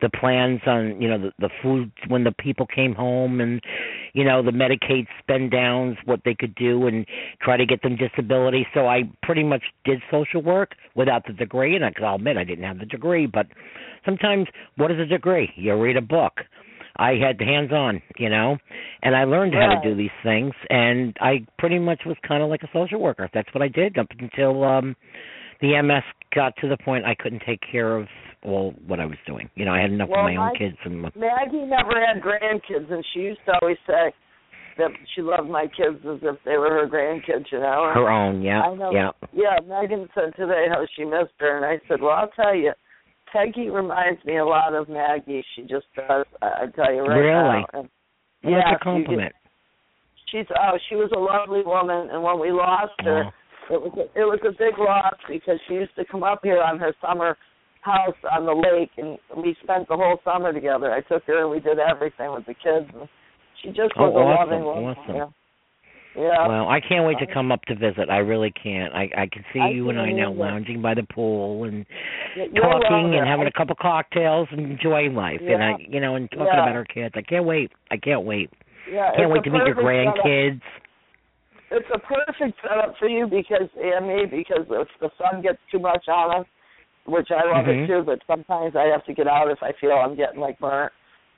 the 0.00 0.10
plans 0.10 0.60
on 0.66 1.00
you 1.00 1.08
know 1.08 1.18
the 1.18 1.32
the 1.38 1.50
food 1.62 1.90
when 2.08 2.24
the 2.24 2.32
people 2.32 2.66
came 2.66 2.94
home 2.94 3.40
and 3.40 3.60
you 4.12 4.24
know 4.24 4.42
the 4.42 4.50
medicaid 4.50 5.06
spend 5.18 5.50
downs 5.50 5.96
what 6.04 6.20
they 6.24 6.34
could 6.34 6.54
do 6.54 6.86
and 6.86 7.06
try 7.40 7.56
to 7.56 7.66
get 7.66 7.82
them 7.82 7.96
disability. 7.96 8.66
So 8.74 8.86
i 8.86 9.02
pretty 9.22 9.42
much 9.42 9.62
did 9.84 10.00
social 10.10 10.42
work 10.42 10.72
without 10.94 11.26
the 11.26 11.32
degree. 11.32 11.76
And 11.76 11.84
I, 11.84 11.92
i'll 12.04 12.16
admit 12.16 12.36
i 12.36 12.44
didn't 12.44 12.64
have 12.64 12.78
the 12.78 12.86
degree 12.86 13.26
but 13.26 13.46
sometimes 14.04 14.46
what 14.76 14.90
is 14.90 14.98
a 14.98 15.06
degree? 15.06 15.50
You 15.56 15.74
read 15.80 15.96
a 15.96 16.02
book. 16.02 16.34
I 16.98 17.14
had 17.14 17.40
hands 17.40 17.72
on 17.72 18.02
you 18.18 18.28
know? 18.28 18.58
And 19.02 19.16
i 19.16 19.24
learned 19.24 19.54
how 19.54 19.80
to 19.80 19.88
do 19.88 19.96
these 19.96 20.16
things. 20.22 20.52
And 20.70 21.16
i 21.20 21.46
pretty 21.58 21.78
much 21.78 22.02
was 22.06 22.16
kind 22.26 22.42
of 22.42 22.50
like 22.50 22.62
a 22.62 22.68
social 22.72 23.00
worker. 23.00 23.28
That's 23.32 23.52
what 23.54 23.62
i 23.62 23.68
did 23.68 23.98
up 23.98 24.08
until 24.18 24.64
um 24.64 24.96
the 25.60 25.80
ms 25.82 26.02
got 26.34 26.54
to 26.58 26.68
the 26.68 26.76
point 26.76 27.04
i 27.06 27.14
couldn't 27.14 27.42
take 27.46 27.60
care 27.72 27.96
of 27.96 28.06
well 28.46 28.72
what 28.86 29.00
i 29.00 29.04
was 29.06 29.18
doing 29.26 29.48
you 29.56 29.64
know 29.64 29.72
i 29.72 29.80
had 29.80 29.90
enough 29.90 30.08
Well, 30.08 30.20
of 30.20 30.32
my 30.32 30.36
own 30.36 30.56
kids 30.56 30.76
and 30.84 31.02
Maggie 31.02 31.66
never 31.66 31.98
had 32.00 32.22
grandkids, 32.22 32.90
and 32.92 33.04
she 33.12 33.20
used 33.20 33.40
to 33.46 33.52
always 33.60 33.76
say, 33.86 34.12
that 34.78 34.90
she 35.14 35.22
loved 35.22 35.48
my 35.48 35.64
kids 35.66 35.96
as 36.04 36.18
if 36.22 36.36
they 36.44 36.56
were 36.58 36.68
her 36.70 36.86
grandkids, 36.86 37.46
you 37.50 37.58
know. 37.58 37.90
Her 37.94 38.10
own, 38.10 38.42
yeah, 38.42 38.60
I 38.60 38.74
know. 38.74 38.92
yeah. 38.92 39.10
Yeah, 39.32 39.56
Megan 39.66 40.06
said 40.14 40.36
today 40.36 40.66
how 40.68 40.84
she 40.94 41.04
missed 41.04 41.32
her, 41.40 41.56
and 41.56 41.64
I 41.64 41.80
said, 41.88 42.02
well, 42.02 42.12
I'll 42.12 42.28
tell 42.36 42.54
you, 42.54 42.72
Peggy 43.32 43.70
reminds 43.70 44.22
me 44.26 44.36
a 44.36 44.44
lot 44.44 44.74
of 44.74 44.88
Maggie. 44.90 45.42
She 45.54 45.62
just 45.62 45.86
does. 45.96 46.26
I 46.42 46.46
I 46.46 46.66
tell 46.76 46.92
you 46.92 47.02
right 47.02 47.16
Really? 47.16 47.32
now. 47.32 47.66
And, 47.72 47.88
Well, 48.44 48.52
yeah, 48.52 48.60
that's 48.70 48.80
a 48.82 48.84
compliment. 48.84 49.32
She, 50.30 50.38
she's 50.38 50.46
oh, 50.54 50.76
she 50.90 50.94
was 50.96 51.10
a 51.16 51.18
lovely 51.18 51.62
woman, 51.64 52.10
and 52.12 52.22
when 52.22 52.38
we 52.38 52.50
lost 52.52 52.92
her, 53.00 53.24
Oh. 53.70 53.74
it 53.74 53.80
was 53.80 53.92
a, 53.96 54.20
it 54.20 54.24
was 54.24 54.40
a 54.46 54.52
big 54.52 54.78
loss 54.78 55.16
because 55.26 55.58
she 55.68 55.74
used 55.74 55.96
to 55.96 56.04
come 56.04 56.22
up 56.22 56.40
here 56.42 56.60
on 56.62 56.78
her 56.78 56.92
summer 57.00 57.36
house 57.86 58.18
on 58.32 58.44
the 58.46 58.52
lake, 58.52 58.90
and 58.98 59.16
we 59.42 59.56
spent 59.62 59.86
the 59.88 59.96
whole 59.96 60.18
summer 60.24 60.52
together. 60.52 60.90
I 60.92 61.00
took 61.02 61.22
her, 61.26 61.40
and 61.42 61.50
we 61.50 61.60
did 61.60 61.78
everything 61.78 62.32
with 62.34 62.44
the 62.46 62.54
kids. 62.54 62.90
And 62.92 63.08
she 63.62 63.68
just 63.68 63.92
Oh, 63.96 64.10
was 64.10 64.18
a 64.18 64.42
loving 64.42 64.64
woman. 64.64 64.96
awesome. 64.98 65.14
Yeah. 65.16 65.26
Yeah. 66.16 66.48
Well, 66.48 66.68
I 66.68 66.80
can't 66.80 67.06
wait 67.06 67.18
to 67.18 67.26
come 67.32 67.52
up 67.52 67.60
to 67.66 67.74
visit. 67.74 68.08
I 68.08 68.18
really 68.18 68.50
can't. 68.50 68.94
I 68.94 69.10
I 69.16 69.26
can 69.30 69.44
see 69.52 69.60
I 69.60 69.68
you 69.68 69.90
and 69.90 70.00
I 70.00 70.10
now 70.12 70.30
either. 70.32 70.40
lounging 70.40 70.80
by 70.80 70.94
the 70.94 71.02
pool 71.02 71.64
and 71.64 71.84
you're 72.34 72.64
talking 72.64 73.14
and 73.14 73.28
having 73.28 73.46
a 73.46 73.52
couple 73.52 73.76
cocktails 73.78 74.48
and 74.50 74.60
enjoying 74.60 75.14
life. 75.14 75.42
And 75.46 75.62
I, 75.62 75.76
you 75.78 76.00
know, 76.00 76.14
and 76.16 76.30
talking 76.30 76.46
Yeah. 76.46 76.62
about 76.62 76.74
our 76.74 76.86
kids. 76.86 77.14
I 77.18 77.20
can't 77.20 77.44
wait. 77.44 77.70
I 77.90 77.98
can't 77.98 78.22
wait. 78.24 78.48
Yeah, 78.90 79.10
Can't 79.14 79.30
wait 79.30 79.44
to 79.44 79.50
meet 79.50 79.66
your 79.66 79.74
perfect 79.74 80.16
setup. 80.16 80.24
grandkids. 80.24 80.62
It's 81.70 81.90
a 81.92 81.98
perfect 81.98 82.56
setup 82.62 82.96
for 82.98 83.08
you 83.08 83.26
because 83.26 83.68
and 83.76 84.06
me 84.08 84.24
because 84.24 84.64
if 84.70 84.88
the 85.00 85.10
sun 85.18 85.42
gets 85.42 85.58
too 85.70 85.80
much 85.80 86.08
on 86.08 86.40
us, 86.40 86.46
which 87.06 87.30
I 87.30 87.44
love 87.46 87.66
Mhm. 87.66 87.84
it 87.84 87.86
too, 87.86 88.02
but 88.04 88.20
sometimes 88.26 88.76
I 88.76 88.84
have 88.84 89.04
to 89.04 89.14
get 89.14 89.26
out 89.26 89.50
if 89.50 89.62
I 89.62 89.72
feel 89.72 89.92
I'm 89.92 90.14
getting 90.16 90.40
like 90.40 90.58
burnt. 90.58 90.92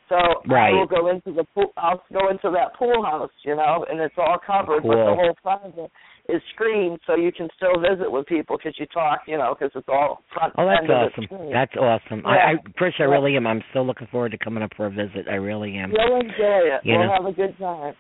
So 0.09 0.17
Right. 0.47 0.73
I 0.73 0.73
will 0.73 0.87
go 0.87 1.09
into 1.09 1.33
the 1.33 1.45
pool. 1.45 1.71
I'll 1.77 2.03
go 2.13 2.29
into 2.29 2.51
that 2.51 2.73
pool 2.75 3.03
house, 3.05 3.31
you 3.45 3.55
know, 3.55 3.85
and 3.91 4.01
it's 4.01 4.17
all 4.17 4.39
covered, 4.39 4.83
but 4.83 4.97
the 4.97 5.15
whole 5.15 5.35
front 5.43 5.65
of 5.67 5.79
it 5.79 5.91
is 6.31 6.43
screened, 6.55 6.99
so 7.07 7.15
you 7.15 7.31
can 7.31 7.49
still 7.57 7.79
visit 7.79 8.11
with 8.11 8.27
people 8.27 8.57
because 8.57 8.79
you 8.79 8.87
talk, 8.87 9.21
you 9.29 9.37
know, 9.37 9.55
because 9.55 9.71
it's 9.77 9.89
all 9.89 10.23
front. 10.33 10.55
Oh, 10.57 10.65
that's 10.67 10.81
end 10.81 10.91
of 10.91 11.03
it 11.03 11.13
awesome. 11.19 11.51
That's 11.53 11.77
awesome. 11.77 12.23
I, 12.27 12.37
Yeah. 12.37 12.47
I, 12.49 12.55
Trish, 12.81 12.99
I 13.01 13.05
Yeah. 13.05 13.11
really 13.11 13.37
am. 13.37 13.47
I'm 13.47 13.63
still 13.69 13.85
looking 13.85 14.07
forward 14.07 14.31
to 14.33 14.39
coming 14.39 14.63
up 14.63 14.73
for 14.75 14.87
a 14.87 14.91
visit. 14.91 15.29
I 15.29 15.35
really 15.37 15.77
am. 15.77 15.93
You'll 15.93 16.17
enjoy 16.21 16.59
it. 16.73 16.81
You 16.85 16.97
we'll 16.97 17.07
know. 17.07 17.13
have 17.13 17.27
a 17.27 17.33
good 17.33 17.59
time. 17.59 17.95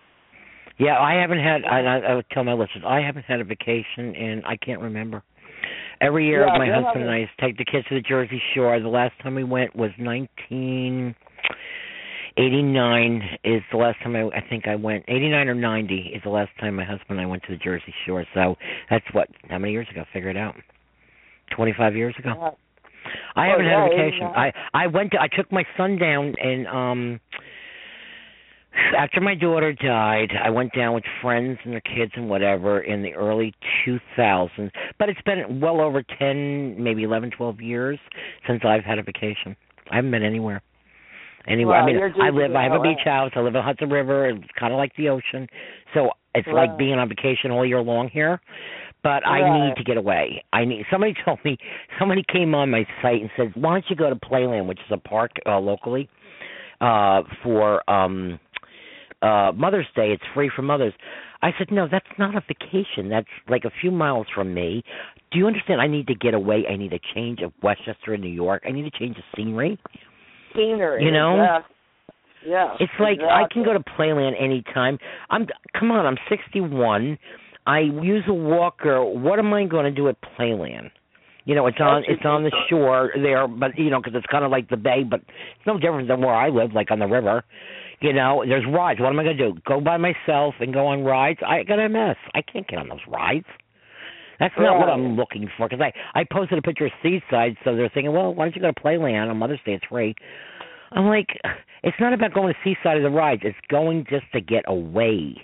Yeah, 0.78 0.98
I 0.98 1.14
haven't 1.14 1.40
had. 1.40 1.64
I, 1.64 1.80
I, 1.80 1.98
I 1.98 2.14
would 2.14 2.30
tell 2.30 2.44
my 2.44 2.52
listeners, 2.52 2.84
I 2.86 3.00
haven't 3.00 3.24
had 3.24 3.40
a 3.40 3.44
vacation, 3.44 4.14
and 4.14 4.46
I 4.46 4.56
can't 4.56 4.80
remember. 4.80 5.22
Every 6.00 6.26
year, 6.26 6.46
Yeah, 6.46 6.56
my 6.58 6.68
husband 6.70 7.02
and 7.04 7.10
I 7.12 7.28
take 7.40 7.56
the 7.58 7.64
kids 7.64 7.86
to 7.88 7.94
the 7.96 8.00
Jersey 8.00 8.40
Shore. 8.54 8.78
The 8.80 8.88
last 8.88 9.14
time 9.22 9.34
we 9.34 9.42
went 9.44 9.74
was 9.74 9.90
1989. 9.98 11.14
Is 13.44 13.62
the 13.72 13.76
last 13.78 13.98
time 14.02 14.14
I, 14.16 14.22
I 14.28 14.40
think 14.48 14.68
I 14.68 14.76
went. 14.76 15.04
89 15.08 15.48
or 15.48 15.54
90 15.54 16.12
is 16.14 16.22
the 16.22 16.30
last 16.30 16.50
time 16.60 16.76
my 16.76 16.84
husband 16.84 17.10
and 17.18 17.20
I 17.20 17.26
went 17.26 17.42
to 17.44 17.50
the 17.52 17.58
Jersey 17.58 17.92
Shore. 18.06 18.24
So 18.34 18.54
that's 18.90 19.04
what. 19.12 19.28
How 19.48 19.58
many 19.58 19.72
years 19.72 19.88
ago? 19.90 20.04
Figure 20.12 20.30
it 20.30 20.36
out. 20.36 20.54
25 21.56 21.96
years 21.96 22.14
ago. 22.18 22.34
Yeah. 22.36 22.50
I 23.36 23.46
Oh, 23.48 23.50
haven't 23.52 23.66
had 23.66 23.86
a 23.86 23.88
vacation. 23.88 24.26
I 24.26 24.52
I 24.74 24.86
went 24.86 25.12
to 25.12 25.20
I 25.20 25.28
took 25.28 25.50
my 25.50 25.64
son 25.76 25.96
down 25.98 26.34
and 26.42 26.66
um 26.68 27.20
after 28.96 29.20
my 29.20 29.34
daughter 29.34 29.72
died, 29.72 30.32
I 30.42 30.50
went 30.50 30.72
down 30.74 30.94
with 30.94 31.04
friends 31.22 31.58
and 31.64 31.72
their 31.72 31.80
kids 31.80 32.12
and 32.16 32.28
whatever 32.28 32.80
in 32.80 33.02
the 33.02 33.14
early 33.14 33.54
2000s. 33.86 34.70
But 34.98 35.08
it's 35.08 35.20
been 35.22 35.60
well 35.60 35.80
over 35.80 36.02
10, 36.02 36.82
maybe 36.82 37.02
11, 37.02 37.32
12 37.36 37.60
years 37.60 37.98
since 38.46 38.62
I've 38.64 38.84
had 38.84 38.98
a 38.98 39.02
vacation. 39.02 39.56
I 39.90 39.96
haven't 39.96 40.10
been 40.10 40.22
anywhere. 40.22 40.62
Anywhere. 41.46 41.78
Wow, 41.78 41.82
I 41.82 41.86
mean, 41.86 41.96
I 42.20 42.30
live. 42.30 42.54
I 42.54 42.62
have 42.64 42.72
a 42.72 42.80
beach 42.82 43.00
house. 43.04 43.30
I 43.34 43.40
live 43.40 43.56
on 43.56 43.64
Hudson 43.64 43.88
River. 43.88 44.28
It's 44.28 44.44
kind 44.58 44.72
of 44.72 44.76
like 44.76 44.94
the 44.96 45.08
ocean, 45.08 45.48
so 45.94 46.10
it's 46.34 46.48
like 46.52 46.76
being 46.76 46.94
on 46.98 47.08
vacation 47.08 47.50
all 47.50 47.64
year 47.64 47.80
long 47.80 48.08
here. 48.08 48.38
But 49.02 49.26
I 49.26 49.40
Right. 49.40 49.68
need 49.68 49.76
to 49.76 49.84
get 49.84 49.96
away. 49.96 50.44
I 50.52 50.66
need. 50.66 50.84
Somebody 50.90 51.14
told 51.24 51.42
me. 51.44 51.56
Somebody 51.98 52.22
came 52.30 52.54
on 52.54 52.70
my 52.70 52.84
site 53.00 53.22
and 53.22 53.30
said, 53.34 53.52
"Why 53.54 53.72
don't 53.72 53.84
you 53.88 53.96
go 53.96 54.10
to 54.10 54.16
Playland, 54.16 54.66
which 54.66 54.80
is 54.80 54.90
a 54.90 54.98
park 54.98 55.30
uh, 55.46 55.58
locally, 55.58 56.10
uh, 56.82 57.22
for 57.42 57.88
um, 57.90 58.38
uh, 59.22 59.52
Mother's 59.54 59.86
Day? 59.94 60.12
It's 60.12 60.22
free 60.34 60.50
for 60.54 60.62
mothers." 60.62 60.92
I 61.42 61.50
said, 61.58 61.70
"No, 61.70 61.86
that's 61.90 62.06
not 62.18 62.34
a 62.34 62.40
vacation. 62.46 63.08
That's 63.08 63.28
like 63.48 63.64
a 63.64 63.70
few 63.80 63.90
miles 63.90 64.26
from 64.34 64.52
me. 64.54 64.82
Do 65.30 65.38
you 65.38 65.46
understand? 65.46 65.80
I 65.80 65.86
need 65.86 66.06
to 66.08 66.14
get 66.14 66.34
away. 66.34 66.64
I 66.68 66.76
need 66.76 66.92
a 66.92 67.00
change 67.14 67.40
of 67.42 67.52
Westchester 67.62 68.14
in 68.14 68.20
New 68.20 68.28
York. 68.28 68.62
I 68.66 68.70
need 68.72 68.90
to 68.90 68.98
change 68.98 69.16
the 69.16 69.22
scenery. 69.36 69.78
Scenery. 70.54 71.04
You 71.04 71.10
know? 71.12 71.34
exact- 71.40 71.72
Yeah. 72.46 72.76
It's 72.80 72.92
like 72.98 73.18
I 73.20 73.46
can 73.52 73.64
go 73.64 73.72
to 73.72 73.80
Playland 73.80 74.40
anytime. 74.40 74.98
I'm 75.30 75.46
come 75.78 75.90
on, 75.90 76.06
I'm 76.06 76.18
61. 76.28 77.18
I 77.66 77.80
use 77.80 78.24
a 78.28 78.32
walker. 78.34 79.04
What 79.04 79.38
am 79.38 79.52
I 79.52 79.64
going 79.66 79.84
to 79.84 79.90
do 79.90 80.08
at 80.08 80.16
Playland? 80.22 80.90
You 81.44 81.54
know, 81.54 81.66
it's 81.66 81.80
on 81.80 82.04
it's 82.06 82.24
on 82.24 82.44
the 82.44 82.52
shore 82.68 83.10
there, 83.16 83.46
but 83.48 83.78
you 83.78 83.90
know, 83.90 84.00
because 84.00 84.14
it's 84.14 84.26
kind 84.26 84.44
of 84.44 84.50
like 84.50 84.68
the 84.68 84.76
bay, 84.76 85.02
but 85.02 85.20
it's 85.20 85.66
no 85.66 85.78
different 85.78 86.08
than 86.08 86.20
where 86.20 86.34
I 86.34 86.48
live, 86.48 86.72
like 86.74 86.90
on 86.90 86.98
the 86.98 87.06
river. 87.06 87.44
You 88.00 88.12
know, 88.12 88.44
there's 88.46 88.64
rides. 88.72 89.00
What 89.00 89.08
am 89.08 89.18
I 89.18 89.24
going 89.24 89.36
to 89.36 89.52
do? 89.52 89.60
Go 89.66 89.80
by 89.80 89.96
myself 89.96 90.54
and 90.60 90.72
go 90.72 90.86
on 90.86 91.02
rides? 91.02 91.40
I 91.44 91.64
got 91.64 91.76
MS. 91.90 92.16
I 92.34 92.42
can't 92.42 92.66
get 92.68 92.78
on 92.78 92.88
those 92.88 93.00
rides. 93.08 93.46
That's 94.38 94.54
not 94.56 94.78
what 94.78 94.88
I'm 94.88 95.16
looking 95.16 95.48
for. 95.56 95.68
Because 95.68 95.82
I 95.82 96.20
I 96.20 96.24
posted 96.30 96.58
a 96.58 96.62
picture 96.62 96.86
of 96.86 96.92
Seaside, 97.02 97.56
so 97.64 97.74
they're 97.74 97.90
thinking, 97.92 98.12
well, 98.12 98.32
why 98.32 98.44
don't 98.44 98.54
you 98.54 98.62
go 98.62 98.70
to 98.70 98.80
Playland 98.80 99.28
on 99.28 99.36
Mother's 99.36 99.60
Day? 99.66 99.74
It's 99.74 99.84
free. 99.86 100.14
I'm 100.92 101.06
like, 101.06 101.28
it's 101.82 101.96
not 102.00 102.12
about 102.12 102.34
going 102.34 102.54
to 102.54 102.58
Seaside 102.64 102.96
of 102.96 103.02
the 103.02 103.10
rides. 103.10 103.42
It's 103.44 103.58
going 103.68 104.06
just 104.08 104.24
to 104.32 104.40
get 104.40 104.64
away. 104.66 105.34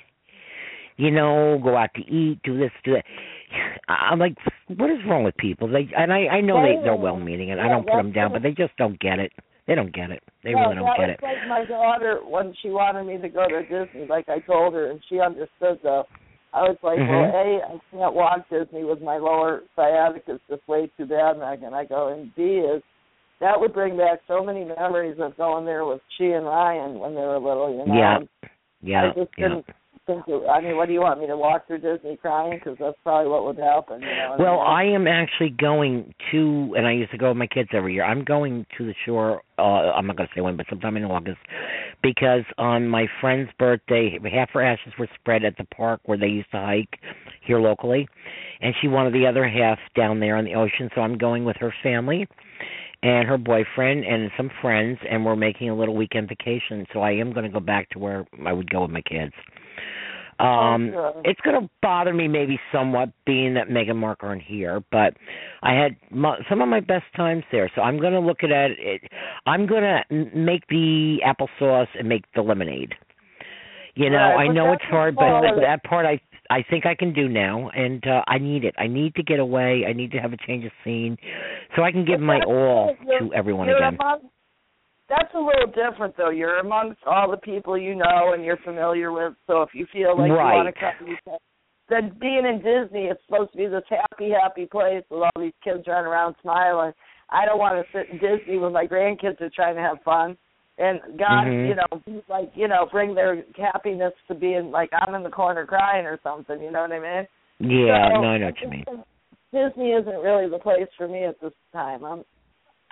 You 0.97 1.11
know, 1.11 1.61
go 1.63 1.77
out 1.77 1.91
to 1.97 2.03
eat, 2.03 2.41
do 2.45 2.57
this, 2.57 2.71
do 2.85 2.93
that. 2.93 3.05
I'm 3.89 4.21
like, 4.21 4.37
what 4.69 4.91
is 4.91 4.99
wrong 5.09 5.25
with 5.25 5.37
people? 5.37 5.67
They 5.67 5.89
and 5.97 6.13
I 6.13 6.27
I 6.27 6.41
know 6.41 6.63
they 6.63 6.81
they're 6.83 6.95
well 6.95 7.17
meaning, 7.17 7.51
and 7.51 7.61
I 7.61 7.69
don't 7.69 7.87
put 7.87 7.97
them 7.97 8.13
down, 8.13 8.33
but 8.33 8.43
they 8.43 8.53
just 8.53 8.77
don't 8.77 8.99
get 9.01 9.19
it. 9.19 9.33
They 9.67 9.75
don't 9.75 9.93
get 9.95 10.11
it. 10.11 10.23
They 10.43 10.55
Well, 10.55 10.71
really 10.71 10.77
don't 10.77 10.97
get 10.97 11.11
it. 11.11 11.23
like 11.23 11.47
my 11.49 11.65
daughter 11.65 12.21
when 12.25 12.53
she 12.61 12.69
wanted 12.69 13.05
me 13.05 13.17
to 13.19 13.29
go 13.29 13.49
to 13.49 13.63
Disney, 13.63 14.07
like 14.07 14.29
I 14.29 14.41
told 14.41 14.75
her, 14.75 14.91
and 14.91 15.01
she 15.09 15.21
understood 15.21 15.81
though. 15.83 16.07
I 16.53 16.63
was 16.63 16.77
like, 16.83 16.99
Mhm. 16.99 17.09
well, 17.09 17.35
A, 17.35 17.63
I 17.65 17.81
can't 17.91 18.15
walk 18.15 18.49
Disney 18.49 18.85
with 18.85 19.01
my 19.01 19.17
lower 19.17 19.65
sciatica. 19.75 20.35
It's 20.35 20.45
just 20.49 20.69
way 20.69 20.87
too 20.97 21.07
bad, 21.07 21.39
Megan. 21.39 21.75
I 21.75 21.85
go, 21.85 22.09
and 22.09 22.33
B 22.37 22.59
is, 22.59 22.83
that 23.41 23.59
would 23.59 23.73
bring 23.73 23.97
back 23.97 24.21
so 24.29 24.45
many 24.45 24.65
memories 24.65 25.19
of 25.19 25.37
going 25.37 25.65
there 25.65 25.85
with 25.85 26.01
she 26.17 26.31
and 26.31 26.47
Ryan 26.47 27.01
when 27.01 27.15
they 27.15 27.23
were 27.23 27.39
little, 27.39 27.71
you 27.73 27.87
know. 27.87 27.95
Yeah. 27.95 28.17
And 28.19 28.29
Yeah, 28.83 29.05
I 29.05 29.15
just 29.15 29.31
yeah. 29.37 29.49
didn't 29.49 29.67
think 30.07 30.25
it, 30.27 30.49
I 30.49 30.61
mean, 30.61 30.77
what 30.77 30.87
do 30.87 30.93
you 30.93 31.01
want 31.01 31.21
me 31.21 31.27
to 31.27 31.37
walk 31.37 31.67
through 31.67 31.81
Disney 31.81 32.17
crying? 32.17 32.59
Because 32.59 32.77
that's 32.79 32.97
probably 33.03 33.31
what 33.31 33.45
would 33.45 33.59
happen, 33.59 34.01
you 34.01 34.07
know. 34.07 34.37
Well, 34.39 34.59
mean? 34.59 34.67
I 34.67 34.85
am 34.85 35.07
actually 35.07 35.51
going 35.51 36.15
to, 36.31 36.75
and 36.77 36.87
I 36.87 36.93
used 36.93 37.11
to 37.13 37.19
go 37.19 37.29
with 37.29 37.37
my 37.37 37.47
kids 37.47 37.69
every 37.73 37.95
year. 37.95 38.05
I'm 38.05 38.25
going 38.25 38.67
to 38.79 38.87
the 38.87 38.95
shore. 39.05 39.43
Uh, 39.59 39.63
I'm 39.63 40.07
not 40.07 40.17
going 40.17 40.29
to 40.29 40.35
say 40.35 40.41
when, 40.41 40.57
but 40.57 40.67
sometime 40.69 40.97
in 40.97 41.05
August, 41.05 41.39
because 42.03 42.43
on 42.59 42.89
my 42.89 43.07
friend's 43.21 43.51
birthday, 43.59 44.19
half 44.33 44.51
her 44.51 44.63
ashes 44.63 44.93
were 44.99 45.09
spread 45.15 45.45
at 45.45 45.57
the 45.57 45.65
park 45.65 46.01
where 46.05 46.19
they 46.19 46.27
used 46.27 46.51
to 46.51 46.59
hike 46.59 46.99
here 47.47 47.61
locally, 47.61 48.09
and 48.61 48.75
she 48.81 48.89
wanted 48.89 49.15
the 49.15 49.27
other 49.27 49.49
half 49.49 49.79
down 49.97 50.21
there 50.21 50.37
on 50.37 50.45
the 50.45 50.55
ocean. 50.55 50.91
So 50.95 51.01
I'm 51.01 51.19
going 51.19 51.45
with 51.45 51.57
her 51.61 51.73
family 51.83 52.27
and 53.03 53.29
her 53.29 53.37
boyfriend 53.37 54.05
and 54.05 54.31
some 54.37 54.51
friends, 54.63 54.99
and 55.09 55.25
we're 55.25 55.37
making 55.37 55.69
a 55.69 55.77
little 55.77 55.95
weekend 55.95 56.29
vacation. 56.29 56.87
So 56.93 57.01
I 57.01 57.13
am 57.13 57.33
going 57.33 57.45
to 57.45 57.53
go 57.53 57.61
back 57.61 57.91
to 57.91 57.99
where 57.99 58.25
I 58.47 58.53
would 58.53 58.71
go 58.71 58.83
with 58.83 58.91
my 58.91 59.03
kids. 59.03 59.35
Um, 60.41 60.91
sure. 60.93 61.23
it's 61.25 61.41
going 61.43 61.61
to 61.61 61.71
bother 61.81 62.13
me 62.13 62.27
maybe 62.27 62.59
somewhat 62.73 63.11
being 63.25 63.55
that 63.55 63.71
Megan 63.71 63.97
Mark 63.97 64.19
aren't 64.23 64.43
here, 64.43 64.83
but 64.91 65.15
I 65.63 65.75
had 65.75 65.97
my, 66.11 66.39
some 66.49 66.61
of 66.61 66.69
my 66.69 66.81
best 66.81 67.05
times 67.17 67.45
there. 67.53 67.71
So 67.75 67.83
I'm 67.83 68.01
going 68.01 68.15
to 68.15 68.21
look 68.21 68.43
at 68.43 68.51
it. 68.51 69.03
I'm 69.47 69.67
going 69.67 69.83
to 69.83 70.37
make 70.37 70.67
the 70.69 71.19
applesauce 71.25 71.87
and 71.97 72.09
make 72.09 72.25
the 72.35 72.43
lemonade. 72.43 72.95
You 73.95 74.11
know, 74.11 74.17
Right, 74.17 74.49
I 74.51 74.53
know 74.53 74.73
it's 74.73 74.83
hard, 74.85 75.15
but 75.15 75.41
that, 75.43 75.55
that 75.61 75.85
part 75.85 76.05
I 76.05 76.21
I 76.51 76.63
think 76.69 76.85
I 76.85 76.95
can 76.95 77.13
do 77.13 77.29
now, 77.29 77.71
and 77.71 78.05
uh, 78.07 78.23
I 78.27 78.39
need 78.39 78.65
it. 78.65 78.75
I 78.77 78.87
need 78.87 79.15
to 79.15 79.23
get 79.23 79.39
away. 79.39 79.85
I 79.89 79.93
need 79.93 80.11
to 80.13 80.19
have 80.19 80.33
a 80.33 80.37
change 80.47 80.65
of 80.65 80.73
scene, 80.83 81.17
so 81.75 81.83
I 81.83 81.91
can 81.93 82.05
give 82.05 82.21
But 82.21 82.27
my 82.27 82.41
all 82.47 82.95
to 83.19 83.33
everyone 83.33 83.69
again. 83.69 83.97
among- 84.01 84.31
that's 85.09 85.33
a 85.35 85.39
little 85.39 85.67
different 85.67 86.17
though. 86.17 86.31
You're 86.31 86.59
amongst 86.59 87.01
all 87.07 87.31
the 87.31 87.37
people 87.37 87.77
you 87.77 87.95
know 87.95 88.33
and 88.33 88.45
you're 88.45 88.59
familiar 88.59 89.13
with. 89.13 89.35
So 89.47 89.63
if 89.63 89.71
you 89.75 89.87
feel 89.93 90.17
like 90.17 90.29
you 90.29 90.35
want 90.35 90.75
to 90.75 90.81
come, 90.81 91.09
you. 91.09 91.17
Then 91.91 92.17
being 92.19 92.47
in 92.47 92.57
Disney, 92.65 93.07
it's 93.13 93.21
supposed 93.27 93.53
to 93.53 93.59
be 93.59 93.67
this 93.67 93.85
happy, 93.91 94.31
happy 94.31 94.65
place 94.65 95.05
with 95.11 95.23
all 95.23 95.43
these 95.43 95.53
kids 95.63 95.85
running 95.87 96.07
around 96.07 96.35
smiling. 96.41 96.93
I 97.29 97.45
don't 97.45 97.59
want 97.59 97.77
to 97.77 97.93
sit 97.93 98.09
in 98.09 98.19
Disney 98.19 98.57
when 98.57 98.73
my 98.73 98.87
grandkids 98.87 99.41
are 99.43 99.51
trying 99.55 99.75
to 99.75 99.83
have 99.83 99.99
fun. 100.03 100.39
And 100.79 101.01
God, 101.19 101.47
Mhm. 101.47 101.69
you 101.69 101.75
know, 101.75 102.23
like 102.29 102.51
you 102.57 102.69
know, 102.69 102.87
bring 102.91 103.15
their 103.15 103.45
happiness 103.57 104.15
to 104.29 104.35
being 104.35 104.71
like 104.71 104.91
I'm 104.93 105.15
in 105.15 105.23
the 105.23 105.31
corner 105.31 105.67
crying 105.67 106.07
or 106.07 106.19
something. 106.23 106.61
You 106.61 106.71
know 106.71 106.83
what 106.83 106.93
I 106.93 106.99
mean? 106.99 107.29
Yeah, 107.61 108.09
So, 108.09 108.23
no, 108.23 108.29
I 108.29 108.39
know 108.39 108.47
what 108.47 108.61
you 108.61 108.69
mean. 108.69 109.05
Disney 109.53 109.93
isn't 109.93 110.23
really 110.23 110.49
the 110.49 110.59
place 110.59 110.89
for 110.97 111.07
me 111.07 111.25
at 111.25 111.39
this 111.41 111.53
time. 111.73 112.05
I'm 112.05 112.25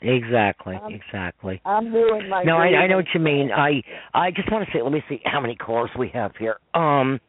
Exactly, 0.03 0.75
I'm- 0.75 0.93
exactly. 0.93 1.61
I'm 1.65 1.93
doing 1.93 2.29
my. 2.29 2.43
No, 2.43 2.57
I, 2.57 2.67
I 2.67 2.87
know 2.87 2.97
what 2.97 3.07
you 3.15 3.21
mean. 3.21 3.51
I 3.51 3.83
I 4.15 4.31
just 4.31 4.51
want 4.51 4.67
to 4.67 4.73
say, 4.73 4.83
let 4.83 4.93
me 4.93 5.03
see 5.09 5.21
how 5.25 5.41
many 5.41 5.55
callers 5.55 5.91
we 5.99 6.09
have 6.15 6.33
here. 6.39 6.57
Um, 6.75 7.21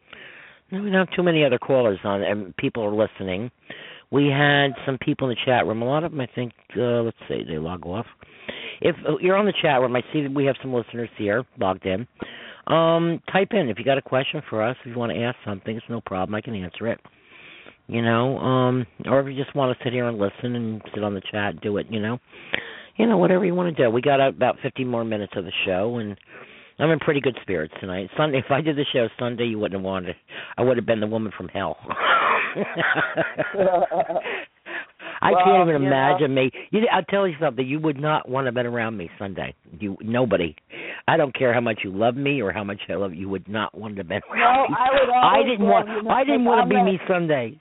no, 0.72 0.82
we 0.82 0.90
don't 0.90 1.08
have 1.08 1.16
too 1.16 1.24
many 1.24 1.44
other 1.46 1.60
callers 1.60 2.00
on, 2.04 2.24
and 2.24 2.56
people 2.58 2.84
are 2.84 2.94
listening. 2.94 3.52
We 4.12 4.28
had 4.28 4.70
some 4.86 4.98
people 5.00 5.30
in 5.30 5.36
the 5.36 5.46
chat 5.46 5.66
room. 5.66 5.82
A 5.82 5.86
lot 5.86 6.04
of 6.04 6.12
them, 6.12 6.22
I 6.22 6.28
think. 6.34 6.54
Uh, 6.78 7.02
let's 7.04 7.18
see, 7.28 7.44
they 7.48 7.58
log 7.58 7.86
off. 7.86 8.06
If 8.82 8.96
uh, 9.08 9.18
you're 9.20 9.38
on 9.38 9.46
the 9.46 9.54
chat 9.62 9.82
room, 9.82 9.96
I 9.96 10.02
see 10.12 10.22
that 10.24 10.34
we 10.34 10.46
have 10.46 10.56
some 10.62 10.74
listeners 10.74 11.10
here 11.18 11.44
logged 11.60 11.86
in. 11.86 12.08
Um, 12.68 13.22
type 13.32 13.50
in 13.52 13.70
if 13.70 13.78
you 13.78 13.86
got 13.86 13.98
a 13.98 14.02
question 14.02 14.42
for 14.50 14.64
us. 14.64 14.76
If 14.82 14.92
you 14.92 14.98
want 14.98 15.12
to 15.12 15.22
ask 15.22 15.38
something, 15.46 15.76
it's 15.76 15.86
no 15.90 16.02
problem. 16.02 16.36
I 16.36 16.42
can 16.42 16.56
answer 16.56 16.88
it. 16.88 17.00
You 17.88 18.02
know, 18.02 18.38
um, 18.40 18.86
or 19.06 19.20
if 19.20 19.28
you 19.36 19.42
just 19.44 19.56
want 19.56 19.78
to 19.78 19.84
sit 19.84 19.92
here 19.94 20.08
and 20.08 20.18
listen 20.18 20.56
and 20.56 20.82
sit 20.94 21.04
on 21.04 21.14
the 21.14 21.22
chat, 21.32 21.60
do 21.62 21.78
it. 21.78 21.88
You 21.90 22.00
know, 22.00 22.18
you 22.98 23.06
know, 23.08 23.18
whatever 23.18 23.44
you 23.46 23.54
want 23.56 23.76
to 23.76 23.84
do. 23.84 23.90
We 23.90 24.02
got 24.02 24.26
about 24.26 24.58
50 24.64 24.86
more 24.86 25.04
minutes 25.04 25.34
of 25.36 25.44
the 25.44 25.52
show, 25.66 25.98
and 25.98 26.18
I'm 26.80 26.90
in 26.92 27.00
pretty 27.00 27.20
good 27.22 27.38
spirits 27.42 27.74
tonight. 27.82 28.10
Sunday, 28.16 28.38
if 28.46 28.52
I 28.52 28.62
did 28.62 28.78
the 28.78 28.86
show 28.94 29.08
Sunday, 29.20 29.46
you 29.46 29.60
wouldn't 29.60 29.80
have 29.80 29.84
wanted. 29.86 30.16
I 30.58 30.62
would 30.64 30.78
have 30.78 30.86
been 30.86 31.02
the 31.02 31.08
woman 31.08 31.32
from 31.38 31.50
hell. 31.50 31.78
I 35.22 35.32
Well, 35.32 35.44
can't 35.46 35.62
even 35.70 35.82
you 35.84 35.90
know. 35.90 35.96
imagine 35.96 36.34
me. 36.34 36.52
You, 36.72 36.82
I'll 36.92 37.04
tell 37.04 37.28
you 37.28 37.36
something. 37.40 37.66
You 37.66 37.80
would 37.80 38.00
not 38.00 38.28
want 38.28 38.46
to 38.46 38.48
have 38.48 38.56
been 38.56 38.66
around 38.66 38.98
me 38.98 39.10
Sunday. 39.18 39.54
You, 39.80 39.98
nobody. 40.02 40.56
I 41.08 41.18
don't 41.18 41.34
care 41.36 41.54
how 41.54 41.62
much 41.62 41.80
you 41.84 41.92
love 41.96 42.16
me 42.16 42.42
or 42.42 42.52
how 42.52 42.64
much 42.64 42.82
I 42.90 42.94
love 42.96 43.14
you. 43.14 43.22
You 43.22 43.30
would 43.30 43.48
not 43.48 43.78
want 43.78 43.96
to 43.96 44.00
have 44.02 44.08
been 44.10 44.22
No, 44.30 44.36
around 44.36 44.70
me. 44.72 44.76
I 44.78 44.90
would 44.92 45.10
I 45.10 45.44
didn't 45.50 45.66
want. 45.68 45.90
I 46.10 46.24
didn't 46.24 46.46
want 46.46 46.70
to 46.70 46.76
be 46.76 46.82
me 46.82 47.00
Sunday. 47.08 47.60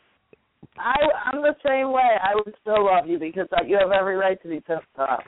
I 0.79 0.95
I'm 1.27 1.43
the 1.43 1.55
same 1.67 1.93
way. 1.93 2.17
I 2.23 2.35
would 2.35 2.55
still 2.61 2.87
love 2.87 3.07
you 3.07 3.19
because 3.19 3.49
you 3.67 3.79
have 3.79 3.91
every 3.91 4.17
right 4.17 4.41
to 4.43 4.49
be 4.49 4.61
pissed 4.61 4.83
off. 4.99 5.23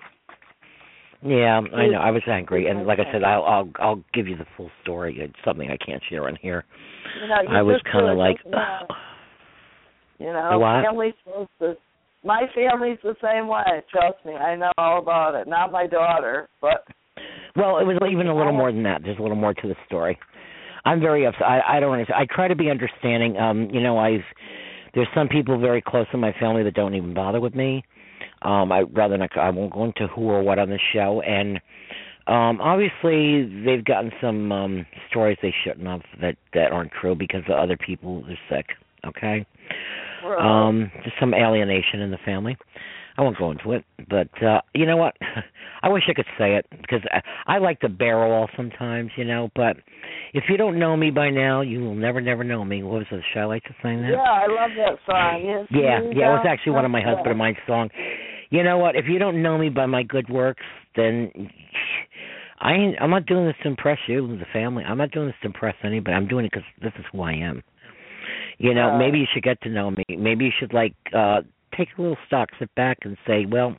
Yeah, 1.22 1.60
I 1.74 1.86
know. 1.86 1.98
I 1.98 2.10
was 2.10 2.22
angry, 2.26 2.66
and 2.68 2.86
like 2.86 2.98
I 2.98 3.10
said, 3.10 3.24
I'll 3.24 3.44
I'll 3.44 3.68
I'll 3.80 4.04
give 4.12 4.28
you 4.28 4.36
the 4.36 4.46
full 4.56 4.70
story. 4.82 5.16
It's 5.18 5.34
something 5.44 5.70
I 5.70 5.78
can't 5.84 6.02
share 6.10 6.28
on 6.28 6.36
here. 6.40 6.64
You 7.22 7.28
know, 7.28 7.56
I 7.56 7.62
was 7.62 7.80
kind 7.90 8.08
of 8.10 8.18
like. 8.18 8.36
You 10.18 10.32
know, 10.32 10.60
family's. 10.84 11.14
My 12.24 12.42
family's 12.54 12.98
the 13.02 13.16
same 13.22 13.48
way. 13.48 13.82
Trust 13.90 14.24
me, 14.24 14.32
I 14.34 14.56
know 14.56 14.70
all 14.78 14.98
about 14.98 15.34
it. 15.34 15.48
Not 15.48 15.72
my 15.72 15.86
daughter, 15.86 16.48
but 16.60 16.86
well, 17.56 17.78
it 17.78 17.84
was 17.84 17.98
even 18.10 18.28
a 18.28 18.36
little 18.36 18.52
more 18.52 18.72
than 18.72 18.82
that. 18.84 19.02
There's 19.02 19.18
a 19.18 19.22
little 19.22 19.36
more 19.36 19.54
to 19.54 19.68
the 19.68 19.74
story. 19.86 20.18
I'm 20.84 21.00
very 21.00 21.26
upset. 21.26 21.42
I 21.42 21.60
I 21.76 21.80
don't 21.80 21.92
understand. 21.92 22.20
I 22.20 22.34
try 22.34 22.48
to 22.48 22.56
be 22.56 22.70
understanding. 22.70 23.36
Um, 23.36 23.68
you 23.72 23.80
know, 23.80 23.98
I've 23.98 24.24
there's 24.94 25.08
some 25.14 25.28
people 25.28 25.58
very 25.58 25.82
close 25.82 26.06
in 26.12 26.20
my 26.20 26.32
family 26.38 26.62
that 26.62 26.74
don't 26.74 26.94
even 26.94 27.14
bother 27.14 27.40
with 27.40 27.54
me. 27.54 27.84
Um, 28.42 28.70
I 28.72 28.80
rather 28.80 29.16
not. 29.16 29.36
I 29.36 29.50
won't 29.50 29.72
go 29.72 29.84
into 29.84 30.06
who 30.08 30.22
or 30.22 30.42
what 30.42 30.58
on 30.58 30.68
the 30.68 30.78
show, 30.92 31.20
and 31.22 31.56
um, 32.26 32.60
obviously 32.60 33.44
they've 33.64 33.84
gotten 33.84 34.12
some 34.20 34.52
um 34.52 34.86
stories 35.08 35.38
they 35.42 35.54
shouldn't 35.64 35.86
have 35.86 36.02
that 36.20 36.36
that 36.52 36.72
aren't 36.72 36.92
true 36.92 37.14
because 37.14 37.42
the 37.48 37.54
other 37.54 37.76
people 37.76 38.24
are 38.28 38.56
sick. 38.56 38.66
Okay. 39.06 39.46
Um, 40.38 40.90
just 41.04 41.16
some 41.20 41.34
alienation 41.34 42.00
in 42.00 42.10
the 42.10 42.18
family. 42.24 42.56
I 43.16 43.22
won't 43.22 43.38
go 43.38 43.50
into 43.52 43.72
it, 43.72 43.84
but 44.08 44.28
uh 44.42 44.60
you 44.74 44.86
know 44.86 44.96
what? 44.96 45.16
I 45.82 45.88
wish 45.88 46.04
I 46.08 46.14
could 46.14 46.26
say 46.38 46.56
it 46.56 46.66
because 46.70 47.00
I, 47.12 47.20
I 47.56 47.58
like 47.58 47.80
to 47.80 47.90
barrel 47.90 48.32
all 48.32 48.48
sometimes, 48.56 49.10
you 49.16 49.24
know. 49.24 49.50
But 49.54 49.76
if 50.32 50.44
you 50.48 50.56
don't 50.56 50.78
know 50.78 50.96
me 50.96 51.10
by 51.10 51.28
now, 51.28 51.60
you 51.60 51.80
will 51.80 51.94
never, 51.94 52.22
never 52.22 52.42
know 52.42 52.64
me. 52.64 52.82
What 52.82 53.00
was 53.00 53.06
it? 53.10 53.22
Shall 53.34 53.42
I 53.42 53.46
like 53.46 53.64
to 53.64 53.74
sing 53.82 54.00
that? 54.00 54.12
yeah, 54.12 54.18
I 54.22 54.46
love 54.46 54.70
that 54.78 54.98
song. 55.04 55.42
Yes, 55.44 55.66
Yeah, 55.70 56.00
yeah, 56.14 56.28
it 56.28 56.32
was 56.32 56.46
actually 56.48 56.72
one 56.72 56.86
of 56.86 56.90
my 56.90 57.02
husband 57.02 57.30
of 57.30 57.36
mine's 57.36 57.58
song. 57.66 57.90
You 58.48 58.62
know 58.62 58.78
what? 58.78 58.96
If 58.96 59.06
you 59.08 59.18
don't 59.18 59.42
know 59.42 59.58
me 59.58 59.68
by 59.68 59.84
my 59.84 60.02
good 60.02 60.28
works, 60.30 60.62
then 60.96 61.30
I 62.60 62.72
ain't, 62.72 62.96
I'm 63.00 63.10
not 63.10 63.26
doing 63.26 63.46
this 63.46 63.56
to 63.62 63.68
impress 63.68 63.98
you, 64.08 64.38
the 64.38 64.46
family. 64.52 64.84
I'm 64.84 64.96
not 64.96 65.10
doing 65.10 65.26
this 65.26 65.36
to 65.42 65.48
impress 65.48 65.74
anybody. 65.84 66.14
I'm 66.16 66.28
doing 66.28 66.46
it 66.46 66.52
because 66.52 66.66
this 66.80 66.92
is 66.98 67.04
who 67.12 67.20
I 67.22 67.32
am. 67.34 67.62
You 68.58 68.72
know, 68.72 68.88
Right. 68.88 68.98
maybe 68.98 69.18
you 69.18 69.26
should 69.34 69.42
get 69.42 69.60
to 69.62 69.68
know 69.68 69.90
me. 69.90 70.04
Maybe 70.16 70.46
you 70.46 70.52
should 70.58 70.72
like 70.72 70.94
uh 71.14 71.42
take 71.76 71.88
a 71.98 72.00
little 72.00 72.16
stock, 72.26 72.48
sit 72.58 72.74
back, 72.74 72.98
and 73.02 73.16
say, 73.26 73.46
well, 73.46 73.76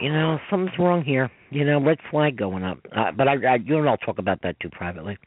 you 0.00 0.12
know, 0.12 0.38
something's 0.50 0.78
wrong 0.78 1.02
here. 1.02 1.30
You 1.50 1.64
know, 1.64 1.82
red 1.82 1.98
flag 2.10 2.36
going 2.36 2.62
up. 2.62 2.78
Uh, 2.96 3.10
but 3.16 3.26
I, 3.28 3.34
I, 3.46 3.54
you 3.56 3.78
and 3.78 3.88
I'll 3.88 3.96
talk 3.96 4.18
about 4.18 4.42
that 4.42 4.58
too 4.60 4.68
privately. 4.70 5.18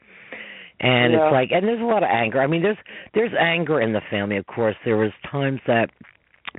And 0.80 1.12
Yeah. 1.12 1.26
it's 1.26 1.32
like, 1.32 1.50
and 1.52 1.66
there's 1.66 1.80
a 1.80 1.84
lot 1.84 2.02
of 2.02 2.08
anger. 2.10 2.40
I 2.40 2.46
mean, 2.46 2.62
there's 2.62 2.78
there's 3.14 3.32
anger 3.38 3.80
in 3.80 3.92
the 3.92 4.00
family. 4.10 4.36
Of 4.36 4.46
course, 4.46 4.76
there 4.84 4.96
was 4.96 5.10
times 5.30 5.60
that 5.66 5.90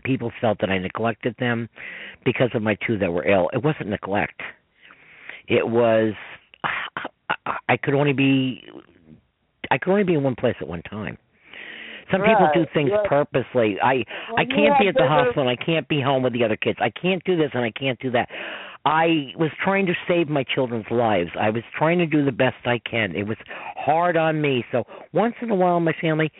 people 0.03 0.31
felt 0.41 0.60
that 0.61 0.69
I 0.69 0.77
neglected 0.77 1.35
them 1.40 1.69
because 2.26 2.49
of 2.53 2.61
my 2.61 2.77
two 2.85 2.98
that 2.99 3.11
were 3.11 3.26
ill. 3.27 3.49
It 3.53 3.64
wasn't 3.64 3.90
neglect. 3.90 4.41
It 5.48 5.68
was 5.68 6.14
I, 6.64 7.57
I 7.69 7.77
could 7.77 7.94
only 7.94 8.14
be 8.14 8.64
I 9.72 9.77
could 9.77 9.91
only 9.91 10.03
be 10.03 10.14
in 10.14 10.23
one 10.23 10.35
place 10.35 10.56
at 10.61 10.68
one 10.68 10.84
time. 10.84 11.18
Some 12.11 12.21
people 12.21 12.49
do 12.53 12.65
things 12.73 12.91
right. 12.91 13.05
purposely. 13.07 13.77
I 13.81 14.03
Well, 14.30 14.39
I 14.39 14.45
can't 14.45 14.80
be 14.80 14.88
at 14.88 14.95
the 14.95 15.07
hospital 15.07 15.47
I 15.47 15.55
can't 15.55 15.88
be 15.88 16.01
home 16.01 16.23
with 16.23 16.34
the 16.34 16.43
other 16.43 16.57
kids. 16.57 16.77
I 16.81 16.89
can't 16.89 17.23
do 17.23 17.35
this 17.38 17.51
and 17.53 17.63
I 17.63 17.71
can't 17.71 17.99
do 17.99 18.11
that. 18.11 18.30
I 18.85 19.34
was 19.38 19.49
trying 19.63 19.85
to 19.85 19.93
save 20.07 20.27
my 20.27 20.43
children's 20.43 20.89
lives. 20.91 21.30
I 21.39 21.49
was 21.49 21.63
trying 21.77 21.99
to 21.99 22.05
do 22.05 22.25
the 22.25 22.34
best 22.34 22.57
I 22.65 22.80
can. 22.80 23.15
It 23.15 23.23
was 23.25 23.38
hard 23.77 24.17
on 24.17 24.41
me. 24.41 24.65
So 24.71 24.84
once 25.13 25.35
in 25.41 25.49
a 25.51 25.55
while, 25.55 25.80
my 25.80 25.93
family, 26.01 26.31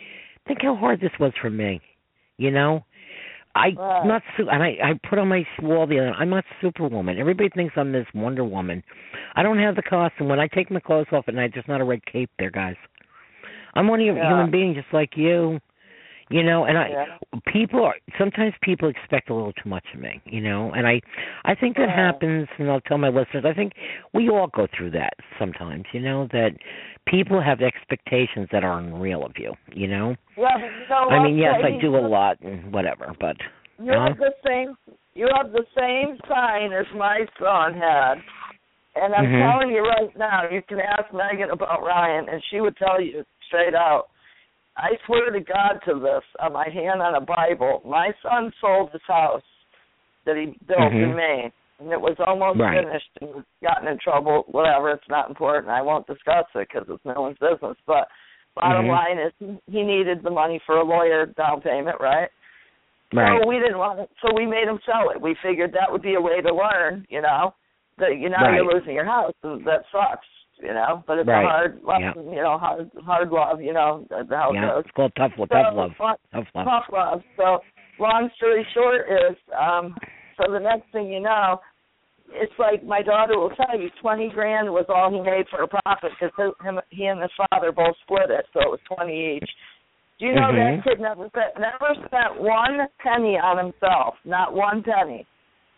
think 0.46 0.60
how 0.62 0.76
hard 0.76 1.00
this 1.00 1.12
was 1.18 1.32
for 1.40 1.48
me. 1.48 1.80
You 2.36 2.50
know, 2.50 2.84
I 3.54 3.68
Right. 3.78 4.04
not 4.04 4.22
su- 4.36 4.48
and 4.50 4.62
I 4.62 4.76
I 4.82 5.08
put 5.08 5.18
on 5.18 5.28
my 5.28 5.46
wall 5.62 5.86
the 5.86 6.00
other. 6.00 6.12
I'm 6.18 6.28
not 6.28 6.44
Superwoman. 6.60 7.18
Everybody 7.18 7.48
thinks 7.50 7.74
I'm 7.78 7.92
this 7.92 8.06
Wonder 8.12 8.44
Woman. 8.44 8.82
I 9.36 9.42
don't 9.42 9.58
have 9.58 9.76
the 9.76 9.82
costume. 9.82 10.28
When 10.28 10.40
I 10.40 10.48
take 10.48 10.70
my 10.70 10.80
clothes 10.80 11.06
off 11.12 11.28
at 11.28 11.34
night, 11.34 11.52
there's 11.54 11.68
not 11.68 11.80
a 11.80 11.84
red 11.84 12.04
cape 12.04 12.30
there, 12.38 12.50
guys. 12.50 12.76
I'm 13.74 13.90
only 13.90 14.08
a 14.08 14.14
Yeah. 14.14 14.28
human 14.28 14.50
being 14.50 14.74
just 14.74 14.92
like 14.92 15.16
you. 15.16 15.60
You 16.30 16.42
know, 16.42 16.64
and 16.64 16.78
I 16.78 16.88
Yeah. 16.88 17.18
people 17.52 17.84
are 17.84 17.96
sometimes 18.18 18.54
people 18.62 18.88
expect 18.88 19.28
a 19.28 19.34
little 19.34 19.52
too 19.52 19.68
much 19.68 19.84
of 19.92 20.00
me, 20.00 20.22
you 20.24 20.40
know, 20.40 20.72
and 20.72 20.86
I 20.86 21.02
I 21.44 21.54
think 21.54 21.76
that 21.76 21.88
Right. 21.88 21.96
happens 21.96 22.48
and 22.58 22.70
I'll 22.70 22.80
tell 22.80 22.96
my 22.96 23.10
listeners, 23.10 23.44
I 23.46 23.52
think 23.52 23.74
we 24.14 24.30
all 24.30 24.46
go 24.46 24.66
through 24.74 24.92
that 24.92 25.12
sometimes, 25.38 25.84
you 25.92 26.00
know, 26.00 26.26
that 26.32 26.52
people 27.06 27.42
have 27.42 27.60
expectations 27.60 28.48
that 28.52 28.64
are 28.64 28.78
unreal 28.78 29.24
of 29.24 29.32
you, 29.36 29.52
you 29.74 29.86
know? 29.86 30.16
Yeah, 30.36 30.56
you 30.58 30.86
know 30.88 31.10
I 31.10 31.22
mean, 31.22 31.36
yes, 31.36 31.56
I 31.62 31.78
do 31.78 31.94
a 31.94 32.00
lot 32.00 32.40
and 32.40 32.72
whatever, 32.72 33.12
but 33.20 33.36
You 33.78 33.92
Huh? 33.92 34.08
have 34.08 34.18
the 34.18 34.32
same. 34.46 34.76
You 35.14 35.28
have 35.36 35.52
the 35.52 35.64
same 35.76 36.18
sign 36.28 36.72
as 36.72 36.86
my 36.96 37.26
son 37.38 37.74
had, 37.74 38.14
and 38.96 39.14
I'm 39.14 39.26
Mhm. 39.26 39.52
telling 39.52 39.70
you 39.74 39.82
right 39.82 40.16
now. 40.16 40.48
You 40.50 40.62
can 40.62 40.80
ask 40.80 41.12
Megan 41.12 41.50
about 41.50 41.82
Ryan, 41.82 42.28
and 42.28 42.42
she 42.50 42.60
would 42.60 42.76
tell 42.76 43.00
you 43.00 43.24
straight 43.46 43.74
out. 43.74 44.08
I 44.76 44.96
swear 45.06 45.30
to 45.30 45.40
God 45.40 45.78
to 45.86 46.00
this 46.00 46.24
on 46.40 46.52
my 46.52 46.68
hand 46.68 47.00
on 47.00 47.14
a 47.14 47.20
Bible. 47.20 47.82
My 47.84 48.10
son 48.22 48.52
sold 48.60 48.90
his 48.92 49.02
house 49.06 49.42
that 50.24 50.36
he 50.36 50.58
built 50.66 50.92
in 50.92 51.12
Mhm. 51.12 51.16
Maine, 51.16 51.52
and 51.78 51.92
it 51.92 52.00
was 52.00 52.18
almost 52.18 52.58
Right. 52.58 52.84
finished, 52.84 53.10
and 53.20 53.44
gotten 53.62 53.88
in 53.88 53.98
trouble. 53.98 54.44
Whatever, 54.48 54.90
it's 54.90 55.08
not 55.08 55.28
important. 55.28 55.70
I 55.70 55.82
won't 55.82 56.06
discuss 56.06 56.46
it 56.54 56.68
because 56.68 56.88
it's 56.88 57.04
no 57.04 57.20
one's 57.20 57.38
business. 57.38 57.76
But 57.86 58.08
bottom 58.56 58.86
Mhm. 58.86 58.90
line 58.90 59.18
is, 59.18 59.32
he- 59.68 59.82
needed 59.82 60.22
the 60.22 60.30
money 60.30 60.58
for 60.60 60.76
a 60.76 60.82
lawyer 60.82 61.26
down 61.26 61.60
payment, 61.60 62.00
right? 62.00 62.30
right. 63.12 63.40
So 63.40 63.46
we 63.46 63.60
didn't 63.60 63.78
want 63.78 64.00
it, 64.00 64.10
so 64.20 64.32
we 64.32 64.46
made 64.46 64.66
him 64.66 64.80
sell 64.80 65.10
it. 65.10 65.20
We 65.20 65.34
figured 65.34 65.72
that 65.72 65.92
would 65.92 66.02
be 66.02 66.14
a 66.14 66.20
way 66.20 66.40
to 66.40 66.52
learn, 66.52 67.06
you 67.08 67.20
know, 67.20 67.54
that 67.98 68.16
you 68.16 68.28
know 68.28 68.38
Right. 68.38 68.54
you're 68.54 68.72
losing 68.72 68.94
your 68.94 69.04
house, 69.04 69.34
that 69.42 69.84
sucks, 69.92 70.26
you 70.60 70.72
know. 70.72 71.02
But 71.06 71.18
it's 71.18 71.28
Right. 71.28 71.44
a 71.44 71.48
hard 71.48 71.80
lesson, 71.84 72.30
you 72.32 72.42
know, 72.42 72.58
hard 72.58 72.90
hard 73.04 73.30
love, 73.30 73.60
you 73.60 73.72
know, 73.72 74.06
how 74.30 74.50
it 74.50 74.54
yeah, 74.54 74.66
goes. 74.66 74.84
it's 74.84 74.90
called 74.94 75.12
tough 75.16 75.32
So, 75.36 75.46
tough 75.46 75.74
love. 75.74 75.92
Tough 76.32 76.46
love. 76.54 76.64
Tough 76.66 76.84
love. 76.92 77.22
So 77.36 77.62
long 77.98 78.30
story 78.36 78.66
short 78.74 79.06
is, 79.08 79.36
um, 79.58 79.96
so 80.36 80.50
the 80.52 80.58
next 80.60 80.90
thing 80.92 81.12
you 81.12 81.20
know, 81.20 81.60
it's 82.32 82.52
like 82.58 82.82
my 82.84 83.02
daughter 83.02 83.38
will 83.38 83.50
tell 83.50 83.78
you, 83.78 83.90
twenty 84.00 84.30
grand 84.30 84.70
was 84.70 84.86
all 84.88 85.10
he 85.10 85.20
made 85.20 85.46
for 85.48 85.62
a 85.62 85.68
profit 85.68 86.12
because 86.18 86.52
him, 86.62 86.80
he 86.90 87.06
and 87.06 87.20
his 87.20 87.30
father 87.50 87.70
both 87.70 87.94
split 88.02 88.30
it, 88.30 88.46
so 88.52 88.60
it 88.60 88.70
was 88.70 88.80
twenty 88.86 89.36
each. 89.36 89.50
Do 90.18 90.26
you 90.26 90.34
know 90.34 90.50
Mhm. 90.52 90.76
that 90.76 90.84
kid 90.84 91.00
never 91.00 91.28
spent 91.28 91.58
never 91.58 91.94
spent 92.06 92.40
one 92.40 92.88
penny 92.98 93.38
on 93.38 93.58
himself, 93.58 94.16
not 94.24 94.54
one 94.54 94.82
penny. 94.82 95.26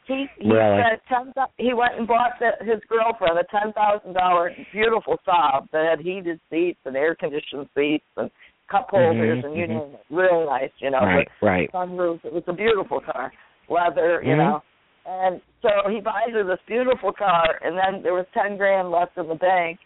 He 0.06 0.26
he 0.38 0.50
Really? 0.50 0.82
spent 0.82 1.02
ten. 1.08 1.44
He 1.58 1.74
went 1.74 1.98
and 1.98 2.06
bought 2.06 2.38
the, 2.38 2.52
his 2.64 2.80
girlfriend 2.88 3.38
a 3.38 3.44
ten 3.44 3.72
thousand 3.72 4.12
dollar 4.12 4.52
beautiful 4.72 5.16
Saab 5.26 5.68
that 5.72 5.86
had 5.90 6.00
heated 6.00 6.40
seats 6.50 6.78
and 6.84 6.96
air 6.96 7.14
conditioned 7.14 7.68
seats 7.74 8.04
and 8.16 8.30
cup 8.70 8.88
holders 8.90 9.38
Mhm, 9.38 9.44
and 9.44 9.56
you 9.56 9.66
mhm. 9.66 9.68
name 9.68 9.94
it, 9.94 10.06
real 10.10 10.46
nice, 10.46 10.70
you 10.78 10.90
know. 10.90 11.00
Right, 11.00 11.28
right. 11.42 11.70
sunroof. 11.72 12.24
It 12.24 12.32
was 12.32 12.44
a 12.46 12.52
beautiful 12.52 13.00
car, 13.00 13.32
leather, 13.68 14.22
you 14.22 14.34
Mhm. 14.34 14.38
know. 14.38 14.62
And 15.06 15.40
so 15.62 15.88
he 15.88 16.00
buys 16.00 16.30
her 16.32 16.44
this 16.44 16.58
beautiful 16.66 17.12
car, 17.12 17.60
and 17.62 17.76
then 17.78 18.02
there 18.02 18.14
was 18.14 18.26
ten 18.34 18.56
grand 18.56 18.90
left 18.90 19.16
in 19.16 19.28
the 19.28 19.34
bank, 19.36 19.78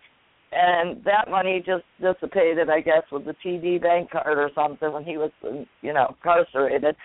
and 0.53 1.03
that 1.05 1.31
money 1.31 1.61
just 1.65 1.85
dissipated, 2.01 2.69
I 2.71 2.81
guess, 2.81 3.05
with 3.13 3.25
the 3.25 3.35
TD 3.35 3.79
bank 3.79 4.11
card 4.11 4.39
or 4.39 4.51
something 4.55 4.93
when 4.93 5.05
he 5.05 5.17
was, 5.17 5.31
you 5.81 5.93
know, 5.93 6.09
incarcerated. 6.09 6.97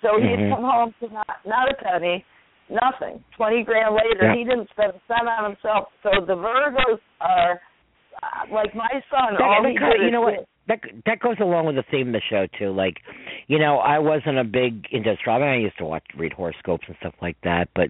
So 0.00 0.18
he'd 0.18 0.38
Mhm. 0.38 0.50
come 0.50 0.64
home 0.64 0.94
to 1.00 1.08
not 1.12 1.40
not 1.46 1.70
a 1.70 1.74
penny, 1.74 2.24
nothing. 2.70 3.22
Twenty 3.36 3.62
grand 3.64 3.94
later, 3.94 4.28
Yeah. 4.28 4.34
he 4.36 4.44
didn't 4.44 4.68
spend 4.70 4.92
a 4.92 5.00
cent 5.08 5.28
on 5.28 5.44
himself. 5.52 5.88
So 6.02 6.10
the 6.26 6.34
Virgos 6.36 7.00
are 7.20 7.60
uh, 8.22 8.52
like 8.54 8.74
my 8.74 8.90
son. 9.10 9.34
That- 9.34 9.42
all 9.42 9.62
that 9.62 9.70
he 9.72 9.78
did 9.78 10.02
you 10.04 10.10
know 10.10 10.22
what? 10.22 10.46
That 10.68 10.80
that 11.06 11.20
goes 11.20 11.36
along 11.40 11.64
with 11.64 11.76
the 11.76 11.84
theme 11.90 12.08
of 12.08 12.12
the 12.12 12.20
show 12.28 12.46
too. 12.58 12.70
Like, 12.72 12.96
you 13.46 13.58
know, 13.58 13.78
I 13.78 13.98
wasn't 13.98 14.36
a 14.36 14.44
big 14.44 14.84
into 14.92 15.12
astrology. 15.12 15.46
I 15.48 15.56
used 15.56 15.78
to 15.78 15.86
watch 15.86 16.04
read 16.14 16.34
horoscopes 16.34 16.84
and 16.88 16.96
stuff 17.00 17.14
like 17.22 17.38
that, 17.42 17.68
but 17.74 17.88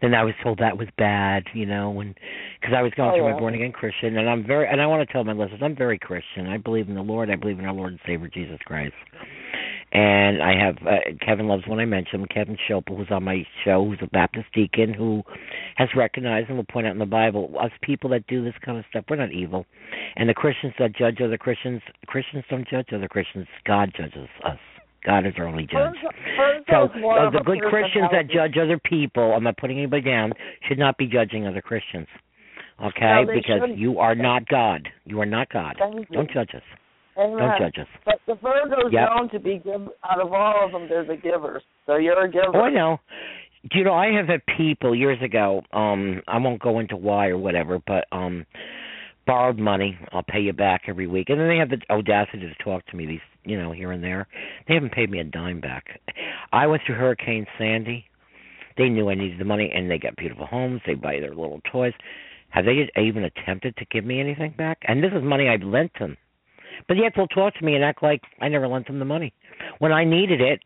then 0.00 0.14
I 0.14 0.22
was 0.22 0.34
told 0.44 0.58
that 0.60 0.78
was 0.78 0.86
bad, 0.96 1.42
you 1.54 1.66
know, 1.66 1.98
and 1.98 2.14
because 2.60 2.72
I 2.78 2.82
was 2.82 2.92
going 2.96 3.10
Oh, 3.10 3.14
through 3.16 3.26
yeah. 3.26 3.32
my 3.32 3.38
born 3.40 3.54
again 3.54 3.72
Christian, 3.72 4.16
and 4.16 4.30
I'm 4.30 4.46
very 4.46 4.68
and 4.68 4.80
I 4.80 4.86
want 4.86 5.04
to 5.04 5.12
tell 5.12 5.24
my 5.24 5.32
listeners 5.32 5.58
I'm 5.60 5.74
very 5.74 5.98
Christian. 5.98 6.46
I 6.46 6.56
believe 6.58 6.88
in 6.88 6.94
the 6.94 7.02
Lord. 7.02 7.30
I 7.30 7.34
believe 7.34 7.58
in 7.58 7.64
our 7.64 7.74
Lord 7.74 7.90
and 7.90 8.00
Savior 8.06 8.28
Jesus 8.28 8.60
Christ. 8.64 8.94
And 9.92 10.40
I 10.40 10.52
have 10.56 10.76
uh, 10.86 10.98
Kevin 11.24 11.48
loves 11.48 11.64
when 11.66 11.80
I 11.80 11.84
mention 11.84 12.20
him. 12.20 12.26
Kevin 12.32 12.56
Schopel, 12.68 12.96
who's 12.96 13.10
on 13.10 13.24
my 13.24 13.44
show, 13.64 13.84
who's 13.84 13.98
a 14.02 14.06
Baptist 14.06 14.46
deacon, 14.54 14.94
who 14.94 15.22
has 15.76 15.88
recognized 15.96 16.48
and 16.48 16.56
will 16.56 16.64
point 16.64 16.86
out 16.86 16.92
in 16.92 17.00
the 17.00 17.06
Bible, 17.06 17.52
us 17.60 17.72
people 17.82 18.08
that 18.10 18.26
do 18.28 18.44
this 18.44 18.54
kind 18.64 18.78
of 18.78 18.84
stuff, 18.88 19.04
we're 19.10 19.16
not 19.16 19.32
evil. 19.32 19.66
And 20.14 20.28
the 20.28 20.34
Christians 20.34 20.74
that 20.78 20.94
judge 20.94 21.18
other 21.20 21.36
Christians, 21.36 21.82
Christians 22.06 22.44
don't 22.48 22.68
judge 22.68 22.88
other 22.94 23.08
Christians. 23.08 23.48
God 23.66 23.90
judges 23.96 24.28
us. 24.44 24.58
God 25.04 25.26
is 25.26 25.32
our 25.38 25.46
only 25.46 25.64
judge. 25.64 25.94
So 26.68 26.84
uh, 26.84 27.30
the 27.30 27.42
good 27.44 27.62
Christians 27.68 28.10
that 28.12 28.28
judge 28.28 28.56
other 28.62 28.78
people, 28.78 29.32
I'm 29.34 29.42
not 29.42 29.56
putting 29.56 29.78
anybody 29.78 30.02
down, 30.02 30.32
should 30.68 30.78
not 30.78 30.98
be 30.98 31.06
judging 31.06 31.46
other 31.46 31.62
Christians. 31.62 32.06
Okay? 32.84 33.24
No, 33.26 33.26
because 33.26 33.60
shouldn't. 33.60 33.78
you 33.78 33.98
are 33.98 34.14
not 34.14 34.46
God. 34.46 34.88
You 35.04 35.20
are 35.20 35.26
not 35.26 35.48
God. 35.50 35.76
Don't 36.12 36.30
judge 36.30 36.50
us. 36.54 36.62
Amen. 37.16 37.38
Don't 37.38 37.58
judge 37.58 37.78
us. 37.78 37.88
But 38.04 38.20
the 38.26 38.34
Virgos 38.34 38.92
Yep. 38.92 39.08
known 39.10 39.28
to 39.30 39.40
be 39.40 39.58
give 39.58 39.88
out 40.08 40.20
of 40.20 40.32
all 40.32 40.64
of 40.64 40.72
them, 40.72 40.88
they're 40.88 41.04
the 41.04 41.16
givers. 41.16 41.62
So 41.86 41.96
you're 41.96 42.24
a 42.24 42.30
giver. 42.30 42.52
Oh, 42.54 42.62
I 42.62 42.70
know. 42.70 43.00
Do 43.70 43.78
you 43.78 43.84
know 43.84 43.92
I 43.92 44.12
have 44.12 44.28
had 44.28 44.40
people 44.56 44.94
years 44.94 45.20
ago, 45.20 45.62
um, 45.72 46.22
I 46.26 46.38
won't 46.38 46.62
go 46.62 46.78
into 46.78 46.96
why 46.96 47.28
or 47.28 47.36
whatever, 47.38 47.78
but 47.86 48.06
um 48.12 48.46
borrowed 49.26 49.58
money, 49.58 49.98
I'll 50.12 50.24
pay 50.24 50.40
you 50.40 50.52
back 50.52 50.82
every 50.88 51.06
week. 51.06 51.28
And 51.28 51.38
then 51.38 51.46
they 51.46 51.58
have 51.58 51.68
the 51.68 51.78
audacity 51.90 52.40
to 52.40 52.64
talk 52.64 52.84
to 52.86 52.96
me 52.96 53.06
these 53.06 53.20
you 53.44 53.60
know, 53.60 53.72
here 53.72 53.92
and 53.92 54.02
there. 54.02 54.26
They 54.68 54.74
haven't 54.74 54.92
paid 54.92 55.10
me 55.10 55.20
a 55.20 55.24
dime 55.24 55.60
back. 55.60 56.00
I 56.52 56.66
went 56.66 56.82
through 56.86 56.96
Hurricane 56.96 57.46
Sandy. 57.58 58.04
They 58.76 58.88
knew 58.88 59.10
I 59.10 59.14
needed 59.14 59.38
the 59.38 59.44
money 59.44 59.70
and 59.74 59.90
they 59.90 59.98
got 59.98 60.16
beautiful 60.16 60.46
homes, 60.46 60.80
they 60.86 60.94
buy 60.94 61.20
their 61.20 61.34
little 61.34 61.60
toys. 61.70 61.92
Have 62.50 62.64
they 62.64 62.88
even 63.00 63.24
attempted 63.24 63.76
to 63.76 63.84
give 63.86 64.04
me 64.04 64.20
anything 64.20 64.54
back? 64.56 64.78
And 64.88 65.02
this 65.02 65.12
is 65.14 65.22
money 65.22 65.48
I 65.48 65.56
lent 65.56 65.92
them. 65.98 66.16
But 66.88 66.96
yet 66.96 67.12
they'll 67.16 67.28
talk 67.28 67.54
to 67.54 67.64
me 67.64 67.74
and 67.74 67.84
act 67.84 68.02
like 68.02 68.22
I 68.40 68.48
never 68.48 68.68
lent 68.68 68.86
them 68.86 68.98
the 68.98 69.04
money. 69.04 69.32
When 69.78 69.92
I 69.92 70.04
needed 70.04 70.40
it, 70.40 70.60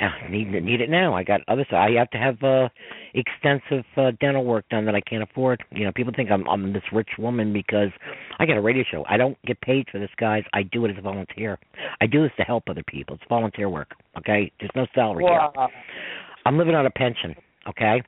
I 0.00 0.28
need 0.30 0.50
need 0.50 0.80
it 0.80 0.90
now. 0.90 1.14
I 1.14 1.24
got 1.24 1.40
other 1.48 1.64
stuff. 1.66 1.78
I 1.78 1.90
have 1.98 2.10
to 2.10 2.18
have 2.18 2.42
uh 2.42 2.68
extensive 3.14 3.84
uh, 3.96 4.12
dental 4.20 4.44
work 4.44 4.68
done 4.68 4.84
that 4.84 4.94
I 4.94 5.00
can't 5.00 5.22
afford. 5.22 5.62
You 5.72 5.84
know, 5.84 5.92
people 5.92 6.12
think 6.14 6.30
I'm 6.30 6.48
I'm 6.48 6.72
this 6.72 6.84
rich 6.92 7.08
woman 7.18 7.52
because 7.52 7.90
I 8.38 8.46
got 8.46 8.56
a 8.56 8.60
radio 8.60 8.84
show. 8.88 9.04
I 9.08 9.16
don't 9.16 9.36
get 9.44 9.60
paid 9.60 9.86
for 9.90 9.98
this, 9.98 10.10
guys. 10.16 10.44
I 10.52 10.62
do 10.62 10.84
it 10.84 10.92
as 10.92 10.98
a 10.98 11.02
volunteer. 11.02 11.58
I 12.00 12.06
do 12.06 12.22
this 12.22 12.32
to 12.36 12.44
help 12.44 12.64
other 12.68 12.84
people. 12.86 13.16
It's 13.16 13.24
volunteer 13.28 13.68
work. 13.68 13.94
Okay, 14.16 14.52
there's 14.60 14.70
no 14.76 14.86
salary 14.94 15.24
here. 15.24 15.50
I'm 16.46 16.56
living 16.56 16.76
on 16.76 16.86
a 16.86 16.90
pension. 16.90 17.34
Okay, 17.66 18.02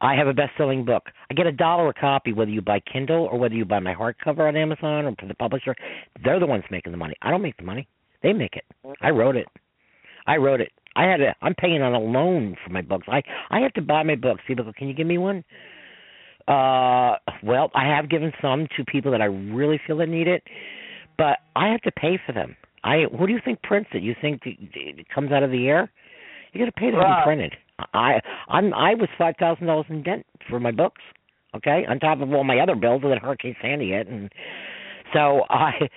I 0.00 0.14
have 0.14 0.26
a 0.26 0.32
best-selling 0.32 0.84
book. 0.84 1.04
I 1.30 1.34
get 1.34 1.46
a 1.46 1.52
dollar 1.52 1.88
a 1.88 1.94
copy 1.94 2.32
whether 2.32 2.50
you 2.50 2.60
buy 2.62 2.80
Kindle 2.80 3.28
or 3.30 3.38
whether 3.38 3.54
you 3.54 3.64
buy 3.64 3.78
my 3.78 3.94
hardcover 3.94 4.48
on 4.48 4.56
Amazon 4.56 5.04
or 5.04 5.14
for 5.18 5.26
the 5.26 5.34
publisher. 5.34 5.74
They're 6.24 6.40
the 6.40 6.46
ones 6.46 6.64
making 6.70 6.92
the 6.92 6.98
money. 6.98 7.14
I 7.22 7.30
don't 7.30 7.42
make 7.42 7.56
the 7.56 7.62
money. 7.62 7.86
They 8.22 8.32
make 8.32 8.56
it. 8.56 8.64
I 9.02 9.10
wrote 9.10 9.36
it. 9.36 9.46
I 10.26 10.36
wrote 10.36 10.60
it. 10.60 10.72
I 10.96 11.04
had 11.04 11.20
a. 11.20 11.34
I'm 11.42 11.54
paying 11.54 11.82
on 11.82 11.94
a 11.94 12.00
loan 12.00 12.56
for 12.64 12.72
my 12.72 12.80
books. 12.82 13.06
I 13.08 13.22
I 13.50 13.60
have 13.60 13.72
to 13.74 13.82
buy 13.82 14.02
my 14.02 14.16
books. 14.16 14.40
People 14.46 14.64
go, 14.64 14.72
can 14.72 14.88
you 14.88 14.94
give 14.94 15.06
me 15.06 15.18
one? 15.18 15.44
Uh, 16.48 17.16
well, 17.42 17.70
I 17.74 17.86
have 17.86 18.08
given 18.08 18.32
some 18.40 18.66
to 18.76 18.84
people 18.84 19.12
that 19.12 19.20
I 19.20 19.26
really 19.26 19.80
feel 19.86 19.98
that 19.98 20.08
need 20.08 20.26
it, 20.28 20.42
but 21.18 21.38
I 21.54 21.68
have 21.68 21.82
to 21.82 21.92
pay 21.92 22.18
for 22.24 22.32
them. 22.32 22.56
I. 22.82 23.04
Who 23.16 23.26
do 23.26 23.32
you 23.32 23.40
think 23.44 23.62
prints 23.62 23.90
it? 23.92 24.02
You 24.02 24.14
think 24.20 24.42
it 24.44 25.06
comes 25.14 25.32
out 25.32 25.42
of 25.42 25.50
the 25.50 25.68
air? 25.68 25.90
You 26.52 26.60
got 26.60 26.66
to 26.66 26.80
pay 26.80 26.90
to 26.90 26.96
Right. 26.96 27.24
printed. 27.24 27.54
I 27.92 28.20
I'm 28.48 28.72
I 28.74 28.94
was 28.94 29.08
five 29.18 29.34
thousand 29.38 29.66
dollars 29.66 29.86
in 29.88 30.02
debt 30.02 30.24
for 30.48 30.60
my 30.60 30.70
books. 30.70 31.02
Okay, 31.54 31.84
on 31.88 31.98
top 31.98 32.20
of 32.20 32.32
all 32.32 32.44
my 32.44 32.58
other 32.58 32.74
bills 32.74 33.02
that 33.02 33.18
Hurricane 33.18 33.56
Sandy 33.62 33.90
hit, 33.90 34.08
and 34.08 34.30
so 35.12 35.42
I. 35.48 35.88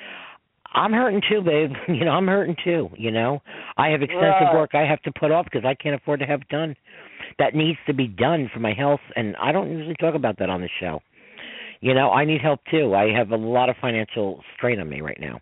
I'm 0.71 0.93
hurting 0.93 1.21
too, 1.27 1.41
babe. 1.41 1.71
You 1.87 2.05
know, 2.05 2.11
I'm 2.11 2.27
hurting 2.27 2.55
too. 2.63 2.89
You 2.95 3.09
know, 3.09 3.41
I 3.77 3.87
have 3.87 4.03
extensive 4.03 4.21
Right. 4.39 4.53
work 4.53 4.75
I 4.75 4.85
have 4.85 5.01
to 5.01 5.11
put 5.19 5.31
off 5.31 5.45
because 5.45 5.65
I 5.65 5.73
can't 5.73 5.95
afford 5.99 6.19
to 6.19 6.27
have 6.27 6.47
done. 6.49 6.75
That 7.39 7.55
needs 7.55 7.79
to 7.87 7.93
be 7.95 8.07
done 8.07 8.51
for 8.53 8.59
my 8.59 8.73
health, 8.73 8.99
and 9.15 9.35
I 9.37 9.51
don't 9.51 9.71
usually 9.71 9.95
talk 9.95 10.13
about 10.13 10.37
that 10.37 10.49
on 10.49 10.61
the 10.61 10.69
show. 10.79 11.01
You 11.81 11.95
know, 11.95 12.11
I 12.11 12.23
need 12.23 12.41
help 12.41 12.59
too. 12.69 12.93
I 12.93 13.11
have 13.17 13.31
a 13.31 13.35
lot 13.35 13.69
of 13.69 13.77
financial 13.81 14.43
strain 14.55 14.79
on 14.79 14.87
me 14.89 15.01
right 15.01 15.19
now. 15.19 15.39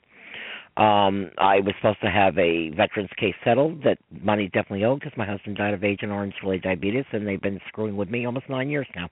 Um, 0.78 1.32
I 1.40 1.60
was 1.60 1.74
supposed 1.82 2.02
to 2.02 2.10
have 2.12 2.38
a 2.38 2.70
veterans 2.70 3.10
case 3.18 3.34
settled 3.44 3.84
that 3.84 3.98
money 4.22 4.46
definitely 4.54 4.86
owed 4.86 5.00
because 5.00 5.18
my 5.18 5.26
husband 5.26 5.58
died 5.58 5.74
of 5.74 5.84
Agent 5.84 6.12
Orange 6.12 6.36
related 6.44 6.64
diabetes, 6.64 7.06
and 7.12 7.28
they've 7.28 7.42
been 7.42 7.60
screwing 7.68 7.98
with 7.98 8.12
me 8.12 8.28
almost 8.28 8.48
nine 8.48 8.70
years 8.70 8.86
now. 8.96 9.10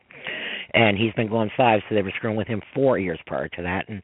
And 0.76 0.96
he's 0.96 1.14
been 1.14 1.28
going 1.28 1.50
five, 1.58 1.82
so 1.90 1.96
they 1.96 2.04
were 2.04 2.14
screwing 2.18 2.38
with 2.38 2.48
him 2.48 2.62
four 2.76 3.00
years 3.00 3.20
prior 3.26 3.48
to 3.50 3.64
that. 3.64 3.90
And 3.90 4.04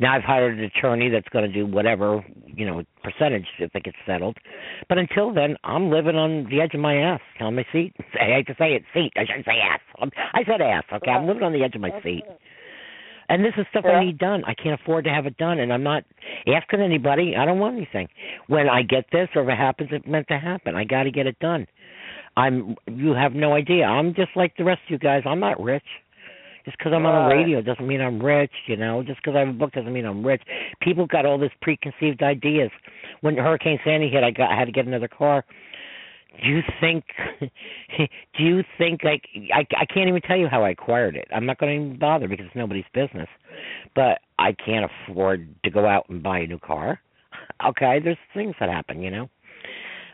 now 0.00 0.16
I've 0.16 0.24
hired 0.24 0.58
an 0.58 0.64
attorney 0.64 1.08
that's 1.08 1.28
going 1.28 1.46
to 1.46 1.52
do 1.52 1.64
whatever 1.64 2.24
you 2.44 2.66
know 2.66 2.82
percentage 3.04 3.46
if 3.60 3.70
it 3.72 3.84
gets 3.84 3.96
settled. 4.04 4.36
But 4.88 4.98
until 4.98 5.32
then, 5.32 5.56
I'm 5.62 5.90
living 5.90 6.16
on 6.16 6.48
the 6.50 6.60
edge 6.60 6.74
of 6.74 6.80
my 6.80 6.96
ass, 6.96 7.20
on 7.38 7.54
my 7.54 7.66
seat. 7.72 7.94
I 8.20 8.24
hate 8.34 8.48
to 8.48 8.56
say 8.58 8.74
it, 8.74 8.82
seat. 8.92 9.12
I 9.16 9.24
shouldn't 9.26 9.46
say 9.46 9.60
ass. 9.62 9.80
I'm, 10.00 10.10
I 10.34 10.42
said 10.44 10.60
ass. 10.60 10.84
Okay, 10.92 11.10
I'm 11.12 11.28
living 11.28 11.44
on 11.44 11.52
the 11.52 11.62
edge 11.62 11.76
of 11.76 11.80
my 11.80 11.92
seat. 12.02 12.24
And 13.28 13.44
this 13.44 13.54
is 13.56 13.66
stuff 13.70 13.84
Yeah. 13.84 13.92
I 13.92 14.04
need 14.04 14.18
done. 14.18 14.44
I 14.44 14.54
can't 14.54 14.80
afford 14.80 15.04
to 15.04 15.10
have 15.10 15.26
it 15.26 15.36
done, 15.36 15.58
and 15.58 15.72
I'm 15.72 15.82
not 15.82 16.04
asking 16.46 16.80
anybody. 16.80 17.36
I 17.36 17.44
don't 17.44 17.58
want 17.58 17.76
anything. 17.76 18.08
When 18.46 18.68
I 18.68 18.82
get 18.82 19.10
this, 19.10 19.28
or 19.34 19.42
if 19.42 19.48
it 19.48 19.58
happens, 19.58 19.90
it's 19.92 20.06
meant 20.06 20.28
to 20.28 20.38
happen. 20.38 20.76
I 20.76 20.84
got 20.84 21.04
to 21.04 21.10
get 21.10 21.26
it 21.26 21.38
done. 21.38 21.66
I'm. 22.36 22.76
You 22.86 23.12
have 23.14 23.32
no 23.34 23.54
idea. 23.54 23.84
I'm 23.84 24.14
just 24.14 24.30
like 24.36 24.56
the 24.56 24.64
rest 24.64 24.82
of 24.86 24.90
you 24.90 24.98
guys. 24.98 25.22
I'm 25.26 25.40
not 25.40 25.62
rich. 25.62 25.86
Just 26.64 26.78
because 26.78 26.92
I'm 26.92 27.06
on 27.06 27.28
the 27.28 27.34
radio 27.34 27.62
doesn't 27.62 27.86
mean 27.86 28.00
I'm 28.00 28.20
rich. 28.20 28.50
You 28.66 28.76
know, 28.76 29.02
just 29.02 29.20
because 29.22 29.36
I 29.36 29.40
have 29.40 29.48
a 29.48 29.52
book 29.52 29.72
doesn't 29.72 29.92
mean 29.92 30.04
I'm 30.04 30.26
rich. 30.26 30.42
People 30.82 31.06
got 31.06 31.24
all 31.24 31.38
this 31.38 31.52
preconceived 31.62 32.22
ideas. 32.22 32.70
When 33.20 33.36
Hurricane 33.36 33.78
Sandy 33.84 34.08
hit, 34.08 34.24
I 34.24 34.32
got 34.32 34.50
I 34.50 34.58
had 34.58 34.66
to 34.66 34.72
get 34.72 34.86
another 34.86 35.08
car. 35.08 35.44
Do 36.42 36.48
you 36.50 36.60
think? 36.80 37.04
do 37.40 38.42
you 38.44 38.62
think 38.78 39.02
like 39.04 39.22
I 39.54 39.66
I 39.76 39.86
can't 39.86 40.08
even 40.08 40.20
tell 40.22 40.36
you 40.36 40.48
how 40.48 40.62
I 40.62 40.70
acquired 40.70 41.16
it. 41.16 41.26
I'm 41.34 41.46
not 41.46 41.58
going 41.58 41.78
to 41.78 41.84
even 41.86 41.98
bother 41.98 42.28
because 42.28 42.46
it's 42.46 42.56
nobody's 42.56 42.84
business. 42.92 43.28
But 43.94 44.18
I 44.38 44.52
can't 44.52 44.90
afford 45.08 45.48
to 45.64 45.70
go 45.70 45.86
out 45.86 46.08
and 46.08 46.22
buy 46.22 46.40
a 46.40 46.46
new 46.46 46.58
car. 46.58 47.00
Okay, 47.66 48.00
there's 48.02 48.18
things 48.34 48.54
that 48.60 48.68
happen, 48.68 49.02
you 49.02 49.10
know. 49.10 49.28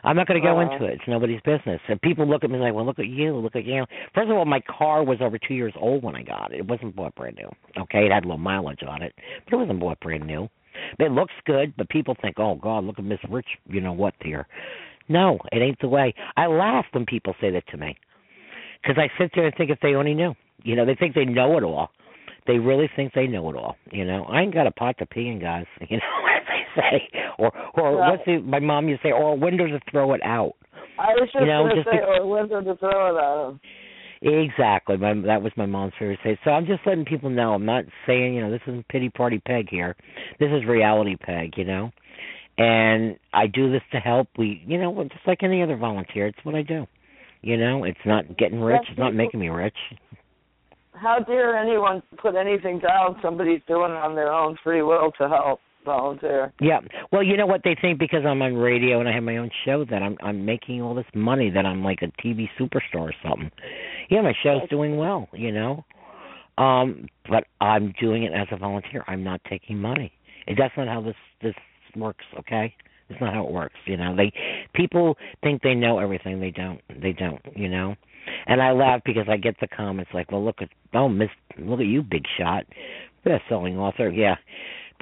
I'm 0.03 0.15
not 0.15 0.27
going 0.27 0.41
to 0.41 0.45
go 0.47 0.59
Uh-huh. 0.59 0.71
into 0.73 0.85
it. 0.85 0.93
It's 0.95 1.07
nobody's 1.07 1.41
business. 1.41 1.79
And 1.87 2.01
people 2.01 2.25
look 2.27 2.43
at 2.43 2.49
me 2.49 2.57
like, 2.57 2.73
"Well, 2.73 2.85
look 2.85 2.99
at 2.99 3.07
you, 3.07 3.35
look 3.35 3.55
at 3.55 3.65
you." 3.65 3.85
First 4.13 4.29
of 4.29 4.37
all, 4.37 4.45
my 4.45 4.61
car 4.61 5.03
was 5.03 5.17
over 5.21 5.37
two 5.37 5.53
years 5.53 5.73
old 5.77 6.03
when 6.03 6.15
I 6.15 6.23
got 6.23 6.53
it. 6.53 6.59
It 6.59 6.67
wasn't 6.67 6.95
bought 6.95 7.15
brand 7.15 7.37
new. 7.37 7.49
Okay, 7.81 8.05
it 8.05 8.11
had 8.11 8.23
a 8.23 8.27
little 8.27 8.37
mileage 8.37 8.83
on 8.87 9.01
it, 9.01 9.13
but 9.45 9.53
it 9.53 9.57
wasn't 9.57 9.79
bought 9.79 9.99
brand 9.99 10.25
new. 10.25 10.49
It 10.99 11.11
looks 11.11 11.33
good, 11.45 11.73
but 11.77 11.89
people 11.89 12.15
think, 12.21 12.39
"Oh 12.39 12.55
God, 12.55 12.83
look 12.83 12.99
at 12.99 13.05
Miss 13.05 13.19
Rich," 13.29 13.47
you 13.67 13.81
know 13.81 13.93
what 13.93 14.13
here. 14.23 14.47
No, 15.09 15.37
it 15.51 15.61
ain't 15.61 15.79
the 15.79 15.87
way. 15.87 16.13
I 16.37 16.47
laugh 16.47 16.85
when 16.91 17.05
people 17.05 17.35
say 17.41 17.49
that 17.51 17.67
to 17.67 17.77
me 17.77 17.97
because 18.81 18.97
I 18.97 19.09
sit 19.21 19.31
there 19.35 19.45
and 19.45 19.55
think 19.55 19.69
if 19.69 19.79
they 19.81 19.95
only 19.95 20.13
knew. 20.13 20.33
You 20.63 20.75
know, 20.75 20.85
they 20.85 20.95
think 20.95 21.13
they 21.15 21.25
know 21.25 21.57
it 21.57 21.63
all. 21.63 21.89
They 22.47 22.57
really 22.57 22.89
think 22.95 23.13
they 23.13 23.27
know 23.27 23.49
it 23.49 23.55
all. 23.55 23.75
You 23.91 24.05
know, 24.05 24.23
I 24.25 24.41
ain't 24.41 24.53
got 24.53 24.67
a 24.67 24.71
pot 24.71 24.97
to 24.99 25.05
pee 25.05 25.27
in, 25.27 25.39
guys. 25.39 25.65
You 25.89 25.97
know, 25.97 26.27
as 26.35 26.43
they 26.47 26.81
say, 26.81 27.09
or 27.37 27.51
or 27.75 27.97
Right. 27.97 28.11
what's 28.11 28.25
the 28.25 28.37
my 28.39 28.59
mom 28.59 28.87
used 28.87 29.01
to 29.01 29.09
say, 29.09 29.11
or 29.11 29.31
a 29.33 29.35
window 29.35 29.67
to 29.67 29.79
throw 29.91 30.13
it 30.13 30.21
out. 30.23 30.53
I 30.99 31.07
was 31.13 31.29
just 31.33 31.41
You 31.41 31.47
know, 31.47 31.63
going 31.63 31.75
to 31.77 31.83
say, 31.83 31.97
be- 31.97 32.03
or 32.03 32.15
a 32.17 32.27
window 32.27 32.61
to 32.61 32.75
throw 32.77 33.15
it 33.15 33.19
out. 33.19 33.59
Exactly. 34.23 34.95
My, 34.95 35.13
that 35.25 35.41
was 35.41 35.51
my 35.57 35.65
mom's 35.65 35.93
favorite 35.99 36.19
say. 36.23 36.39
So 36.45 36.51
I'm 36.51 36.65
just 36.65 36.79
letting 36.85 37.03
people 37.03 37.29
know. 37.29 37.53
I'm 37.53 37.65
not 37.65 37.83
saying, 38.07 38.33
you 38.33 38.41
know, 38.41 38.49
this 38.49 38.61
isn't 38.67 38.87
pity 38.87 39.09
party 39.09 39.39
peg 39.45 39.67
here. 39.69 39.95
This 40.39 40.49
is 40.49 40.65
reality 40.65 41.17
peg, 41.17 41.53
you 41.57 41.65
know. 41.65 41.91
And 42.57 43.17
I 43.33 43.47
do 43.47 43.69
this 43.69 43.81
to 43.91 43.99
help. 43.99 44.29
We, 44.37 44.63
you 44.65 44.77
know, 44.77 45.03
just 45.03 45.27
like 45.27 45.43
any 45.43 45.61
other 45.61 45.75
volunteer, 45.75 46.27
it's 46.27 46.39
what 46.43 46.55
I 46.55 46.61
do. 46.61 46.85
You 47.41 47.57
know, 47.57 47.83
it's 47.83 47.99
not 48.05 48.37
getting 48.37 48.61
rich. 48.61 48.83
It's 48.89 48.97
not 48.97 49.13
making 49.13 49.41
me 49.41 49.49
rich. 49.49 49.75
How 50.93 51.19
dare 51.19 51.57
anyone 51.57 52.01
put 52.17 52.35
anything 52.35 52.79
down 52.79 53.17
somebody's 53.21 53.61
doing 53.67 53.91
it 53.91 53.97
on 53.97 54.15
their 54.15 54.31
own 54.31 54.55
free 54.63 54.83
will 54.83 55.11
to 55.17 55.27
help 55.27 55.59
volunteer? 55.83 56.53
Yeah. 56.59 56.79
Well, 57.11 57.23
you 57.23 57.37
know 57.37 57.45
what 57.45 57.61
they 57.63 57.75
think 57.79 57.99
because 57.99 58.25
I'm 58.25 58.41
on 58.41 58.55
radio 58.55 58.99
and 58.99 59.09
I 59.09 59.13
have 59.13 59.23
my 59.23 59.37
own 59.37 59.49
show 59.65 59.85
that 59.89 60.01
I'm 60.01 60.17
I'm 60.21 60.45
making 60.45 60.81
all 60.81 60.95
this 60.95 61.05
money 61.13 61.49
that 61.49 61.65
I'm 61.65 61.83
like 61.83 61.99
a 62.01 62.07
TV 62.21 62.47
superstar 62.59 63.01
or 63.01 63.13
something. 63.23 63.51
Yeah, 64.09 64.21
my 64.21 64.33
show's 64.43 64.67
doing 64.69 64.97
well, 64.97 65.27
you 65.33 65.51
know. 65.51 65.85
Um, 66.57 67.07
but 67.29 67.45
I'm 67.61 67.93
doing 67.99 68.23
it 68.23 68.33
as 68.33 68.47
a 68.51 68.57
volunteer. 68.57 69.03
I'm 69.07 69.23
not 69.23 69.41
taking 69.49 69.77
money. 69.79 70.11
And 70.47 70.57
that's 70.57 70.73
not 70.77 70.87
how 70.87 71.01
this 71.01 71.15
this 71.41 71.55
works, 71.95 72.25
okay? 72.39 72.75
It's 73.09 73.19
not 73.19 73.33
how 73.33 73.45
it 73.45 73.51
works, 73.51 73.75
you 73.85 73.97
know. 73.97 74.15
They 74.15 74.31
people 74.73 75.17
think 75.43 75.61
they 75.61 75.75
know 75.75 75.99
everything. 75.99 76.39
They 76.39 76.51
don't. 76.51 76.81
They 77.01 77.13
don't, 77.13 77.41
you 77.55 77.69
know. 77.69 77.95
And 78.47 78.61
I 78.61 78.71
laugh 78.71 79.01
because 79.05 79.25
I 79.29 79.37
get 79.37 79.55
the 79.59 79.67
comments 79.67 80.11
like, 80.13 80.31
"Well, 80.31 80.43
look 80.43 80.61
at 80.61 80.69
oh, 80.93 81.09
Miss, 81.09 81.29
look 81.57 81.79
at 81.79 81.85
you, 81.85 82.01
big 82.01 82.23
shot, 82.37 82.65
best-selling 83.23 83.77
author." 83.77 84.09
Yeah, 84.09 84.35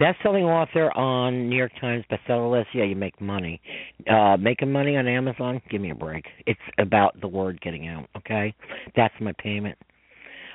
best-selling 0.02 0.44
author 0.44 0.92
on 0.98 1.48
New 1.48 1.56
York 1.56 1.72
Times 1.80 2.04
bestseller 2.12 2.52
list. 2.52 2.70
Yeah, 2.74 2.86
you 2.86 2.96
make 2.96 3.22
money. 3.22 3.62
Uh 4.10 4.36
Making 4.38 4.72
money 4.72 4.98
on 4.98 5.08
Amazon. 5.08 5.62
Give 5.70 5.80
me 5.80 5.92
a 5.92 5.96
break. 5.96 6.26
It's 6.48 6.60
about 6.80 7.20
the 7.22 7.28
word 7.28 7.62
getting 7.62 7.88
out. 7.88 8.08
Okay, 8.18 8.54
that's 8.96 9.14
my 9.22 9.34
payment. 9.38 9.78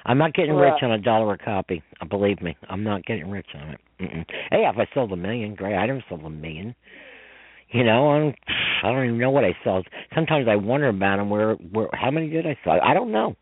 I'm 0.05 0.19
not 0.19 0.35
getting 0.35 0.55
rich 0.55 0.83
on 0.83 0.93
a 0.93 0.99
dollar 0.99 1.35
a 1.35 1.39
copy. 1.39 1.83
Uh, 2.01 2.07
Believe 2.07 2.41
me, 2.41 2.57
I'm 2.69 2.85
not 2.85 3.05
getting 3.05 3.31
rich 3.31 3.47
on 3.55 3.71
it. 3.71 3.81
Mm-mm. 4.01 4.25
Hey, 4.51 4.65
if 4.73 4.77
I 4.79 4.87
sold 4.95 5.13
a 5.13 5.17
million, 5.17 5.55
great. 5.55 5.75
I 5.75 5.87
never 5.87 6.05
sold 6.09 6.25
a 6.25 6.31
million. 6.31 6.75
You 7.71 7.83
know, 7.83 8.11
I'm, 8.11 8.35
I 8.85 8.93
don't 8.93 9.05
even 9.05 9.19
know 9.19 9.31
what 9.31 9.45
I 9.45 9.57
sold. 9.65 9.89
Sometimes 10.15 10.47
I 10.49 10.55
wonder 10.55 10.89
about 10.89 11.17
them. 11.17 11.29
Where, 11.29 11.55
where, 11.55 11.89
how 11.93 12.13
many 12.13 12.31
did 12.31 12.47
I 12.47 12.57
sell? 12.63 12.79
I 12.81 12.95
don't 12.95 13.11
know. 13.11 13.35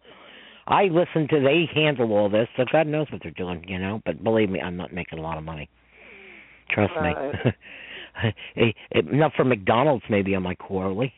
I 0.67 0.85
listen 0.85 1.29
to. 1.29 1.41
They 1.41 1.69
handle 1.75 2.11
all 2.13 2.31
this, 2.31 2.49
so 2.57 2.65
God 2.73 2.87
knows 2.87 3.09
what 3.13 3.21
they're 3.23 3.33
doing. 3.33 3.63
You 3.69 3.79
know, 3.79 4.01
but 4.07 4.25
believe 4.25 4.49
me, 4.49 4.61
I'm 4.61 4.79
not 4.79 4.95
making 4.95 5.19
a 5.19 5.23
lot 5.23 5.37
of 5.37 5.45
money. 5.45 5.69
Trust 6.71 6.93
Right. 6.97 7.55
me. 8.57 8.75
Not 9.13 9.33
for 9.35 9.45
McDonald's, 9.45 10.05
maybe 10.09 10.35
on 10.35 10.43
my 10.43 10.55
quarterly. 10.55 11.13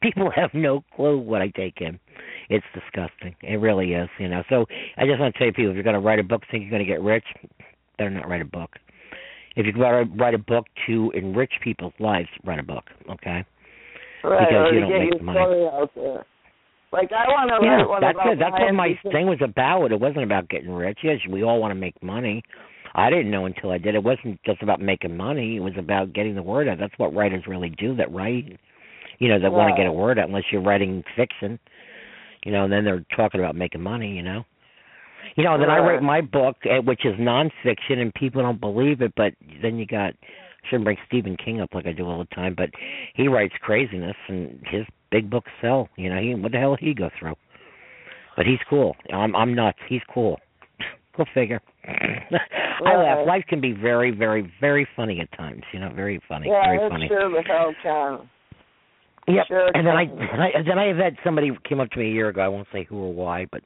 People 0.00 0.30
have 0.34 0.50
no 0.54 0.84
clue 0.94 1.18
what 1.18 1.42
I 1.42 1.48
take 1.48 1.80
in. 1.80 1.98
It's 2.48 2.64
disgusting. 2.72 3.34
It 3.42 3.56
really 3.56 3.92
is, 3.92 4.08
you 4.18 4.28
know. 4.28 4.42
So 4.48 4.66
I 4.96 5.04
just 5.06 5.18
want 5.18 5.34
to 5.34 5.38
tell 5.38 5.46
you, 5.48 5.52
people, 5.52 5.70
if 5.70 5.74
you're 5.74 5.82
going 5.82 5.94
to 5.94 6.00
write 6.00 6.20
a 6.20 6.22
book, 6.22 6.42
think 6.50 6.62
you're 6.62 6.70
going 6.70 6.84
to 6.84 6.90
get 6.90 7.02
rich, 7.02 7.24
better 7.98 8.10
not 8.10 8.28
write 8.28 8.42
a 8.42 8.46
book. 8.46 8.70
If 9.56 9.64
you're 9.66 9.72
going 9.72 10.08
to 10.08 10.14
write 10.16 10.34
a 10.34 10.38
book 10.38 10.66
to 10.86 11.10
enrich 11.14 11.52
people's 11.64 11.94
lives, 11.98 12.28
write 12.44 12.60
a 12.60 12.62
book, 12.62 12.84
okay? 13.10 13.44
Right, 14.22 14.46
Because 14.48 14.68
you 14.72 14.80
don't 14.80 14.90
get 14.90 14.98
make 15.00 15.14
your 15.14 15.22
money. 15.22 15.38
story 15.38 15.66
out 15.66 15.90
there. 15.96 16.26
Like 16.92 17.10
I 17.12 17.26
want 17.28 17.50
to 17.50 17.66
Yeah, 17.66 17.76
write 17.78 17.88
one 17.88 18.00
that's 18.00 18.14
about 18.14 18.32
it. 18.32 18.38
That's 18.38 18.52
what 18.52 18.72
my 18.74 18.98
thing 19.10 19.26
was 19.26 19.38
about. 19.42 19.90
It 19.90 19.98
wasn't 20.00 20.22
about 20.22 20.48
getting 20.48 20.70
rich. 20.70 20.98
Yes, 21.02 21.18
we 21.28 21.42
all 21.42 21.60
want 21.60 21.72
to 21.72 21.74
make 21.74 22.00
money. 22.02 22.42
I 22.96 23.10
didn't 23.10 23.30
know 23.30 23.44
until 23.44 23.70
I 23.70 23.78
did. 23.78 23.94
It 23.94 24.02
wasn't 24.02 24.40
just 24.44 24.62
about 24.62 24.80
making 24.80 25.16
money. 25.16 25.56
It 25.56 25.60
was 25.60 25.74
about 25.78 26.14
getting 26.14 26.34
the 26.34 26.42
word 26.42 26.66
out. 26.66 26.78
That's 26.78 26.94
what 26.96 27.14
writers 27.14 27.44
really 27.46 27.68
do. 27.68 27.94
That 27.94 28.10
write, 28.10 28.58
you 29.18 29.28
know, 29.28 29.38
that 29.38 29.52
want 29.52 29.70
to 29.70 29.76
get 29.76 29.86
a 29.86 29.92
word 29.92 30.18
out. 30.18 30.28
Unless 30.28 30.44
you're 30.50 30.62
writing 30.62 31.04
fiction, 31.14 31.58
you 32.44 32.52
know, 32.52 32.64
and 32.64 32.72
then 32.72 32.84
they're 32.84 33.04
talking 33.14 33.40
about 33.40 33.54
making 33.54 33.82
money. 33.82 34.16
You 34.16 34.22
know, 34.22 34.44
you 35.36 35.44
know. 35.44 35.58
Then 35.58 35.68
I 35.68 35.78
write 35.78 36.02
my 36.02 36.22
book, 36.22 36.56
eh, 36.64 36.78
which 36.78 37.04
is 37.04 37.14
nonfiction, 37.20 37.98
and 37.98 38.14
people 38.14 38.40
don't 38.40 38.60
believe 38.60 39.02
it. 39.02 39.12
But 39.14 39.34
then 39.62 39.78
you 39.78 39.86
got. 39.86 40.14
Shouldn't 40.70 40.84
bring 40.84 40.96
Stephen 41.06 41.36
King 41.36 41.60
up 41.60 41.74
like 41.74 41.86
I 41.86 41.92
do 41.92 42.08
all 42.08 42.18
the 42.18 42.34
time, 42.34 42.54
but 42.56 42.70
he 43.14 43.28
writes 43.28 43.54
craziness, 43.60 44.16
and 44.26 44.60
his 44.68 44.84
big 45.12 45.30
books 45.30 45.50
sell. 45.60 45.88
You 45.96 46.12
know, 46.12 46.20
he 46.20 46.34
what 46.34 46.50
the 46.50 46.58
hell 46.58 46.74
did 46.74 46.84
he 46.84 46.94
go 46.94 47.10
through? 47.20 47.34
But 48.36 48.46
he's 48.46 48.58
cool. 48.68 48.96
I'm 49.12 49.36
I'm 49.36 49.54
nuts. 49.54 49.78
He's 49.88 50.02
cool. 50.12 50.40
Go 51.16 51.24
figure. 51.34 51.60
I 51.88 52.94
laugh. 52.96 53.26
Life 53.26 53.44
can 53.48 53.60
be 53.60 53.72
very, 53.72 54.10
very, 54.10 54.52
very 54.60 54.86
funny 54.96 55.20
at 55.20 55.32
times. 55.36 55.62
You 55.72 55.80
know, 55.80 55.90
very 55.94 56.20
funny, 56.28 56.48
Yeah, 56.48 56.62
very 56.66 56.90
funny. 56.90 57.08
sure 57.08 57.30
the 57.30 57.42
hell 57.42 57.74
can. 57.82 58.28
Yep. 59.28 59.44
sure 59.48 59.70
and 59.74 59.84
then 59.86 59.96
I, 59.96 60.04
then 60.06 60.40
I 60.40 60.50
then 60.64 60.78
I 60.78 60.86
had 61.04 61.16
somebody 61.24 61.50
came 61.68 61.80
up 61.80 61.90
to 61.90 61.98
me 61.98 62.06
a 62.10 62.12
year 62.12 62.28
ago. 62.28 62.42
I 62.42 62.48
won't 62.48 62.68
say 62.72 62.84
who 62.84 62.96
or 62.98 63.12
why, 63.12 63.46
but 63.50 63.60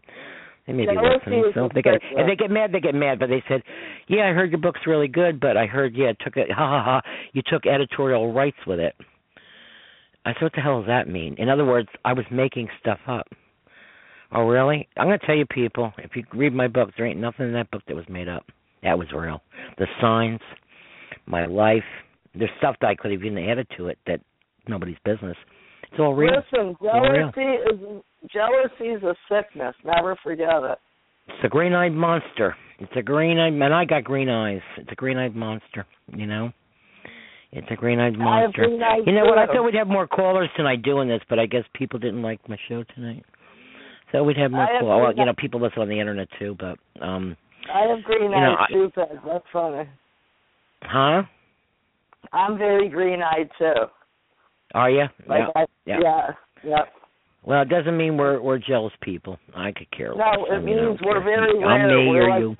they 0.66 0.72
may 0.72 0.86
be 0.86 0.92
Yeah, 0.94 1.16
listening. 1.18 1.50
So 1.54 1.66
if 1.66 1.72
they 1.72 1.82
get 1.82 1.94
if 1.96 2.26
they 2.26 2.36
get 2.36 2.50
mad, 2.50 2.72
they 2.72 2.80
get 2.80 2.94
mad. 2.94 3.18
But 3.18 3.28
they 3.28 3.42
said, 3.46 3.62
"Yeah, 4.08 4.28
I 4.30 4.32
heard 4.32 4.50
your 4.50 4.60
book's 4.60 4.80
really 4.86 5.08
good, 5.08 5.38
but 5.38 5.58
I 5.58 5.66
heard 5.66 5.94
yeah, 5.94 6.10
it 6.10 6.16
took 6.24 6.36
it. 6.38 6.48
Ha 6.56 6.56
ha 6.56 6.82
ha! 7.02 7.10
You 7.34 7.42
took 7.44 7.66
editorial 7.66 8.32
rights 8.32 8.56
with 8.66 8.78
it." 8.80 8.94
I 10.24 10.32
said, 10.32 10.42
"What 10.44 10.52
the 10.54 10.60
hell 10.62 10.80
does 10.80 10.86
that 10.88 11.08
mean?" 11.08 11.34
In 11.36 11.50
other 11.50 11.64
words, 11.66 11.88
I 12.06 12.14
was 12.14 12.24
making 12.30 12.68
stuff 12.80 13.00
up. 13.06 13.26
Oh, 14.32 14.42
really? 14.42 14.88
I'm 14.96 15.08
going 15.08 15.18
to 15.18 15.26
tell 15.26 15.36
you, 15.36 15.46
people. 15.46 15.92
If 15.98 16.14
you 16.14 16.24
read 16.34 16.54
my 16.54 16.68
book, 16.68 16.90
there 16.96 17.06
ain't 17.06 17.20
nothing 17.20 17.46
in 17.46 17.52
that 17.54 17.70
book 17.70 17.82
that 17.88 17.96
was 17.96 18.04
made 18.08 18.28
up. 18.28 18.44
That 18.82 18.98
was 18.98 19.08
real. 19.14 19.42
The 19.78 19.86
signs, 20.00 20.40
my 21.26 21.46
life. 21.46 21.84
There's 22.34 22.50
stuff 22.58 22.76
that 22.80 22.86
I 22.86 22.94
could 22.94 23.10
have 23.10 23.22
even 23.22 23.38
added 23.38 23.66
to 23.76 23.88
it 23.88 23.98
that 24.06 24.20
nobody's 24.68 24.96
business. 25.04 25.36
It's 25.90 25.98
all 25.98 26.14
real. 26.14 26.30
Listen, 26.30 26.76
all 26.80 27.10
real. 27.10 27.32
jealousy 27.34 27.40
is 27.42 28.02
jealousy 28.32 28.90
is 28.94 29.02
a 29.02 29.14
sickness. 29.28 29.74
Never 29.84 30.16
forget 30.22 30.62
it. 30.62 30.78
It's 31.26 31.44
a 31.44 31.48
green-eyed 31.48 31.92
monster. 31.92 32.56
It's 32.78 32.92
a 32.96 33.02
green-eyed 33.02 33.52
man. 33.52 33.72
I 33.72 33.84
got 33.84 34.04
green 34.04 34.28
eyes. 34.28 34.62
It's 34.78 34.90
a 34.92 34.94
green-eyed 34.94 35.34
monster. 35.34 35.86
You 36.14 36.26
know. 36.26 36.52
It's 37.52 37.66
a 37.70 37.74
green-eyed 37.74 38.14
I 38.14 38.16
have 38.16 38.20
monster. 38.20 38.66
green 38.66 38.82
eyes 38.82 39.00
You 39.06 39.12
know 39.12 39.24
what? 39.24 39.38
I 39.38 39.46
thought 39.46 39.64
we'd 39.64 39.74
have 39.74 39.88
more 39.88 40.06
callers 40.06 40.48
tonight 40.56 40.82
doing 40.82 41.08
this, 41.08 41.20
but 41.28 41.40
I 41.40 41.46
guess 41.46 41.64
people 41.74 41.98
didn't 41.98 42.22
like 42.22 42.48
my 42.48 42.56
show 42.68 42.84
tonight. 42.94 43.24
So 44.12 44.24
we'd 44.24 44.36
have 44.38 44.50
more 44.50 44.66
callers. 44.80 45.02
Well, 45.02 45.14
you 45.16 45.24
know, 45.24 45.34
people 45.36 45.60
listen 45.60 45.82
on 45.82 45.88
the 45.88 45.98
internet 46.00 46.28
too, 46.38 46.56
but 46.58 46.78
um, 47.04 47.36
I 47.72 47.86
have 47.94 48.02
green 48.04 48.22
You 48.24 48.30
know, 48.30 48.56
eyes 48.58 48.68
too. 48.72 48.90
That's 49.26 49.44
funny. 49.52 49.88
huh? 50.82 51.22
I'm 52.32 52.58
very 52.58 52.88
green 52.88 53.22
eyed 53.22 53.48
too. 53.58 53.72
Are 54.74 54.90
you? 54.90 55.04
Like 55.26 55.42
yeah. 55.54 55.60
I, 55.62 55.64
yeah. 55.86 55.96
yeah, 56.02 56.26
yeah. 56.64 56.82
Well, 57.44 57.62
it 57.62 57.68
doesn't 57.68 57.96
mean 57.96 58.16
we're 58.16 58.40
we're 58.40 58.58
jealous 58.58 58.92
people. 59.02 59.38
I 59.56 59.72
could 59.72 59.90
care 59.90 60.10
less. 60.14 60.18
No, 60.36 60.44
it 60.46 60.52
I 60.52 60.58
mean, 60.60 60.76
means 60.76 61.00
we're 61.04 61.14
care. 61.14 61.24
very 61.24 61.58
I'm 61.64 61.86
rare. 61.88 61.98
me 61.98 62.08
We're 62.08 62.22
or 62.26 62.30
like- 62.30 62.40
you. 62.40 62.56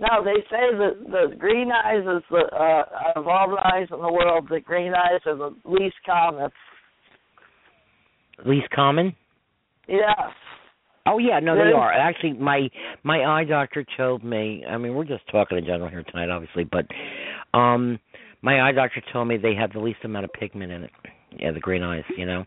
No, 0.00 0.24
they 0.24 0.40
say 0.50 0.76
that 0.76 1.06
the 1.08 1.36
green 1.36 1.70
eyes 1.70 2.00
is 2.00 2.22
the 2.28 2.38
uh 2.52 2.82
of 3.16 3.28
all 3.28 3.48
the 3.48 3.64
eyes 3.64 3.86
in 3.92 4.00
the 4.02 4.12
world, 4.12 4.48
the 4.50 4.58
green 4.60 4.92
eyes 4.92 5.20
are 5.24 5.36
the 5.36 5.54
least 5.64 5.94
common. 6.04 6.50
Least 8.44 8.68
common. 8.74 9.14
Yeah. 9.88 10.30
Oh 11.06 11.18
yeah, 11.18 11.38
no, 11.38 11.54
they 11.54 11.72
are. 11.72 11.92
Actually, 11.92 12.32
my 12.32 12.70
my 13.02 13.24
eye 13.24 13.44
doctor 13.44 13.84
told 13.96 14.24
me. 14.24 14.64
I 14.66 14.78
mean, 14.78 14.94
we're 14.94 15.04
just 15.04 15.28
talking 15.30 15.58
in 15.58 15.64
general 15.64 15.90
here 15.90 16.02
tonight, 16.02 16.30
obviously, 16.30 16.64
but 16.64 16.86
um, 17.56 17.98
my 18.40 18.62
eye 18.62 18.72
doctor 18.72 19.02
told 19.12 19.28
me 19.28 19.36
they 19.36 19.54
have 19.54 19.72
the 19.72 19.80
least 19.80 19.98
amount 20.04 20.24
of 20.24 20.32
pigment 20.32 20.72
in 20.72 20.84
it. 20.84 20.90
Yeah, 21.38 21.52
the 21.52 21.60
green 21.60 21.82
eyes. 21.82 22.04
You 22.16 22.24
know, 22.24 22.44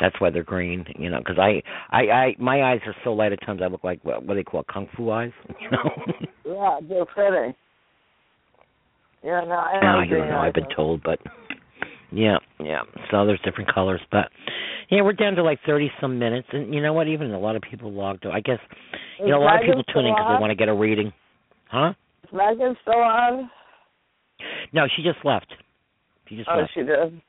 that's 0.00 0.18
why 0.20 0.30
they're 0.30 0.42
green. 0.42 0.86
You 0.98 1.10
know, 1.10 1.18
because 1.18 1.38
I, 1.38 1.62
I, 1.90 2.00
I, 2.10 2.36
my 2.38 2.62
eyes 2.62 2.80
are 2.86 2.94
so 3.04 3.12
light 3.12 3.32
at 3.32 3.44
times. 3.44 3.60
I 3.62 3.66
look 3.66 3.84
like 3.84 4.02
what, 4.04 4.22
what 4.22 4.34
do 4.34 4.40
they 4.40 4.44
call 4.44 4.60
it, 4.60 4.68
kung 4.72 4.88
fu 4.96 5.10
eyes. 5.10 5.32
You 5.60 5.70
know. 5.70 5.90
Yeah, 6.46 6.78
they're 6.88 7.04
pretty. 7.04 7.54
Yeah, 9.22 9.40
no, 9.46 9.54
I 9.54 9.80
No, 9.82 9.98
I 9.98 10.06
don't 10.06 10.28
know. 10.28 10.38
I've 10.38 10.54
been 10.54 10.68
told, 10.74 11.02
but 11.02 11.18
yeah, 12.10 12.38
yeah. 12.60 12.82
So 13.10 13.26
there's 13.26 13.40
different 13.44 13.72
colors, 13.72 14.00
but 14.10 14.28
yeah, 14.90 15.02
we're 15.02 15.12
down 15.12 15.34
to 15.34 15.42
like 15.42 15.58
thirty 15.66 15.90
some 16.00 16.18
minutes, 16.18 16.48
and 16.52 16.74
you 16.74 16.80
know 16.80 16.92
what? 16.92 17.08
Even 17.08 17.30
a 17.32 17.38
lot 17.38 17.56
of 17.56 17.62
people 17.62 17.92
logged. 17.92 18.26
I 18.26 18.40
guess 18.40 18.58
you 19.18 19.26
Is 19.26 19.30
know 19.30 19.38
a 19.42 19.44
lot 19.44 19.56
of 19.56 19.66
people 19.66 19.82
tune 19.84 20.06
in 20.06 20.14
because 20.14 20.26
they 20.28 20.40
want 20.40 20.50
to 20.50 20.56
get 20.56 20.68
a 20.68 20.74
reading, 20.74 21.12
huh? 21.70 21.92
Is 22.24 22.30
Megan 22.32 22.76
still 22.82 22.94
on? 22.94 23.50
No, 24.72 24.86
she 24.96 25.02
just 25.02 25.24
left. 25.24 25.52
She 26.28 26.36
just 26.36 26.48
Oh, 26.52 26.58
left. 26.60 26.70
she 26.74 26.82
did. 26.82 27.20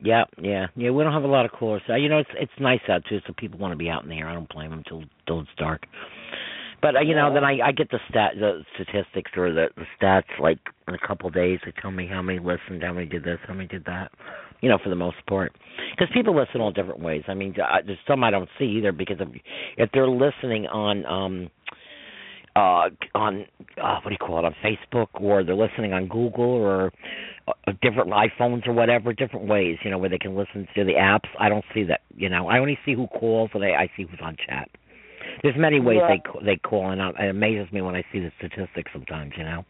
Yeah, 0.00 0.24
yeah, 0.40 0.66
yeah. 0.74 0.90
We 0.90 1.04
don't 1.04 1.12
have 1.12 1.22
a 1.22 1.28
lot 1.28 1.44
of 1.44 1.52
callers. 1.52 1.82
Uh, 1.88 1.94
you 1.94 2.08
know, 2.08 2.18
it's 2.18 2.30
it's 2.34 2.52
nice 2.58 2.80
out 2.88 3.02
too, 3.08 3.20
so 3.26 3.32
people 3.38 3.58
want 3.58 3.72
to 3.72 3.76
be 3.76 3.88
out 3.88 4.02
in 4.02 4.08
the 4.08 4.16
air. 4.16 4.28
I 4.28 4.34
don't 4.34 4.48
blame 4.52 4.70
them 4.70 4.82
till 4.88 5.04
till 5.26 5.40
it's 5.40 5.50
dark. 5.56 5.86
But 6.82 6.96
uh, 6.96 7.00
you 7.00 7.14
know, 7.14 7.32
then 7.32 7.44
I 7.44 7.58
I 7.68 7.72
get 7.72 7.90
the 7.90 8.00
stat 8.10 8.32
the 8.38 8.64
statistics 8.74 9.30
or 9.36 9.52
the 9.52 9.68
the 9.76 9.84
stats 9.98 10.38
like 10.40 10.58
in 10.88 10.94
a 10.94 11.06
couple 11.06 11.28
of 11.28 11.34
days. 11.34 11.60
They 11.64 11.72
tell 11.80 11.92
me 11.92 12.08
how 12.08 12.20
many 12.20 12.40
listened, 12.40 12.82
how 12.82 12.92
many 12.92 13.06
did 13.06 13.22
this, 13.22 13.38
how 13.46 13.54
many 13.54 13.68
did 13.68 13.84
that. 13.86 14.10
You 14.60 14.68
know, 14.68 14.78
for 14.82 14.90
the 14.90 14.96
most 14.96 15.16
part, 15.28 15.52
because 15.90 16.08
people 16.12 16.36
listen 16.36 16.60
all 16.60 16.70
different 16.70 17.00
ways. 17.00 17.22
I 17.26 17.34
mean, 17.34 17.54
I, 17.60 17.80
there's 17.84 17.98
some 18.06 18.22
I 18.22 18.30
don't 18.30 18.48
see 18.58 18.64
either 18.64 18.92
because 18.92 19.16
if 19.20 19.28
if 19.78 19.90
they're 19.92 20.08
listening 20.08 20.66
on 20.66 21.06
um 21.06 21.50
uh 22.54 22.90
on 23.14 23.46
uh 23.82 24.00
what 24.00 24.08
do 24.08 24.10
you 24.10 24.18
call 24.18 24.38
it 24.38 24.44
on 24.44 24.54
Facebook 24.62 25.08
or 25.14 25.42
they're 25.44 25.54
listening 25.54 25.92
on 25.92 26.06
Google 26.08 26.44
or 26.44 26.92
uh, 27.48 27.72
different 27.80 28.10
iPhones 28.10 28.66
or 28.66 28.72
whatever 28.72 29.12
different 29.14 29.46
ways 29.46 29.78
you 29.82 29.90
know 29.90 29.96
where 29.96 30.10
they 30.10 30.18
can 30.18 30.36
listen 30.36 30.68
to 30.74 30.84
the 30.84 30.92
apps 30.92 31.28
I 31.40 31.48
don't 31.48 31.64
see 31.72 31.82
that 31.84 32.02
you 32.14 32.28
know 32.28 32.48
I 32.48 32.58
only 32.58 32.78
see 32.84 32.94
who 32.94 33.06
calls 33.06 33.48
and 33.54 33.64
I, 33.64 33.70
I 33.70 33.90
see 33.96 34.02
who's 34.02 34.20
on 34.22 34.36
chat 34.46 34.68
there's 35.42 35.56
many 35.56 35.80
ways 35.80 35.98
Yeah. 36.00 36.16
they 36.16 36.44
they 36.44 36.56
call 36.56 36.90
and 36.90 37.00
it 37.00 37.30
amazes 37.30 37.72
me 37.72 37.80
when 37.82 37.94
I 37.94 38.04
see 38.12 38.20
the 38.20 38.32
statistics 38.38 38.90
sometimes 38.92 39.32
you 39.36 39.44
know 39.44 39.64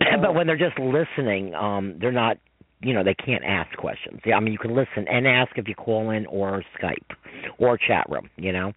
but 0.20 0.34
when 0.34 0.46
they're 0.46 0.56
just 0.56 0.78
listening 0.78 1.54
um 1.54 1.96
they're 2.00 2.12
not 2.12 2.38
you 2.80 2.92
know 2.92 3.04
they 3.04 3.14
can't 3.14 3.44
ask 3.44 3.76
questions 3.76 4.20
yeah 4.24 4.36
I 4.36 4.40
mean 4.40 4.52
you 4.52 4.58
can 4.58 4.74
listen 4.74 5.06
and 5.08 5.26
ask 5.26 5.52
if 5.56 5.68
you 5.68 5.74
call 5.74 6.10
in 6.10 6.26
or 6.26 6.62
Skype 6.80 7.16
or 7.58 7.78
chat 7.78 8.06
room 8.08 8.28
you 8.36 8.52
know 8.52 8.72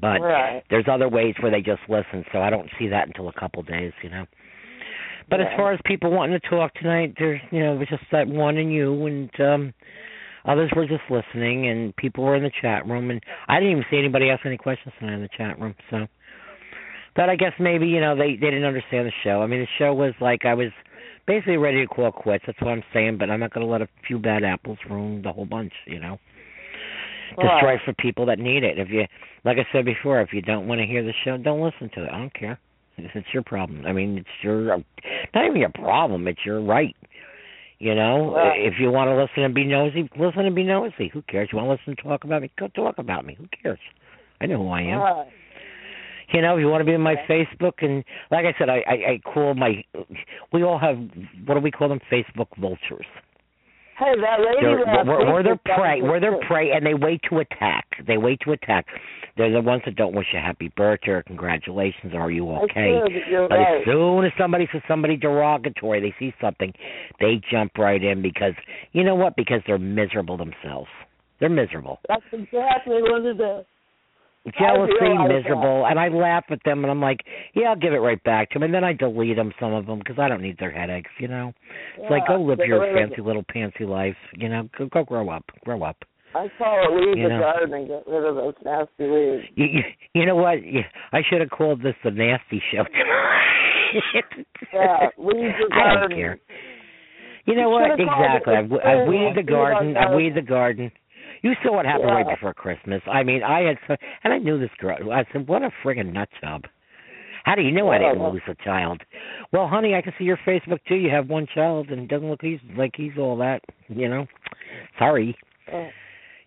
but 0.00 0.20
right. 0.20 0.62
there's 0.70 0.86
other 0.90 1.08
ways 1.08 1.34
where 1.40 1.52
they 1.52 1.60
just 1.60 1.82
listen, 1.88 2.24
so 2.32 2.40
I 2.40 2.50
don't 2.50 2.68
see 2.78 2.88
that 2.88 3.06
until 3.06 3.28
a 3.28 3.32
couple 3.32 3.62
days, 3.62 3.92
you 4.02 4.10
know. 4.10 4.26
But 5.30 5.40
as 5.40 5.46
far 5.56 5.72
as 5.72 5.80
people 5.86 6.10
wanting 6.10 6.38
to 6.38 6.48
talk 6.50 6.74
tonight, 6.74 7.14
there's 7.18 7.40
you 7.50 7.60
know, 7.60 7.74
it 7.74 7.78
was 7.78 7.88
just 7.88 8.02
that 8.12 8.28
one 8.28 8.58
and 8.58 8.72
you 8.72 9.06
and 9.06 9.40
um 9.40 9.74
others 10.44 10.70
were 10.74 10.86
just 10.86 11.02
listening 11.10 11.68
and 11.68 11.94
people 11.96 12.24
were 12.24 12.36
in 12.36 12.42
the 12.42 12.50
chat 12.60 12.86
room 12.86 13.10
and 13.10 13.22
I 13.48 13.60
didn't 13.60 13.72
even 13.72 13.84
see 13.90 13.98
anybody 13.98 14.30
ask 14.30 14.44
any 14.44 14.58
questions 14.58 14.94
tonight 14.98 15.14
in 15.14 15.22
the 15.22 15.28
chat 15.36 15.58
room, 15.60 15.74
so 15.90 16.06
but 17.16 17.28
I 17.28 17.36
guess 17.36 17.52
maybe, 17.60 17.86
you 17.86 18.00
know, 18.00 18.16
they 18.16 18.32
they 18.34 18.50
didn't 18.50 18.64
understand 18.64 19.06
the 19.06 19.12
show. 19.22 19.42
I 19.42 19.46
mean 19.46 19.60
the 19.60 19.68
show 19.78 19.94
was 19.94 20.12
like 20.20 20.44
I 20.44 20.54
was 20.54 20.70
basically 21.26 21.56
ready 21.56 21.80
to 21.80 21.86
call 21.86 22.12
quits, 22.12 22.44
that's 22.46 22.60
what 22.60 22.70
I'm 22.70 22.84
saying, 22.92 23.18
but 23.18 23.30
I'm 23.30 23.40
not 23.40 23.52
gonna 23.52 23.66
let 23.66 23.82
a 23.82 23.88
few 24.06 24.18
bad 24.18 24.44
apples 24.44 24.78
ruin 24.88 25.22
the 25.22 25.32
whole 25.32 25.46
bunch, 25.46 25.72
you 25.86 26.00
know. 26.00 26.18
destroy 27.54 27.74
it 27.74 27.80
for 27.84 27.94
people 27.94 28.26
that 28.26 28.38
need 28.38 28.62
it. 28.64 28.78
If 28.78 28.88
you, 28.90 29.04
like 29.44 29.58
I 29.58 29.66
said 29.72 29.84
before, 29.84 30.20
if 30.20 30.32
you 30.32 30.42
don't 30.42 30.66
want 30.68 30.80
to 30.80 30.86
hear 30.86 31.02
the 31.02 31.12
show, 31.24 31.36
don't 31.36 31.60
listen 31.60 31.90
to 31.94 32.04
it. 32.04 32.10
I 32.12 32.18
don't 32.18 32.34
care. 32.34 32.58
It's, 32.96 33.10
it's 33.14 33.26
your 33.32 33.42
problem. 33.42 33.84
I 33.86 33.92
mean, 33.92 34.18
it's 34.18 34.28
your 34.42 34.76
not 35.34 35.46
even 35.46 35.56
your 35.56 35.70
problem. 35.70 36.28
It's 36.28 36.44
your 36.44 36.62
right. 36.62 36.94
You 37.78 37.94
know, 37.94 38.34
Right. 38.34 38.60
if 38.60 38.78
you 38.78 38.90
want 38.90 39.08
to 39.08 39.16
listen 39.16 39.42
and 39.42 39.54
be 39.54 39.64
nosy, 39.64 40.08
listen 40.16 40.46
and 40.46 40.54
be 40.54 40.62
nosy. 40.62 41.08
Who 41.08 41.22
cares? 41.22 41.48
You 41.52 41.58
want 41.58 41.66
to 41.68 41.72
listen 41.72 41.90
and 41.90 41.98
talk 41.98 42.24
about 42.24 42.42
me? 42.42 42.50
Go 42.58 42.68
talk 42.68 42.98
about 42.98 43.24
me. 43.26 43.34
Who 43.34 43.46
cares? 43.62 43.78
I 44.40 44.46
know 44.46 44.58
who 44.58 44.70
I 44.70 44.82
am. 44.82 45.00
Right. 45.00 45.26
You 46.32 46.40
know, 46.40 46.56
if 46.56 46.60
you 46.60 46.68
want 46.68 46.80
to 46.80 46.84
be 46.86 46.92
in 46.94 47.00
my 47.00 47.16
Facebook, 47.28 47.82
and 47.82 48.02
like 48.30 48.46
I 48.46 48.54
said, 48.58 48.68
I, 48.68 48.82
I, 48.86 48.92
I 49.12 49.20
call 49.24 49.54
my. 49.54 49.84
We 50.52 50.62
all 50.64 50.78
have 50.78 50.98
what 51.44 51.54
do 51.54 51.60
we 51.60 51.70
call 51.70 51.88
them? 51.88 52.00
Facebook 52.10 52.48
vultures. 52.58 53.06
Hey, 53.98 54.12
that 54.20 54.40
lady 54.40 54.58
They're, 54.60 55.04
we're, 55.04 55.18
week 55.18 55.32
we're 55.32 55.42
their 55.42 55.56
prey. 55.56 56.00
me 56.00 56.08
We're 56.08 56.20
prey, 56.48 56.72
and 56.72 56.84
they 56.84 56.94
wait 56.94 57.20
to 57.30 57.38
attack. 57.38 57.86
They 58.06 58.16
wait 58.16 58.40
to 58.44 58.52
attack. 58.52 58.86
They're 59.36 59.52
the 59.52 59.60
ones 59.60 59.82
that 59.84 59.94
don't 59.96 60.14
wish 60.14 60.26
you 60.32 60.40
happy 60.40 60.72
birthday 60.76 61.12
or 61.12 61.22
congratulations. 61.22 62.12
Or 62.12 62.20
are 62.22 62.30
you 62.30 62.50
okay? 62.50 63.00
But 63.48 63.54
right. 63.54 63.78
as 63.78 63.84
soon 63.84 64.24
as 64.24 64.32
somebody 64.38 64.68
says 64.72 64.82
somebody 64.88 65.16
derogatory, 65.16 66.00
they 66.00 66.14
see 66.18 66.34
something, 66.40 66.72
they 67.20 67.40
jump 67.50 67.78
right 67.78 68.02
in 68.02 68.22
because 68.22 68.54
you 68.92 69.04
know 69.04 69.14
what? 69.14 69.36
Because 69.36 69.60
they're 69.66 69.78
miserable 69.78 70.36
themselves. 70.36 70.88
They're 71.40 71.48
miserable. 71.48 71.98
That's 72.08 72.22
exactly 72.32 73.02
what 73.02 73.24
it 73.24 73.40
is. 73.40 73.66
Jealousy, 74.58 74.92
miserable, 75.26 75.86
and 75.86 75.98
I 75.98 76.08
laugh 76.08 76.44
at 76.50 76.58
them, 76.64 76.84
and 76.84 76.90
I'm 76.90 77.00
like, 77.00 77.20
yeah, 77.54 77.68
I'll 77.70 77.76
give 77.76 77.94
it 77.94 77.98
right 77.98 78.22
back 78.24 78.50
to 78.50 78.54
them, 78.58 78.64
and 78.64 78.74
then 78.74 78.84
I 78.84 78.92
delete 78.92 79.36
them, 79.36 79.52
some 79.58 79.72
of 79.72 79.86
them, 79.86 79.98
because 80.00 80.18
I 80.18 80.28
don't 80.28 80.42
need 80.42 80.58
their 80.58 80.70
headaches, 80.70 81.10
you 81.18 81.28
know. 81.28 81.52
It's 81.98 82.10
like 82.10 82.26
go 82.28 82.40
live 82.42 82.58
your 82.66 82.86
of 82.86 82.94
fancy 82.94 83.22
little 83.22 83.44
pantsy 83.44 83.88
life, 83.88 84.16
you 84.36 84.50
know. 84.50 84.68
Go, 84.76 84.86
go 84.92 85.02
grow 85.04 85.30
up, 85.30 85.44
grow 85.64 85.82
up. 85.82 85.96
I 86.34 86.48
saw 86.58 86.76
her 86.84 86.94
leave 87.00 87.16
You 87.16 87.22
the 87.24 87.28
know. 87.30 87.40
garden 87.40 87.72
and 87.74 87.88
get 87.88 88.02
rid 88.06 88.24
of 88.24 88.34
those 88.34 88.54
nasty 88.64 89.08
weeds. 89.08 89.44
You, 89.54 89.66
you, 89.66 89.80
you 90.14 90.26
know 90.26 90.34
what? 90.36 90.58
I 91.12 91.20
should 91.30 91.40
have 91.40 91.50
called 91.50 91.80
this 91.82 91.94
the 92.04 92.10
nasty 92.10 92.60
show. 92.72 92.84
Yeah, 94.72 95.06
weed 95.16 95.52
the 95.60 95.72
I 95.72 95.94
don't 95.94 95.94
garden. 96.10 96.16
care. 96.16 96.38
You 97.46 97.54
know 97.54 97.62
You 97.62 97.68
what? 97.70 98.00
Exactly. 98.00 98.54
I've, 98.54 98.72
I've 98.72 99.06
weeded 99.08 99.36
the 99.36 99.42
garden. 99.48 99.90
I've 99.90 99.94
garden. 100.08 100.16
weeded 100.16 100.34
the 100.44 100.48
garden. 100.48 100.92
You 101.44 101.52
saw 101.62 101.74
what 101.74 101.84
happened 101.84 102.10
right 102.10 102.26
before 102.26 102.54
Christmas. 102.54 103.02
I 103.06 103.22
mean, 103.22 103.42
I 103.42 103.60
had, 103.60 103.76
so, 103.86 103.96
and 104.24 104.32
I 104.32 104.38
knew 104.38 104.58
this 104.58 104.70
girl. 104.78 105.12
I 105.12 105.24
said, 105.30 105.46
"What 105.46 105.62
a 105.62 105.70
friggin' 105.84 106.10
nut 106.10 106.30
job." 106.40 106.64
How 107.44 107.54
do 107.54 107.60
you 107.60 107.70
know 107.70 107.90
I 107.90 107.98
didn't 107.98 108.18
Yeah. 108.22 108.28
lose 108.28 108.42
a 108.48 108.54
child? 108.54 109.02
Well, 109.52 109.68
honey, 109.68 109.94
I 109.94 110.00
can 110.00 110.14
see 110.16 110.24
your 110.24 110.38
Facebook 110.38 110.82
too. 110.88 110.94
You 110.94 111.10
have 111.10 111.28
one 111.28 111.46
child, 111.46 111.90
and 111.90 112.04
it 112.04 112.08
doesn't 112.08 112.30
look 112.30 112.40
he's 112.40 112.60
like 112.74 112.96
he's 112.96 113.18
all 113.18 113.36
that. 113.36 113.62
You 113.90 114.08
know, 114.08 114.26
sorry. 114.98 115.36
Mm. 115.68 115.72
Yeah. 115.74 115.90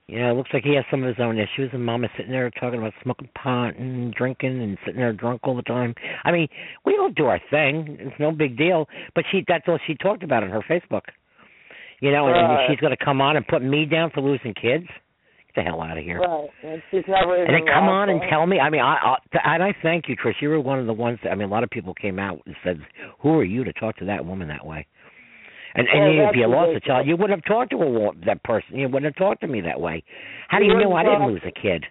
You 0.08 0.20
know, 0.20 0.32
it 0.32 0.36
looks 0.36 0.50
like 0.52 0.64
he 0.64 0.74
has 0.74 0.86
some 0.90 1.04
of 1.04 1.16
his 1.16 1.24
own 1.24 1.38
issues, 1.38 1.70
and 1.74 1.86
Mama's 1.86 2.10
sitting 2.18 2.32
there 2.32 2.50
talking 2.50 2.80
about 2.80 2.94
smoking 3.04 3.30
pot 3.36 3.76
and 3.76 4.14
drinking 4.16 4.64
and 4.64 4.80
sitting 4.84 5.00
there 5.00 5.14
drunk 5.14 5.42
all 5.44 5.54
the 5.54 5.62
time. 5.62 5.94
I 6.24 6.32
mean, 6.32 6.48
we 6.86 6.98
all 6.98 7.10
do 7.12 7.28
our 7.28 7.42
thing; 7.52 7.98
it's 8.00 8.20
no 8.20 8.32
big 8.32 8.58
deal. 8.58 8.90
But 9.14 9.26
she—that's 9.30 9.68
all 9.68 9.78
she 9.86 9.94
talked 9.94 10.24
about 10.24 10.42
on 10.44 10.50
her 10.50 10.62
Facebook. 10.62 11.04
You 12.00 12.12
know, 12.12 12.28
and, 12.28 12.38
and 12.38 12.60
she's 12.70 12.80
going 12.80 12.96
to 12.96 13.04
come 13.04 13.22
on 13.22 13.38
and 13.38 13.48
put 13.48 13.62
me 13.64 13.86
down 13.86 14.12
for 14.14 14.22
losing 14.22 14.54
kids. 14.54 14.86
Get 15.48 15.56
the 15.56 15.62
hell 15.64 15.82
out 15.82 15.98
of 15.98 16.04
here! 16.04 16.20
Right, 16.20 16.50
and 16.64 16.82
she's 16.92 17.04
never 17.08 17.36
And 17.44 17.54
then 17.54 17.66
come 17.66 17.86
on 17.90 18.10
and 18.10 18.22
tell 18.30 18.46
me. 18.46 18.60
I 18.60 18.70
mean, 18.70 18.82
I, 18.82 19.16
I 19.34 19.54
and 19.56 19.64
I 19.64 19.76
thank 19.82 20.08
you, 20.08 20.16
Trish. 20.16 20.36
You 20.42 20.50
were 20.50 20.60
one 20.60 20.80
of 20.80 20.86
the 20.86 20.94
ones. 20.94 21.18
That, 21.24 21.32
I 21.32 21.36
mean, 21.36 21.48
a 21.48 21.52
lot 21.52 21.64
of 21.64 21.70
people 21.72 21.94
came 21.96 22.20
out 22.20 22.40
and 22.46 22.56
said, 22.64 22.80
"Who 23.22 23.34
are 23.40 23.44
you 23.44 23.64
to 23.64 23.74
talk 23.74 23.98
to 23.98 24.06
that 24.06 24.24
woman 24.26 24.48
that 24.50 24.66
way?" 24.66 24.86
And 25.74 25.88
and 25.88 26.14
Yeah, 26.16 26.22
you- 26.24 26.30
if 26.30 26.36
you 26.36 26.48
lost 26.48 26.76
a 26.76 26.80
child, 26.80 27.08
you 27.08 27.16
wouldn't 27.18 27.40
have 27.40 27.46
talked 27.52 27.72
to 27.72 27.78
a, 27.78 28.12
that 28.26 28.44
person. 28.44 28.78
You 28.78 28.88
wouldn't 28.90 29.06
have 29.06 29.16
talked 29.16 29.42
to 29.42 29.48
me 29.48 29.62
that 29.62 29.80
way. 29.80 30.04
How 30.50 30.60
do 30.60 30.66
You 30.66 30.74
you 30.74 30.80
know 30.80 30.94
I 30.94 31.04
didn't 31.04 31.26
lose 31.28 31.42
a 31.46 31.52
kid? 31.52 31.86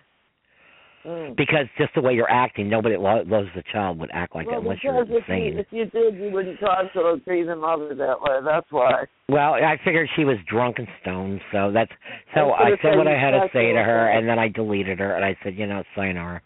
Mm. 1.07 1.37
Because 1.37 1.66
just 1.78 1.95
the 1.95 2.01
way 2.01 2.15
you're 2.15 2.31
acting, 2.31 2.69
nobody 2.69 2.97
lo- 2.97 3.23
loves 3.27 3.49
a 3.55 3.62
child 3.73 3.99
would 4.01 4.11
act 4.12 4.35
like 4.35 4.47
well, 4.47 4.57
that 4.57 4.62
unless 4.62 4.78
you're 4.83 5.05
because 5.05 5.23
if 5.28 5.28
you, 5.28 5.61
if 5.61 5.66
you 5.70 5.85
did, 5.87 6.16
you 6.16 6.31
wouldn't 6.33 6.59
talk 6.59 6.93
to 6.95 7.01
a 7.01 7.16
grieving 7.24 7.61
mother 7.61 7.95
that 7.95 8.20
way. 8.20 8.39
That's 8.45 8.66
why. 8.70 9.05
Well, 9.28 9.55
I 9.55 9.77
figured 9.85 10.09
she 10.16 10.24
was 10.24 10.37
drunk 10.51 10.78
and 10.78 10.89
stoned, 11.03 11.41
so 11.53 11.70
that's 11.73 11.93
so 12.35 12.51
I 12.51 12.69
I 12.69 12.70
said 12.83 12.97
what 12.97 13.07
I 13.07 13.19
had 13.19 13.31
to 13.31 13.47
say 13.53 13.73
to 13.73 13.78
her, 13.78 14.09
and 14.09 14.28
then 14.28 14.41
I 14.41 14.49
deleted 14.49 14.99
her, 14.99 15.15
and 15.15 15.24
I 15.24 15.37
said, 15.45 15.55
you 15.57 15.66
know, 15.66 15.85
sayonara. 15.95 16.43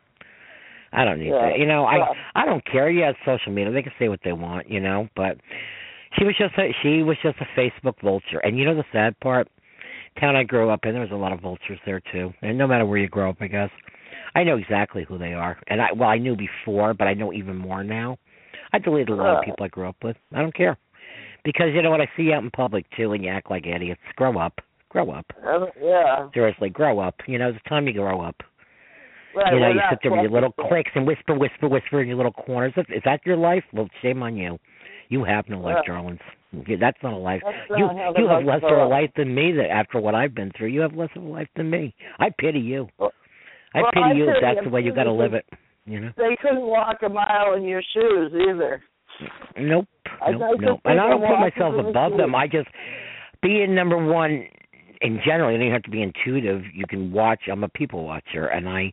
I 0.92 1.04
don't 1.04 1.20
need 1.20 1.28
Yeah. 1.28 1.50
that. 1.50 1.58
You 1.58 1.66
know, 1.66 1.84
I 1.84 1.96
Yeah. 1.96 2.12
I 2.34 2.44
don't 2.44 2.64
care. 2.64 2.90
Yeah, 2.90 3.10
it's 3.10 3.18
social 3.24 3.52
media; 3.52 3.72
they 3.72 3.82
can 3.82 3.92
say 3.98 4.08
what 4.08 4.20
they 4.24 4.32
want, 4.32 4.68
you 4.68 4.80
know. 4.80 5.08
But 5.16 5.38
she 6.18 6.24
was 6.24 6.36
just 6.36 6.58
a 6.58 6.74
she 6.82 7.02
was 7.02 7.16
just 7.22 7.38
a 7.40 7.46
Facebook 7.58 7.98
vulture, 8.02 8.40
and 8.40 8.58
you 8.58 8.66
know 8.66 8.74
the 8.74 8.84
sad 8.92 9.18
part, 9.20 9.48
town 10.20 10.36
I 10.36 10.42
grew 10.42 10.68
up 10.68 10.84
in, 10.84 10.92
there 10.92 11.00
was 11.00 11.12
a 11.12 11.16
lot 11.16 11.32
of 11.32 11.40
vultures 11.40 11.78
there 11.86 12.00
too, 12.12 12.34
and 12.42 12.58
no 12.58 12.66
matter 12.66 12.84
where 12.84 12.98
you 12.98 13.08
grow 13.08 13.30
up, 13.30 13.36
I 13.40 13.46
guess. 13.46 13.70
I 14.34 14.44
know 14.44 14.56
exactly 14.56 15.04
who 15.08 15.18
they 15.18 15.32
are, 15.32 15.58
and 15.68 15.80
I 15.80 15.92
well, 15.92 16.08
I 16.08 16.18
knew 16.18 16.36
before, 16.36 16.94
but 16.94 17.06
I 17.06 17.14
know 17.14 17.32
even 17.32 17.56
more 17.56 17.82
now. 17.82 18.18
I 18.72 18.78
deleted 18.78 19.10
a 19.10 19.14
lot 19.16 19.38
of 19.38 19.44
people 19.44 19.64
I 19.64 19.68
grew 19.68 19.88
up 19.88 19.96
with. 20.02 20.16
I 20.32 20.40
don't 20.40 20.54
care 20.54 20.78
because 21.44 21.68
you 21.74 21.82
know 21.82 21.90
what 21.90 22.00
I 22.00 22.08
see 22.16 22.32
out 22.32 22.42
in 22.42 22.50
public 22.50 22.86
too, 22.96 23.12
and 23.12 23.24
you 23.24 23.30
act 23.30 23.50
like 23.50 23.66
idiots. 23.66 24.00
Grow 24.16 24.38
up, 24.38 24.60
grow 24.88 25.10
up. 25.10 25.26
Uh, 25.44 25.66
yeah. 25.82 26.28
Seriously, 26.32 26.68
grow 26.68 27.00
up. 27.00 27.16
You 27.26 27.38
know, 27.38 27.48
it's 27.48 27.58
time 27.68 27.86
you 27.86 27.92
grow 27.92 28.20
up. 28.20 28.36
Right. 29.34 29.54
you 29.54 29.60
know, 29.60 29.68
you 29.68 29.80
sit 29.88 30.00
there 30.02 30.10
with 30.10 30.22
your 30.22 30.30
little 30.30 30.52
clicks 30.52 30.90
and 30.96 31.06
whisper, 31.06 31.34
whisper, 31.34 31.68
whisper 31.68 32.00
in 32.00 32.08
your 32.08 32.16
little 32.16 32.32
corners. 32.32 32.72
Is, 32.76 32.84
is 32.88 33.02
that 33.04 33.20
your 33.24 33.36
life? 33.36 33.62
Well, 33.72 33.88
shame 34.02 34.24
on 34.24 34.36
you. 34.36 34.58
You 35.08 35.22
have 35.24 35.48
no 35.48 35.60
life, 35.60 35.76
Right. 35.76 35.86
darlings. 35.86 36.20
That's 36.80 36.98
not 37.02 37.12
a 37.12 37.16
life. 37.16 37.42
You 37.76 37.88
you 38.16 38.26
have 38.28 38.44
less 38.44 38.60
of 38.64 38.76
a 38.76 38.84
life 38.86 39.10
than 39.16 39.32
me. 39.32 39.52
That 39.52 39.70
after 39.70 40.00
what 40.00 40.16
I've 40.16 40.34
been 40.34 40.50
through, 40.56 40.68
you 40.68 40.80
have 40.80 40.94
less 40.94 41.10
of 41.14 41.22
a 41.22 41.26
life 41.28 41.48
than 41.54 41.70
me. 41.70 41.94
I 42.18 42.30
pity 42.30 42.58
you. 42.58 42.88
Well- 42.98 43.12
I 43.74 43.82
well, 43.82 43.90
pity 43.92 44.04
I 44.04 44.12
you. 44.12 44.30
if 44.30 44.36
That's 44.40 44.64
the 44.64 44.70
way 44.70 44.80
you 44.80 44.94
got 44.94 45.04
to 45.04 45.12
live 45.12 45.34
it. 45.34 45.46
You 45.84 46.00
know. 46.00 46.10
They 46.16 46.36
couldn't 46.40 46.66
walk 46.66 46.98
a 47.04 47.08
mile 47.08 47.54
in 47.56 47.64
your 47.64 47.82
shoes 47.94 48.32
either. 48.32 48.82
Nope. 49.58 49.86
Nope. 49.88 49.88
I 50.22 50.30
nope. 50.30 50.80
And 50.84 51.00
I 51.00 51.08
don't 51.08 51.20
put 51.20 51.40
myself 51.40 51.74
in 51.78 51.84
the 51.84 51.90
above 51.90 52.16
them. 52.16 52.34
I 52.34 52.46
just 52.46 52.68
being 53.42 53.74
number 53.74 53.96
one 53.96 54.44
in 55.00 55.20
general. 55.24 55.52
You 55.52 55.58
don't 55.58 55.72
have 55.72 55.82
to 55.84 55.90
be 55.90 56.02
intuitive. 56.02 56.62
You 56.74 56.84
can 56.88 57.12
watch. 57.12 57.40
I'm 57.50 57.64
a 57.64 57.68
people 57.68 58.04
watcher, 58.04 58.46
and 58.46 58.68
I 58.68 58.92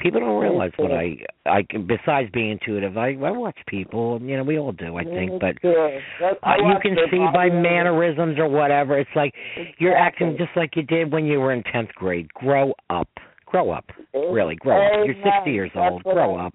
people 0.00 0.20
don't 0.20 0.40
realize 0.40 0.72
what 0.76 0.92
I 0.92 1.16
I 1.46 1.62
can. 1.68 1.86
Besides 1.86 2.30
being 2.32 2.50
intuitive, 2.50 2.96
I 2.96 3.10
I 3.10 3.30
watch 3.30 3.58
people. 3.66 4.20
You 4.22 4.36
know, 4.36 4.44
we 4.44 4.58
all 4.58 4.72
do. 4.72 4.96
I 4.96 5.04
think, 5.04 5.40
but. 5.40 5.56
Yeah. 5.62 5.98
That- 6.20 6.38
I 6.42 6.54
Uh, 6.54 6.68
you 6.68 6.74
can 6.82 6.96
see 7.10 7.24
by 7.32 7.48
mannerisms 7.48 8.38
or 8.38 8.48
whatever. 8.48 8.98
It's 8.98 9.10
like 9.16 9.34
you're 9.78 9.96
acting 9.96 10.36
just 10.38 10.50
like 10.56 10.76
you 10.76 10.82
did 10.82 11.12
when 11.12 11.24
you 11.24 11.40
were 11.40 11.52
in 11.52 11.62
tenth 11.64 11.90
grade. 11.94 12.32
Grow 12.34 12.74
up. 12.90 13.08
Grow 13.50 13.70
up. 13.70 13.86
Really, 14.14 14.56
grow 14.56 14.76
up. 14.76 14.92
You're 15.06 15.14
Amen. 15.16 15.32
sixty 15.36 15.52
years 15.52 15.70
old. 15.74 16.02
Grow 16.04 16.36
up. 16.36 16.54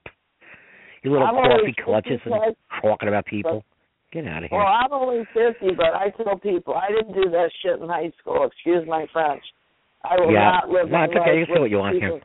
You 1.04 1.12
little 1.12 1.28
coffee 1.28 1.76
clutches 1.84 2.20
and 2.24 2.34
55, 2.34 2.82
talking 2.82 3.10
about 3.10 3.26
people. 3.26 3.64
Get 4.14 4.26
out 4.28 4.44
of 4.44 4.50
here. 4.52 4.60
Well, 4.60 4.68
I'm 4.68 4.94
only 4.94 5.26
50, 5.34 5.76
but 5.76 5.88
I 5.96 6.12
tell 6.24 6.38
people 6.38 6.76
I 6.76 6.90
didn't 6.94 7.14
do 7.14 7.30
that 7.32 7.50
shit 7.62 7.82
in 7.82 7.90
high 7.90 8.12
school. 8.22 8.46
Excuse 8.46 8.88
my 8.88 9.06
French. 9.12 9.42
I 10.06 10.16
will 10.20 10.32
Yeah. 10.32 10.62
not 10.64 10.70
live 10.70 10.90
No, 10.90 11.04
it's 11.04 11.14
okay. 11.16 11.40
You 11.40 11.46
with 11.50 11.60
what 11.60 11.70
you 11.72 11.78
want 11.80 11.96
people, 12.00 12.20
here. 12.20 12.22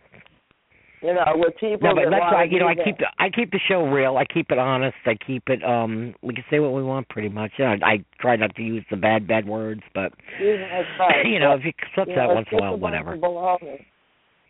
You 1.11 1.15
know, 1.15 1.25
with 1.37 1.55
people 1.59 1.89
No, 1.89 1.95
but 1.95 2.05
that 2.05 2.11
that's 2.11 2.33
why 2.33 2.45
you 2.45 2.59
know 2.61 2.69
I 2.69 2.75
keep 2.75 2.99
the 2.99 3.07
I 3.19 3.31
keep 3.31 3.51
the 3.53 3.61
show 3.69 3.87
real. 3.87 4.17
I 4.19 4.25
keep 4.27 4.51
it 4.51 4.59
honest. 4.59 4.97
I 5.07 5.15
keep 5.15 5.49
it 5.49 5.65
um. 5.65 6.15
We 6.23 6.35
can 6.35 6.45
say 6.51 6.59
what 6.61 6.73
we 6.73 6.83
want 6.83 7.09
pretty 7.09 7.29
much. 7.31 7.53
Yeah, 7.59 7.77
I, 7.83 7.87
I 7.93 8.05
try 8.21 8.37
not 8.37 8.55
to 8.57 8.63
use 8.63 8.85
the 8.91 8.97
bad 8.97 9.27
bad 9.27 9.47
words, 9.47 9.83
but 9.95 10.13
Excuse 10.33 10.61
my 10.71 10.83
French. 10.97 11.27
you 11.27 11.39
know 11.41 11.53
if 11.55 11.65
you 11.65 11.73
slip 11.95 12.09
You 12.09 12.15
that 12.17 12.29
once 12.29 12.49
in 12.53 12.59
a 12.59 12.63
while, 12.63 12.77
whatever. 12.77 13.17
belonging. 13.17 13.79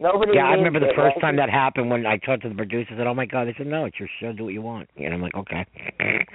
Nobody 0.01 0.33
Yeah, 0.35 0.47
I 0.47 0.55
remember 0.55 0.79
the 0.79 0.93
first 0.95 1.21
time 1.21 1.37
that 1.37 1.51
happened 1.51 1.91
when 1.91 2.07
I 2.07 2.19
talked 2.19 2.43
to 2.43 2.49
the 2.49 2.55
producer. 2.55 2.91
And 2.91 2.99
said, 2.99 3.07
"Oh 3.07 3.15
my 3.15 3.27
God!" 3.27 3.49
They 3.49 3.55
said, 3.59 3.67
"No, 3.67 3.85
it's 3.85 3.99
your 3.99 4.09
show. 4.21 4.33
Do 4.33 4.45
what 4.45 4.53
you 4.55 4.63
want." 4.63 4.89
And 4.97 5.13
I'm 5.13 5.21
like, 5.21 5.35
"Okay." 5.35 5.67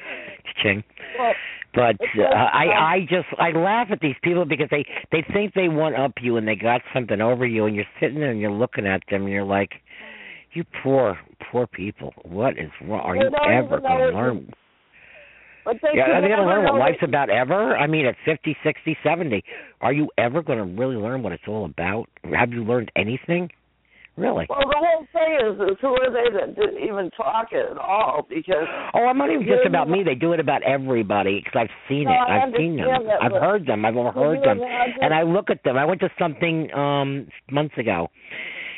Ching. 0.62 0.84
Well, 1.18 1.34
But 1.74 1.96
uh, 2.20 2.24
I 2.24 2.64
um, 2.66 2.84
I 2.84 3.00
just 3.10 3.28
I 3.40 3.52
laugh 3.52 3.88
at 3.92 4.00
these 4.02 4.16
people 4.22 4.46
because 4.46 4.68
they 4.70 4.86
they 5.12 5.24
think 5.34 5.54
they 5.54 5.70
one 5.70 5.96
up 5.96 6.14
you 6.22 6.38
and 6.38 6.48
they 6.48 6.56
got 6.56 6.82
something 6.94 7.22
over 7.22 7.46
you 7.46 7.66
and 7.66 7.76
you're 7.76 7.86
sitting 8.00 8.20
there 8.20 8.32
and 8.32 8.40
you're 8.40 8.52
looking 8.52 8.86
at 8.86 9.02
them 9.10 9.24
and 9.24 9.32
you're 9.32 9.44
like, 9.44 9.72
you 10.54 10.66
poor 10.84 11.18
poor 11.52 11.66
people. 11.66 12.14
What 12.24 12.58
is 12.60 12.70
wrong? 12.82 13.02
Are 13.02 13.16
you 13.16 13.32
ever 13.50 13.80
going 13.80 14.12
to 14.12 14.18
learn? 14.18 14.54
But 15.66 15.78
they 15.82 15.90
Yeah, 15.96 16.12
are 16.12 16.22
they 16.22 16.28
going 16.28 16.40
to 16.40 16.46
learn 16.46 16.64
what 16.64 16.76
life's 16.76 17.04
about 17.04 17.30
ever? 17.30 17.76
I 17.76 17.88
mean, 17.88 18.06
at 18.06 18.16
fifty, 18.26 18.56
sixty, 18.64 18.98
seventy, 19.04 19.44
are 19.82 19.94
you 19.94 20.10
ever 20.18 20.42
going 20.42 20.60
to 20.60 20.66
really 20.66 20.96
learn 20.96 21.24
what 21.24 21.32
it's 21.34 21.44
all 21.48 21.66
about? 21.66 22.08
Have 22.34 22.52
you 22.52 22.64
learned 22.64 22.92
anything? 22.96 23.50
Really? 24.16 24.46
Well, 24.48 24.60
the 24.60 24.78
whole 24.78 25.08
thing 25.12 25.34
is, 25.42 25.72
is 25.72 25.78
who 25.82 25.88
are 25.88 26.12
they 26.12 26.30
that 26.38 26.56
didn't 26.56 26.84
even 26.84 27.10
talk 27.18 27.48
it 27.52 27.66
at 27.72 27.78
all? 27.80 28.28
Because 28.30 28.68
Oh, 28.94 29.06
I'm 29.08 29.18
not 29.18 29.32
even 29.32 29.48
just 29.48 29.66
about 29.66 29.90
me. 29.90 30.04
They 30.04 30.14
do 30.14 30.34
it 30.34 30.40
about 30.40 30.62
everybody 30.62 31.42
because 31.44 31.62
I've 31.62 31.76
seen 31.90 32.04
No, 32.04 32.12
it. 32.12 32.18
I 32.30 32.44
I've 32.44 32.54
seen 32.56 32.78
them. 32.78 33.06
that, 33.08 33.24
I've 33.24 33.32
heard 33.42 33.66
them. 33.66 33.84
I've 33.86 33.96
overheard 33.96 34.44
them. 34.44 34.62
And 35.02 35.16
I 35.16 35.24
look 35.24 35.50
at 35.50 35.64
them. 35.64 35.78
I 35.78 35.86
went 35.86 36.00
to 36.02 36.10
something 36.20 36.72
um 36.76 37.28
months 37.50 37.76
ago, 37.80 38.10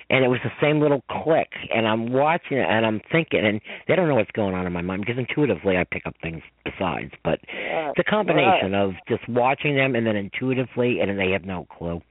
and 0.10 0.24
it 0.24 0.28
was 0.28 0.40
the 0.44 0.52
same 0.62 0.80
little 0.80 1.04
click. 1.10 1.50
And 1.74 1.88
I'm 1.88 2.12
watching 2.12 2.58
it, 2.58 2.68
and 2.70 2.86
I'm 2.86 3.02
thinking, 3.12 3.46
and 3.46 3.60
they 3.88 3.96
don't 3.96 4.08
know 4.08 4.16
what's 4.16 4.32
going 4.32 4.54
on 4.54 4.66
in 4.68 4.74
my 4.74 4.82
mind 4.82 5.04
because 5.06 5.18
intuitively 5.20 5.78
I 5.78 5.84
pick 5.90 6.06
up 6.06 6.16
things 6.22 6.42
besides. 6.64 7.12
But 7.24 7.40
Yeah, 7.52 7.90
it's 7.90 8.00
a 8.00 8.04
combination 8.10 8.72
right. 8.72 8.82
of 8.84 8.94
just 9.08 9.28
watching 9.28 9.76
them 9.76 9.96
and 9.96 10.06
then 10.06 10.16
intuitively, 10.16 11.00
and 11.00 11.10
then 11.10 11.18
they 11.18 11.32
have 11.32 11.44
no 11.46 11.66
clue. 11.78 12.02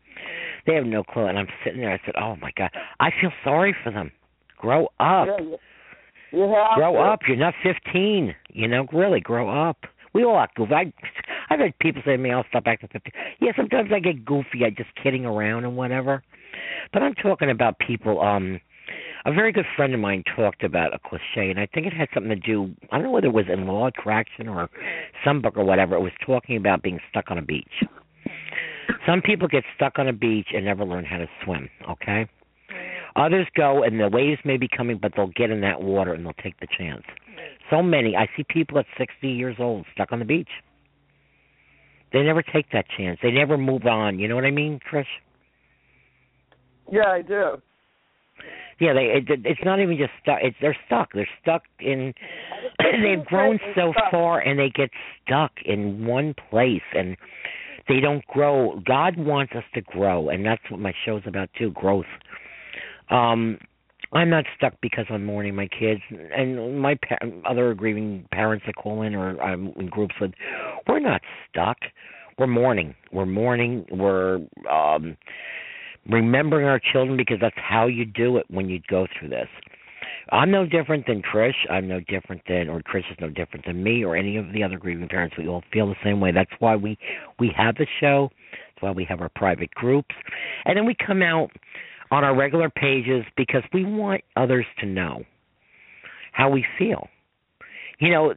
They 0.67 0.75
have 0.75 0.87
no 0.87 1.03
clue. 1.05 1.27
And 1.27 1.39
I'm 1.39 1.49
sitting 1.65 1.81
there. 1.81 1.93
I 1.93 2.01
said, 2.05 2.15
"Oh 2.21 2.37
my 2.41 2.51
god, 2.57 2.71
I 3.01 3.11
feel 3.21 3.31
sorry 3.45 3.75
for 3.85 3.93
them. 3.93 4.11
Grow 4.57 4.87
up. 4.99 5.27
Yeah, 5.29 5.39
you, 5.41 5.59
you 6.33 6.41
have 6.55 6.77
grow 6.77 6.93
to. 6.95 6.99
up. 6.99 7.21
You're 7.29 7.37
not 7.37 7.55
15. 7.63 8.35
You 8.53 8.69
know, 8.69 8.87
really 8.93 9.21
grow 9.21 9.49
up." 9.69 9.79
We 10.15 10.25
all 10.25 10.39
act 10.39 10.57
goofy. 10.57 10.73
I, 10.73 10.93
I've 11.51 11.59
had 11.61 11.79
people 11.81 12.01
say 12.05 12.13
to 12.13 12.19
me, 12.19 12.31
"I'll 12.31 12.47
stop 12.49 12.65
acting 12.67 12.89
15." 12.93 13.13
Yeah, 13.41 13.53
sometimes 13.57 13.91
I 13.93 13.99
get 14.01 14.25
goofy. 14.25 14.65
I 14.65 14.71
just 14.71 14.91
kidding 15.03 15.27
around 15.27 15.65
and 15.65 15.77
whatever. 15.77 16.23
But 16.93 17.03
I'm 17.03 17.15
talking 17.15 17.51
about 17.51 17.79
people. 17.79 18.21
Um, 18.21 18.61
a 19.27 19.33
very 19.33 19.53
good 19.53 19.65
friend 19.75 19.95
of 19.95 20.01
mine 20.01 20.23
talked 20.37 20.63
about 20.63 20.95
a 20.95 20.99
cliche, 20.99 21.51
and 21.51 21.59
I 21.59 21.67
think 21.67 21.87
it 21.87 21.95
had 21.95 22.09
something 22.13 22.29
to 22.29 22.37
do. 22.37 22.71
I 22.93 22.97
don't 22.97 23.05
know 23.05 23.11
whether 23.11 23.29
it 23.29 23.33
was 23.33 23.47
in 23.51 23.67
Law 23.67 23.87
Attraction 23.87 24.49
or 24.49 24.69
some 25.25 25.41
book 25.41 25.57
or 25.57 25.65
whatever. 25.65 25.97
It 25.97 26.01
was 26.01 26.13
talking 26.25 26.57
about 26.57 26.83
being 26.83 27.01
stuck 27.11 27.31
on 27.31 27.39
a 27.39 27.43
beach. 27.43 27.85
Some 29.07 29.23
people 29.23 29.49
get 29.49 29.65
stuck 29.75 29.99
on 29.99 30.09
a 30.09 30.13
beach 30.13 30.49
and 30.55 30.65
never 30.65 30.85
learn 30.85 31.05
how 31.05 31.19
to 31.19 31.27
swim. 31.43 31.69
Okay. 31.89 32.29
Others 33.17 33.47
go 33.57 33.83
and 33.83 34.01
the 34.01 34.09
waves 34.09 34.41
may 34.45 34.57
be 34.57 34.69
coming, 34.69 34.99
but 35.01 35.13
they'll 35.17 35.29
get 35.29 35.51
in 35.51 35.61
that 35.61 35.81
water 35.81 36.13
and 36.13 36.25
they'll 36.25 36.33
take 36.43 36.59
the 36.61 36.67
chance. 36.77 37.03
So 37.71 37.83
many. 37.83 38.17
I 38.17 38.29
see 38.37 38.45
people 38.49 38.79
at 38.79 38.87
60 38.99 39.29
years 39.29 39.57
old 39.59 39.87
stuck 39.95 40.13
on 40.13 40.19
the 40.19 40.25
beach. 40.25 40.49
They 42.13 42.23
never 42.23 42.43
take 42.43 42.71
that 42.73 42.87
chance. 42.97 43.19
They 43.23 43.31
never 43.31 43.57
move 43.57 43.87
on. 43.87 44.19
You 44.19 44.29
know 44.29 44.35
what 44.35 44.45
I 44.45 44.51
mean, 44.51 44.81
Trish? 44.91 45.07
Yeah, 46.91 47.09
I 47.09 47.23
do. 47.23 47.61
Yeah, 48.81 48.93
they. 48.93 49.05
It, 49.05 49.41
it's 49.45 49.61
not 49.65 49.81
even 49.81 49.97
just 49.97 50.11
stuck. 50.23 50.39
It's 50.43 50.57
they're 50.61 50.77
stuck. 50.87 51.13
They're 51.13 51.29
stuck 51.43 51.63
in. 51.81 52.13
they've 53.03 53.25
grown 53.25 53.59
so 53.75 53.93
far, 54.11 54.41
and 54.41 54.59
they 54.59 54.71
get 54.71 54.91
stuck 55.25 55.53
in 55.65 56.07
one 56.07 56.35
place, 56.51 56.83
and 56.95 57.17
they 57.89 58.01
don't 58.01 58.27
grow. 58.27 58.81
God 58.85 59.17
wants 59.17 59.53
us 59.57 59.65
to 59.75 59.81
grow, 59.81 60.29
and 60.29 60.45
that's 60.45 60.63
what 60.71 60.81
my 60.81 60.93
show's 61.05 61.23
about 61.27 61.51
too. 61.57 61.71
Growth. 61.71 62.07
Um, 63.11 63.59
I'm 64.13 64.31
not 64.31 64.45
stuck 64.57 64.75
because 64.81 65.07
I'm 65.09 65.25
mourning 65.25 65.55
my 65.55 65.69
kids, 65.69 66.01
and 66.11 66.81
my 66.81 66.97
pa- 66.97 67.19
other 67.49 67.75
grieving 67.75 68.27
parents 68.33 68.65
that 68.67 68.77
call 68.77 69.03
in, 69.03 69.15
or 69.15 69.41
I'm 69.41 69.69
in 69.77 69.89
groups 69.89 70.15
with. 70.21 70.33
We're 70.89 71.01
not 71.01 71.21
stuck. 71.51 71.79
We're 72.39 72.47
mourning. 72.49 72.95
We're 73.13 73.27
mourning. 73.27 73.87
We're 73.91 74.41
um 74.71 75.17
remembering 76.09 76.67
our 76.67 76.81
children 76.93 77.17
because 77.17 77.39
that's 77.41 77.57
how 77.57 77.87
you 77.87 78.05
do 78.05 78.37
it 78.37 78.47
when 78.49 78.69
you 78.69 78.81
go 78.89 79.07
through 79.19 79.29
this. 79.29 79.49
I'm 80.31 80.51
no 80.51 80.67
different 80.67 81.07
than 81.07 81.23
Trish. 81.23 81.55
I'm 81.71 81.87
no 81.87 82.01
different 82.01 82.43
than, 82.49 82.69
or 82.69 82.81
Trish 82.81 83.11
is 83.11 83.17
no 83.21 83.29
different 83.29 83.67
than 83.67 83.83
me 83.83 84.05
or 84.05 84.17
any 84.17 84.37
of 84.37 84.53
the 84.53 84.63
other 84.63 84.79
grieving 84.79 85.09
parents. 85.09 85.37
We 85.37 85.49
all 85.49 85.63
feel 85.73 85.87
the 85.87 85.95
same 86.03 86.21
way. 86.21 86.33
That's 86.33 86.51
why 86.59 86.77
we 86.77 86.99
we 87.39 87.53
have 87.57 87.77
the 87.77 87.87
show. 88.01 88.31
That's 88.53 88.83
why 88.83 88.91
we 88.91 89.05
have 89.05 89.21
our 89.21 89.29
private 89.29 89.71
groups, 89.75 90.15
and 90.65 90.77
then 90.77 90.87
we 90.87 90.97
come 91.07 91.23
out 91.23 91.51
on 92.11 92.25
our 92.25 92.35
regular 92.35 92.71
pages 92.71 93.25
because 93.37 93.63
we 93.73 93.85
want 93.85 94.23
others 94.37 94.67
to 94.81 94.87
know 94.87 95.25
how 96.33 96.49
we 96.49 96.65
feel. 96.79 97.09
You 97.99 98.11
know, 98.11 98.35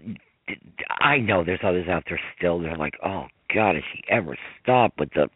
I 1.00 1.18
know 1.18 1.44
there's 1.44 1.60
others 1.64 1.88
out 1.88 2.04
there 2.08 2.20
still. 2.38 2.60
They're 2.60 2.78
like, 2.78 2.94
oh 3.04 3.26
God, 3.54 3.76
has 3.76 3.84
she 3.94 4.02
ever 4.10 4.38
stopped 4.62 5.00
with 5.00 5.10
the 5.14 5.30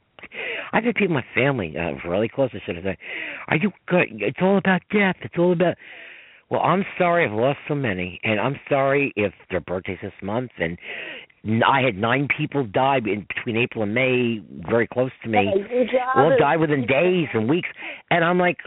I've 0.74 0.84
had 0.84 0.96
people 0.96 1.16
in 1.18 1.24
my 1.24 1.26
family, 1.36 1.76
uh, 1.78 2.08
really 2.08 2.30
close, 2.30 2.50
I 2.54 2.60
should 2.66 2.76
have 2.76 2.86
said, 2.86 2.98
Are 3.48 3.58
you 3.58 3.72
good? 3.88 4.08
It's 4.12 4.38
all 4.42 4.58
about 4.58 4.82
death. 4.92 5.16
It's 5.22 5.36
all 5.38 5.54
about. 5.54 5.76
Well, 6.50 6.62
I'm 6.62 6.84
sorry 6.98 7.26
I've 7.26 7.32
lost 7.32 7.60
so 7.68 7.76
many, 7.76 8.20
and 8.24 8.40
I'm 8.40 8.60
sorry 8.68 9.14
if 9.16 9.34
their 9.50 9.62
birthdays 9.62 10.00
this 10.02 10.12
month, 10.22 10.52
and 10.60 10.78
I 11.66 11.82
had 11.82 11.96
nine 11.96 12.28
people 12.38 12.66
die 12.66 12.98
in 12.98 13.26
between 13.34 13.56
April 13.56 13.84
and 13.84 13.96
May, 13.96 14.44
very 14.70 14.86
close 14.86 15.12
to 15.24 15.30
me. 15.30 15.50
All 16.16 16.36
die 16.38 16.58
within 16.58 16.86
days 16.86 17.28
and 17.34 17.50
weeks, 17.50 17.70
and 18.10 18.26
I'm 18.26 18.38
like, 18.38 18.58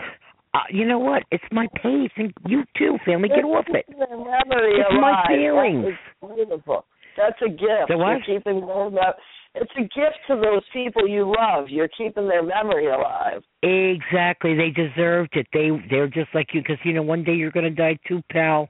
uh, 0.55 0.61
you 0.71 0.87
know 0.87 0.99
what? 0.99 1.25
It's 1.31 1.45
my 1.53 1.67
pace, 1.83 2.11
and 2.17 2.33
you 2.47 2.63
too, 2.79 2.97
family. 3.05 3.29
Get 3.29 3.45
off 3.45 3.67
it. 3.69 3.85
It's 3.89 4.89
my 4.93 5.25
feelings. 5.29 5.95
That 6.23 6.35
beautiful. 6.37 6.85
That's 7.17 7.41
a 7.45 7.49
gift. 7.49 7.89
The 7.89 7.99
what? 7.99 8.19
You're 8.27 8.39
keeping 8.39 8.61
those 8.61 8.95
up 9.07 9.17
it's 9.55 9.71
a 9.77 9.83
gift 9.83 10.19
to 10.29 10.37
those 10.37 10.63
people 10.73 11.07
you 11.09 11.25
love. 11.25 11.69
You're 11.69 11.89
keeping 11.89 12.29
their 12.29 12.43
memory 12.43 12.87
alive. 12.89 13.43
Exactly. 13.63 14.55
They 14.57 14.71
deserved 14.71 15.37
it. 15.37 15.47
They 15.53 15.71
they're 15.91 16.09
just 16.09 16.29
like 16.35 16.49
you 16.53 16.61
because 16.61 16.79
you 16.85 16.93
know 16.93 17.03
one 17.03 17.23
day 17.23 17.35
you're 17.35 17.53
going 17.53 17.65
to 17.65 17.71
die 17.71 17.99
too, 18.07 18.21
pal. 18.31 18.69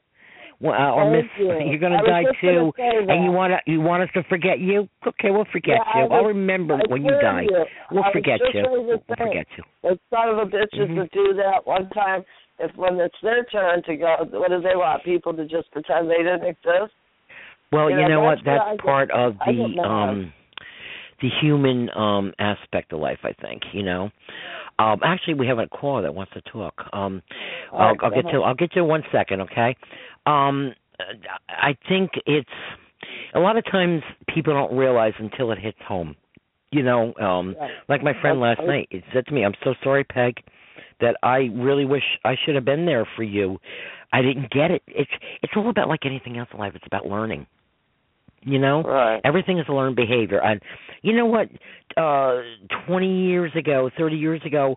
Uh, 0.62 0.68
or 0.68 1.10
miss, 1.10 1.24
you. 1.38 1.50
are 1.50 1.78
going 1.78 1.92
to 1.92 2.06
die 2.06 2.24
too, 2.40 2.72
and 2.78 3.24
you 3.24 3.30
want 3.32 3.52
to 3.52 3.70
you 3.70 3.80
want 3.80 4.02
us 4.02 4.08
to 4.14 4.22
forget 4.30 4.60
you? 4.60 4.88
Okay, 5.06 5.30
we'll 5.30 5.44
forget 5.52 5.76
yeah, 5.84 6.02
you. 6.02 6.08
Was, 6.08 6.10
I'll 6.12 6.24
remember 6.24 6.74
I 6.74 6.82
when 6.88 7.04
you 7.04 7.10
die. 7.20 7.42
You. 7.42 7.64
We'll 7.90 8.04
forget 8.12 8.38
you. 8.54 8.62
We'll 8.64 9.02
forget 9.08 9.46
you. 9.58 9.64
Those 9.82 9.98
son 10.08 10.28
of 10.30 10.38
a 10.38 10.46
bitches 10.46 10.88
mm-hmm. 10.88 10.98
that 11.00 11.12
do 11.12 11.34
that 11.34 11.66
one 11.66 11.90
time. 11.90 12.24
If 12.60 12.74
when 12.76 12.94
it's 13.00 13.14
their 13.20 13.44
turn 13.46 13.82
to 13.82 13.96
go, 13.96 14.16
what 14.30 14.48
do 14.48 14.60
they 14.62 14.76
want? 14.76 15.04
People 15.04 15.34
to 15.34 15.42
just 15.42 15.70
pretend 15.72 16.08
they 16.08 16.18
didn't 16.18 16.46
exist? 16.46 16.94
Well, 17.72 17.90
you, 17.90 17.96
you 17.96 18.02
know, 18.02 18.08
know 18.08 18.20
what? 18.20 18.38
That's, 18.44 18.62
that's 18.64 18.80
part 18.80 19.10
of 19.10 19.34
the 19.44 19.82
um 19.82 20.32
the 21.24 21.30
human 21.40 21.88
um 21.96 22.32
aspect 22.38 22.92
of 22.92 23.00
life, 23.00 23.20
I 23.24 23.32
think, 23.32 23.62
you 23.72 23.82
know. 23.82 24.10
Um 24.78 25.00
actually 25.02 25.34
we 25.34 25.46
have 25.46 25.58
a 25.58 25.66
caller 25.66 26.02
that 26.02 26.14
wants 26.14 26.32
to 26.34 26.42
talk. 26.42 26.74
Um 26.92 27.22
I'll, 27.72 27.78
right, 27.78 27.96
I'll 28.02 28.10
get 28.10 28.30
to 28.30 28.38
I'll 28.38 28.54
get 28.54 28.72
to 28.72 28.84
one 28.84 29.02
second, 29.10 29.40
okay? 29.42 29.74
Um 30.26 30.74
I 31.48 31.76
think 31.88 32.10
it's 32.26 32.48
a 33.34 33.40
lot 33.40 33.56
of 33.56 33.64
times 33.64 34.02
people 34.32 34.52
don't 34.52 34.76
realize 34.76 35.14
until 35.18 35.50
it 35.52 35.58
hits 35.58 35.78
home. 35.88 36.14
You 36.70 36.82
know, 36.82 37.14
um 37.14 37.56
right. 37.58 37.70
like 37.88 38.02
my 38.02 38.12
friend 38.20 38.38
last 38.40 38.58
right. 38.58 38.68
night, 38.68 38.88
he 38.90 39.02
said 39.12 39.24
to 39.26 39.32
me, 39.32 39.44
"I'm 39.44 39.54
so 39.64 39.74
sorry, 39.82 40.04
Peg, 40.04 40.34
that 41.00 41.16
I 41.22 41.48
really 41.54 41.86
wish 41.86 42.04
I 42.24 42.34
should 42.44 42.54
have 42.54 42.64
been 42.66 42.84
there 42.84 43.06
for 43.16 43.22
you. 43.22 43.58
I 44.12 44.22
didn't 44.22 44.50
get 44.50 44.70
it. 44.70 44.82
It's 44.86 45.10
it's 45.42 45.52
all 45.56 45.70
about 45.70 45.88
like 45.88 46.04
anything 46.04 46.36
else 46.36 46.48
in 46.52 46.58
life. 46.58 46.72
It's 46.74 46.86
about 46.86 47.06
learning. 47.06 47.46
You 48.44 48.58
know, 48.58 48.82
right. 48.82 49.20
everything 49.24 49.58
is 49.58 49.66
a 49.68 49.72
learned 49.72 49.96
behavior. 49.96 50.40
And 50.42 50.60
you 51.02 51.14
know 51.14 51.26
what? 51.26 51.48
Uh, 51.96 52.42
twenty 52.86 53.26
years 53.26 53.52
ago, 53.56 53.90
thirty 53.96 54.16
years 54.16 54.42
ago, 54.44 54.76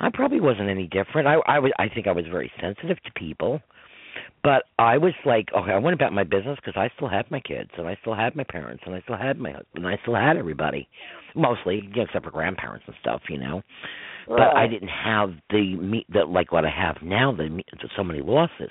I 0.00 0.08
probably 0.12 0.40
wasn't 0.40 0.68
any 0.68 0.86
different. 0.86 1.28
I 1.28 1.34
I 1.46 1.58
was 1.58 1.72
I 1.78 1.88
think 1.88 2.06
I 2.06 2.12
was 2.12 2.24
very 2.30 2.50
sensitive 2.60 3.02
to 3.02 3.12
people, 3.14 3.60
but 4.42 4.64
I 4.78 4.98
was 4.98 5.12
like, 5.24 5.48
okay, 5.56 5.72
I 5.72 5.78
went 5.78 5.94
about 5.94 6.12
my 6.12 6.24
business 6.24 6.56
because 6.56 6.74
I 6.76 6.90
still 6.96 7.08
had 7.08 7.30
my 7.30 7.40
kids 7.40 7.70
and 7.78 7.86
I 7.86 7.96
still 8.00 8.14
had 8.14 8.34
my 8.34 8.44
parents 8.44 8.82
and 8.86 8.94
I 8.94 9.00
still 9.02 9.16
had 9.16 9.38
my 9.38 9.52
husband 9.52 9.84
and 9.84 9.86
I 9.86 9.98
still 10.02 10.16
had 10.16 10.36
everybody, 10.36 10.88
mostly 11.36 11.82
you 11.84 11.96
know, 11.96 12.02
except 12.02 12.24
for 12.24 12.30
grandparents 12.30 12.84
and 12.86 12.96
stuff, 13.00 13.22
you 13.28 13.38
know. 13.38 13.62
Right. 14.26 14.38
But 14.38 14.56
I 14.56 14.66
didn't 14.66 14.88
have 14.88 15.30
the 15.50 15.76
me 15.76 16.06
the 16.12 16.24
like 16.24 16.50
what 16.52 16.64
I 16.64 16.70
have 16.70 16.96
now. 17.02 17.32
The 17.32 17.62
so 17.96 18.02
many 18.02 18.20
losses. 18.20 18.70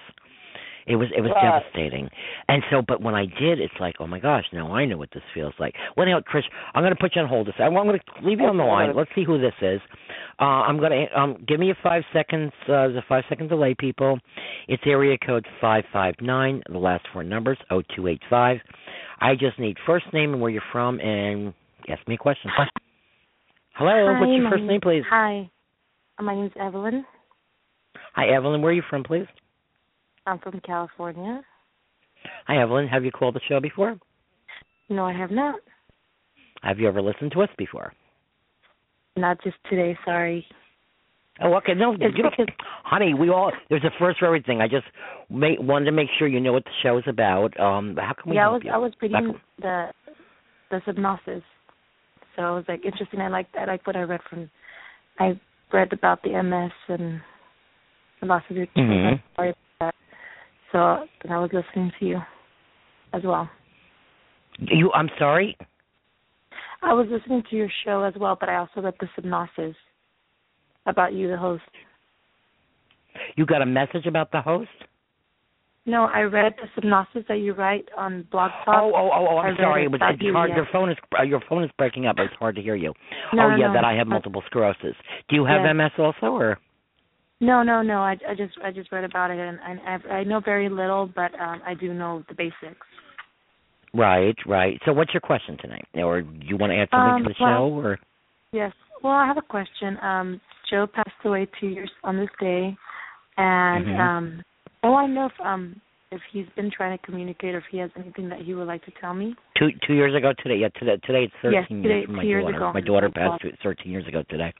It 0.88 0.96
was 0.96 1.10
it 1.16 1.22
was 1.22 1.32
right. 1.36 1.62
devastating. 1.62 2.10
And 2.48 2.64
so, 2.72 2.82
but 2.86 3.02
when 3.02 3.16
I 3.16 3.26
did, 3.26 3.60
it's 3.60 3.74
like, 3.80 3.96
oh 4.00 4.08
my 4.08 4.20
gosh, 4.20 4.46
now 4.52 4.74
I 4.74 4.86
know 4.86 4.98
what 4.98 5.10
this 5.14 5.24
feels 5.34 5.54
like. 5.60 5.74
Well, 5.96 6.06
now, 6.06 6.22
Chris, 6.22 6.44
I'm 6.74 6.84
going 6.84 6.94
to 6.94 7.00
put 7.00 7.16
you 7.16 7.22
on 7.22 7.28
hold. 7.28 7.48
A 7.48 7.52
second. 7.52 7.78
I'm 7.78 7.86
going 7.86 8.00
to 8.00 8.28
leave 8.28 8.40
you 8.40 8.46
on 8.46 8.58
the 8.58 8.64
line. 8.64 8.96
Let's 8.96 9.12
see 9.16 9.24
who 9.24 9.40
this 9.40 9.54
is. 9.62 9.80
Uh, 10.40 10.44
I'm 10.66 10.80
going 10.80 10.92
to 10.92 11.20
um, 11.20 11.38
give 11.48 11.60
me 11.60 11.72
a 11.72 11.78
five 11.84 12.04
seconds. 12.14 12.52
Uh, 12.64 12.90
there's 12.90 12.98
a 12.98 13.06
five 13.08 13.24
second 13.30 13.50
delay, 13.50 13.76
people. 13.78 14.20
It's 14.68 14.84
area 14.86 15.18
code 15.24 15.46
five 15.60 15.84
five 15.94 16.16
nine. 16.22 16.64
The 16.70 16.78
last 16.78 17.06
four 17.14 17.24
numbers 17.24 17.58
O 17.70 17.82
two 17.96 18.08
eight 18.08 18.22
five. 18.30 18.58
I 19.20 19.36
just 19.36 19.60
need 19.60 19.78
first 19.86 20.06
name 20.14 20.34
and 20.34 20.42
where 20.42 20.50
you're 20.50 20.64
from, 20.72 21.00
and 21.00 21.54
ask 21.90 22.06
me 22.08 22.16
a 22.16 22.18
question. 22.18 22.50
Hello, 23.74 24.14
Hi, 24.14 24.20
what's 24.20 24.32
your 24.32 24.50
first 24.50 24.64
name, 24.64 24.82
please? 24.82 25.04
Hi, 25.10 25.50
my 26.20 26.36
name's 26.36 26.52
Evelyn. 26.60 27.06
Hi, 28.16 28.28
Evelyn. 28.36 28.62
Where 28.62 28.72
are 28.72 28.76
you 28.76 28.84
from, 28.90 29.04
please? 29.04 29.28
I'm 30.26 30.40
from 30.40 30.60
California. 30.66 31.42
Hi, 32.48 32.62
Evelyn. 32.62 32.88
Have 32.88 33.04
you 33.04 33.12
called 33.12 33.36
the 33.36 33.42
show 33.50 33.60
before? 33.60 33.98
No, 34.90 35.06
I 35.06 35.14
have 35.18 35.32
not. 35.32 35.56
Have 36.62 36.80
you 36.80 36.88
ever 36.88 37.02
listened 37.02 37.32
to 37.34 37.42
us 37.42 37.50
before? 37.58 37.94
Not 39.18 39.42
just 39.44 39.56
today, 39.70 39.98
sorry. 40.06 40.46
Oh, 41.42 41.54
okay. 41.56 41.74
No, 41.74 41.94
It's 41.94 42.16
you 42.16 42.24
because- 42.30 42.54
honey, 42.84 43.14
we 43.14 43.30
all 43.30 43.52
there's 43.70 43.84
a 43.84 43.90
first 43.98 44.20
for 44.20 44.26
everything. 44.28 44.62
I 44.62 44.68
just 44.68 44.86
ma- 45.30 45.56
wanted 45.60 45.86
to 45.86 45.92
make 45.92 46.10
sure 46.20 46.28
you 46.28 46.40
know 46.40 46.54
what 46.54 46.66
the 46.66 46.72
show 46.84 46.98
is 46.98 47.04
about. 47.08 47.58
Um, 47.60 47.96
how 47.98 48.14
can 48.14 48.30
we 48.30 48.36
yeah, 48.36 48.48
I 48.48 48.52
was 48.52 48.62
you? 48.64 48.72
I 48.72 48.78
was 48.78 48.92
reading 49.02 49.40
the 49.60 49.88
the 50.70 50.82
synopsis, 50.86 51.42
so 52.36 52.42
I 52.44 52.52
was 52.52 52.66
like 52.68 52.86
interesting. 52.86 53.22
I 53.22 53.30
like 53.30 53.48
I 53.58 53.66
like 53.66 53.88
what 53.88 53.96
I 53.96 54.02
read 54.02 54.22
from. 54.30 54.52
I 55.20 55.40
read 55.74 55.92
about 55.94 56.22
the 56.22 56.42
MS 56.44 56.72
and 56.90 57.22
the 58.20 58.28
loss 58.28 58.44
of 58.50 58.56
your 58.58 58.68
kids. 58.68 59.22
About 60.74 61.06
that. 61.22 61.28
So 61.28 61.34
I 61.34 61.40
was 61.40 61.50
listening 61.54 61.92
to 62.00 62.06
you 62.06 62.18
as 63.14 63.22
well. 63.24 63.50
You, 64.60 64.92
I'm 64.94 65.10
sorry. 65.18 65.58
I 66.84 66.94
was 66.94 67.08
listening 67.10 67.44
to 67.50 67.56
your 67.56 67.70
show 67.86 68.04
as 68.04 68.14
well, 68.20 68.38
but 68.40 68.50
I 68.50 68.58
also 68.58 68.82
read 68.82 68.96
the 69.00 69.08
synopsis 69.16 69.76
about 70.86 71.14
you, 71.14 71.30
the 71.30 71.38
host. 71.38 71.64
You 73.36 73.46
got 73.46 73.62
a 73.62 73.66
message 73.66 74.06
about 74.08 74.32
the 74.32 74.42
host? 74.42 74.70
No, 75.86 76.06
I 76.06 76.22
read 76.22 76.54
the 76.62 76.68
synopsis 76.80 77.24
that 77.28 77.40
you 77.40 77.54
write 77.54 77.90
on 77.98 78.28
Blog 78.32 78.52
Talk. 78.66 78.76
Oh, 78.84 78.92
oh, 78.96 79.10
oh, 79.12 79.28
oh 79.32 79.38
I'm 79.38 79.56
sorry. 79.58 79.86
it 79.86 79.92
was 79.92 80.00
it's 80.04 80.22
you, 80.22 80.32
hard. 80.32 80.52
Your 80.52 80.68
phone 80.72 80.92
is 80.92 80.98
uh, 81.20 81.24
your 81.24 81.42
phone 81.50 81.64
is 81.64 81.72
breaking 81.78 82.06
up. 82.06 82.18
It's 82.20 82.34
hard 82.36 82.56
to 82.56 82.62
hear 82.62 82.76
you. 82.76 82.94
No, 83.34 83.46
oh 83.46 83.50
no, 83.50 83.56
yeah, 83.56 83.68
no. 83.68 83.74
that 83.74 83.84
I 83.84 83.94
have 83.94 84.06
multiple 84.06 84.44
sclerosis. 84.46 84.96
Do 85.28 85.36
you 85.36 85.46
have 85.46 85.62
Yes. 85.66 85.76
MS 85.76 85.92
also, 85.98 86.28
or 86.28 86.60
No, 87.42 87.64
no, 87.64 87.82
no. 87.82 88.02
I, 88.02 88.16
I 88.30 88.36
just 88.36 88.54
I 88.64 88.72
just 88.72 88.92
read 88.92 89.04
about 89.04 89.32
it, 89.32 89.40
and, 89.40 89.58
and 89.68 89.80
I, 89.82 90.14
I 90.20 90.24
know 90.24 90.40
very 90.40 90.70
little, 90.70 91.08
but 91.14 91.34
um, 91.40 91.62
I 91.66 91.74
do 91.74 91.94
know 91.94 92.24
the 92.30 92.36
basics. 92.36 92.86
right, 93.94 94.36
right? 94.46 94.80
So 94.86 94.94
what's 94.94 95.14
your 95.14 95.22
question 95.22 95.58
tonight, 95.60 95.86
or 95.96 96.22
do 96.22 96.46
you 96.46 96.56
want 96.56 96.72
to 96.72 96.78
add 96.78 96.90
something 96.92 97.16
Um, 97.16 97.24
to 97.24 97.30
the 97.30 97.36
well- 97.44 97.58
show, 97.70 97.74
or 97.76 98.00
Yes. 98.54 98.72
Well, 99.04 99.14
I 99.14 99.26
have 99.26 99.38
a 99.38 99.42
question. 99.42 99.98
Um, 100.04 100.40
Joe 100.70 100.86
passed 100.86 101.10
away 101.26 101.48
two 101.60 101.68
years 101.68 101.90
on 102.04 102.18
this 102.18 102.30
day, 102.40 102.78
and 103.38 103.86
Mhm. 103.88 104.00
um, 104.00 104.44
I 104.84 104.90
want 104.90 105.10
to 105.10 105.14
know 105.14 105.26
if 105.26 105.42
um 105.46 105.82
if 106.12 106.22
he's 106.32 106.46
been 106.58 106.70
trying 106.70 106.96
to 106.98 107.04
communicate, 107.06 107.56
or 107.56 107.60
if 107.60 107.64
he 107.72 107.78
has 107.80 107.90
anything 107.98 108.28
that 108.30 108.40
he 108.40 108.54
would 108.54 108.68
like 108.68 108.84
to 108.86 108.92
tell 109.02 109.14
me. 109.16 109.36
two 109.58 109.72
two 109.88 109.94
years 109.96 110.14
ago 110.14 110.34
today? 110.44 110.58
Yeah, 110.58 110.70
today 110.78 110.98
today 111.08 111.24
it's 111.24 111.34
Yes, 111.44 111.64
thirteen 111.66 111.82
today- 111.82 111.96
years 112.00 112.06
from 112.06 112.16
my 112.18 112.24
daughter. 112.52 112.56
ago. 112.58 112.72
My 112.74 112.82
daughter 112.82 113.10
passed 113.10 113.42
to- 113.42 113.56
thirteen 113.64 113.92
years 113.92 114.06
ago 114.08 114.22
today. 114.30 114.54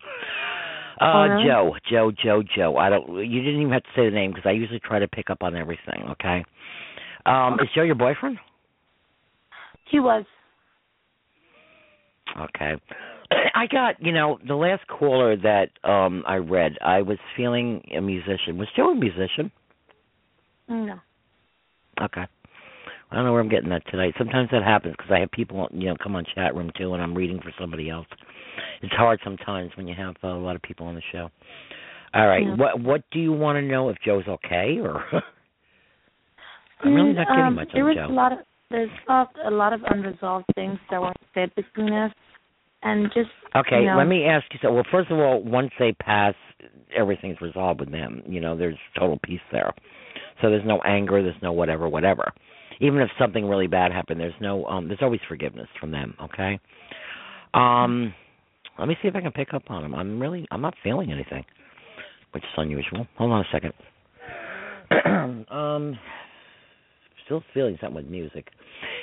Uh, 1.02 1.28
really? 1.28 1.46
Joe, 1.46 1.76
Joe, 1.90 2.12
Joe, 2.12 2.44
Joe. 2.56 2.78
I 2.78 2.90
don't. 2.90 3.08
You 3.10 3.42
didn't 3.42 3.62
even 3.62 3.74
have 3.74 3.84
to 3.84 3.90
say 3.96 4.06
the 4.06 4.16
name 4.16 4.32
because 4.32 4.48
I 4.48 4.52
usually 4.52 4.80
try 4.80 5.00
to 5.00 5.08
pick 5.08 5.30
up 5.30 5.42
on 5.42 5.56
everything. 5.56 6.04
Okay. 6.12 6.44
Um, 7.26 7.56
is 7.56 7.68
Joe 7.74 7.84
your 7.84 7.96
boyfriend? 7.96 8.38
He 9.90 10.00
was. 10.00 10.26
Okay. 12.40 12.76
I 13.56 13.68
got, 13.68 14.02
you 14.02 14.12
know, 14.12 14.40
the 14.48 14.56
last 14.56 14.88
caller 14.88 15.36
that 15.38 15.70
um 15.84 16.24
I 16.28 16.36
read, 16.36 16.78
I 16.82 17.02
was 17.02 17.18
feeling 17.36 17.82
a 17.96 18.02
musician. 18.02 18.58
Was 18.58 18.68
Joe 18.76 18.92
a 18.92 18.96
musician? 18.96 19.52
No. 20.70 21.00
Okay. 22.02 22.26
I 23.12 23.16
don't 23.16 23.26
know 23.26 23.34
where 23.34 23.42
I'm 23.42 23.50
getting 23.50 23.70
that 23.70 23.86
tonight. 23.92 24.14
Sometimes 24.18 24.50
that 24.52 24.64
happens 24.64 24.96
because 24.98 25.12
I 25.12 25.20
have 25.20 25.32
people, 25.32 25.68
you 25.74 25.90
know, 25.90 25.96
come 26.02 26.16
on 26.16 26.24
chat 26.34 26.56
room 26.56 26.72
too, 26.78 26.94
and 26.94 27.04
I'm 27.04 27.14
reading 27.14 27.42
for 27.42 27.52
somebody 27.60 27.90
else. 27.90 28.08
It's 28.82 28.94
hard 28.94 29.20
sometimes 29.24 29.72
when 29.76 29.88
you 29.88 29.96
have 29.98 30.16
uh, 30.24 30.28
a 30.28 30.38
lot 30.38 30.56
of 30.56 30.62
people 30.62 30.88
on 30.88 30.96
the 30.96 31.02
show. 31.12 31.30
All 32.14 32.28
right. 32.28 32.44
Yeah. 32.44 32.56
What 32.56 32.82
What 32.82 33.02
do 33.12 33.20
you 33.20 33.32
want 33.32 33.58
to 33.58 33.62
know 33.62 33.90
if 33.90 33.98
Joe's 34.06 34.28
okay 34.28 34.78
or? 34.82 35.04
I'm 36.84 36.94
really 36.94 37.14
not 37.14 37.28
getting 37.28 37.44
um, 37.46 37.56
much 37.56 37.70
there 37.74 37.84
on 37.84 37.90
was 37.90 37.98
Joe. 37.98 38.12
a 38.12 38.14
lot 38.14 38.32
of 38.32 38.40
there's 38.72 38.90
a 39.10 39.52
lot, 39.52 39.74
of 39.74 39.82
unresolved 39.86 40.46
things 40.56 40.80
that 40.90 41.02
weren't 41.02 41.18
said 41.34 41.54
between 41.56 41.92
us, 41.92 42.12
and 42.84 43.08
just 43.14 43.30
Okay, 43.56 43.82
you 43.82 43.86
know, 43.86 43.98
let 43.98 44.08
me 44.08 44.24
ask 44.26 44.46
you 44.54 44.60
so. 44.62 44.72
Well, 44.72 44.86
first 44.90 45.12
of 45.12 45.20
all, 45.20 45.44
once 45.44 45.72
they 45.78 45.92
pass, 45.92 46.34
everything's 46.96 47.42
resolved 47.42 47.82
with 47.82 47.92
them. 47.92 48.24
You 48.26 48.40
know, 48.40 48.58
there's 48.58 48.78
total 48.98 49.20
peace 49.24 49.42
there. 49.52 49.74
So 50.42 50.50
there's 50.50 50.66
no 50.66 50.80
anger, 50.86 51.22
there's 51.22 51.36
no 51.42 51.52
whatever, 51.52 51.90
whatever. 51.90 52.32
Even 52.80 53.02
if 53.02 53.10
something 53.20 53.46
really 53.46 53.68
bad 53.68 53.92
happened, 53.92 54.20
there's 54.20 54.34
no 54.42 54.66
um 54.66 54.88
there's 54.88 55.02
always 55.02 55.20
forgiveness 55.28 55.68
from 55.80 55.92
them, 55.92 56.16
okay? 56.22 56.60
Um 57.54 58.14
let 58.82 58.90
me 58.90 58.98
see 59.02 59.08
if 59.08 59.16
I 59.16 59.22
can 59.22 59.32
pick 59.32 59.54
up 59.54 59.64
on 59.70 59.84
them. 59.84 59.96
I'm 59.96 60.20
really 60.20 60.48
I'm 60.52 60.62
not 60.62 60.74
feeling 60.84 61.12
anything, 61.12 61.46
which 62.34 62.44
is 62.44 62.50
unusual. 62.58 63.08
Hold 63.18 63.32
on 63.32 63.42
a 63.42 63.46
second. 63.52 63.74
um 65.52 65.98
still 67.26 67.44
feeling 67.54 67.78
something 67.80 67.96
with 67.96 68.08
music. 68.08 68.48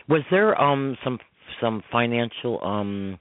Was 0.09 0.23
there 0.31 0.61
um 0.61 0.97
some 1.05 1.19
some 1.61 1.83
financial 1.91 2.63
um 2.65 3.19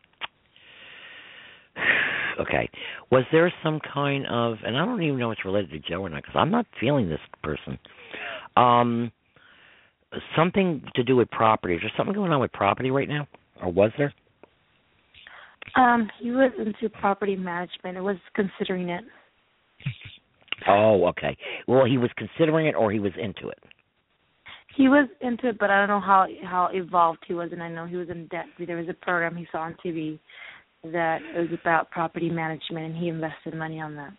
okay 2.40 2.70
was 3.12 3.24
there 3.32 3.52
some 3.64 3.80
kind 3.94 4.26
of 4.28 4.58
and 4.66 4.78
i 4.78 4.86
don't 4.86 5.02
even 5.02 5.18
know 5.18 5.32
if 5.32 5.38
it's 5.38 5.46
related 5.46 5.72
to 5.72 5.80
joe 5.80 6.02
or 6.02 6.10
not 6.10 6.22
because 6.22 6.36
i'm 6.36 6.52
not 6.52 6.66
feeling 6.80 7.10
this 7.10 7.20
person 7.44 7.80
um 8.56 9.12
something 10.36 10.84
to 10.96 11.04
do 11.04 11.16
with 11.16 11.30
property 11.32 11.76
is 11.76 11.82
there 11.82 11.92
something 11.98 12.14
going 12.14 12.32
on 12.32 12.40
with 12.40 12.52
property 12.52 12.92
right 12.92 13.10
now 13.10 13.28
or 13.62 13.72
was 13.72 13.92
there 13.98 14.14
um, 15.76 16.10
he 16.20 16.32
was 16.32 16.52
into 16.58 16.90
property 16.90 17.36
management. 17.36 17.98
It 17.98 18.02
was 18.02 18.18
considering 18.36 18.90
it. 18.90 19.04
oh 20.68 21.06
okay. 21.08 21.38
Well 21.68 21.86
he 21.86 21.98
was 21.98 22.10
considering 22.18 22.68
it 22.68 22.76
or 22.76 22.92
he 22.92 23.00
was 23.00 23.14
into 23.22 23.50
it? 23.50 23.60
He 24.76 24.88
was 24.88 25.10
into 25.22 25.50
it, 25.50 25.58
but 25.60 25.72
I 25.72 25.80
don't 25.80 25.88
know 25.88 26.00
how 26.00 26.28
how 26.44 26.70
evolved 26.72 27.20
he 27.28 27.34
was, 27.34 27.50
and 27.52 27.64
I 27.64 27.70
know 27.70 27.86
he 27.86 27.96
was 27.96 28.10
in 28.10 28.28
debt. 28.28 28.46
There 28.60 28.78
was 28.78 28.88
a 28.90 28.94
program 28.94 29.36
he 29.36 29.48
saw 29.52 29.60
on 29.62 29.76
TV 29.84 30.20
that 30.84 31.20
was 31.36 31.48
about 31.60 31.90
property 31.92 32.30
management, 32.30 32.86
and 32.86 32.96
he 32.96 33.08
invested 33.10 33.56
money 33.56 33.80
on 33.82 33.96
that. 33.96 34.14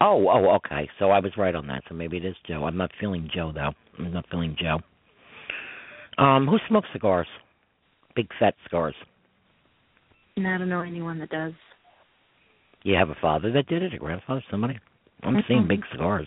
oh 0.00 0.28
oh 0.28 0.54
okay. 0.56 0.88
So 0.98 1.10
i 1.10 1.18
was 1.18 1.32
right 1.36 1.54
on 1.54 1.66
that. 1.66 1.82
So 1.88 1.94
maybe 1.94 2.16
it 2.16 2.24
is 2.24 2.36
joe. 2.46 2.64
I'm 2.64 2.76
not 2.76 2.90
feeling 3.00 3.28
joe 3.34 3.52
though. 3.52 3.72
I'm 3.98 4.12
not 4.12 4.26
feeling 4.30 4.56
joe. 4.60 4.78
Um 6.18 6.46
who 6.46 6.58
smokes 6.68 6.88
cigars? 6.92 7.28
Big 8.14 8.28
fat 8.38 8.54
cigars 8.64 8.94
And 10.40 10.48
I 10.48 10.56
don't 10.56 10.70
know 10.70 10.80
anyone 10.80 11.18
that 11.18 11.28
does. 11.28 11.52
you 12.82 12.94
have 12.94 13.10
a 13.10 13.14
father 13.20 13.52
that 13.52 13.66
did 13.66 13.82
it 13.82 13.92
a 13.92 13.98
grandfather 13.98 14.42
somebody 14.50 14.78
i'm 15.22 15.36
seeing 15.46 15.68
big 15.68 15.82
cigars 15.92 16.26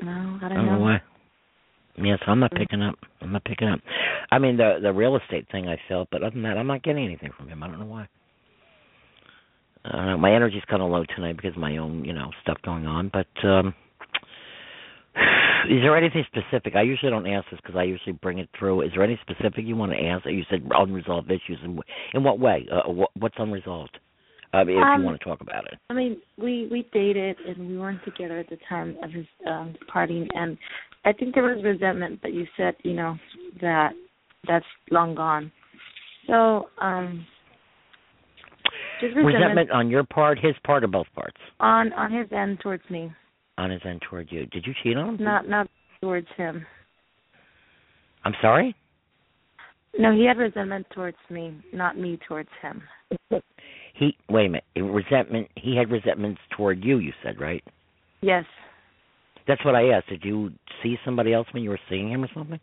No, 0.00 0.10
I 0.10 0.14
don't, 0.14 0.52
I 0.52 0.54
don't 0.54 0.66
know 0.66 0.78
why. 0.78 1.02
Yes, 1.96 2.20
I'm 2.28 2.38
not 2.38 2.52
picking 2.52 2.80
up. 2.82 2.94
I'm 3.20 3.32
not 3.32 3.44
picking 3.44 3.66
up. 3.68 3.80
I 4.30 4.38
mean 4.38 4.56
the 4.56 4.78
the 4.80 4.92
real 4.92 5.16
estate 5.16 5.46
thing 5.50 5.68
I 5.68 5.76
felt, 5.88 6.08
but 6.12 6.22
other 6.22 6.30
than 6.30 6.42
that, 6.42 6.56
I'm 6.56 6.66
not 6.68 6.84
getting 6.84 7.04
anything 7.04 7.30
from 7.36 7.48
him. 7.48 7.62
I 7.62 7.66
don't 7.66 7.80
know 7.80 7.86
why. 7.86 8.08
I 9.84 9.96
don't 9.96 10.06
know. 10.06 10.18
my 10.18 10.32
energy's 10.32 10.62
kind 10.70 10.82
of 10.82 10.90
low 10.90 11.04
tonight 11.16 11.36
because 11.36 11.52
of 11.56 11.58
my 11.68 11.76
own, 11.78 12.04
you 12.04 12.12
know, 12.12 12.30
stuff 12.42 12.58
going 12.64 12.86
on. 12.86 13.10
But 13.12 13.48
um 13.48 13.74
is 15.70 15.82
there 15.82 15.96
anything 15.96 16.24
specific? 16.26 16.74
I 16.76 16.82
usually 16.82 17.10
don't 17.10 17.26
ask 17.26 17.48
this 17.50 17.60
because 17.62 17.76
I 17.76 17.84
usually 17.84 18.12
bring 18.12 18.38
it 18.38 18.48
through. 18.58 18.82
Is 18.82 18.92
there 18.94 19.02
any 19.04 19.18
specific 19.22 19.64
you 19.64 19.76
want 19.76 19.92
to 19.92 19.98
ask? 19.98 20.24
You 20.26 20.44
said 20.50 20.66
unresolved 20.70 21.30
issues. 21.30 21.58
In, 21.64 21.78
in 22.14 22.22
what 22.22 22.38
way? 22.38 22.66
Uh, 22.70 22.90
what, 22.90 23.10
what's 23.18 23.34
unresolved? 23.38 23.98
Uh, 24.52 24.60
if 24.60 24.68
Um, 24.68 25.00
you 25.00 25.04
want 25.04 25.18
to 25.18 25.24
talk 25.24 25.40
about 25.40 25.64
it. 25.66 25.78
I 25.90 25.94
mean, 25.94 26.20
we 26.38 26.68
we 26.70 26.86
dated 26.92 27.36
and 27.46 27.68
we 27.68 27.76
weren't 27.76 28.04
together 28.04 28.38
at 28.38 28.48
the 28.48 28.58
time 28.68 28.96
of 29.02 29.10
his 29.10 29.26
um 29.46 29.74
parting, 29.92 30.28
and 30.34 30.56
I 31.04 31.12
think 31.12 31.34
there 31.34 31.42
was 31.42 31.62
resentment. 31.64 32.20
But 32.22 32.32
you 32.32 32.46
said, 32.56 32.76
you 32.84 32.94
know, 32.94 33.16
that 33.60 33.92
that's 34.46 34.64
long 34.92 35.14
gone. 35.16 35.50
So, 36.28 36.68
um, 36.80 37.26
just 39.00 39.16
resentment, 39.16 39.34
Resentment 39.34 39.70
on 39.72 39.90
your 39.90 40.04
part, 40.04 40.38
his 40.38 40.54
part, 40.64 40.84
or 40.84 40.88
both 40.88 41.06
parts? 41.14 41.36
on 41.58 41.92
on 41.94 42.12
his 42.12 42.30
end 42.32 42.60
towards 42.60 42.88
me, 42.90 43.10
On 43.56 43.70
his 43.70 43.82
end 43.84 44.02
toward 44.08 44.32
you. 44.32 44.46
Did 44.46 44.66
you 44.66 44.74
cheat 44.82 44.96
on 44.96 45.16
him? 45.16 45.24
not 45.24 45.48
not 45.48 45.68
towards 46.00 46.26
him. 46.36 46.66
I'm 48.24 48.34
sorry. 48.42 48.74
No, 49.96 50.12
he 50.12 50.24
had 50.24 50.38
resentment 50.38 50.86
towards 50.92 51.16
me, 51.30 51.56
not 51.72 51.96
me 51.96 52.18
towards 52.28 52.48
him. 52.60 52.82
He 53.96 54.16
wait 54.28 54.46
a 54.46 54.48
minute. 54.48 54.64
Resentment. 54.76 55.48
He 55.54 55.76
had 55.76 55.90
resentments 55.90 56.40
toward 56.56 56.84
you. 56.84 56.98
You 56.98 57.12
said 57.22 57.40
right. 57.40 57.62
Yes. 58.22 58.44
That's 59.46 59.64
what 59.64 59.74
I 59.76 59.90
asked. 59.90 60.08
Did 60.08 60.24
you 60.24 60.50
see 60.82 60.96
somebody 61.04 61.32
else 61.32 61.46
when 61.52 61.62
you 61.62 61.70
were 61.70 61.78
seeing 61.88 62.10
him 62.10 62.24
or 62.24 62.28
something? 62.34 62.58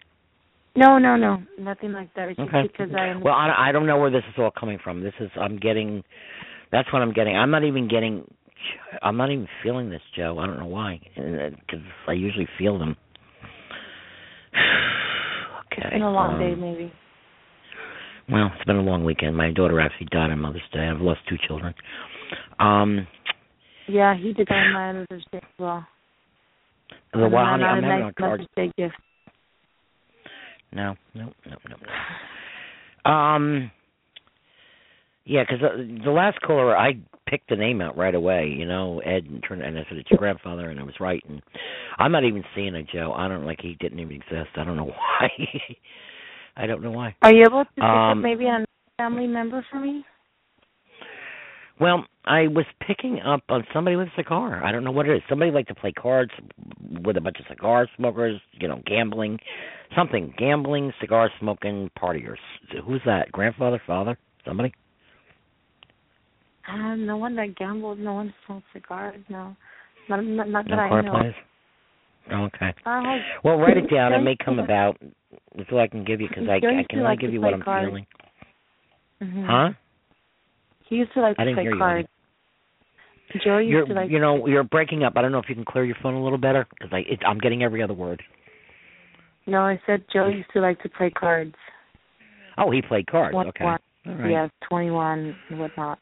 No, 0.75 0.97
no, 0.97 1.15
no, 1.17 1.41
nothing 1.59 1.91
like 1.91 2.13
that. 2.15 2.29
It's 2.29 2.39
Okay. 2.39 2.63
because 2.63 2.89
I 2.95 3.15
Well, 3.21 3.33
I, 3.33 3.69
I 3.69 3.71
don't 3.71 3.85
know 3.85 3.97
where 3.97 4.09
this 4.09 4.23
is 4.29 4.35
all 4.37 4.51
coming 4.51 4.79
from. 4.83 5.01
This 5.01 5.13
is 5.19 5.29
I'm 5.39 5.57
getting. 5.57 6.03
That's 6.71 6.91
what 6.93 7.01
I'm 7.01 7.13
getting. 7.13 7.35
I'm 7.35 7.51
not 7.51 7.63
even 7.63 7.87
getting. 7.87 8.23
I'm 9.01 9.17
not 9.17 9.31
even 9.31 9.47
feeling 9.63 9.89
this, 9.89 10.01
Joe. 10.15 10.37
I 10.39 10.45
don't 10.45 10.59
know 10.59 10.65
why. 10.65 10.99
Because 11.15 11.85
I 12.07 12.13
usually 12.13 12.47
feel 12.57 12.77
them. 12.77 12.95
okay. 15.73 15.83
it's 15.83 15.93
been 15.93 16.01
a 16.01 16.11
long 16.11 16.33
um, 16.33 16.39
day, 16.39 16.55
maybe. 16.55 16.91
Well, 18.29 18.51
it's 18.55 18.65
been 18.65 18.77
a 18.77 18.81
long 18.81 19.03
weekend. 19.03 19.35
My 19.35 19.51
daughter 19.51 19.79
actually 19.79 20.07
died 20.11 20.31
on 20.31 20.39
Mother's 20.39 20.61
Day. 20.71 20.87
I've 20.87 21.01
lost 21.01 21.19
two 21.27 21.37
children. 21.47 21.73
Um, 22.59 23.07
Yeah, 23.87 24.15
he 24.15 24.33
did 24.33 24.49
on 24.51 24.73
my 24.73 24.91
Mother's 24.93 25.25
Day 25.31 25.39
as 25.39 25.59
well. 25.59 25.85
the 27.13 27.27
well, 27.27 27.45
honey, 27.45 27.63
I'm 27.63 27.83
having 27.83 27.99
nice 27.99 28.11
a 28.11 28.13
card. 28.13 28.39
Mother's 28.39 28.47
Day 28.55 28.71
gift. 28.77 28.95
No, 30.73 30.95
no, 31.13 31.33
no, 31.45 31.57
no, 31.67 31.75
no. 33.05 33.11
Um, 33.11 33.71
yeah, 35.25 35.43
because 35.43 35.63
uh, 35.63 35.77
the 36.03 36.11
last 36.11 36.41
caller, 36.41 36.75
I 36.75 36.93
picked 37.27 37.49
the 37.49 37.55
name 37.55 37.81
out 37.81 37.97
right 37.97 38.15
away. 38.15 38.47
You 38.47 38.65
know, 38.65 38.99
Ed, 38.99 39.25
and 39.25 39.43
turned 39.47 39.61
and 39.61 39.77
I 39.77 39.83
said 39.87 39.97
it's 39.97 40.09
your 40.11 40.17
grandfather, 40.17 40.69
and 40.69 40.79
I 40.79 40.83
was 40.83 40.95
right. 40.99 41.23
And 41.27 41.41
I'm 41.97 42.11
not 42.11 42.23
even 42.23 42.43
seeing 42.55 42.75
it, 42.75 42.87
Joe. 42.91 43.13
I 43.15 43.27
don't 43.27 43.45
like 43.45 43.59
he 43.61 43.75
didn't 43.79 43.99
even 43.99 44.15
exist. 44.15 44.49
I 44.55 44.63
don't 44.63 44.77
know 44.77 44.85
why. 45.19 45.29
I 46.57 46.65
don't 46.65 46.81
know 46.83 46.91
why. 46.91 47.15
Are 47.21 47.33
you 47.33 47.45
able 47.45 47.63
to 47.63 47.69
pick 47.75 47.83
up 47.83 47.89
Um, 47.89 48.21
maybe 48.21 48.45
a 48.45 48.65
family 48.97 49.27
member 49.27 49.65
for 49.71 49.79
me? 49.79 50.03
Well, 51.79 52.05
I 52.25 52.41
was 52.47 52.65
picking 52.85 53.19
up 53.21 53.41
on 53.49 53.65
somebody 53.73 53.95
with 53.95 54.09
a 54.09 54.11
cigar. 54.15 54.63
I 54.63 54.71
don't 54.71 54.83
know 54.83 54.91
what 54.91 55.07
it 55.07 55.15
is. 55.15 55.23
Somebody 55.27 55.49
like 55.49 55.67
to 55.67 55.75
play 55.75 55.91
cards 55.91 56.31
with 57.03 57.17
a 57.17 57.21
bunch 57.21 57.37
of 57.39 57.45
cigar 57.49 57.87
smokers, 57.97 58.39
you 58.59 58.67
know, 58.67 58.81
gambling, 58.85 59.39
something, 59.95 60.31
gambling, 60.37 60.93
cigar 61.01 61.31
smoking 61.39 61.89
partiers. 61.99 62.37
Who's 62.85 63.01
that? 63.05 63.31
Grandfather, 63.31 63.81
father, 63.87 64.15
somebody? 64.45 64.73
Uh, 66.67 66.95
no 66.95 67.17
one 67.17 67.35
that 67.35 67.55
gambles, 67.55 67.97
no 67.99 68.13
one 68.13 68.33
smokes 68.45 68.65
cigars, 68.73 69.21
no. 69.29 69.55
Not, 70.09 70.23
not, 70.23 70.49
not 70.49 70.67
No 70.67 70.75
that 70.75 70.81
I 70.81 71.01
know. 71.01 71.11
players. 71.11 71.35
Okay. 72.31 72.73
Uh, 72.85 73.01
Well, 73.43 73.57
write 73.57 73.77
it 73.77 73.89
down. 73.93 74.13
It 74.13 74.21
may 74.21 74.35
come 74.43 74.59
about. 74.59 74.97
That's 75.57 75.69
all 75.71 75.79
I 75.79 75.87
can 75.87 76.03
give 76.03 76.21
you 76.21 76.27
because 76.27 76.43
I, 76.49 76.57
I 76.57 76.59
can 76.59 76.99
only 76.99 77.03
like 77.03 77.19
give 77.19 77.33
you 77.33 77.41
what 77.41 77.53
I'm 77.53 77.61
cards. 77.61 77.87
feeling. 77.87 78.05
Mhm. 79.21 79.45
Huh? 79.47 79.73
He 80.87 80.97
used 80.97 81.13
to 81.13 81.21
like 81.21 81.35
I 81.39 81.43
to 81.43 81.49
didn't 81.49 81.55
play 81.55 81.63
hear 81.63 81.73
you, 81.73 81.79
cards. 81.79 82.07
Joe 83.43 83.57
used 83.59 83.71
You're, 83.71 83.85
to 83.85 83.93
like. 83.93 84.09
you 84.11 84.19
know, 84.19 84.45
you're 84.45 84.63
breaking 84.63 85.03
up. 85.03 85.13
I 85.15 85.21
don't 85.21 85.31
know 85.31 85.39
if 85.39 85.47
you 85.47 85.55
can 85.55 85.65
clear 85.65 85.85
your 85.85 85.95
phone 86.03 86.15
a 86.15 86.23
little 86.23 86.37
better 86.37 86.67
because 86.69 86.91
I, 86.91 86.99
it, 86.99 87.19
I'm 87.25 87.37
getting 87.39 87.63
every 87.63 87.81
other 87.81 87.93
word. 87.93 88.21
No, 89.47 89.61
I 89.61 89.79
said 89.85 90.03
Joe 90.13 90.27
used 90.27 90.49
to 90.53 90.59
like 90.59 90.81
to 90.83 90.89
play 90.89 91.09
cards. 91.09 91.55
Oh, 92.57 92.69
he 92.71 92.81
played 92.81 93.07
cards. 93.07 93.33
One- 93.33 93.47
Okay. 93.47 93.63
one. 93.63 93.79
All 94.07 94.15
right. 94.15 94.31
Yes, 94.31 94.49
twenty-one 94.67 95.35
and 95.49 95.59
whatnot. 95.59 95.99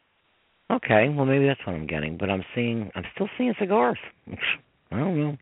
Okay. 0.72 1.10
Well, 1.10 1.26
maybe 1.26 1.46
that's 1.48 1.60
what 1.66 1.76
I'm 1.76 1.88
getting. 1.88 2.18
But 2.18 2.30
I'm 2.30 2.44
seeing. 2.56 2.92
I'm 2.96 3.04
still 3.16 3.30
seeing 3.38 3.54
cigars. 3.60 3.98
I 4.92 4.98
don't 4.98 5.20
know. 5.20 5.38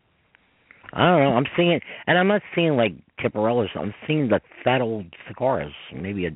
I 0.92 1.04
don't 1.10 1.22
know. 1.22 1.32
I'm 1.36 1.44
seeing, 1.56 1.80
and 2.06 2.16
I'm 2.18 2.28
not 2.28 2.40
seeing 2.54 2.76
like 2.76 2.92
Tiparillos. 3.20 3.68
I'm 3.76 3.92
seeing 4.06 4.28
the 4.28 4.40
fat 4.64 4.80
old 4.80 5.04
cigars. 5.26 5.72
Maybe 5.94 6.26
a, 6.26 6.30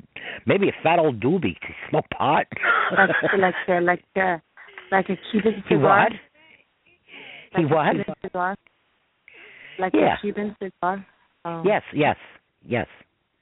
maybe 0.45 0.69
a 0.69 0.73
fat 0.83 0.99
old 0.99 1.19
doobie 1.19 1.59
to 1.59 1.67
smoke 1.89 2.05
pot. 2.15 2.45
Like 2.95 3.09
like 3.39 3.55
uh, 3.67 3.81
like 3.81 4.03
uh, 4.15 4.37
like 4.91 5.09
a 5.09 5.15
Cuban 5.31 5.63
cigar. 5.67 5.69
he 5.69 5.75
what? 5.75 6.11
He 7.55 7.63
Like 7.63 7.71
a 7.71 7.73
what? 7.75 7.91
Cuban 7.95 8.15
cigar. 8.21 8.55
Like 9.79 9.93
Yeah. 9.95 10.15
a 10.17 10.21
Cuban 10.21 10.55
cigar. 10.61 11.05
Oh. 11.45 11.63
Yes, 11.65 11.81
yes, 11.93 12.17
yes. 12.67 12.87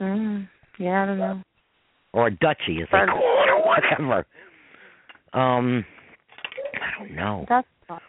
Mm, 0.02 0.48
yeah, 0.80 1.03
I 1.03 1.06
don't 1.07 1.18
know. 1.19 1.41
Or 2.14 2.28
a 2.28 2.32
duchy, 2.32 2.78
they 2.80 2.86
But- 2.90 3.10
or 3.10 3.65
whatever. 3.65 4.26
Um, 5.34 5.86
I 6.76 6.99
don't 6.99 7.16
know. 7.16 7.45
That's 7.48 7.68
not. 7.90 8.02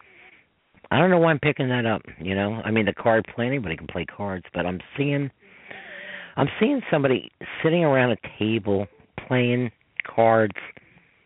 I 0.91 0.99
don't 0.99 1.09
know 1.09 1.17
why 1.17 1.31
I'm 1.31 1.39
picking 1.39 1.69
that 1.69 1.85
up. 1.85 2.01
You 2.19 2.35
know, 2.35 2.61
I 2.63 2.71
mean, 2.71 2.85
the 2.85 2.93
card 2.93 3.25
play. 3.33 3.47
Anybody 3.47 3.77
can 3.77 3.87
play 3.87 4.05
cards, 4.05 4.45
but 4.53 4.65
I'm 4.65 4.79
seeing, 4.97 5.31
I'm 6.35 6.47
seeing 6.59 6.81
somebody 6.91 7.31
sitting 7.63 7.83
around 7.83 8.11
a 8.11 8.17
table 8.37 8.87
playing 9.27 9.71
cards 10.15 10.55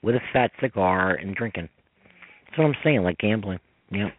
with 0.04 0.16
a 0.16 0.22
fat 0.32 0.52
cigar 0.62 1.16
and 1.16 1.36
drinking. 1.36 1.70
That's 2.46 2.60
what 2.60 2.66
I'm 2.66 2.76
saying, 2.84 3.04
like 3.04 3.18
gambling. 3.18 3.60
Yep. 3.92 4.14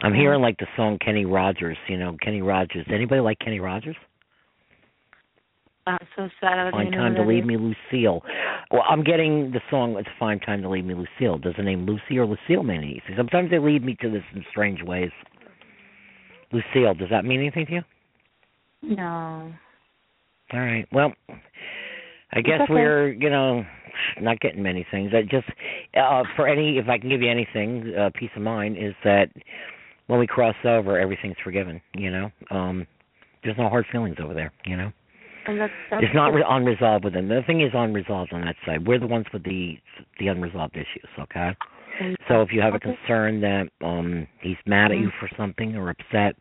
I'm 0.00 0.14
hearing 0.14 0.40
like 0.40 0.58
the 0.58 0.66
song 0.76 0.98
Kenny 1.04 1.24
Rogers. 1.24 1.76
You 1.88 1.98
know, 1.98 2.16
Kenny 2.22 2.40
Rogers. 2.40 2.86
Anybody 2.92 3.20
like 3.20 3.38
Kenny 3.40 3.60
Rogers? 3.60 3.96
I'm 5.88 6.06
so 6.16 6.28
sad. 6.40 6.58
I 6.58 6.70
Fine 6.70 6.92
time 6.92 7.14
to 7.14 7.22
leave 7.22 7.44
me, 7.44 7.56
Lucille. 7.56 8.22
Well, 8.70 8.82
I'm 8.88 9.02
getting 9.02 9.50
the 9.52 9.60
song 9.70 9.96
"It's 9.98 10.08
Fine 10.18 10.40
Time 10.40 10.62
to 10.62 10.68
Leave 10.68 10.84
Me, 10.84 10.94
Lucille." 10.94 11.38
Does 11.38 11.54
the 11.56 11.62
name 11.62 11.86
Lucy 11.86 12.18
or 12.18 12.26
Lucille 12.26 12.62
mean 12.62 12.78
anything? 12.78 13.14
Sometimes 13.16 13.50
they 13.50 13.58
lead 13.58 13.84
me 13.84 13.96
to 14.02 14.10
this 14.10 14.22
in 14.34 14.44
strange 14.50 14.82
ways. 14.82 15.10
Lucille, 16.52 16.94
does 16.94 17.08
that 17.10 17.24
mean 17.24 17.40
anything 17.40 17.66
to 17.66 17.72
you? 17.72 17.82
No. 18.82 19.52
All 20.52 20.60
right. 20.60 20.86
Well, 20.92 21.12
I 22.32 22.40
guess 22.40 22.60
okay. 22.62 22.72
we're 22.72 23.08
you 23.12 23.30
know 23.30 23.64
not 24.20 24.40
getting 24.40 24.62
many 24.62 24.86
things. 24.90 25.12
I 25.14 25.22
just 25.22 25.48
uh 25.96 26.22
for 26.36 26.46
any 26.48 26.78
if 26.78 26.88
I 26.88 26.98
can 26.98 27.08
give 27.08 27.22
you 27.22 27.30
anything, 27.30 27.94
uh, 27.98 28.10
peace 28.14 28.30
of 28.36 28.42
mind 28.42 28.76
is 28.76 28.94
that 29.04 29.28
when 30.06 30.18
we 30.18 30.26
cross 30.26 30.56
over, 30.64 30.98
everything's 30.98 31.36
forgiven. 31.42 31.80
You 31.94 32.10
know, 32.10 32.30
um, 32.50 32.86
there's 33.42 33.58
no 33.58 33.68
hard 33.68 33.86
feelings 33.90 34.16
over 34.22 34.34
there. 34.34 34.52
You 34.64 34.76
know. 34.76 34.92
And 35.48 35.58
that's, 35.58 35.72
that's 35.90 36.04
It's 36.04 36.14
not 36.14 36.34
re- 36.34 36.44
unresolved 36.46 37.04
with 37.04 37.14
them. 37.14 37.28
The 37.28 37.40
thing 37.46 37.62
is 37.62 37.70
unresolved 37.72 38.34
on 38.34 38.42
that 38.42 38.56
side. 38.66 38.86
We're 38.86 38.98
the 39.00 39.06
ones 39.06 39.24
with 39.32 39.44
the 39.44 39.78
the 40.20 40.28
unresolved 40.28 40.76
issues. 40.76 41.08
Okay. 41.18 41.56
So 42.28 42.42
if 42.42 42.52
you 42.52 42.60
have 42.60 42.74
a 42.74 42.78
concern 42.78 43.40
that 43.40 43.68
um 43.82 44.26
he's 44.42 44.58
mad 44.66 44.92
at 44.92 44.98
you 44.98 45.08
Mhm. 45.08 45.18
for 45.18 45.28
something 45.36 45.74
or 45.74 45.88
upset, 45.88 46.36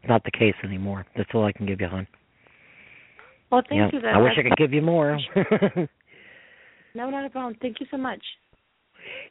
it's 0.00 0.08
not 0.08 0.22
the 0.24 0.30
case 0.30 0.54
anymore. 0.62 1.06
That's 1.16 1.30
all 1.34 1.44
I 1.44 1.52
can 1.52 1.64
give 1.64 1.80
you, 1.80 1.88
hon. 1.88 2.06
Well, 3.50 3.62
thank 3.68 3.78
yeah. 3.78 3.90
you. 3.90 4.00
That 4.00 4.14
I 4.14 4.18
wish 4.18 4.34
I 4.38 4.42
could 4.42 4.56
give 4.56 4.72
you 4.74 4.82
more. 4.82 5.18
No, 6.94 7.08
not 7.08 7.24
a 7.24 7.30
problem. 7.30 7.56
Thank 7.62 7.80
you 7.80 7.86
so 7.90 7.96
much. 7.96 8.22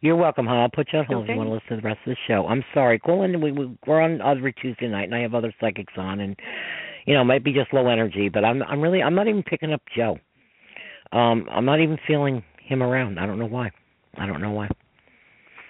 You're 0.02 0.16
welcome, 0.16 0.48
hon. 0.48 0.58
I'll 0.58 0.70
put 0.70 0.88
you 0.92 1.00
on 1.00 1.06
hold 1.06 1.24
if 1.26 1.30
you 1.30 1.36
want 1.36 1.48
to 1.50 1.54
listen 1.54 1.70
to 1.70 1.76
the 1.78 1.82
rest 1.82 2.00
of 2.06 2.12
the 2.12 2.18
show. 2.28 2.48
I'm 2.48 2.64
sorry. 2.74 2.98
Call 3.00 3.24
in. 3.24 3.40
We, 3.40 3.52
we 3.52 3.78
we're 3.86 4.02
on 4.02 4.20
every 4.22 4.54
Tuesday 4.54 4.88
night, 4.88 5.04
and 5.06 5.16
I 5.16 5.20
have 5.20 5.36
other 5.36 5.54
psychics 5.62 5.94
on, 5.96 6.22
and 6.22 6.36
you 7.06 7.14
know, 7.14 7.22
it 7.22 7.26
might 7.26 7.44
be 7.44 7.54
just 7.54 7.74
low 7.74 7.88
energy, 7.88 8.30
but 8.30 8.44
I'm 8.46 8.62
I'm 8.64 8.82
really 8.82 9.02
I'm 9.02 9.16
not 9.16 9.28
even 9.28 9.44
picking 9.44 9.74
up 9.74 9.82
Joe. 9.96 10.18
Um, 11.12 11.48
I'm 11.52 11.66
not 11.66 11.82
even 11.82 11.98
feeling 12.08 12.44
him 12.64 12.82
around. 12.82 13.20
I 13.20 13.26
don't 13.26 13.40
know 13.40 13.48
why. 13.48 13.72
I 14.18 14.26
don't 14.26 14.42
know 14.42 14.52
why. 14.52 14.70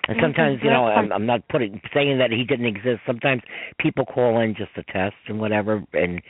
And 0.08 0.18
sometimes, 0.22 0.60
you 0.64 0.70
know, 0.70 0.86
I'm. 0.86 1.12
I'm 1.12 1.26
not 1.26 1.48
putting 1.48 1.80
saying 1.94 2.18
that 2.18 2.32
he 2.32 2.44
didn't 2.44 2.66
exist. 2.66 3.02
Sometimes 3.06 3.41
people 3.80 4.06
call 4.06 4.41
in 4.41 4.56
just 4.56 4.74
to 4.76 4.84
test 4.91 5.16
and 5.28 5.40
whatever, 5.40 5.84
and 5.94 6.22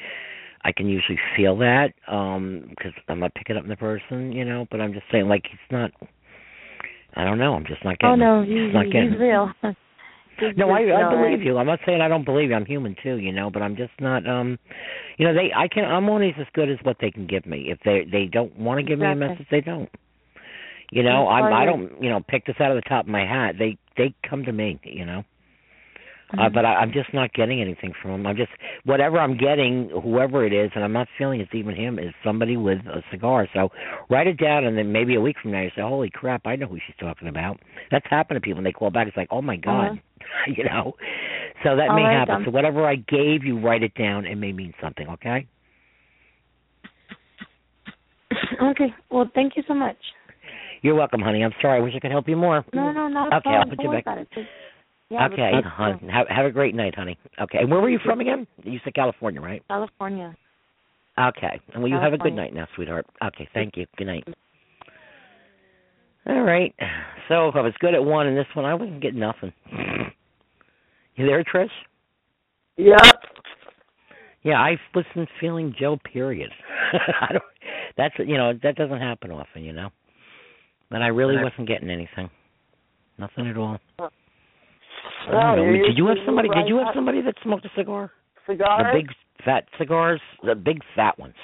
I 0.64 0.72
can 0.72 0.88
usually 0.88 1.20
feel 1.36 1.58
that 1.58 1.94
um 2.08 2.66
because 2.70 2.92
I'm 3.08 3.20
not 3.20 3.34
picking 3.34 3.58
up 3.58 3.68
the 3.68 3.78
person, 3.78 4.34
you 4.34 4.46
know. 4.46 4.68
But 4.70 4.82
I'm 4.82 4.94
just 4.94 5.06
saying, 5.12 5.28
like 5.28 5.44
he's 5.50 5.60
not. 5.72 5.92
I 7.16 7.24
don't 7.24 7.40
know. 7.40 7.54
I'm 7.54 7.66
just 7.66 7.84
not 7.84 7.98
getting. 8.00 8.12
oh 8.12 8.16
no, 8.16 8.42
it. 8.42 8.50
he, 8.50 8.56
Just 8.56 8.74
not 8.74 8.86
he's 8.86 8.94
getting. 8.94 9.14
it. 9.14 9.20
real. 9.20 9.52
No, 10.58 10.70
I 10.70 10.80
I 10.80 11.10
believe 11.10 11.42
you. 11.44 11.58
I'm 11.58 11.68
not 11.68 11.80
saying 11.86 12.02
I 12.02 12.08
don't 12.08 12.26
believe 12.26 12.50
you. 12.50 12.56
I'm 12.56 12.66
human 12.66 12.96
too, 13.04 13.18
you 13.18 13.32
know, 13.32 13.50
but 13.50 13.62
I'm 13.62 13.76
just 13.76 13.94
not 14.00 14.28
um 14.28 14.58
you 15.18 15.26
know, 15.26 15.34
they 15.34 15.52
I 15.56 15.68
can 15.68 15.86
I'm 15.86 16.10
only 16.10 16.34
as 16.40 16.48
good 16.54 16.70
as 16.70 16.78
what 16.84 16.98
they 17.00 17.12
can 17.12 17.28
give 17.28 17.46
me. 17.46 17.66
If 17.70 17.80
they 17.86 18.06
they 18.12 18.26
don't 18.26 18.58
want 18.58 18.80
to 18.80 18.84
give 18.84 19.00
me 19.00 19.06
a 19.12 19.16
message, 19.16 19.48
they 19.52 19.62
don't. 19.62 19.90
You 20.92 21.04
know, 21.04 21.28
I'm 21.28 21.54
I 21.54 21.66
don't, 21.66 22.04
you 22.04 22.10
know, 22.10 22.22
pick 22.28 22.46
this 22.46 22.58
out 22.60 22.72
of 22.72 22.76
the 22.76 22.90
top 22.90 23.06
of 23.06 23.10
my 23.10 23.26
hat. 23.26 23.56
They 23.58 23.78
they 23.98 24.14
come 24.28 24.44
to 24.44 24.52
me, 24.52 24.80
you 24.84 25.06
know. 25.06 25.24
Uh, 26.34 26.50
Mhm. 26.50 26.54
but 26.54 26.66
I, 26.66 26.76
I'm 26.76 26.92
just 26.92 27.14
not 27.14 27.34
getting 27.34 27.62
anything 27.62 27.94
from 28.02 28.12
him. 28.12 28.28
I'm 28.28 28.38
just 28.38 28.52
whatever 28.86 29.20
I'm 29.20 29.36
getting, 29.36 29.90
whoever 29.90 30.46
it 30.46 30.54
is, 30.54 30.72
and 30.76 30.84
I'm 30.84 30.94
not 30.94 31.08
feeling 31.18 31.42
it's 31.42 31.54
even 31.54 31.76
him. 31.76 32.00
Is 32.00 32.14
somebody 32.24 32.58
with 32.58 32.80
a 32.88 33.04
cigar. 33.12 33.48
So 33.54 33.72
write 34.10 34.28
it 34.28 34.38
down, 34.38 34.66
and 34.66 34.78
then 34.78 34.92
maybe 34.92 35.16
a 35.16 35.22
week 35.22 35.38
from 35.42 35.52
now 35.52 35.62
you 35.62 35.72
say, 35.76 35.82
"Holy 35.82 36.10
crap, 36.10 36.48
I 36.48 36.56
know 36.56 36.68
who 36.68 36.80
she's 36.86 36.96
talking 36.98 37.28
about." 37.28 37.60
That's 37.90 38.06
happened 38.08 38.38
to 38.38 38.42
people, 38.42 38.60
and 38.60 38.66
they 38.66 38.72
call 38.72 38.90
back. 38.92 39.08
It's 39.08 39.18
like, 39.18 39.28
"Oh 39.32 39.42
my 39.42 39.58
god," 39.58 40.00
you 40.48 40.64
know. 40.64 40.96
So 41.64 41.76
that 41.76 41.90
All 41.90 41.96
may 41.96 42.04
right, 42.04 42.28
happen. 42.28 42.46
So 42.46 42.52
whatever 42.52 42.88
I 42.88 42.96
gave 42.96 43.44
you, 43.44 43.60
write 43.60 43.84
it 43.84 43.94
down. 43.96 44.26
It 44.26 44.36
may 44.36 44.54
mean 44.54 44.74
something. 44.82 45.08
Okay. 45.10 45.46
okay. 48.64 48.94
Well, 49.10 49.30
thank 49.36 49.58
you 49.58 49.64
so 49.68 49.74
much. 49.74 49.98
You're 50.82 50.96
welcome, 50.96 51.22
honey. 51.22 51.44
I'm 51.44 51.54
sorry. 51.62 51.80
I 51.80 51.84
wish 51.84 51.94
I 51.96 52.00
could 52.00 52.12
help 52.12 52.28
you 52.28 52.36
more. 52.36 52.66
No, 52.74 52.92
no, 52.92 53.08
not 53.08 53.32
a 53.32 53.36
Okay, 53.38 53.50
I'll 53.50 53.66
put 53.66 53.78
Don't 53.78 53.94
you 53.94 54.02
back. 54.02 54.28
About 55.16 55.34
it. 55.34 55.36
Just- 55.36 55.40
yeah, 55.40 55.48
okay, 55.48 55.62
that's 55.64 55.76
hon. 55.76 56.10
Have 56.10 56.28
have 56.30 56.46
a 56.46 56.52
great 56.52 56.76
night, 56.76 56.96
honey. 56.96 57.18
Okay. 57.40 57.60
And 57.60 57.70
where 57.72 57.80
were 57.82 57.90
you 57.90 58.00
from 58.04 58.20
again? 58.22 58.48
You 58.64 58.80
said 58.84 58.94
California, 58.94 59.42
right? 59.42 59.64
California. 59.68 60.36
Okay. 61.20 61.60
And 61.74 61.84
will 61.84 61.90
you 61.90 61.98
have 61.98 62.14
a 62.14 62.18
good 62.18 62.34
night 62.34 62.54
now, 62.54 62.68
sweetheart? 62.76 63.06
Okay, 63.24 63.48
thank 63.54 63.76
you. 63.78 63.86
Good 63.98 64.08
night. 64.08 64.28
All 66.28 66.42
right. 66.42 66.74
So 67.28 67.48
if 67.50 67.56
I 67.56 67.62
was 67.62 67.74
good 67.80 67.94
at 67.94 68.04
one 68.04 68.28
and 68.28 68.38
this 68.38 68.46
one, 68.54 68.66
I 68.66 68.74
wasn't 68.74 69.02
getting 69.02 69.20
nothing. 69.20 69.54
You 71.16 71.26
there, 71.28 71.44
Trish? 71.44 71.68
Yep. 72.78 72.98
Yeah, 74.44 74.60
I 74.60 74.78
wasn't 74.96 75.28
feeling 75.42 75.76
Joe. 75.78 76.00
Period. 76.12 76.50
I 76.94 77.34
don't. 77.34 77.44
That's 77.98 78.16
you 78.18 78.38
know 78.38 78.54
that 78.64 78.76
doesn't 78.76 79.00
happen 79.00 79.30
often, 79.30 79.64
you 79.64 79.74
know. 79.74 79.90
But 80.90 81.02
I 81.02 81.08
really 81.08 81.36
wasn't 81.36 81.68
getting 81.68 81.90
anything. 81.90 82.30
Nothing 83.20 83.48
at 83.48 83.58
all. 83.58 83.78
I 85.28 85.32
don't 85.32 85.60
oh, 85.60 85.66
know. 85.66 85.72
you 85.72 85.88
Did 85.88 85.98
you 85.98 86.08
have 86.08 86.18
somebody? 86.26 86.50
Did 86.50 86.68
you 86.68 86.78
have 86.78 86.88
somebody 86.94 87.22
that 87.22 87.36
smoked 87.44 87.66
a 87.66 87.70
cigar? 87.76 88.12
Cigar? 88.50 88.92
The 88.94 89.00
big 89.00 89.10
fat 89.46 89.66
cigars, 89.78 90.22
the 90.44 90.56
big 90.56 90.80
fat 90.96 91.18
ones. 91.20 91.36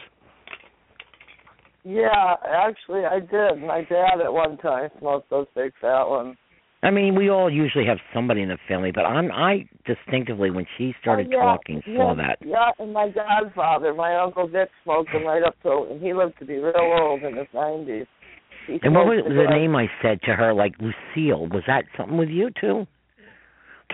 Yeah, 1.83 2.35
actually, 2.45 3.05
I 3.05 3.19
did. 3.19 3.65
My 3.65 3.85
dad 3.89 4.19
at 4.23 4.33
one 4.33 4.57
time 4.57 4.89
smoked 4.99 5.29
those 5.29 5.47
big 5.55 5.71
fat 5.79 6.03
ones. 6.03 6.35
I 6.83 6.91
mean, 6.91 7.15
we 7.15 7.29
all 7.29 7.51
usually 7.51 7.85
have 7.85 7.97
somebody 8.13 8.41
in 8.41 8.49
the 8.49 8.57
family, 8.67 8.91
but 8.93 9.05
I'm 9.05 9.31
I 9.31 9.67
distinctively 9.85 10.51
when 10.51 10.65
she 10.77 10.93
started 11.01 11.27
Oh, 11.27 11.37
yeah, 11.37 11.43
talking 11.43 11.81
saw 11.85 12.09
yeah, 12.09 12.15
that. 12.15 12.37
Yeah, 12.45 12.71
and 12.77 12.93
my 12.93 13.09
godfather, 13.09 13.93
my 13.93 14.15
uncle 14.15 14.47
Dick, 14.47 14.69
smoked 14.83 15.11
them 15.11 15.23
right 15.23 15.41
up 15.43 15.55
till, 15.63 15.89
and 15.89 16.01
he 16.01 16.13
lived 16.13 16.37
to 16.39 16.45
be 16.45 16.57
real 16.57 16.73
old 16.77 17.23
in 17.23 17.35
his 17.35 17.47
nineties. 17.53 18.05
And 18.83 18.93
what 18.93 19.05
was 19.05 19.23
the 19.25 19.49
name 19.49 19.75
I 19.75 19.87
said 20.01 20.21
to 20.23 20.33
her? 20.35 20.53
Like 20.53 20.73
Lucille. 20.79 21.47
Was 21.47 21.63
that 21.67 21.85
something 21.97 22.17
with 22.17 22.29
you 22.29 22.49
too? 22.59 22.85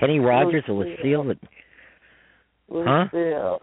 Kenny 0.05 0.19
Rogers 0.19 0.63
or 0.67 0.75
Lucille. 0.75 1.25
Lucille? 1.25 2.85
Huh? 2.85 3.05
Lucille. 3.13 3.61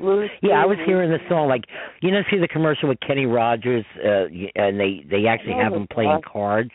Lucille. 0.00 0.28
yeah, 0.42 0.62
I 0.62 0.66
was 0.66 0.78
hearing 0.86 1.10
the 1.10 1.18
song. 1.28 1.48
Like 1.48 1.64
you 2.02 2.10
know, 2.10 2.20
see 2.30 2.38
the 2.38 2.48
commercial 2.48 2.88
with 2.88 2.98
Kenny 3.00 3.26
Rogers, 3.26 3.84
uh, 4.04 4.26
and 4.54 4.78
they 4.78 5.04
they 5.10 5.26
actually 5.26 5.54
have 5.54 5.72
him 5.72 5.86
playing 5.90 6.20
cards. 6.30 6.70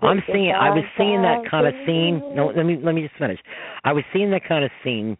I'm 0.00 0.22
seeing. 0.26 0.52
I 0.52 0.70
was 0.70 0.84
seeing 0.96 1.22
that 1.22 1.50
kind 1.50 1.66
of 1.66 1.74
scene. 1.86 2.22
No, 2.34 2.52
let 2.54 2.64
me 2.64 2.78
let 2.82 2.94
me 2.94 3.02
just 3.02 3.16
finish. 3.18 3.40
I 3.84 3.92
was 3.92 4.04
seeing 4.12 4.30
that 4.30 4.42
kind 4.46 4.64
of 4.64 4.70
scene 4.84 5.16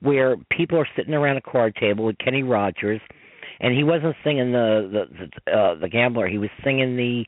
where 0.00 0.36
people 0.50 0.78
are 0.78 0.88
sitting 0.96 1.14
around 1.14 1.36
a 1.36 1.40
card 1.40 1.74
table 1.76 2.04
with 2.04 2.18
Kenny 2.18 2.42
Rogers, 2.42 3.00
and 3.60 3.74
he 3.74 3.84
wasn't 3.84 4.14
singing 4.22 4.52
the 4.52 4.90
the 4.92 5.28
the, 5.46 5.52
uh, 5.52 5.74
the 5.76 5.88
gambler. 5.88 6.28
He 6.28 6.38
was 6.38 6.50
singing 6.62 6.96
the 6.96 7.24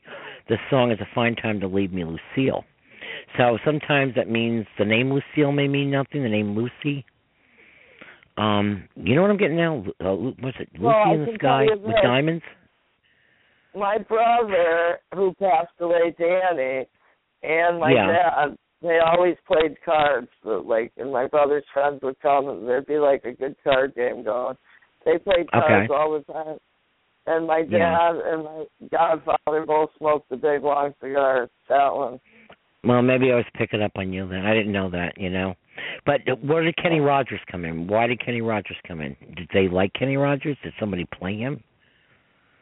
the 0.47 0.57
song 0.69 0.91
"It's 0.91 1.01
a 1.01 1.07
Fine 1.15 1.37
Time 1.37 1.59
to 1.61 1.67
Leave 1.67 1.91
Me, 1.91 2.03
Lucille." 2.03 2.65
So 3.37 3.57
sometimes 3.65 4.15
that 4.15 4.29
means 4.29 4.65
the 4.77 4.85
name 4.85 5.11
Lucille 5.11 5.51
may 5.51 5.67
mean 5.67 5.91
nothing. 5.91 6.23
The 6.23 6.29
name 6.29 6.55
Lucy. 6.55 7.05
Um, 8.37 8.87
you 8.95 9.15
know 9.15 9.21
what 9.21 9.31
I'm 9.31 9.37
getting 9.37 9.57
now? 9.57 9.83
Uh, 9.99 10.15
what's 10.15 10.57
it? 10.59 10.69
Lucy 10.73 10.81
Well, 10.81 11.11
in 11.13 11.25
the 11.25 11.33
sky 11.35 11.65
with 11.69 11.83
this. 11.83 11.95
diamonds. 12.03 12.43
My 13.73 13.97
brother, 13.97 14.99
who 15.13 15.33
passed 15.39 15.73
away, 15.79 16.15
Danny, 16.17 16.85
and 17.43 17.79
my 17.79 17.91
Yeah. 17.91 18.07
dad, 18.07 18.57
they 18.81 18.99
always 18.99 19.35
played 19.47 19.81
cards. 19.83 20.29
So, 20.43 20.61
like, 20.61 20.91
and 20.97 21.11
my 21.11 21.27
brother's 21.27 21.65
friends 21.73 22.01
would 22.01 22.19
come, 22.19 22.47
and 22.49 22.67
there'd 22.67 22.85
be 22.85 22.99
like 22.99 23.25
a 23.25 23.33
good 23.33 23.55
card 23.63 23.95
game 23.95 24.23
going. 24.23 24.57
They 25.05 25.17
played 25.17 25.51
cards 25.51 25.89
Okay. 25.89 25.93
all 25.93 26.11
the 26.13 26.23
time. 26.31 26.57
And 27.27 27.47
my 27.47 27.63
dad 27.63 27.69
Yeah. 27.71 28.21
and 28.33 28.43
my 28.43 28.65
godfather 28.91 29.65
both 29.65 29.93
smoked 29.97 30.29
the 30.29 30.37
big 30.37 30.63
long 30.63 30.93
cigars. 31.01 31.49
That 31.67 31.93
one. 31.95 32.19
Well, 32.85 33.01
maybe 33.01 33.31
I 33.31 33.35
was 33.35 33.45
picking 33.55 33.81
up 33.81 33.93
on 33.95 34.13
you 34.13 34.27
then. 34.27 34.45
I 34.45 34.53
didn't 34.53 34.71
know 34.71 34.89
that, 34.91 35.17
you 35.17 35.29
know. 35.29 35.55
But 36.05 36.21
where 36.43 36.63
did 36.63 36.75
Kenny 36.77 36.99
Rogers 36.99 37.39
come 37.51 37.65
in? 37.65 37.87
Why 37.87 38.07
did 38.07 38.23
Kenny 38.23 38.41
Rogers 38.41 38.77
come 38.87 39.01
in? 39.01 39.15
Did 39.35 39.49
they 39.53 39.67
like 39.67 39.91
Kenny 39.93 40.17
Rogers? 40.17 40.57
Did 40.63 40.73
somebody 40.79 41.05
play 41.17 41.37
him? 41.37 41.63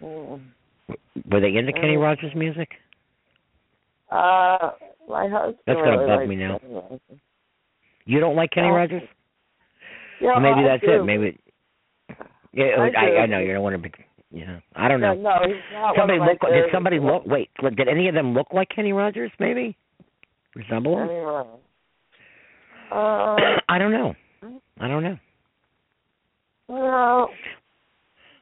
Mm. 0.02 0.42
Were 1.32 1.40
they 1.40 1.56
into 1.56 1.74
Kenny 1.74 1.98
Uh, 1.98 2.00
Rogers 2.00 2.34
music? 2.36 2.70
Uh, 4.10 4.72
my 5.10 5.28
husband. 5.28 5.58
That's 5.68 5.80
gonna 5.80 5.98
really 5.98 6.18
bug 6.18 6.28
me 6.28 6.36
now. 6.36 6.60
You 8.06 8.20
don't 8.20 8.36
like 8.36 8.52
Kenny 8.52 8.70
Uh, 8.70 8.74
Rogers? 8.74 9.04
Yeah, 10.20 10.32
Well, 10.32 10.40
maybe 10.40 10.62
I 10.62 10.64
that's 10.64 10.84
do. 10.84 11.02
it. 11.02 11.04
Maybe. 11.04 11.40
Yeah, 12.54 12.66
I 12.78 12.90
I, 12.90 13.22
I, 13.22 13.26
know 13.26 13.40
you 13.40 13.54
don't 13.54 13.64
want 13.64 13.76
to 13.76 13.82
be. 13.82 13.92
Yeah, 14.32 14.60
I 14.76 14.88
don't 14.88 15.02
know. 15.02 15.14
Yeah, 15.14 15.22
no, 15.22 15.38
he's 15.48 15.56
not 15.74 15.96
somebody 15.98 16.20
look. 16.20 16.40
Did 16.42 16.72
somebody 16.72 17.00
look? 17.00 17.26
Wait, 17.26 17.50
did 17.62 17.88
any 17.88 18.08
of 18.08 18.16
them 18.16 18.34
look 18.34 18.48
like 18.54 18.70
Kenny 18.70 18.94
Rogers? 18.94 19.32
Maybe 19.40 19.76
resemble? 20.56 20.96
Kenny 20.98 21.20
Uh, 22.92 23.36
I 23.70 23.78
don't 23.78 23.92
know. 23.92 24.14
I 24.80 24.88
don't 24.88 25.04
know. 25.04 25.18
well, 26.68 27.30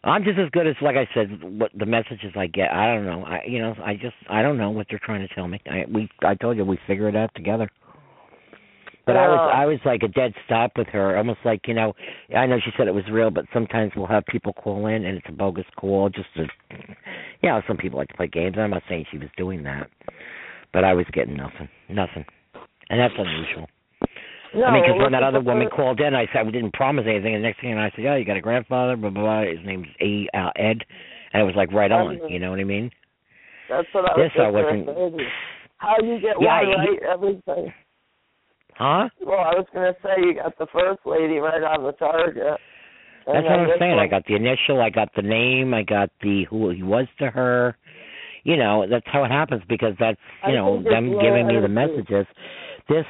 I'm 0.03 0.23
just 0.23 0.39
as 0.39 0.49
good 0.51 0.67
as, 0.67 0.75
like 0.81 0.95
I 0.95 1.07
said, 1.13 1.29
what 1.43 1.71
the 1.77 1.85
messages 1.85 2.33
I 2.35 2.47
get. 2.47 2.71
I 2.71 2.93
don't 2.93 3.05
know. 3.05 3.23
I, 3.23 3.41
you 3.45 3.59
know, 3.59 3.75
I 3.83 3.93
just, 3.93 4.15
I 4.29 4.41
don't 4.41 4.57
know 4.57 4.71
what 4.71 4.87
they're 4.89 5.01
trying 5.03 5.27
to 5.27 5.33
tell 5.35 5.47
me. 5.47 5.61
I, 5.67 5.85
we, 5.93 6.09
I 6.23 6.33
told 6.35 6.57
you, 6.57 6.65
we 6.65 6.79
figure 6.87 7.07
it 7.07 7.15
out 7.15 7.29
together. 7.35 7.69
But 9.05 9.17
I 9.17 9.27
was, 9.27 9.51
I 9.53 9.65
was 9.65 9.79
like 9.83 10.03
a 10.03 10.07
dead 10.07 10.33
stop 10.45 10.71
with 10.77 10.87
her, 10.87 11.17
almost 11.17 11.39
like 11.43 11.67
you 11.67 11.73
know. 11.73 11.93
I 12.35 12.45
know 12.45 12.59
she 12.63 12.71
said 12.77 12.87
it 12.87 12.93
was 12.93 13.03
real, 13.11 13.31
but 13.31 13.45
sometimes 13.51 13.91
we'll 13.95 14.05
have 14.07 14.25
people 14.27 14.53
call 14.53 14.85
in 14.87 15.05
and 15.05 15.17
it's 15.17 15.25
a 15.27 15.31
bogus 15.31 15.65
call, 15.75 16.09
just 16.09 16.27
to, 16.37 16.45
you 17.41 17.49
know, 17.49 17.61
some 17.67 17.77
people 17.77 17.97
like 17.97 18.09
to 18.09 18.13
play 18.13 18.27
games. 18.27 18.53
And 18.53 18.63
I'm 18.63 18.69
not 18.69 18.83
saying 18.87 19.05
she 19.11 19.17
was 19.17 19.27
doing 19.37 19.63
that, 19.63 19.89
but 20.73 20.83
I 20.83 20.93
was 20.93 21.05
getting 21.13 21.35
nothing, 21.35 21.69
nothing, 21.89 22.25
and 22.89 22.99
that's 22.99 23.13
unusual. 23.17 23.67
no, 24.53 24.65
I 24.65 24.73
mean, 24.73 24.83
because 24.83 25.01
when 25.01 25.11
that 25.13 25.23
other 25.23 25.39
woman 25.41 25.67
first- 25.67 25.75
called 25.75 25.99
in, 25.99 26.15
I 26.15 26.27
said 26.33 26.45
we 26.45 26.51
didn't 26.51 26.73
promise 26.73 27.05
anything, 27.07 27.35
and 27.35 27.43
the 27.43 27.47
next 27.47 27.61
thing 27.61 27.77
I 27.77 27.91
said, 27.95 28.05
"Oh, 28.05 28.15
you 28.15 28.25
got 28.25 28.37
a 28.37 28.41
grandfather, 28.41 28.95
blah 28.95 29.09
blah 29.09 29.23
blah." 29.23 29.41
His 29.43 29.59
name's 29.65 29.87
A 30.01 30.27
uh, 30.37 30.51
Ed, 30.55 30.83
and 31.33 31.41
it 31.41 31.45
was 31.45 31.55
like 31.55 31.71
right 31.71 31.91
on. 31.91 32.19
You 32.29 32.39
know 32.39 32.51
what 32.51 32.59
I 32.59 32.65
mean? 32.65 32.91
That's 33.69 33.87
what 33.93 34.05
I 34.09 34.17
was 34.17 34.31
This 34.35 34.41
I 34.41 34.49
wasn't- 34.49 35.19
you. 35.19 35.25
How 35.77 35.95
you 35.99 36.19
get 36.19 36.35
Yeah, 36.39 36.61
one 36.61 36.67
right 36.77 37.03
every 37.09 37.41
time. 37.47 37.73
Huh? 38.75 39.09
Well, 39.25 39.39
I 39.39 39.55
was 39.55 39.65
gonna 39.73 39.95
say 40.03 40.21
you 40.21 40.35
got 40.35 40.57
the 40.57 40.67
first 40.67 40.99
lady 41.05 41.37
right 41.39 41.63
on 41.63 41.83
the 41.83 41.91
target. 41.93 42.59
That's 43.25 43.43
what 43.43 43.59
I'm 43.59 43.69
saying. 43.79 43.99
I 43.99 44.07
got 44.07 44.25
the 44.25 44.35
initial, 44.35 44.81
I 44.81 44.89
got 44.89 45.09
the 45.15 45.21
name, 45.21 45.73
I 45.73 45.83
got 45.83 46.09
the 46.21 46.45
who 46.49 46.69
he 46.71 46.81
was 46.83 47.05
to 47.19 47.27
her. 47.29 47.77
You 48.43 48.57
know, 48.57 48.85
that's 48.89 49.05
how 49.05 49.23
it 49.23 49.31
happens 49.31 49.61
because 49.69 49.93
that's 49.99 50.19
you 50.47 50.53
I 50.53 50.55
know 50.55 50.83
them 50.83 51.19
giving 51.21 51.47
me 51.47 51.59
the 51.61 51.67
messages. 51.67 52.25
This 52.89 53.05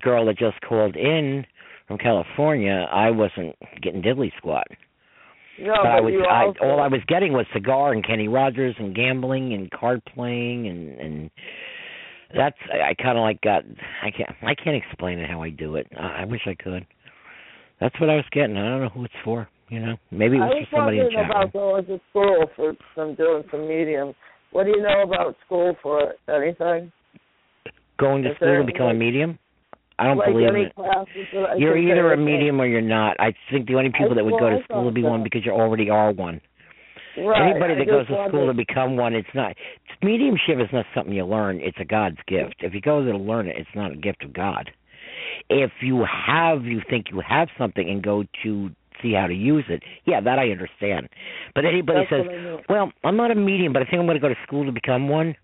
girl 0.00 0.26
that 0.26 0.38
just 0.38 0.60
called 0.60 0.96
in 0.96 1.46
from 1.86 1.98
California, 1.98 2.86
I 2.90 3.10
wasn't 3.10 3.54
getting 3.80 4.02
diddly 4.02 4.30
squat. 4.36 4.66
No, 5.60 5.74
but 5.76 5.82
but 5.82 5.88
I 5.90 6.00
was 6.00 6.12
you 6.12 6.24
I 6.24 6.46
also, 6.46 6.58
all 6.64 6.80
I 6.80 6.88
was 6.88 7.00
getting 7.06 7.32
was 7.32 7.46
cigar 7.52 7.92
and 7.92 8.04
Kenny 8.04 8.26
Rogers 8.26 8.74
and 8.78 8.94
gambling 8.94 9.52
and 9.52 9.70
card 9.70 10.02
playing 10.14 10.66
and 10.66 10.98
and 10.98 11.30
that's 12.34 12.56
I, 12.72 12.90
I 12.90 12.94
kind 12.94 13.18
of 13.18 13.22
like 13.22 13.40
got 13.42 13.62
I 14.02 14.10
can't 14.10 14.30
I 14.42 14.54
can't 14.54 14.76
explain 14.76 15.18
it 15.18 15.30
how 15.30 15.42
I 15.42 15.50
do 15.50 15.76
it. 15.76 15.86
I, 15.98 16.22
I 16.22 16.24
wish 16.24 16.40
I 16.46 16.54
could. 16.54 16.86
That's 17.80 17.98
what 18.00 18.10
I 18.10 18.16
was 18.16 18.24
getting. 18.32 18.56
I 18.56 18.68
don't 18.68 18.80
know 18.80 18.88
who 18.88 19.04
it's 19.04 19.14
for. 19.24 19.48
You 19.68 19.80
know, 19.80 19.96
maybe 20.10 20.36
it 20.36 20.40
I 20.40 20.46
was 20.46 20.54
was 20.60 20.66
for 20.70 20.76
somebody 20.76 20.98
in 20.98 21.10
chat. 21.10 21.20
room. 21.20 21.30
about 21.30 21.52
going 21.52 21.86
to 21.86 22.00
school 22.10 22.46
for 22.56 22.74
some 22.94 23.14
doing 23.14 23.42
some 23.50 23.68
medium. 23.68 24.14
What 24.52 24.64
do 24.64 24.70
you 24.70 24.82
know 24.82 25.02
about 25.02 25.36
school 25.46 25.74
for? 25.82 26.14
Anything? 26.28 26.92
Going 27.98 28.22
to 28.22 28.30
Is 28.30 28.36
school 28.36 28.60
to 28.60 28.64
become 28.66 28.88
a 28.88 28.94
medium. 28.94 29.38
I 29.98 30.04
don't 30.04 30.18
like 30.18 30.28
believe 30.28 30.48
it. 30.54 30.72
You're 31.58 31.76
either 31.76 32.12
a 32.12 32.16
medium 32.16 32.60
or 32.60 32.66
you're 32.66 32.80
not. 32.80 33.16
I 33.20 33.34
think 33.50 33.66
the 33.66 33.74
only 33.74 33.90
people 33.90 34.14
that 34.14 34.24
would 34.24 34.38
go 34.38 34.50
to 34.50 34.62
school 34.64 34.84
would 34.84 34.94
be 34.94 35.02
thought 35.02 35.10
one 35.10 35.22
because 35.22 35.42
you 35.44 35.52
already 35.52 35.90
are 35.90 36.12
one. 36.12 36.40
Right. 37.16 37.50
Anybody 37.50 37.74
that 37.74 37.86
goes 37.86 38.06
to 38.08 38.26
school 38.28 38.46
to 38.46 38.54
become 38.54 38.96
one, 38.96 39.14
it's 39.14 39.28
not. 39.34 39.54
Mediumship 40.02 40.58
is 40.58 40.68
not 40.72 40.86
something 40.94 41.12
you 41.12 41.26
learn. 41.26 41.60
It's 41.60 41.76
a 41.78 41.84
God's 41.84 42.16
gift. 42.26 42.56
If 42.60 42.74
you 42.74 42.80
go 42.80 43.04
there 43.04 43.12
to 43.12 43.18
learn 43.18 43.48
it, 43.48 43.56
it's 43.58 43.68
not 43.74 43.92
a 43.92 43.96
gift 43.96 44.24
of 44.24 44.32
God. 44.32 44.70
If 45.50 45.70
you 45.82 46.04
have, 46.26 46.64
you 46.64 46.80
think 46.88 47.06
you 47.10 47.22
have 47.26 47.48
something 47.58 47.88
and 47.88 48.02
go 48.02 48.24
to 48.44 48.70
see 49.02 49.12
how 49.12 49.26
to 49.26 49.34
use 49.34 49.64
it, 49.68 49.82
yeah, 50.04 50.20
that 50.20 50.38
I 50.38 50.50
understand. 50.50 51.08
But 51.54 51.64
anybody 51.64 52.00
That's 52.10 52.22
says, 52.22 52.26
I 52.28 52.42
mean. 52.42 52.60
"Well, 52.68 52.92
I'm 53.04 53.16
not 53.16 53.30
a 53.30 53.34
medium, 53.34 53.72
but 53.72 53.82
I 53.82 53.84
think 53.86 54.00
I'm 54.00 54.06
going 54.06 54.16
to 54.16 54.20
go 54.20 54.28
to 54.28 54.40
school 54.46 54.64
to 54.64 54.72
become 54.72 55.08
one." 55.08 55.34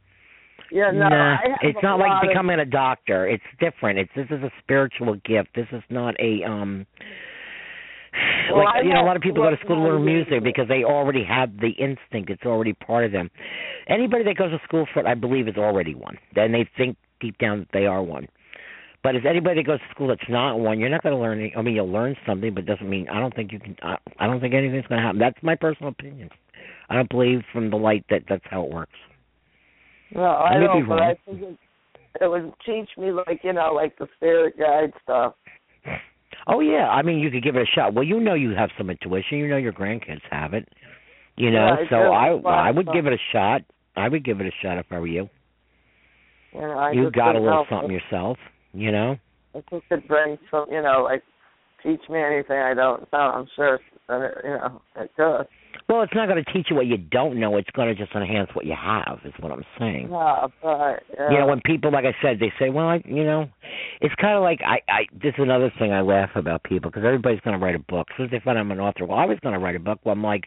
Yeah, 0.70 0.90
no, 0.90 1.08
nah, 1.08 1.36
it's 1.62 1.78
not 1.82 1.98
like 1.98 2.22
of- 2.22 2.28
becoming 2.28 2.60
a 2.60 2.64
doctor. 2.64 3.26
It's 3.26 3.44
different. 3.58 3.98
It's 3.98 4.10
this 4.14 4.26
is 4.30 4.42
a 4.42 4.50
spiritual 4.62 5.14
gift. 5.24 5.50
This 5.54 5.68
is 5.72 5.82
not 5.88 6.14
a 6.20 6.44
um 6.44 6.86
Well, 8.52 8.64
like 8.64 8.76
I 8.76 8.80
you 8.82 8.92
know 8.92 9.02
a 9.02 9.06
lot 9.06 9.16
of 9.16 9.22
people 9.22 9.42
go 9.42 9.50
to 9.50 9.56
school 9.64 9.76
to 9.76 9.82
learn 9.82 10.04
music 10.04 10.42
because 10.42 10.68
they 10.68 10.84
already 10.84 11.24
have 11.24 11.58
the 11.58 11.70
instinct. 11.70 12.30
It's 12.30 12.44
already 12.44 12.72
part 12.72 13.04
of 13.04 13.12
them. 13.12 13.30
Anybody 13.88 14.24
that 14.24 14.36
goes 14.36 14.50
to 14.50 14.58
school 14.64 14.86
for 14.92 15.00
it, 15.00 15.06
I 15.06 15.14
believe, 15.14 15.48
is 15.48 15.56
already 15.56 15.94
one. 15.94 16.18
Then 16.34 16.52
they 16.52 16.68
think 16.76 16.96
deep 17.20 17.38
down 17.38 17.60
that 17.60 17.68
they 17.72 17.86
are 17.86 18.02
one. 18.02 18.26
But 19.02 19.14
if 19.14 19.24
anybody 19.24 19.62
that 19.62 19.66
goes 19.66 19.78
to 19.78 19.94
school 19.94 20.08
that's 20.08 20.28
not 20.28 20.58
one, 20.58 20.80
you're 20.80 20.88
not 20.88 21.02
going 21.02 21.14
to 21.14 21.20
learn. 21.20 21.38
Any, 21.38 21.54
I 21.56 21.62
mean, 21.62 21.74
you'll 21.74 21.90
learn 21.90 22.16
something, 22.26 22.52
but 22.52 22.64
it 22.64 22.66
doesn't 22.66 22.88
mean 22.88 23.08
I 23.08 23.20
don't 23.20 23.34
think 23.34 23.52
you 23.52 23.60
can. 23.60 23.76
I, 23.82 23.96
I 24.18 24.26
don't 24.26 24.40
think 24.40 24.54
anything's 24.54 24.86
going 24.86 25.00
to 25.00 25.06
happen. 25.06 25.20
That's 25.20 25.38
my 25.42 25.54
personal 25.54 25.90
opinion. 25.90 26.30
I 26.90 26.96
don't 26.96 27.08
believe 27.08 27.42
from 27.52 27.70
the 27.70 27.76
light 27.76 28.04
that 28.10 28.22
that's 28.28 28.44
how 28.50 28.64
it 28.64 28.72
works. 28.72 28.98
No, 30.14 30.24
I 30.24 30.54
don't, 30.58 30.88
but. 30.88 31.00
I 31.00 31.16
think 31.26 31.42
it, 31.42 31.58
it 32.20 32.28
would 32.28 32.52
teach 32.66 32.88
me 32.96 33.12
like 33.12 33.40
you 33.44 33.52
know, 33.52 33.72
like 33.72 33.96
the 33.98 34.08
spirit 34.16 34.58
guide 34.58 34.92
stuff. 35.04 35.34
Oh 36.46 36.60
yeah, 36.60 36.88
I 36.88 37.02
mean 37.02 37.18
you 37.18 37.30
could 37.30 37.44
give 37.44 37.56
it 37.56 37.62
a 37.62 37.70
shot. 37.74 37.94
Well, 37.94 38.04
you 38.04 38.18
know 38.18 38.34
you 38.34 38.50
have 38.50 38.70
some 38.78 38.90
intuition. 38.90 39.38
You 39.38 39.48
know 39.48 39.58
your 39.58 39.72
grandkids 39.72 40.22
have 40.30 40.54
it. 40.54 40.66
You 41.36 41.50
know, 41.50 41.76
Yeah, 41.78 41.90
so. 41.90 41.96
I 41.96 42.28
I 42.68 42.70
would 42.70 42.88
give 42.92 43.06
it 43.06 43.12
a 43.12 43.18
shot. 43.32 43.62
I 43.96 44.08
would 44.08 44.24
give 44.24 44.40
it 44.40 44.46
a 44.46 44.52
shot 44.62 44.78
if 44.78 44.86
I 44.90 44.98
were 44.98 45.06
you. 45.06 45.28
You 46.52 46.60
know, 46.60 46.70
I 46.70 46.92
you 46.92 47.10
got 47.10 47.36
a 47.36 47.40
little 47.40 47.66
something 47.70 47.90
yourself. 47.90 48.38
You 48.72 48.92
know. 48.92 49.16
If 49.54 49.64
it 49.72 49.82
could 49.88 50.06
bring 50.06 50.38
some, 50.50 50.66
you 50.70 50.82
know, 50.82 51.02
like 51.04 51.22
teach 51.82 52.00
me 52.08 52.20
anything 52.20 52.56
I 52.56 52.74
don't 52.74 53.10
know. 53.12 53.18
I'm 53.18 53.46
sure, 53.56 53.80
that 54.08 54.20
it, 54.20 54.38
you 54.44 54.50
know, 54.50 54.82
it 54.96 55.10
does. 55.16 55.46
Well, 55.88 56.02
it's 56.02 56.12
not 56.14 56.28
going 56.28 56.42
to 56.44 56.52
teach 56.52 56.66
you 56.68 56.76
what 56.76 56.86
you 56.86 56.98
don't 56.98 57.40
know. 57.40 57.56
It's 57.56 57.70
going 57.70 57.88
to 57.88 57.94
just 57.94 58.14
enhance 58.14 58.50
what 58.52 58.66
you 58.66 58.74
have. 58.78 59.20
Is 59.24 59.32
what 59.40 59.52
I'm 59.52 59.64
saying. 59.78 60.08
Yeah, 60.10 60.46
but 60.62 61.02
yeah. 61.14 61.30
You 61.30 61.38
know, 61.38 61.46
when 61.46 61.60
people, 61.64 61.90
like 61.90 62.04
I 62.04 62.14
said, 62.20 62.38
they 62.40 62.52
say, 62.58 62.68
"Well, 62.68 62.88
I, 62.88 63.02
you 63.06 63.24
know," 63.24 63.48
it's 64.02 64.14
kind 64.20 64.36
of 64.36 64.42
like 64.42 64.60
I, 64.62 64.80
I. 64.90 65.00
This 65.12 65.32
is 65.38 65.42
another 65.42 65.72
thing 65.78 65.92
I 65.92 66.02
laugh 66.02 66.30
about 66.34 66.62
people 66.64 66.90
because 66.90 67.04
everybody's 67.06 67.40
going 67.40 67.58
to 67.58 67.64
write 67.64 67.74
a 67.74 67.78
book. 67.78 68.08
As 68.10 68.16
soon 68.16 68.26
as 68.26 68.32
they 68.32 68.40
find 68.44 68.58
I'm 68.58 68.70
an 68.70 68.80
author, 68.80 69.06
well, 69.06 69.18
I 69.18 69.24
was 69.24 69.38
going 69.42 69.54
to 69.54 69.58
write 69.58 69.76
a 69.76 69.80
book. 69.80 69.98
Well, 70.04 70.12
I'm 70.12 70.22
like, 70.22 70.44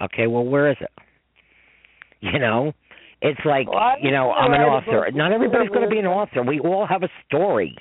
okay, 0.00 0.28
well, 0.28 0.44
where 0.44 0.70
is 0.70 0.76
it? 0.80 0.90
You 2.22 2.38
know, 2.38 2.72
it's 3.22 3.40
like, 3.44 3.70
Well, 3.70 3.96
you 4.00 4.10
know, 4.10 4.30
I'm 4.32 4.52
an 4.52 4.60
gonna 4.60 4.66
write 4.70 4.88
a 4.88 4.90
author. 4.90 5.10
Not 5.12 5.32
everybody's 5.32 5.70
going 5.70 5.82
to 5.82 5.88
be 5.88 5.98
an 5.98 6.06
author. 6.06 6.42
We 6.42 6.60
all 6.60 6.86
have 6.86 7.02
a 7.02 7.08
story. 7.26 7.76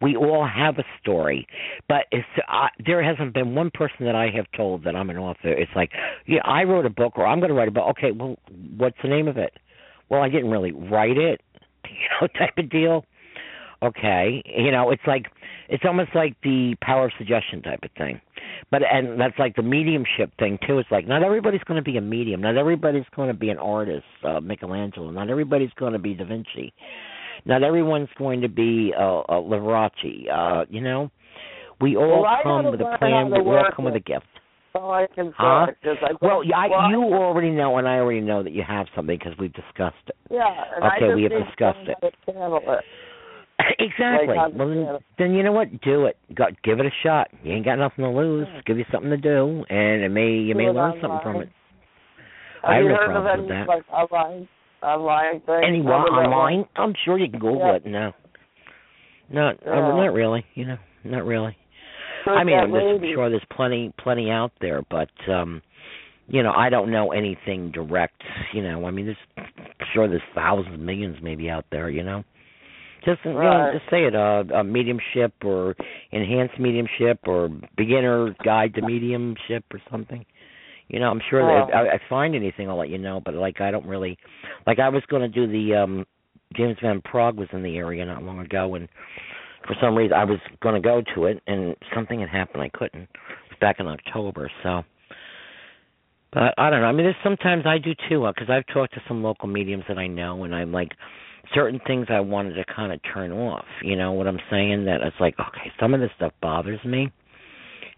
We 0.00 0.16
all 0.16 0.46
have 0.46 0.78
a 0.78 0.84
story, 1.00 1.46
but 1.88 2.06
it's 2.10 2.26
uh, 2.48 2.66
there 2.84 3.02
hasn't 3.02 3.32
been 3.32 3.54
one 3.54 3.70
person 3.72 4.04
that 4.06 4.16
I 4.16 4.28
have 4.34 4.46
told 4.56 4.82
that 4.84 4.96
I'm 4.96 5.08
an 5.10 5.16
author. 5.16 5.50
It's 5.52 5.70
like, 5.76 5.90
yeah, 6.26 6.40
I 6.44 6.64
wrote 6.64 6.84
a 6.84 6.90
book, 6.90 7.12
or 7.16 7.26
I'm 7.26 7.38
going 7.38 7.50
to 7.50 7.54
write 7.54 7.68
a 7.68 7.70
book. 7.70 7.86
Okay, 7.90 8.10
well, 8.10 8.36
what's 8.76 8.96
the 9.02 9.08
name 9.08 9.28
of 9.28 9.36
it? 9.36 9.52
Well, 10.08 10.20
I 10.20 10.28
didn't 10.28 10.50
really 10.50 10.72
write 10.72 11.16
it, 11.16 11.40
you 11.84 12.08
know, 12.20 12.26
type 12.26 12.58
of 12.58 12.68
deal. 12.68 13.04
Okay, 13.82 14.42
you 14.44 14.72
know, 14.72 14.90
it's 14.90 15.02
like 15.06 15.26
it's 15.72 15.84
almost 15.86 16.10
like 16.14 16.36
the 16.42 16.76
power 16.82 17.06
of 17.06 17.12
suggestion 17.16 17.62
type 17.62 17.80
of 17.82 17.90
thing. 17.96 18.20
But 18.70 18.82
and 18.84 19.18
that's 19.18 19.38
like 19.38 19.56
the 19.56 19.62
mediumship 19.62 20.30
thing 20.38 20.58
too. 20.66 20.78
It's 20.78 20.90
like 20.90 21.08
not 21.08 21.22
everybody's 21.22 21.62
going 21.64 21.82
to 21.82 21.90
be 21.90 21.96
a 21.96 22.00
medium. 22.00 22.42
Not 22.42 22.58
everybody's 22.58 23.06
going 23.16 23.28
to 23.28 23.34
be 23.34 23.48
an 23.48 23.56
artist, 23.58 24.04
uh, 24.22 24.40
Michelangelo. 24.40 25.10
Not 25.10 25.30
everybody's 25.30 25.72
going 25.78 25.94
to 25.94 25.98
be 25.98 26.12
Da 26.12 26.26
Vinci. 26.26 26.74
Not 27.46 27.62
everyone's 27.62 28.10
going 28.18 28.42
to 28.42 28.48
be 28.48 28.92
uh, 28.96 29.20
uh, 29.20 29.40
Liberace. 29.40 30.30
Uh, 30.30 30.66
you 30.68 30.82
know, 30.82 31.10
we 31.80 31.96
all 31.96 32.22
Well, 32.22 32.36
come 32.42 32.70
with 32.70 32.80
a 32.80 32.96
plan. 32.98 33.30
We 33.30 33.38
all 33.38 33.64
come 33.74 33.86
with 33.86 33.96
a 33.96 34.00
gift. 34.00 34.26
So 34.74 34.90
I 34.90 35.06
can 35.14 35.32
Huh? 35.36 35.66
say 35.82 35.90
I 36.02 36.12
Well, 36.20 36.44
yeah, 36.44 36.56
I, 36.56 36.90
you 36.90 37.02
already 37.02 37.50
know, 37.50 37.78
and 37.78 37.88
I 37.88 37.96
already 37.98 38.20
know 38.20 38.42
that 38.42 38.52
you 38.52 38.62
have 38.66 38.86
something 38.94 39.18
because 39.18 39.36
we've 39.38 39.52
discussed 39.52 39.96
it. 40.06 40.16
yeah, 40.30 40.64
Okay, 40.96 41.14
we 41.14 41.24
have 41.24 41.32
discussed 41.32 41.78
learn 41.86 41.94
how 42.00 42.08
to 42.08 42.32
channel 42.32 42.60
it. 42.66 42.84
Exactly. 43.78 44.36
Like, 44.36 44.52
well, 44.54 44.68
then, 44.68 44.98
then 45.18 45.32
you 45.34 45.42
know 45.42 45.52
what? 45.52 45.68
Do 45.82 46.06
it. 46.06 46.16
Go, 46.34 46.44
give 46.64 46.80
it 46.80 46.86
a 46.86 46.90
shot. 47.02 47.28
You 47.42 47.52
ain't 47.52 47.64
got 47.64 47.76
nothing 47.78 48.04
to 48.04 48.10
lose. 48.10 48.46
Give 48.66 48.78
you 48.78 48.84
something 48.92 49.10
to 49.10 49.16
do, 49.16 49.64
and 49.68 50.02
it 50.02 50.08
may 50.10 50.30
you 50.30 50.54
Do 50.54 50.58
may 50.58 50.70
learn 50.70 50.94
something 51.00 51.20
from 51.22 51.36
it. 51.42 51.48
Have 52.62 52.70
I 52.70 52.74
have 52.76 52.84
no 52.84 52.94
heard 52.94 53.16
of 53.16 53.24
problems 53.24 53.30
any 53.32 53.42
with 53.42 53.50
that. 53.50 53.68
like 53.68 53.88
online 53.90 54.48
online 54.82 55.40
thing? 55.40 55.84
Than 55.84 55.92
online? 55.92 56.64
I'm 56.76 56.94
sure 57.04 57.18
you 57.18 57.28
can 57.30 57.40
Google 57.40 57.58
Yeah. 57.58 57.76
it. 57.76 57.86
No, 57.86 58.12
not 59.30 59.66
uh, 59.66 59.70
not 59.96 60.12
really. 60.12 60.44
You 60.54 60.66
know, 60.66 60.76
not 61.04 61.24
really. 61.24 61.56
I 62.26 62.44
mean, 62.44 62.56
I'm 62.58 62.70
just 62.70 63.14
sure 63.14 63.28
there's 63.30 63.42
plenty 63.50 63.92
plenty 64.02 64.30
out 64.30 64.52
there, 64.60 64.82
but 64.90 65.10
um 65.28 65.60
you 66.28 66.42
know, 66.42 66.52
I 66.56 66.70
don't 66.70 66.90
know 66.90 67.10
anything 67.12 67.72
direct. 67.72 68.22
You 68.54 68.62
know, 68.62 68.86
I 68.86 68.90
mean, 68.92 69.06
there's 69.06 69.16
I'm 69.36 69.86
sure 69.92 70.08
there's 70.08 70.22
thousands, 70.34 70.78
millions 70.80 71.16
maybe 71.22 71.50
out 71.50 71.64
there. 71.70 71.90
You 71.90 72.04
know, 72.04 72.22
just 73.04 73.20
you 73.24 73.32
know, 73.32 73.70
just 73.72 73.90
say 73.90 74.04
it, 74.04 74.14
uh, 74.14 74.44
a 74.54 74.64
mediumship 74.64 75.32
or 75.44 75.74
enhanced 76.10 76.58
mediumship 76.58 77.20
or 77.26 77.48
beginner 77.76 78.34
guide 78.44 78.74
to 78.74 78.82
mediumship 78.82 79.64
or 79.72 79.80
something. 79.90 80.24
You 80.88 81.00
know, 81.00 81.10
I'm 81.10 81.20
sure 81.30 81.42
that 81.42 81.68
if 81.68 81.74
Oh. 81.74 81.78
I, 81.78 81.94
I 81.94 82.00
find 82.08 82.34
anything, 82.34 82.68
I'll 82.68 82.78
let 82.78 82.90
you 82.90 82.98
know. 82.98 83.20
But 83.24 83.34
like, 83.34 83.60
I 83.60 83.70
don't 83.70 83.86
really, 83.86 84.18
like, 84.66 84.78
I 84.78 84.88
was 84.88 85.02
going 85.08 85.22
to 85.22 85.28
do 85.28 85.46
the 85.50 85.74
um 85.76 86.06
James 86.56 86.76
Van 86.82 87.00
Praagh 87.00 87.36
was 87.36 87.48
in 87.52 87.62
the 87.62 87.76
area 87.76 88.04
not 88.04 88.22
long 88.22 88.38
ago, 88.40 88.74
and 88.74 88.88
for 89.66 89.74
some 89.80 89.96
reason 89.96 90.12
I 90.12 90.24
was 90.24 90.38
going 90.62 90.74
to 90.74 90.80
go 90.86 91.02
to 91.14 91.26
it, 91.26 91.42
and 91.46 91.74
something 91.94 92.20
had 92.20 92.28
happened. 92.28 92.62
I 92.62 92.68
couldn't. 92.68 93.02
It 93.02 93.08
was 93.50 93.58
back 93.60 93.76
in 93.80 93.86
October, 93.86 94.50
so. 94.62 94.82
But 96.32 96.54
I 96.58 96.70
don't 96.70 96.80
know. 96.80 96.86
I 96.86 96.92
mean, 96.92 97.04
there's 97.04 97.16
sometimes 97.22 97.64
I 97.66 97.78
do 97.78 97.92
too, 98.08 98.26
because 98.34 98.50
I've 98.50 98.66
talked 98.72 98.94
to 98.94 99.02
some 99.06 99.22
local 99.22 99.48
mediums 99.48 99.84
that 99.88 99.98
I 99.98 100.06
know, 100.06 100.44
and 100.44 100.54
I'm 100.54 100.72
like, 100.72 100.90
certain 101.54 101.80
things 101.86 102.06
I 102.10 102.20
wanted 102.20 102.54
to 102.54 102.64
kind 102.74 102.92
of 102.92 103.00
turn 103.14 103.32
off. 103.32 103.64
You 103.82 103.96
know 103.96 104.12
what 104.12 104.26
I'm 104.26 104.40
saying? 104.50 104.84
That 104.86 105.00
it's 105.02 105.16
like, 105.20 105.34
okay, 105.38 105.70
some 105.80 105.94
of 105.94 106.00
this 106.00 106.10
stuff 106.16 106.32
bothers 106.40 106.84
me. 106.84 107.10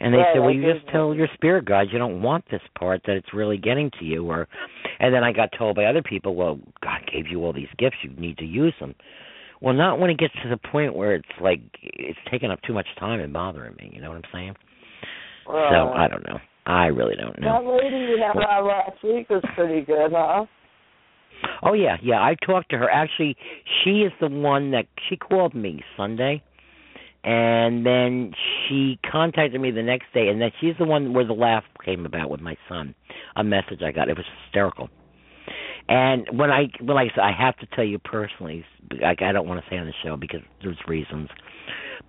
And 0.01 0.13
they 0.13 0.19
Right, 0.19 0.35
said, 0.35 0.41
well, 0.41 0.49
I 0.49 0.53
you 0.53 0.73
just 0.73 0.89
tell 0.91 1.15
your 1.15 1.29
spirit 1.35 1.65
guides 1.67 1.91
you 1.93 1.99
don't 1.99 2.21
want 2.21 2.45
this 2.51 2.61
part 2.79 3.03
that 3.07 3.17
it's 3.17 3.33
really 3.33 3.57
getting 3.57 3.91
to 4.01 4.05
you, 4.05 4.29
or, 4.29 4.49
and 4.99 5.15
then 5.15 5.23
I 5.23 5.33
got 5.33 5.51
told 5.57 5.77
by 5.77 5.85
other 5.85 6.03
people, 6.03 6.35
well, 6.35 6.59
God 6.83 7.01
gave 7.13 7.29
you 7.29 7.45
all 7.45 7.53
these 7.53 7.69
gifts, 7.79 7.97
you 8.03 8.11
need 8.11 8.37
to 8.39 8.45
use 8.45 8.75
them. 8.81 8.95
Well, 9.63 9.73
not 9.73 10.01
when 10.01 10.11
it 10.11 10.19
gets 10.19 10.35
to 10.43 10.49
the 10.51 10.57
point 10.57 10.95
where 10.95 11.15
it's 11.15 11.29
like 11.41 11.61
it's 11.83 12.19
taking 12.31 12.51
up 12.51 12.61
too 12.67 12.75
much 12.75 12.89
time 12.99 13.21
and 13.21 13.33
bothering 13.33 13.77
me. 13.77 13.93
You 13.95 14.03
know 14.03 14.09
what 14.09 14.17
I'm 14.17 14.31
saying? 14.33 14.55
So 15.47 15.53
I 15.53 16.09
don't 16.09 16.27
know. 16.27 16.39
I 16.67 16.87
really 16.87 17.15
don't 17.17 17.41
know. 17.41 17.63
That 17.63 17.71
lady 17.71 17.97
you 17.97 18.19
had 18.21 18.37
on 18.37 18.67
last 18.67 19.03
week 19.03 19.31
was 19.31 19.43
pretty 19.55 19.83
good, 19.83 20.11
huh? 20.13 20.45
Oh 21.63 21.73
yeah, 21.75 21.97
yeah. 22.03 22.21
I 22.21 22.37
talked 22.45 22.71
to 22.71 22.79
her. 22.79 22.91
Actually, 22.91 23.37
she 23.83 24.01
is 24.03 24.13
the 24.21 24.29
one 24.29 24.71
that 24.73 24.87
she 25.09 25.17
called 25.17 25.55
me 25.55 25.83
Sunday, 25.97 26.43
and 27.23 27.85
then 27.87 28.33
she 28.69 28.99
contacted 29.11 29.61
me 29.61 29.71
the 29.71 29.83
next 29.83 30.07
day, 30.13 30.29
and 30.29 30.41
then 30.41 30.51
she's 30.61 30.75
the 30.79 30.85
one 30.85 31.13
where 31.15 31.27
the 31.27 31.33
laugh 31.33 31.65
came 31.85 32.07
about 32.07 32.31
with 32.31 32.41
my 32.41 32.57
son. 32.69 32.95
A 33.37 33.45
message 33.45 33.81
I 33.85 33.93
got. 33.93 34.09
It 34.09 34.17
was 34.17 34.27
hysterical. 34.45 34.89
And 35.89 36.27
when 36.39 36.51
I 36.51 36.65
when 36.81 36.97
I 36.97 37.09
said, 37.15 37.21
I 37.21 37.33
have 37.39 37.57
to 37.59 37.67
tell 37.75 37.85
you 37.85 37.99
personally, 37.99 38.65
like 39.03 39.21
I 39.23 39.33
don't 39.33 39.47
want 39.47 39.63
to 39.63 39.71
say 39.71 39.77
on 39.77 39.87
the 39.87 39.93
show 40.03 40.17
because 40.17 40.41
there's 40.63 40.79
reasons, 40.89 41.29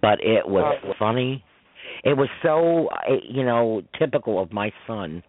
but 0.02 0.20
it 0.24 0.48
was 0.48 0.78
Right. 0.84 0.96
funny. 0.98 1.44
It 2.04 2.16
was 2.18 2.30
so 2.42 2.88
uh, 2.88 3.16
you 3.28 3.44
know 3.44 3.82
typical 4.00 4.42
of 4.42 4.52
my 4.54 4.72
son 4.88 5.24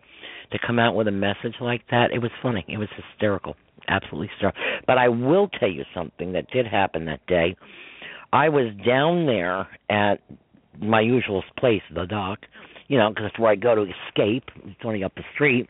to 0.52 0.58
come 0.64 0.78
out 0.78 0.94
with 0.94 1.08
a 1.08 1.12
message 1.12 1.54
like 1.60 1.82
that. 1.90 2.12
It 2.12 2.20
was 2.22 2.30
funny. 2.40 2.64
It 2.68 2.78
was 2.78 2.88
hysterical, 2.96 3.56
absolutely 3.88 4.28
hysterical. 4.28 4.60
But 4.86 4.98
I 4.98 5.08
will 5.08 5.48
tell 5.48 5.70
you 5.70 5.84
something 5.94 6.32
that 6.32 6.50
did 6.50 6.66
happen 6.66 7.04
that 7.06 7.26
day. 7.26 7.56
I 8.32 8.48
was 8.48 8.72
down 8.86 9.26
there 9.26 9.68
at 9.88 10.20
my 10.80 11.00
usual 11.00 11.42
place, 11.58 11.82
the 11.94 12.06
dock, 12.06 12.40
you 12.88 12.98
know, 12.98 13.08
because 13.10 13.26
it's 13.26 13.38
where 13.38 13.50
I 13.50 13.56
go 13.56 13.74
to 13.74 13.82
escape. 13.82 14.44
It's 14.64 14.80
only 14.84 15.04
up 15.04 15.14
the 15.14 15.24
street. 15.34 15.68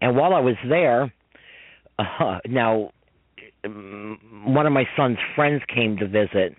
And 0.00 0.16
while 0.16 0.34
I 0.34 0.40
was 0.40 0.56
there, 0.68 1.12
uh, 1.98 2.38
now 2.46 2.92
um, 3.64 4.18
one 4.46 4.66
of 4.66 4.72
my 4.72 4.84
son's 4.96 5.18
friends 5.34 5.62
came 5.74 5.96
to 5.98 6.06
visit. 6.06 6.56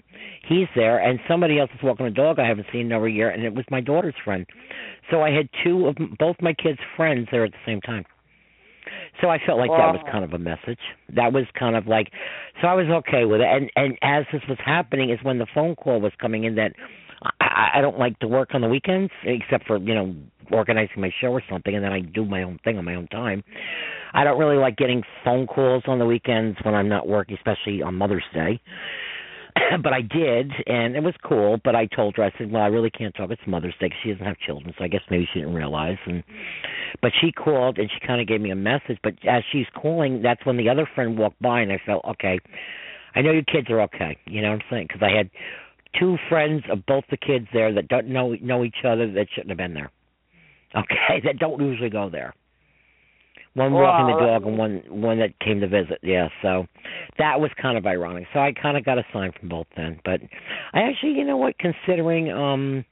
He's 0.47 0.67
there, 0.75 0.99
and 0.99 1.19
somebody 1.27 1.59
else 1.59 1.69
is 1.73 1.81
walking 1.83 2.05
a 2.05 2.11
dog 2.11 2.39
I 2.39 2.47
haven't 2.47 2.67
seen 2.71 2.87
in 2.87 2.93
over 2.93 3.07
a 3.07 3.11
year, 3.11 3.29
and 3.29 3.43
it 3.43 3.53
was 3.53 3.65
my 3.71 3.81
daughter's 3.81 4.15
friend. 4.23 4.45
So 5.09 5.21
I 5.21 5.31
had 5.31 5.49
two 5.63 5.87
of 5.87 5.95
both 6.19 6.35
my 6.41 6.53
kids' 6.53 6.79
friends 6.95 7.27
there 7.31 7.45
at 7.45 7.51
the 7.51 7.57
same 7.65 7.81
time. 7.81 8.05
So 9.21 9.29
I 9.29 9.37
felt 9.45 9.59
like 9.59 9.69
that 9.69 9.93
was 9.93 10.03
oh. 10.05 10.11
kind 10.11 10.23
of 10.23 10.33
a 10.33 10.39
message. 10.39 10.79
That 11.15 11.31
was 11.31 11.45
kind 11.57 11.75
of 11.75 11.87
like, 11.87 12.11
so 12.61 12.67
I 12.67 12.73
was 12.73 12.87
okay 13.05 13.25
with 13.25 13.41
it. 13.41 13.47
And 13.47 13.71
and 13.75 13.97
as 14.01 14.25
this 14.33 14.41
was 14.49 14.57
happening, 14.63 15.11
is 15.11 15.19
when 15.23 15.37
the 15.37 15.47
phone 15.53 15.75
call 15.75 16.01
was 16.01 16.11
coming 16.19 16.43
in 16.43 16.55
that 16.55 16.73
I, 17.39 17.69
I 17.75 17.81
don't 17.81 17.99
like 17.99 18.17
to 18.19 18.27
work 18.27 18.49
on 18.53 18.61
the 18.61 18.67
weekends 18.67 19.11
except 19.23 19.67
for 19.67 19.77
you 19.77 19.93
know 19.93 20.15
organizing 20.51 21.01
my 21.01 21.11
show 21.21 21.27
or 21.27 21.43
something, 21.49 21.73
and 21.75 21.83
then 21.83 21.93
I 21.93 22.01
do 22.01 22.25
my 22.25 22.43
own 22.43 22.59
thing 22.63 22.77
on 22.77 22.85
my 22.85 22.95
own 22.95 23.07
time. 23.07 23.43
I 24.13 24.23
don't 24.23 24.37
really 24.37 24.57
like 24.57 24.75
getting 24.75 25.03
phone 25.23 25.47
calls 25.47 25.83
on 25.87 25.99
the 25.99 26.05
weekends 26.05 26.57
when 26.63 26.75
I'm 26.75 26.89
not 26.89 27.07
working, 27.07 27.37
especially 27.37 27.81
on 27.81 27.95
Mother's 27.95 28.25
Day. 28.33 28.59
but 29.83 29.93
I 29.93 30.01
did, 30.01 30.51
and 30.67 30.95
it 30.95 31.03
was 31.03 31.13
cool. 31.23 31.59
But 31.63 31.75
I 31.75 31.85
told 31.87 32.15
her, 32.17 32.23
I 32.23 32.31
said, 32.37 32.51
"Well, 32.51 32.61
I 32.61 32.67
really 32.67 32.89
can't 32.89 33.13
talk. 33.15 33.29
It's 33.31 33.41
Mother's 33.47 33.75
Day. 33.79 33.91
she 34.03 34.11
doesn't 34.11 34.25
have 34.25 34.37
children, 34.37 34.73
so 34.77 34.83
I 34.83 34.87
guess 34.87 35.01
maybe 35.09 35.27
she 35.33 35.39
didn't 35.39 35.55
realize." 35.55 35.97
And 36.05 36.23
but 37.01 37.11
she 37.19 37.31
called 37.31 37.77
and 37.77 37.89
she 37.91 38.05
kind 38.05 38.21
of 38.21 38.27
gave 38.27 38.41
me 38.41 38.51
a 38.51 38.55
message. 38.55 38.97
But 39.03 39.13
as 39.27 39.43
she's 39.51 39.67
calling, 39.75 40.21
that's 40.21 40.45
when 40.45 40.57
the 40.57 40.69
other 40.69 40.87
friend 40.93 41.17
walked 41.17 41.41
by, 41.41 41.61
and 41.61 41.71
I 41.71 41.81
felt 41.85 42.03
okay. 42.05 42.39
I 43.15 43.21
know 43.21 43.31
your 43.31 43.43
kids 43.43 43.69
are 43.69 43.81
okay. 43.81 44.17
You 44.25 44.41
know 44.41 44.51
what 44.51 44.61
I'm 44.61 44.67
saying? 44.69 44.87
Because 44.87 45.01
I 45.03 45.15
had 45.15 45.29
two 45.99 46.17
friends 46.29 46.63
of 46.71 46.85
both 46.85 47.03
the 47.11 47.17
kids 47.17 47.47
there 47.53 47.73
that 47.73 47.87
don't 47.87 48.07
know 48.07 48.35
know 48.41 48.63
each 48.63 48.85
other 48.85 49.11
that 49.11 49.27
shouldn't 49.33 49.49
have 49.49 49.57
been 49.57 49.73
there. 49.73 49.91
Okay, 50.75 51.21
that 51.25 51.39
don't 51.39 51.61
usually 51.61 51.89
go 51.89 52.09
there. 52.09 52.33
One 53.53 53.73
walking 53.73 54.07
the 54.07 54.25
dog 54.25 54.45
and 54.45 54.57
one 54.57 54.81
one 54.87 55.19
that 55.19 55.37
came 55.39 55.59
to 55.59 55.67
visit. 55.67 55.99
Yeah, 56.03 56.29
so 56.41 56.67
that 57.17 57.39
was 57.39 57.51
kind 57.61 57.77
of 57.77 57.85
ironic. 57.85 58.27
So 58.33 58.39
I 58.39 58.53
kind 58.53 58.77
of 58.77 58.85
got 58.85 58.97
a 58.97 59.03
sign 59.11 59.33
from 59.37 59.49
both 59.49 59.67
then. 59.75 59.99
But 60.05 60.21
I 60.73 60.81
actually, 60.83 61.13
you 61.13 61.25
know 61.25 61.35
what, 61.35 61.55
considering 61.59 62.31
um 62.31 62.85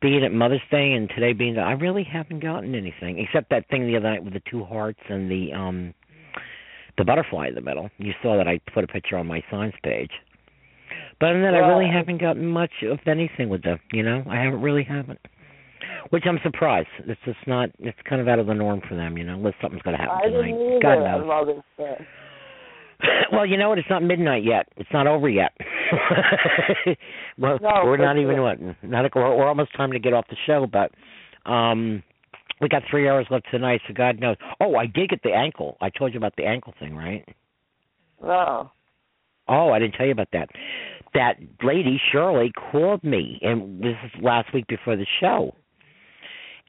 being 0.00 0.24
at 0.24 0.32
Mother's 0.32 0.62
Day 0.70 0.92
and 0.92 1.10
today 1.10 1.34
being 1.34 1.58
I 1.58 1.72
really 1.72 2.04
haven't 2.04 2.40
gotten 2.40 2.74
anything 2.74 3.18
except 3.18 3.50
that 3.50 3.68
thing 3.68 3.86
the 3.86 3.96
other 3.96 4.08
night 4.08 4.24
with 4.24 4.32
the 4.32 4.42
two 4.50 4.64
hearts 4.64 5.00
and 5.10 5.30
the 5.30 5.52
um 5.52 5.92
the 6.96 7.04
butterfly 7.04 7.48
in 7.48 7.54
the 7.54 7.60
middle. 7.60 7.90
You 7.98 8.12
saw 8.22 8.38
that 8.38 8.48
I 8.48 8.60
put 8.72 8.84
a 8.84 8.86
picture 8.86 9.18
on 9.18 9.26
my 9.26 9.42
signs 9.50 9.74
page. 9.82 10.10
But 11.18 11.30
other 11.30 11.42
than 11.42 11.52
that, 11.52 11.62
I 11.62 11.68
really 11.68 11.90
haven't 11.90 12.18
gotten 12.18 12.46
much 12.46 12.72
of 12.82 12.98
anything 13.06 13.50
with 13.50 13.62
them. 13.62 13.78
You 13.92 14.02
know, 14.02 14.24
I 14.28 14.36
haven't 14.36 14.62
really 14.62 14.84
haven't. 14.84 15.20
Which 16.10 16.24
I'm 16.26 16.38
surprised. 16.42 16.88
It's 17.06 17.20
just 17.24 17.38
not. 17.46 17.70
It's 17.78 17.98
kind 18.08 18.20
of 18.20 18.28
out 18.28 18.38
of 18.38 18.46
the 18.46 18.54
norm 18.54 18.80
for 18.88 18.94
them. 18.96 19.16
You 19.16 19.24
know, 19.24 19.34
unless 19.34 19.54
something's 19.60 19.82
going 19.82 19.96
to 19.96 20.02
happen 20.02 20.18
I 20.18 20.26
didn't 20.26 20.42
tonight. 20.42 20.70
either 20.70 20.80
God 20.82 21.18
knows. 21.18 21.26
Mother's 21.26 21.62
Day. 21.78 22.06
well, 23.32 23.46
you 23.46 23.56
know 23.56 23.68
what? 23.68 23.78
It's 23.78 23.88
not 23.90 24.02
midnight 24.02 24.44
yet. 24.44 24.68
It's 24.76 24.90
not 24.92 25.06
over 25.06 25.28
yet. 25.28 25.52
well, 27.38 27.58
No, 27.60 27.82
we're 27.84 27.96
not 27.96 28.18
even 28.18 28.42
what? 28.42 28.58
Not 28.82 29.06
a, 29.06 29.10
we're, 29.14 29.36
we're 29.36 29.48
almost 29.48 29.74
time 29.76 29.92
to 29.92 29.98
get 29.98 30.12
off 30.12 30.26
the 30.28 30.36
show, 30.46 30.66
but 30.70 30.90
um, 31.50 32.02
we 32.60 32.68
got 32.68 32.82
three 32.90 33.08
hours 33.08 33.26
left 33.30 33.46
tonight, 33.50 33.80
so 33.88 33.94
God 33.94 34.20
knows. 34.20 34.36
Oh, 34.60 34.76
I 34.76 34.86
did 34.86 35.10
get 35.10 35.22
the 35.22 35.32
ankle. 35.32 35.76
I 35.80 35.90
told 35.90 36.12
you 36.12 36.18
about 36.18 36.36
the 36.36 36.44
ankle 36.44 36.74
thing, 36.78 36.94
right? 36.94 37.26
No. 38.22 38.70
Oh, 39.48 39.70
I 39.70 39.78
didn't 39.78 39.94
tell 39.94 40.06
you 40.06 40.12
about 40.12 40.28
that. 40.32 40.50
That 41.14 41.38
lady 41.62 42.00
Shirley 42.12 42.52
called 42.70 43.02
me, 43.02 43.38
and 43.42 43.82
this 43.82 43.96
is 44.04 44.22
last 44.22 44.52
week 44.54 44.66
before 44.68 44.96
the 44.96 45.06
show, 45.20 45.54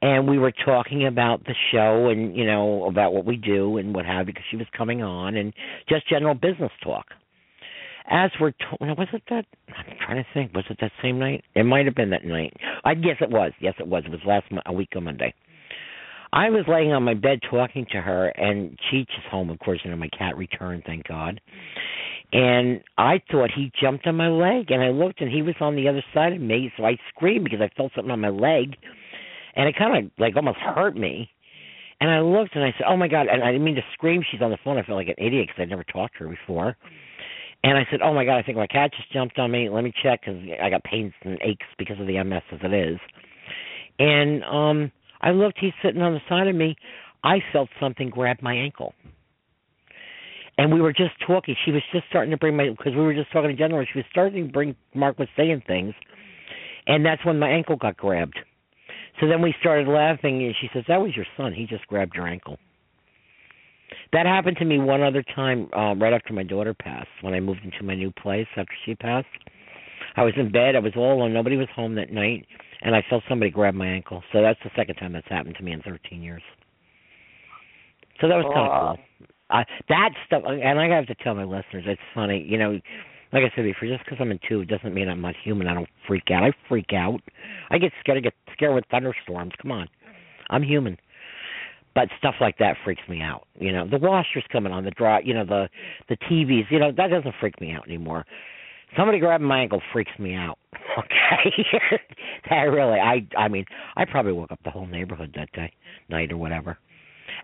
and 0.02 0.28
we 0.28 0.38
were 0.38 0.52
talking 0.52 1.06
about 1.06 1.44
the 1.44 1.54
show 1.70 2.08
and 2.08 2.36
you 2.36 2.44
know 2.44 2.84
about 2.84 3.14
what 3.14 3.24
we 3.24 3.36
do 3.36 3.78
and 3.78 3.94
what 3.94 4.04
have 4.04 4.26
you, 4.26 4.34
because 4.34 4.44
she 4.50 4.56
was 4.56 4.66
coming 4.76 5.02
on 5.02 5.36
and 5.36 5.54
just 5.88 6.08
general 6.08 6.34
business 6.34 6.72
talk. 6.82 7.06
As 8.10 8.30
we're 8.40 8.50
to- 8.50 8.76
was 8.80 9.08
it 9.12 9.22
that 9.30 9.46
I'm 9.68 9.96
trying 10.04 10.22
to 10.22 10.26
think, 10.34 10.54
was 10.54 10.64
it 10.68 10.78
that 10.80 10.90
same 11.00 11.20
night? 11.20 11.44
It 11.54 11.62
might 11.62 11.86
have 11.86 11.94
been 11.94 12.10
that 12.10 12.24
night. 12.24 12.52
I 12.84 12.94
guess 12.94 13.16
it 13.20 13.30
was. 13.30 13.52
Yes, 13.60 13.74
it 13.78 13.86
was. 13.86 14.02
It 14.04 14.10
was 14.10 14.20
last 14.26 14.46
a 14.66 14.72
week 14.72 14.90
on 14.96 15.04
Monday. 15.04 15.32
I 16.32 16.50
was 16.50 16.64
laying 16.66 16.92
on 16.92 17.04
my 17.04 17.14
bed 17.14 17.40
talking 17.48 17.86
to 17.92 18.00
her, 18.00 18.28
and 18.28 18.76
Cheech 18.90 19.02
is 19.02 19.24
home. 19.30 19.50
Of 19.50 19.58
course, 19.60 19.80
you 19.84 19.90
know 19.90 19.96
my 19.96 20.08
cat 20.08 20.36
returned, 20.36 20.82
thank 20.84 21.06
God. 21.06 21.40
And 22.32 22.82
I 22.96 23.20
thought 23.30 23.50
he 23.54 23.70
jumped 23.80 24.06
on 24.06 24.16
my 24.16 24.28
leg, 24.28 24.70
and 24.70 24.82
I 24.82 24.88
looked, 24.88 25.20
and 25.20 25.30
he 25.30 25.42
was 25.42 25.54
on 25.60 25.76
the 25.76 25.88
other 25.88 26.02
side 26.14 26.32
of 26.32 26.40
me. 26.40 26.72
So 26.76 26.86
I 26.86 26.96
screamed 27.10 27.44
because 27.44 27.60
I 27.60 27.68
felt 27.76 27.92
something 27.94 28.10
on 28.10 28.20
my 28.20 28.30
leg, 28.30 28.76
and 29.54 29.68
it 29.68 29.76
kind 29.76 30.06
of 30.06 30.10
like 30.18 30.36
almost 30.36 30.58
hurt 30.58 30.96
me. 30.96 31.30
And 32.00 32.10
I 32.10 32.20
looked, 32.20 32.56
and 32.56 32.64
I 32.64 32.72
said, 32.78 32.86
"Oh 32.88 32.96
my 32.96 33.08
God!" 33.08 33.28
And 33.28 33.42
I 33.42 33.52
didn't 33.52 33.64
mean 33.64 33.76
to 33.76 33.84
scream. 33.92 34.22
She's 34.30 34.42
on 34.42 34.50
the 34.50 34.58
phone. 34.64 34.78
I 34.78 34.82
felt 34.82 34.96
like 34.96 35.08
an 35.08 35.24
idiot 35.24 35.48
because 35.48 35.62
I'd 35.62 35.70
never 35.70 35.84
talked 35.84 36.18
to 36.18 36.24
her 36.24 36.30
before. 36.30 36.76
And 37.64 37.78
I 37.78 37.86
said, 37.90 38.00
"Oh 38.02 38.12
my 38.12 38.24
God! 38.24 38.38
I 38.38 38.42
think 38.42 38.58
my 38.58 38.66
cat 38.66 38.92
just 38.96 39.12
jumped 39.12 39.38
on 39.38 39.50
me. 39.50 39.68
Let 39.68 39.84
me 39.84 39.92
check 40.02 40.22
because 40.24 40.40
I 40.62 40.70
got 40.70 40.82
pains 40.84 41.12
and 41.22 41.38
aches 41.42 41.66
because 41.78 42.00
of 42.00 42.06
the 42.08 42.22
MS 42.24 42.42
as 42.52 42.60
it 42.64 42.72
is." 42.72 42.98
And 43.98 44.42
um 44.44 44.92
I 45.20 45.30
looked. 45.30 45.58
He's 45.60 45.72
sitting 45.82 46.02
on 46.02 46.14
the 46.14 46.20
side 46.28 46.48
of 46.48 46.56
me. 46.56 46.76
I 47.24 47.38
felt 47.52 47.68
something 47.80 48.10
grab 48.10 48.38
my 48.42 48.54
ankle. 48.54 48.94
and 50.58 50.72
we 50.72 50.80
were 50.80 50.92
just 50.92 51.12
talking. 51.26 51.56
She 51.64 51.70
was 51.72 51.82
just 51.92 52.04
starting 52.08 52.30
to 52.32 52.36
bring 52.36 52.56
my 52.56 52.70
because 52.70 52.94
we 52.94 53.02
were 53.02 53.14
just 53.14 53.32
talking 53.32 53.50
in 53.50 53.56
general. 53.56 53.84
She 53.92 53.98
was 53.98 54.06
starting 54.10 54.46
to 54.46 54.52
bring 54.52 54.76
Mark 54.94 55.18
was 55.18 55.28
saying 55.36 55.62
things, 55.66 55.94
and 56.86 57.04
that's 57.04 57.24
when 57.24 57.38
my 57.38 57.48
ankle 57.50 57.76
got 57.76 57.96
grabbed. 57.96 58.38
So 59.20 59.28
then 59.28 59.42
we 59.42 59.54
started 59.60 59.88
laughing, 59.88 60.42
and 60.44 60.54
she 60.60 60.68
says, 60.72 60.84
"That 60.88 61.00
was 61.00 61.14
your 61.16 61.26
son. 61.36 61.52
He 61.52 61.66
just 61.66 61.86
grabbed 61.86 62.14
your 62.14 62.26
ankle." 62.26 62.58
That 64.12 64.26
happened 64.26 64.56
to 64.58 64.64
me 64.64 64.78
one 64.78 65.02
other 65.02 65.22
time, 65.22 65.68
um, 65.74 66.02
right 66.02 66.12
after 66.12 66.32
my 66.32 66.42
daughter 66.42 66.74
passed. 66.74 67.08
When 67.20 67.34
I 67.34 67.40
moved 67.40 67.64
into 67.64 67.82
my 67.82 67.94
new 67.94 68.10
place 68.10 68.46
after 68.56 68.72
she 68.84 68.94
passed, 68.94 69.26
I 70.16 70.24
was 70.24 70.34
in 70.36 70.50
bed. 70.50 70.76
I 70.76 70.80
was 70.80 70.92
all 70.96 71.14
alone. 71.14 71.32
Nobody 71.32 71.56
was 71.56 71.68
home 71.74 71.94
that 71.96 72.12
night, 72.12 72.46
and 72.82 72.94
I 72.94 73.02
felt 73.08 73.22
somebody 73.28 73.50
grab 73.50 73.74
my 73.74 73.86
ankle. 73.86 74.22
So 74.32 74.42
that's 74.42 74.58
the 74.64 74.70
second 74.76 74.96
time 74.96 75.12
that's 75.12 75.28
happened 75.28 75.56
to 75.56 75.62
me 75.62 75.72
in 75.72 75.82
13 75.82 76.22
years. 76.22 76.42
So 78.20 78.28
that 78.28 78.36
was 78.36 78.46
kind 78.52 78.66
of 78.66 78.72
Wow. 78.72 78.78
cool. 78.78 78.98
Uh, 79.50 79.64
that 79.88 80.10
stuff, 80.26 80.42
and 80.46 80.80
I 80.80 80.88
have 80.88 81.06
to 81.06 81.14
tell 81.16 81.34
my 81.34 81.44
listeners, 81.44 81.84
it's 81.86 82.00
funny. 82.14 82.42
You 82.42 82.58
know, 82.58 82.80
like 83.32 83.42
I 83.44 83.52
said 83.56 83.64
before, 83.64 83.88
just 83.88 84.04
because 84.04 84.18
I'm 84.20 84.30
in 84.30 84.38
two 84.48 84.64
doesn't 84.64 84.94
mean 84.94 85.08
I'm 85.08 85.20
not 85.20 85.34
human. 85.42 85.66
I 85.68 85.74
don't 85.74 85.88
freak 86.06 86.30
out. 86.30 86.44
I 86.44 86.52
freak 86.68 86.92
out. 86.94 87.20
I 87.70 87.78
get 87.78 87.92
scared. 88.00 88.18
I 88.18 88.20
get 88.20 88.34
scared 88.52 88.74
with 88.74 88.84
thunderstorms. 88.90 89.52
Come 89.60 89.72
on, 89.72 89.88
I'm 90.50 90.62
human. 90.62 90.96
But 91.94 92.08
stuff 92.18 92.36
like 92.40 92.56
that 92.58 92.76
freaks 92.84 93.02
me 93.08 93.20
out. 93.20 93.46
You 93.58 93.70
know, 93.72 93.86
the 93.86 93.98
washer's 93.98 94.44
coming 94.50 94.72
on, 94.72 94.84
the 94.84 94.92
dry, 94.92 95.20
you 95.20 95.34
know, 95.34 95.44
the 95.44 95.68
the 96.08 96.16
TVs. 96.16 96.70
You 96.70 96.78
know, 96.78 96.92
that 96.96 97.08
doesn't 97.08 97.34
freak 97.40 97.60
me 97.60 97.72
out 97.72 97.86
anymore. 97.86 98.24
Somebody 98.96 99.18
grabbing 99.18 99.46
my 99.46 99.60
ankle 99.60 99.80
freaks 99.92 100.12
me 100.18 100.34
out. 100.34 100.58
Okay, 100.98 101.64
that 102.50 102.64
really, 102.64 103.00
I, 103.00 103.26
I 103.38 103.48
mean, 103.48 103.64
I 103.96 104.04
probably 104.04 104.32
woke 104.32 104.52
up 104.52 104.58
the 104.62 104.70
whole 104.70 104.84
neighborhood 104.84 105.32
that 105.36 105.50
day, 105.52 105.72
night 106.10 106.30
or 106.30 106.36
whatever. 106.36 106.76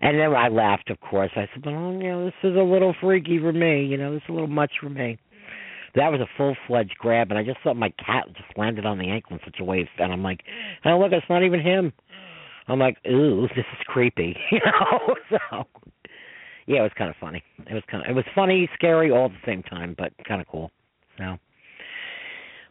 And 0.01 0.19
then 0.19 0.35
I 0.35 0.49
laughed, 0.49 0.91
of 0.91 0.99
course. 0.99 1.31
I 1.35 1.49
said, 1.53 1.65
"Well, 1.65 1.93
you 1.93 2.09
know, 2.09 2.25
this 2.25 2.35
is 2.43 2.55
a 2.55 2.61
little 2.61 2.93
freaky 3.01 3.39
for 3.39 3.51
me. 3.51 3.85
You 3.85 3.97
know, 3.97 4.13
this 4.13 4.21
is 4.21 4.29
a 4.29 4.33
little 4.33 4.47
much 4.47 4.71
for 4.79 4.89
me." 4.89 5.17
That 5.95 6.11
was 6.11 6.21
a 6.21 6.27
full 6.37 6.55
fledged 6.67 6.95
grab, 6.99 7.31
and 7.31 7.37
I 7.39 7.43
just 7.43 7.59
thought 7.63 7.75
my 7.75 7.93
cat 8.03 8.25
just 8.27 8.57
landed 8.57 8.85
on 8.85 8.97
the 8.97 9.09
ankle 9.09 9.33
in 9.33 9.39
such 9.43 9.57
a 9.59 9.63
way, 9.63 9.87
and 9.97 10.13
I'm 10.13 10.23
like, 10.23 10.41
"Oh, 10.85 10.99
look, 10.99 11.11
it's 11.11 11.29
not 11.29 11.43
even 11.43 11.61
him." 11.61 11.93
I'm 12.67 12.79
like, 12.79 12.97
"Ooh, 13.07 13.47
this 13.55 13.65
is 13.65 13.85
creepy," 13.87 14.35
you 14.51 14.59
know. 14.65 15.15
so, 15.29 15.63
yeah, 16.67 16.79
it 16.79 16.83
was 16.83 16.91
kind 16.97 17.09
of 17.09 17.15
funny. 17.19 17.43
It 17.69 17.73
was 17.73 17.83
kind 17.89 18.03
of, 18.03 18.09
it 18.09 18.13
was 18.13 18.25
funny, 18.35 18.69
scary, 18.75 19.11
all 19.11 19.25
at 19.25 19.31
the 19.31 19.51
same 19.51 19.63
time, 19.63 19.95
but 19.97 20.13
kind 20.27 20.41
of 20.41 20.47
cool. 20.47 20.71
So, 21.17 21.37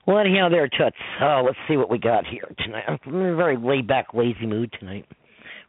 well, 0.06 0.18
anyhow, 0.18 0.48
there, 0.48 0.68
Toots. 0.68 0.96
Oh, 1.20 1.42
let's 1.44 1.58
see 1.68 1.76
what 1.76 1.90
we 1.90 1.98
got 1.98 2.24
here 2.26 2.54
tonight. 2.64 2.84
I'm 2.86 2.98
in 3.14 3.26
a 3.26 3.36
very 3.36 3.56
laid 3.58 3.86
back, 3.86 4.14
lazy 4.14 4.46
mood 4.46 4.72
tonight. 4.78 5.04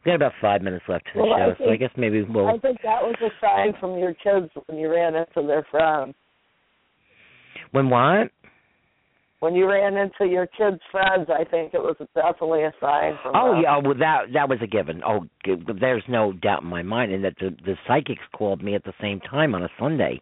We 0.04 0.10
got 0.10 0.14
about 0.14 0.32
five 0.40 0.62
minutes 0.62 0.84
left 0.88 1.04
to 1.06 1.10
the 1.14 1.20
Well, 1.20 1.34
I 1.34 1.38
show, 1.38 1.54
so 1.58 1.70
I 1.70 1.76
guess 1.76 1.90
maybe 1.96 2.22
we'll. 2.22 2.48
I 2.48 2.56
think 2.56 2.78
that 2.82 3.02
was 3.02 3.16
a 3.20 3.28
sign 3.38 3.74
from 3.78 3.98
your 3.98 4.14
kids 4.14 4.50
when 4.64 4.78
you 4.78 4.90
ran 4.90 5.14
into 5.14 5.46
their 5.46 5.66
friends. 5.70 6.14
When 7.72 7.90
what? 7.90 8.30
When 9.40 9.54
you 9.54 9.66
ran 9.66 9.96
into 9.96 10.30
your 10.30 10.46
kids' 10.46 10.80
friends, 10.90 11.28
I 11.30 11.44
think 11.44 11.72
it 11.72 11.80
was 11.80 11.96
definitely 12.14 12.62
a 12.64 12.74
sign 12.78 13.18
from 13.22 13.32
Oh 13.34 13.52
them. 13.52 13.62
yeah, 13.62 13.78
well 13.78 13.96
that 13.98 14.32
that 14.34 14.48
was 14.48 14.58
a 14.62 14.66
given. 14.66 15.02
Oh, 15.06 15.24
there's 15.80 16.04
no 16.08 16.32
doubt 16.32 16.62
in 16.62 16.68
my 16.68 16.82
mind, 16.82 17.12
and 17.12 17.24
that 17.24 17.36
the 17.40 17.56
the 17.64 17.76
psychics 17.88 18.22
called 18.36 18.62
me 18.62 18.74
at 18.74 18.84
the 18.84 18.92
same 19.00 19.18
time 19.20 19.54
on 19.54 19.62
a 19.62 19.68
Sunday, 19.78 20.20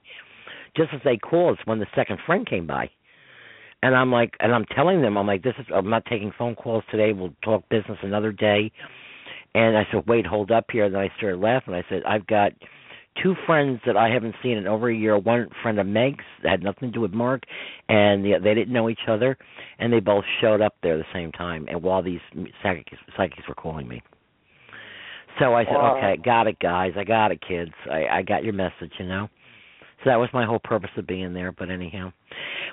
just 0.76 0.90
as 0.94 1.00
they 1.04 1.16
called 1.16 1.58
when 1.64 1.80
the 1.80 1.86
second 1.96 2.18
friend 2.26 2.46
came 2.48 2.66
by, 2.66 2.88
and 3.82 3.94
I'm 3.96 4.12
like, 4.12 4.34
and 4.40 4.54
I'm 4.54 4.64
telling 4.66 5.02
them, 5.02 5.16
I'm 5.16 5.26
like, 5.26 5.42
this 5.42 5.54
is, 5.58 5.66
I'm 5.74 5.90
not 5.90 6.04
taking 6.06 6.32
phone 6.38 6.54
calls 6.54 6.84
today. 6.90 7.12
We'll 7.12 7.34
talk 7.42 7.68
business 7.68 7.98
another 8.02 8.32
day. 8.32 8.70
And 9.54 9.76
I 9.76 9.84
said, 9.90 10.04
wait, 10.06 10.26
hold 10.26 10.50
up 10.50 10.66
here. 10.70 10.84
And 10.84 10.94
then 10.94 11.02
I 11.02 11.10
started 11.16 11.40
laughing. 11.40 11.74
I 11.74 11.82
said, 11.88 12.02
I've 12.06 12.26
got 12.26 12.52
two 13.22 13.34
friends 13.46 13.80
that 13.86 13.96
I 13.96 14.08
haven't 14.08 14.34
seen 14.42 14.56
in 14.58 14.66
over 14.66 14.88
a 14.88 14.94
year. 14.94 15.18
One 15.18 15.48
friend 15.62 15.78
of 15.78 15.86
Meg's 15.86 16.24
that 16.42 16.50
had 16.50 16.62
nothing 16.62 16.88
to 16.88 16.92
do 16.92 17.00
with 17.00 17.12
Mark, 17.12 17.42
and 17.88 18.24
the, 18.24 18.38
they 18.42 18.54
didn't 18.54 18.72
know 18.72 18.88
each 18.88 19.08
other, 19.08 19.36
and 19.78 19.92
they 19.92 20.00
both 20.00 20.24
showed 20.40 20.60
up 20.60 20.74
there 20.82 20.96
the 20.98 21.04
same 21.12 21.32
time. 21.32 21.66
And 21.68 21.82
while 21.82 22.02
these 22.02 22.20
psychics, 22.62 22.96
psychics 23.16 23.46
were 23.48 23.54
calling 23.54 23.88
me, 23.88 24.02
so 25.38 25.54
I 25.54 25.64
said, 25.64 25.74
Wow. 25.74 25.96
okay, 25.96 26.20
got 26.22 26.46
it, 26.46 26.58
guys. 26.58 26.92
I 26.96 27.04
got 27.04 27.30
it, 27.30 27.40
kids. 27.46 27.70
I, 27.90 28.06
I 28.06 28.22
got 28.22 28.44
your 28.44 28.54
message, 28.54 28.92
you 28.98 29.06
know. 29.06 29.28
So 30.04 30.10
that 30.10 30.16
was 30.16 30.28
my 30.32 30.46
whole 30.46 30.60
purpose 30.62 30.90
of 30.96 31.06
being 31.06 31.34
there. 31.34 31.50
But 31.50 31.70
anyhow, 31.70 32.12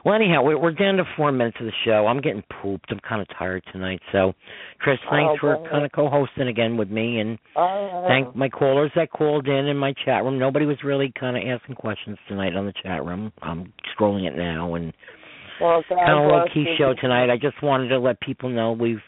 well, 0.03 0.13
anyhow, 0.13 0.43
we're, 0.43 0.59
we're 0.59 0.73
down 0.73 0.97
to 0.97 1.03
four 1.17 1.31
minutes 1.31 1.57
of 1.59 1.65
the 1.65 1.71
show. 1.83 2.05
I'm 2.07 2.21
getting 2.21 2.43
pooped. 2.61 2.91
I'm 2.91 2.99
kind 2.99 3.21
of 3.21 3.27
tired 3.37 3.63
tonight. 3.71 3.99
So, 4.11 4.33
Chris, 4.79 4.97
thanks 5.09 5.33
Oh, 5.35 5.37
for 5.39 5.69
kind 5.69 5.83
of 5.83 5.91
co-hosting 5.91 6.47
again 6.47 6.77
with 6.77 6.89
me, 6.89 7.19
and 7.19 7.39
Oh, 7.55 8.05
thank 8.07 8.35
my 8.35 8.49
callers 8.49 8.91
that 8.95 9.11
called 9.11 9.47
in 9.47 9.65
in 9.65 9.77
my 9.77 9.93
chat 10.05 10.23
room. 10.23 10.37
Nobody 10.37 10.65
was 10.65 10.77
really 10.83 11.11
kind 11.19 11.35
of 11.35 11.43
asking 11.47 11.75
questions 11.75 12.17
tonight 12.27 12.55
on 12.55 12.67
the 12.67 12.73
chat 12.83 13.03
room. 13.03 13.31
I'm 13.41 13.73
scrolling 13.97 14.27
it 14.27 14.37
now, 14.37 14.75
and 14.75 14.93
well, 15.59 15.83
kind 15.89 16.11
of 16.11 16.25
a 16.25 16.27
low 16.27 16.45
key 16.53 16.75
show 16.77 16.93
tonight. 16.99 17.31
I 17.31 17.37
just 17.37 17.61
wanted 17.63 17.87
to 17.89 17.99
let 17.99 18.19
people 18.19 18.49
know 18.49 18.73
we've 18.73 19.01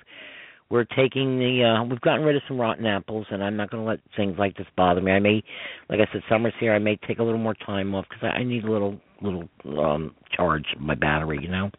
we're 0.69 0.83
taking 0.83 1.39
the 1.39 1.63
uh 1.63 1.83
we've 1.83 2.01
gotten 2.01 2.25
rid 2.25 2.35
of 2.35 2.41
some 2.47 2.59
rotten 2.59 2.85
apples, 2.85 3.25
and 3.29 3.43
I'm 3.43 3.55
not 3.55 3.69
going 3.69 3.83
to 3.83 3.89
let 3.89 3.99
things 4.15 4.35
like 4.37 4.57
this 4.57 4.67
bother 4.75 5.01
me. 5.01 5.11
I 5.11 5.19
may, 5.19 5.43
like 5.89 5.99
I 5.99 6.11
said, 6.11 6.21
summer's 6.29 6.53
here. 6.59 6.73
I 6.73 6.79
may 6.79 6.97
take 7.07 7.19
a 7.19 7.23
little 7.23 7.39
more 7.39 7.55
time 7.65 7.95
off 7.95 8.05
because 8.09 8.23
I, 8.23 8.39
I 8.39 8.43
need 8.43 8.65
a 8.65 8.71
little 8.71 8.99
little 9.21 9.47
um 9.79 10.13
charge 10.35 10.65
my 10.79 10.95
battery, 10.95 11.39
you 11.41 11.49
know. 11.49 11.71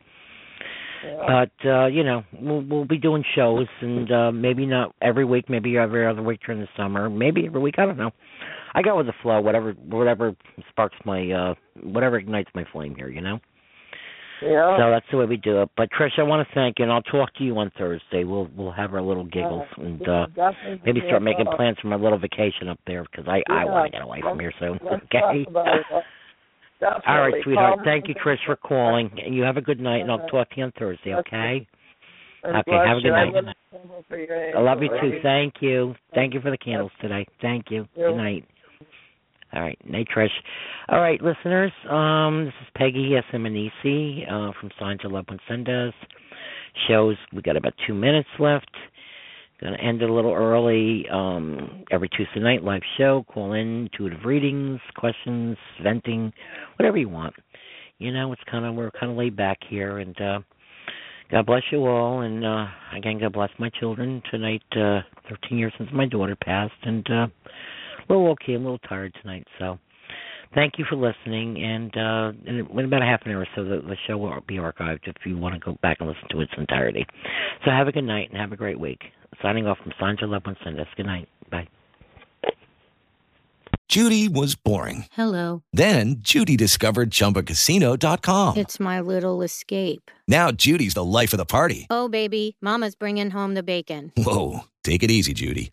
Yeah. 1.04 1.46
But 1.60 1.68
uh, 1.68 1.86
you 1.86 2.02
know, 2.02 2.24
we'll 2.40 2.62
we'll 2.62 2.84
be 2.84 2.98
doing 2.98 3.24
shows, 3.34 3.66
and 3.80 4.10
uh 4.10 4.32
maybe 4.32 4.66
not 4.66 4.94
every 5.02 5.24
week, 5.24 5.48
maybe 5.48 5.76
every 5.76 6.06
other 6.06 6.22
week 6.22 6.40
during 6.44 6.60
the 6.60 6.68
summer, 6.76 7.08
maybe 7.10 7.46
every 7.46 7.60
week. 7.60 7.74
I 7.78 7.86
don't 7.86 7.98
know. 7.98 8.10
I 8.74 8.82
go 8.82 8.96
with 8.96 9.06
the 9.06 9.14
flow, 9.22 9.40
whatever 9.40 9.72
whatever 9.72 10.34
sparks 10.70 10.96
my 11.04 11.30
uh 11.30 11.54
whatever 11.82 12.18
ignites 12.18 12.50
my 12.54 12.64
flame 12.72 12.94
here, 12.94 13.08
you 13.08 13.20
know. 13.20 13.38
Yeah. 14.42 14.76
So 14.78 14.90
that's 14.90 15.06
the 15.10 15.16
way 15.16 15.26
we 15.26 15.36
do 15.36 15.62
it. 15.62 15.70
But 15.76 15.88
Trish, 15.90 16.18
I 16.18 16.22
want 16.22 16.46
to 16.46 16.54
thank 16.54 16.78
you, 16.78 16.84
and 16.84 16.92
I'll 16.92 17.02
talk 17.02 17.34
to 17.34 17.44
you 17.44 17.56
on 17.58 17.70
Thursday. 17.78 18.24
We'll 18.24 18.48
we'll 18.56 18.72
have 18.72 18.94
our 18.94 19.02
little 19.02 19.24
giggles 19.24 19.64
and 19.76 20.06
uh 20.08 20.26
maybe 20.84 21.00
start 21.06 21.22
making 21.22 21.46
call. 21.46 21.56
plans 21.56 21.76
for 21.80 21.88
my 21.88 21.96
little 21.96 22.18
vacation 22.18 22.68
up 22.68 22.78
there 22.86 23.04
because 23.04 23.26
I 23.28 23.42
I 23.48 23.64
want 23.64 23.86
to 23.86 23.92
get 23.92 24.02
away 24.02 24.20
from 24.20 24.38
here 24.38 24.52
soon. 24.58 24.78
Let's 24.82 25.04
Okay. 25.12 25.46
All 27.06 27.20
right, 27.20 27.34
sweetheart. 27.42 27.80
Thank 27.84 28.08
you, 28.08 28.14
Chris, 28.14 28.38
for 28.46 28.56
calling. 28.56 29.10
And 29.24 29.34
you 29.34 29.42
have 29.42 29.56
a 29.56 29.60
good 29.60 29.80
night, 29.80 30.00
and 30.02 30.10
I'll 30.10 30.18
Uh-huh. 30.18 30.28
talk 30.28 30.50
to 30.50 30.56
you 30.58 30.64
on 30.64 30.72
Thursday. 30.72 31.14
Okay. 31.14 31.66
Okay, 32.44 32.72
have 32.72 32.98
a 32.98 33.00
good 33.00 33.10
night. 33.10 33.34
love 33.34 33.44
you 33.72 34.04
for 34.08 34.16
your 34.16 34.56
I 34.56 34.60
love 34.60 34.82
you 34.82 34.88
too. 35.00 35.20
Thank 35.22 35.60
you. 35.60 35.96
Thank 36.14 36.34
you 36.34 36.40
for 36.40 36.50
the 36.50 36.58
candles 36.58 36.92
today. 37.00 37.26
Thank 37.40 37.70
you. 37.70 37.88
Good 37.96 38.16
night. 38.16 38.44
All 39.52 39.62
right, 39.62 39.78
night, 39.88 40.08
Trish. 40.14 40.28
All 40.90 41.00
right, 41.00 41.20
listeners. 41.22 41.72
Um, 41.90 42.44
this 42.44 42.54
is 42.60 42.68
Peggy 42.76 43.14
S. 43.16 43.24
Emanisi, 43.32 44.30
uh 44.30 44.52
from 44.60 44.70
Signs 44.78 45.00
Our 45.04 45.10
Loved 45.10 45.30
Ones. 45.30 45.94
Shows 46.86 47.16
we 47.32 47.40
got 47.40 47.56
about 47.56 47.72
two 47.86 47.94
minutes 47.94 48.28
left. 48.38 48.70
Gonna 49.62 49.78
end 49.78 50.02
a 50.02 50.12
little 50.12 50.34
early. 50.34 51.06
Um, 51.10 51.82
every 51.90 52.10
Tuesday 52.10 52.40
night 52.40 52.62
live 52.62 52.82
show. 52.98 53.24
Call 53.32 53.54
in, 53.54 53.88
intuitive 53.90 54.26
readings, 54.26 54.80
questions, 54.96 55.56
venting, 55.82 56.30
whatever 56.76 56.98
you 56.98 57.08
want. 57.08 57.32
You 57.96 58.12
know, 58.12 58.30
it's 58.32 58.42
kind 58.50 58.66
of 58.66 58.74
we're 58.74 58.90
kind 58.90 59.10
of 59.10 59.16
laid 59.16 59.34
back 59.34 59.58
here, 59.66 59.98
and 59.98 60.20
uh 60.20 60.40
God 61.30 61.46
bless 61.46 61.62
you 61.72 61.86
all, 61.86 62.20
and 62.20 62.44
uh 62.44 62.66
again, 62.94 63.18
God 63.18 63.32
bless 63.32 63.50
my 63.58 63.70
children 63.80 64.22
tonight. 64.30 64.62
Uh, 64.72 65.00
13 65.30 65.56
years 65.56 65.72
since 65.78 65.88
my 65.92 66.06
daughter 66.06 66.36
passed, 66.36 66.72
and 66.82 67.10
uh, 67.10 67.26
a 68.08 68.12
little 68.12 68.30
okay, 68.32 68.54
I'm 68.54 68.62
a 68.62 68.64
little 68.64 68.78
tired 68.88 69.14
tonight. 69.20 69.46
So, 69.58 69.78
thank 70.54 70.74
you 70.78 70.84
for 70.88 70.96
listening, 70.96 71.62
and 71.62 71.96
uh, 71.96 72.32
in, 72.46 72.66
in 72.78 72.84
about 72.84 73.02
a 73.02 73.06
half 73.06 73.22
an 73.24 73.32
hour 73.32 73.40
or 73.40 73.48
so, 73.54 73.64
the, 73.64 73.80
the 73.86 73.96
show 74.06 74.16
will 74.18 74.40
be 74.46 74.56
archived 74.56 75.06
if 75.06 75.16
you 75.24 75.36
want 75.36 75.54
to 75.54 75.60
go 75.60 75.76
back 75.82 75.98
and 76.00 76.08
listen 76.08 76.24
to 76.30 76.40
its 76.40 76.52
entirety. 76.56 77.06
So, 77.64 77.70
have 77.70 77.88
a 77.88 77.92
good 77.92 78.04
night 78.04 78.30
and 78.30 78.38
have 78.38 78.52
a 78.52 78.56
great 78.56 78.78
week. 78.78 79.00
Signing 79.42 79.66
off 79.66 79.78
from 79.78 79.92
Signs 80.00 80.20
Our 80.22 80.28
Loved 80.28 80.46
Ones 80.46 80.58
Send 80.64 80.78
Good 80.96 81.06
night. 81.06 81.28
Bye. 81.50 81.68
Judy 83.88 84.28
was 84.28 84.54
boring. 84.54 85.06
Hello. 85.12 85.62
Then 85.72 86.16
Judy 86.18 86.58
discovered 86.58 87.10
ChumbaCasino.com. 87.10 88.58
It's 88.58 88.78
my 88.78 89.00
little 89.00 89.40
escape. 89.40 90.10
Now 90.26 90.52
Judy's 90.52 90.92
the 90.92 91.04
life 91.04 91.32
of 91.32 91.38
the 91.38 91.46
party. 91.46 91.86
Oh, 91.88 92.06
baby, 92.06 92.56
Mama's 92.60 92.94
bringing 92.94 93.30
home 93.30 93.54
the 93.54 93.62
bacon. 93.62 94.12
Whoa, 94.14 94.64
take 94.84 95.02
it 95.02 95.10
easy, 95.10 95.32
Judy. 95.32 95.72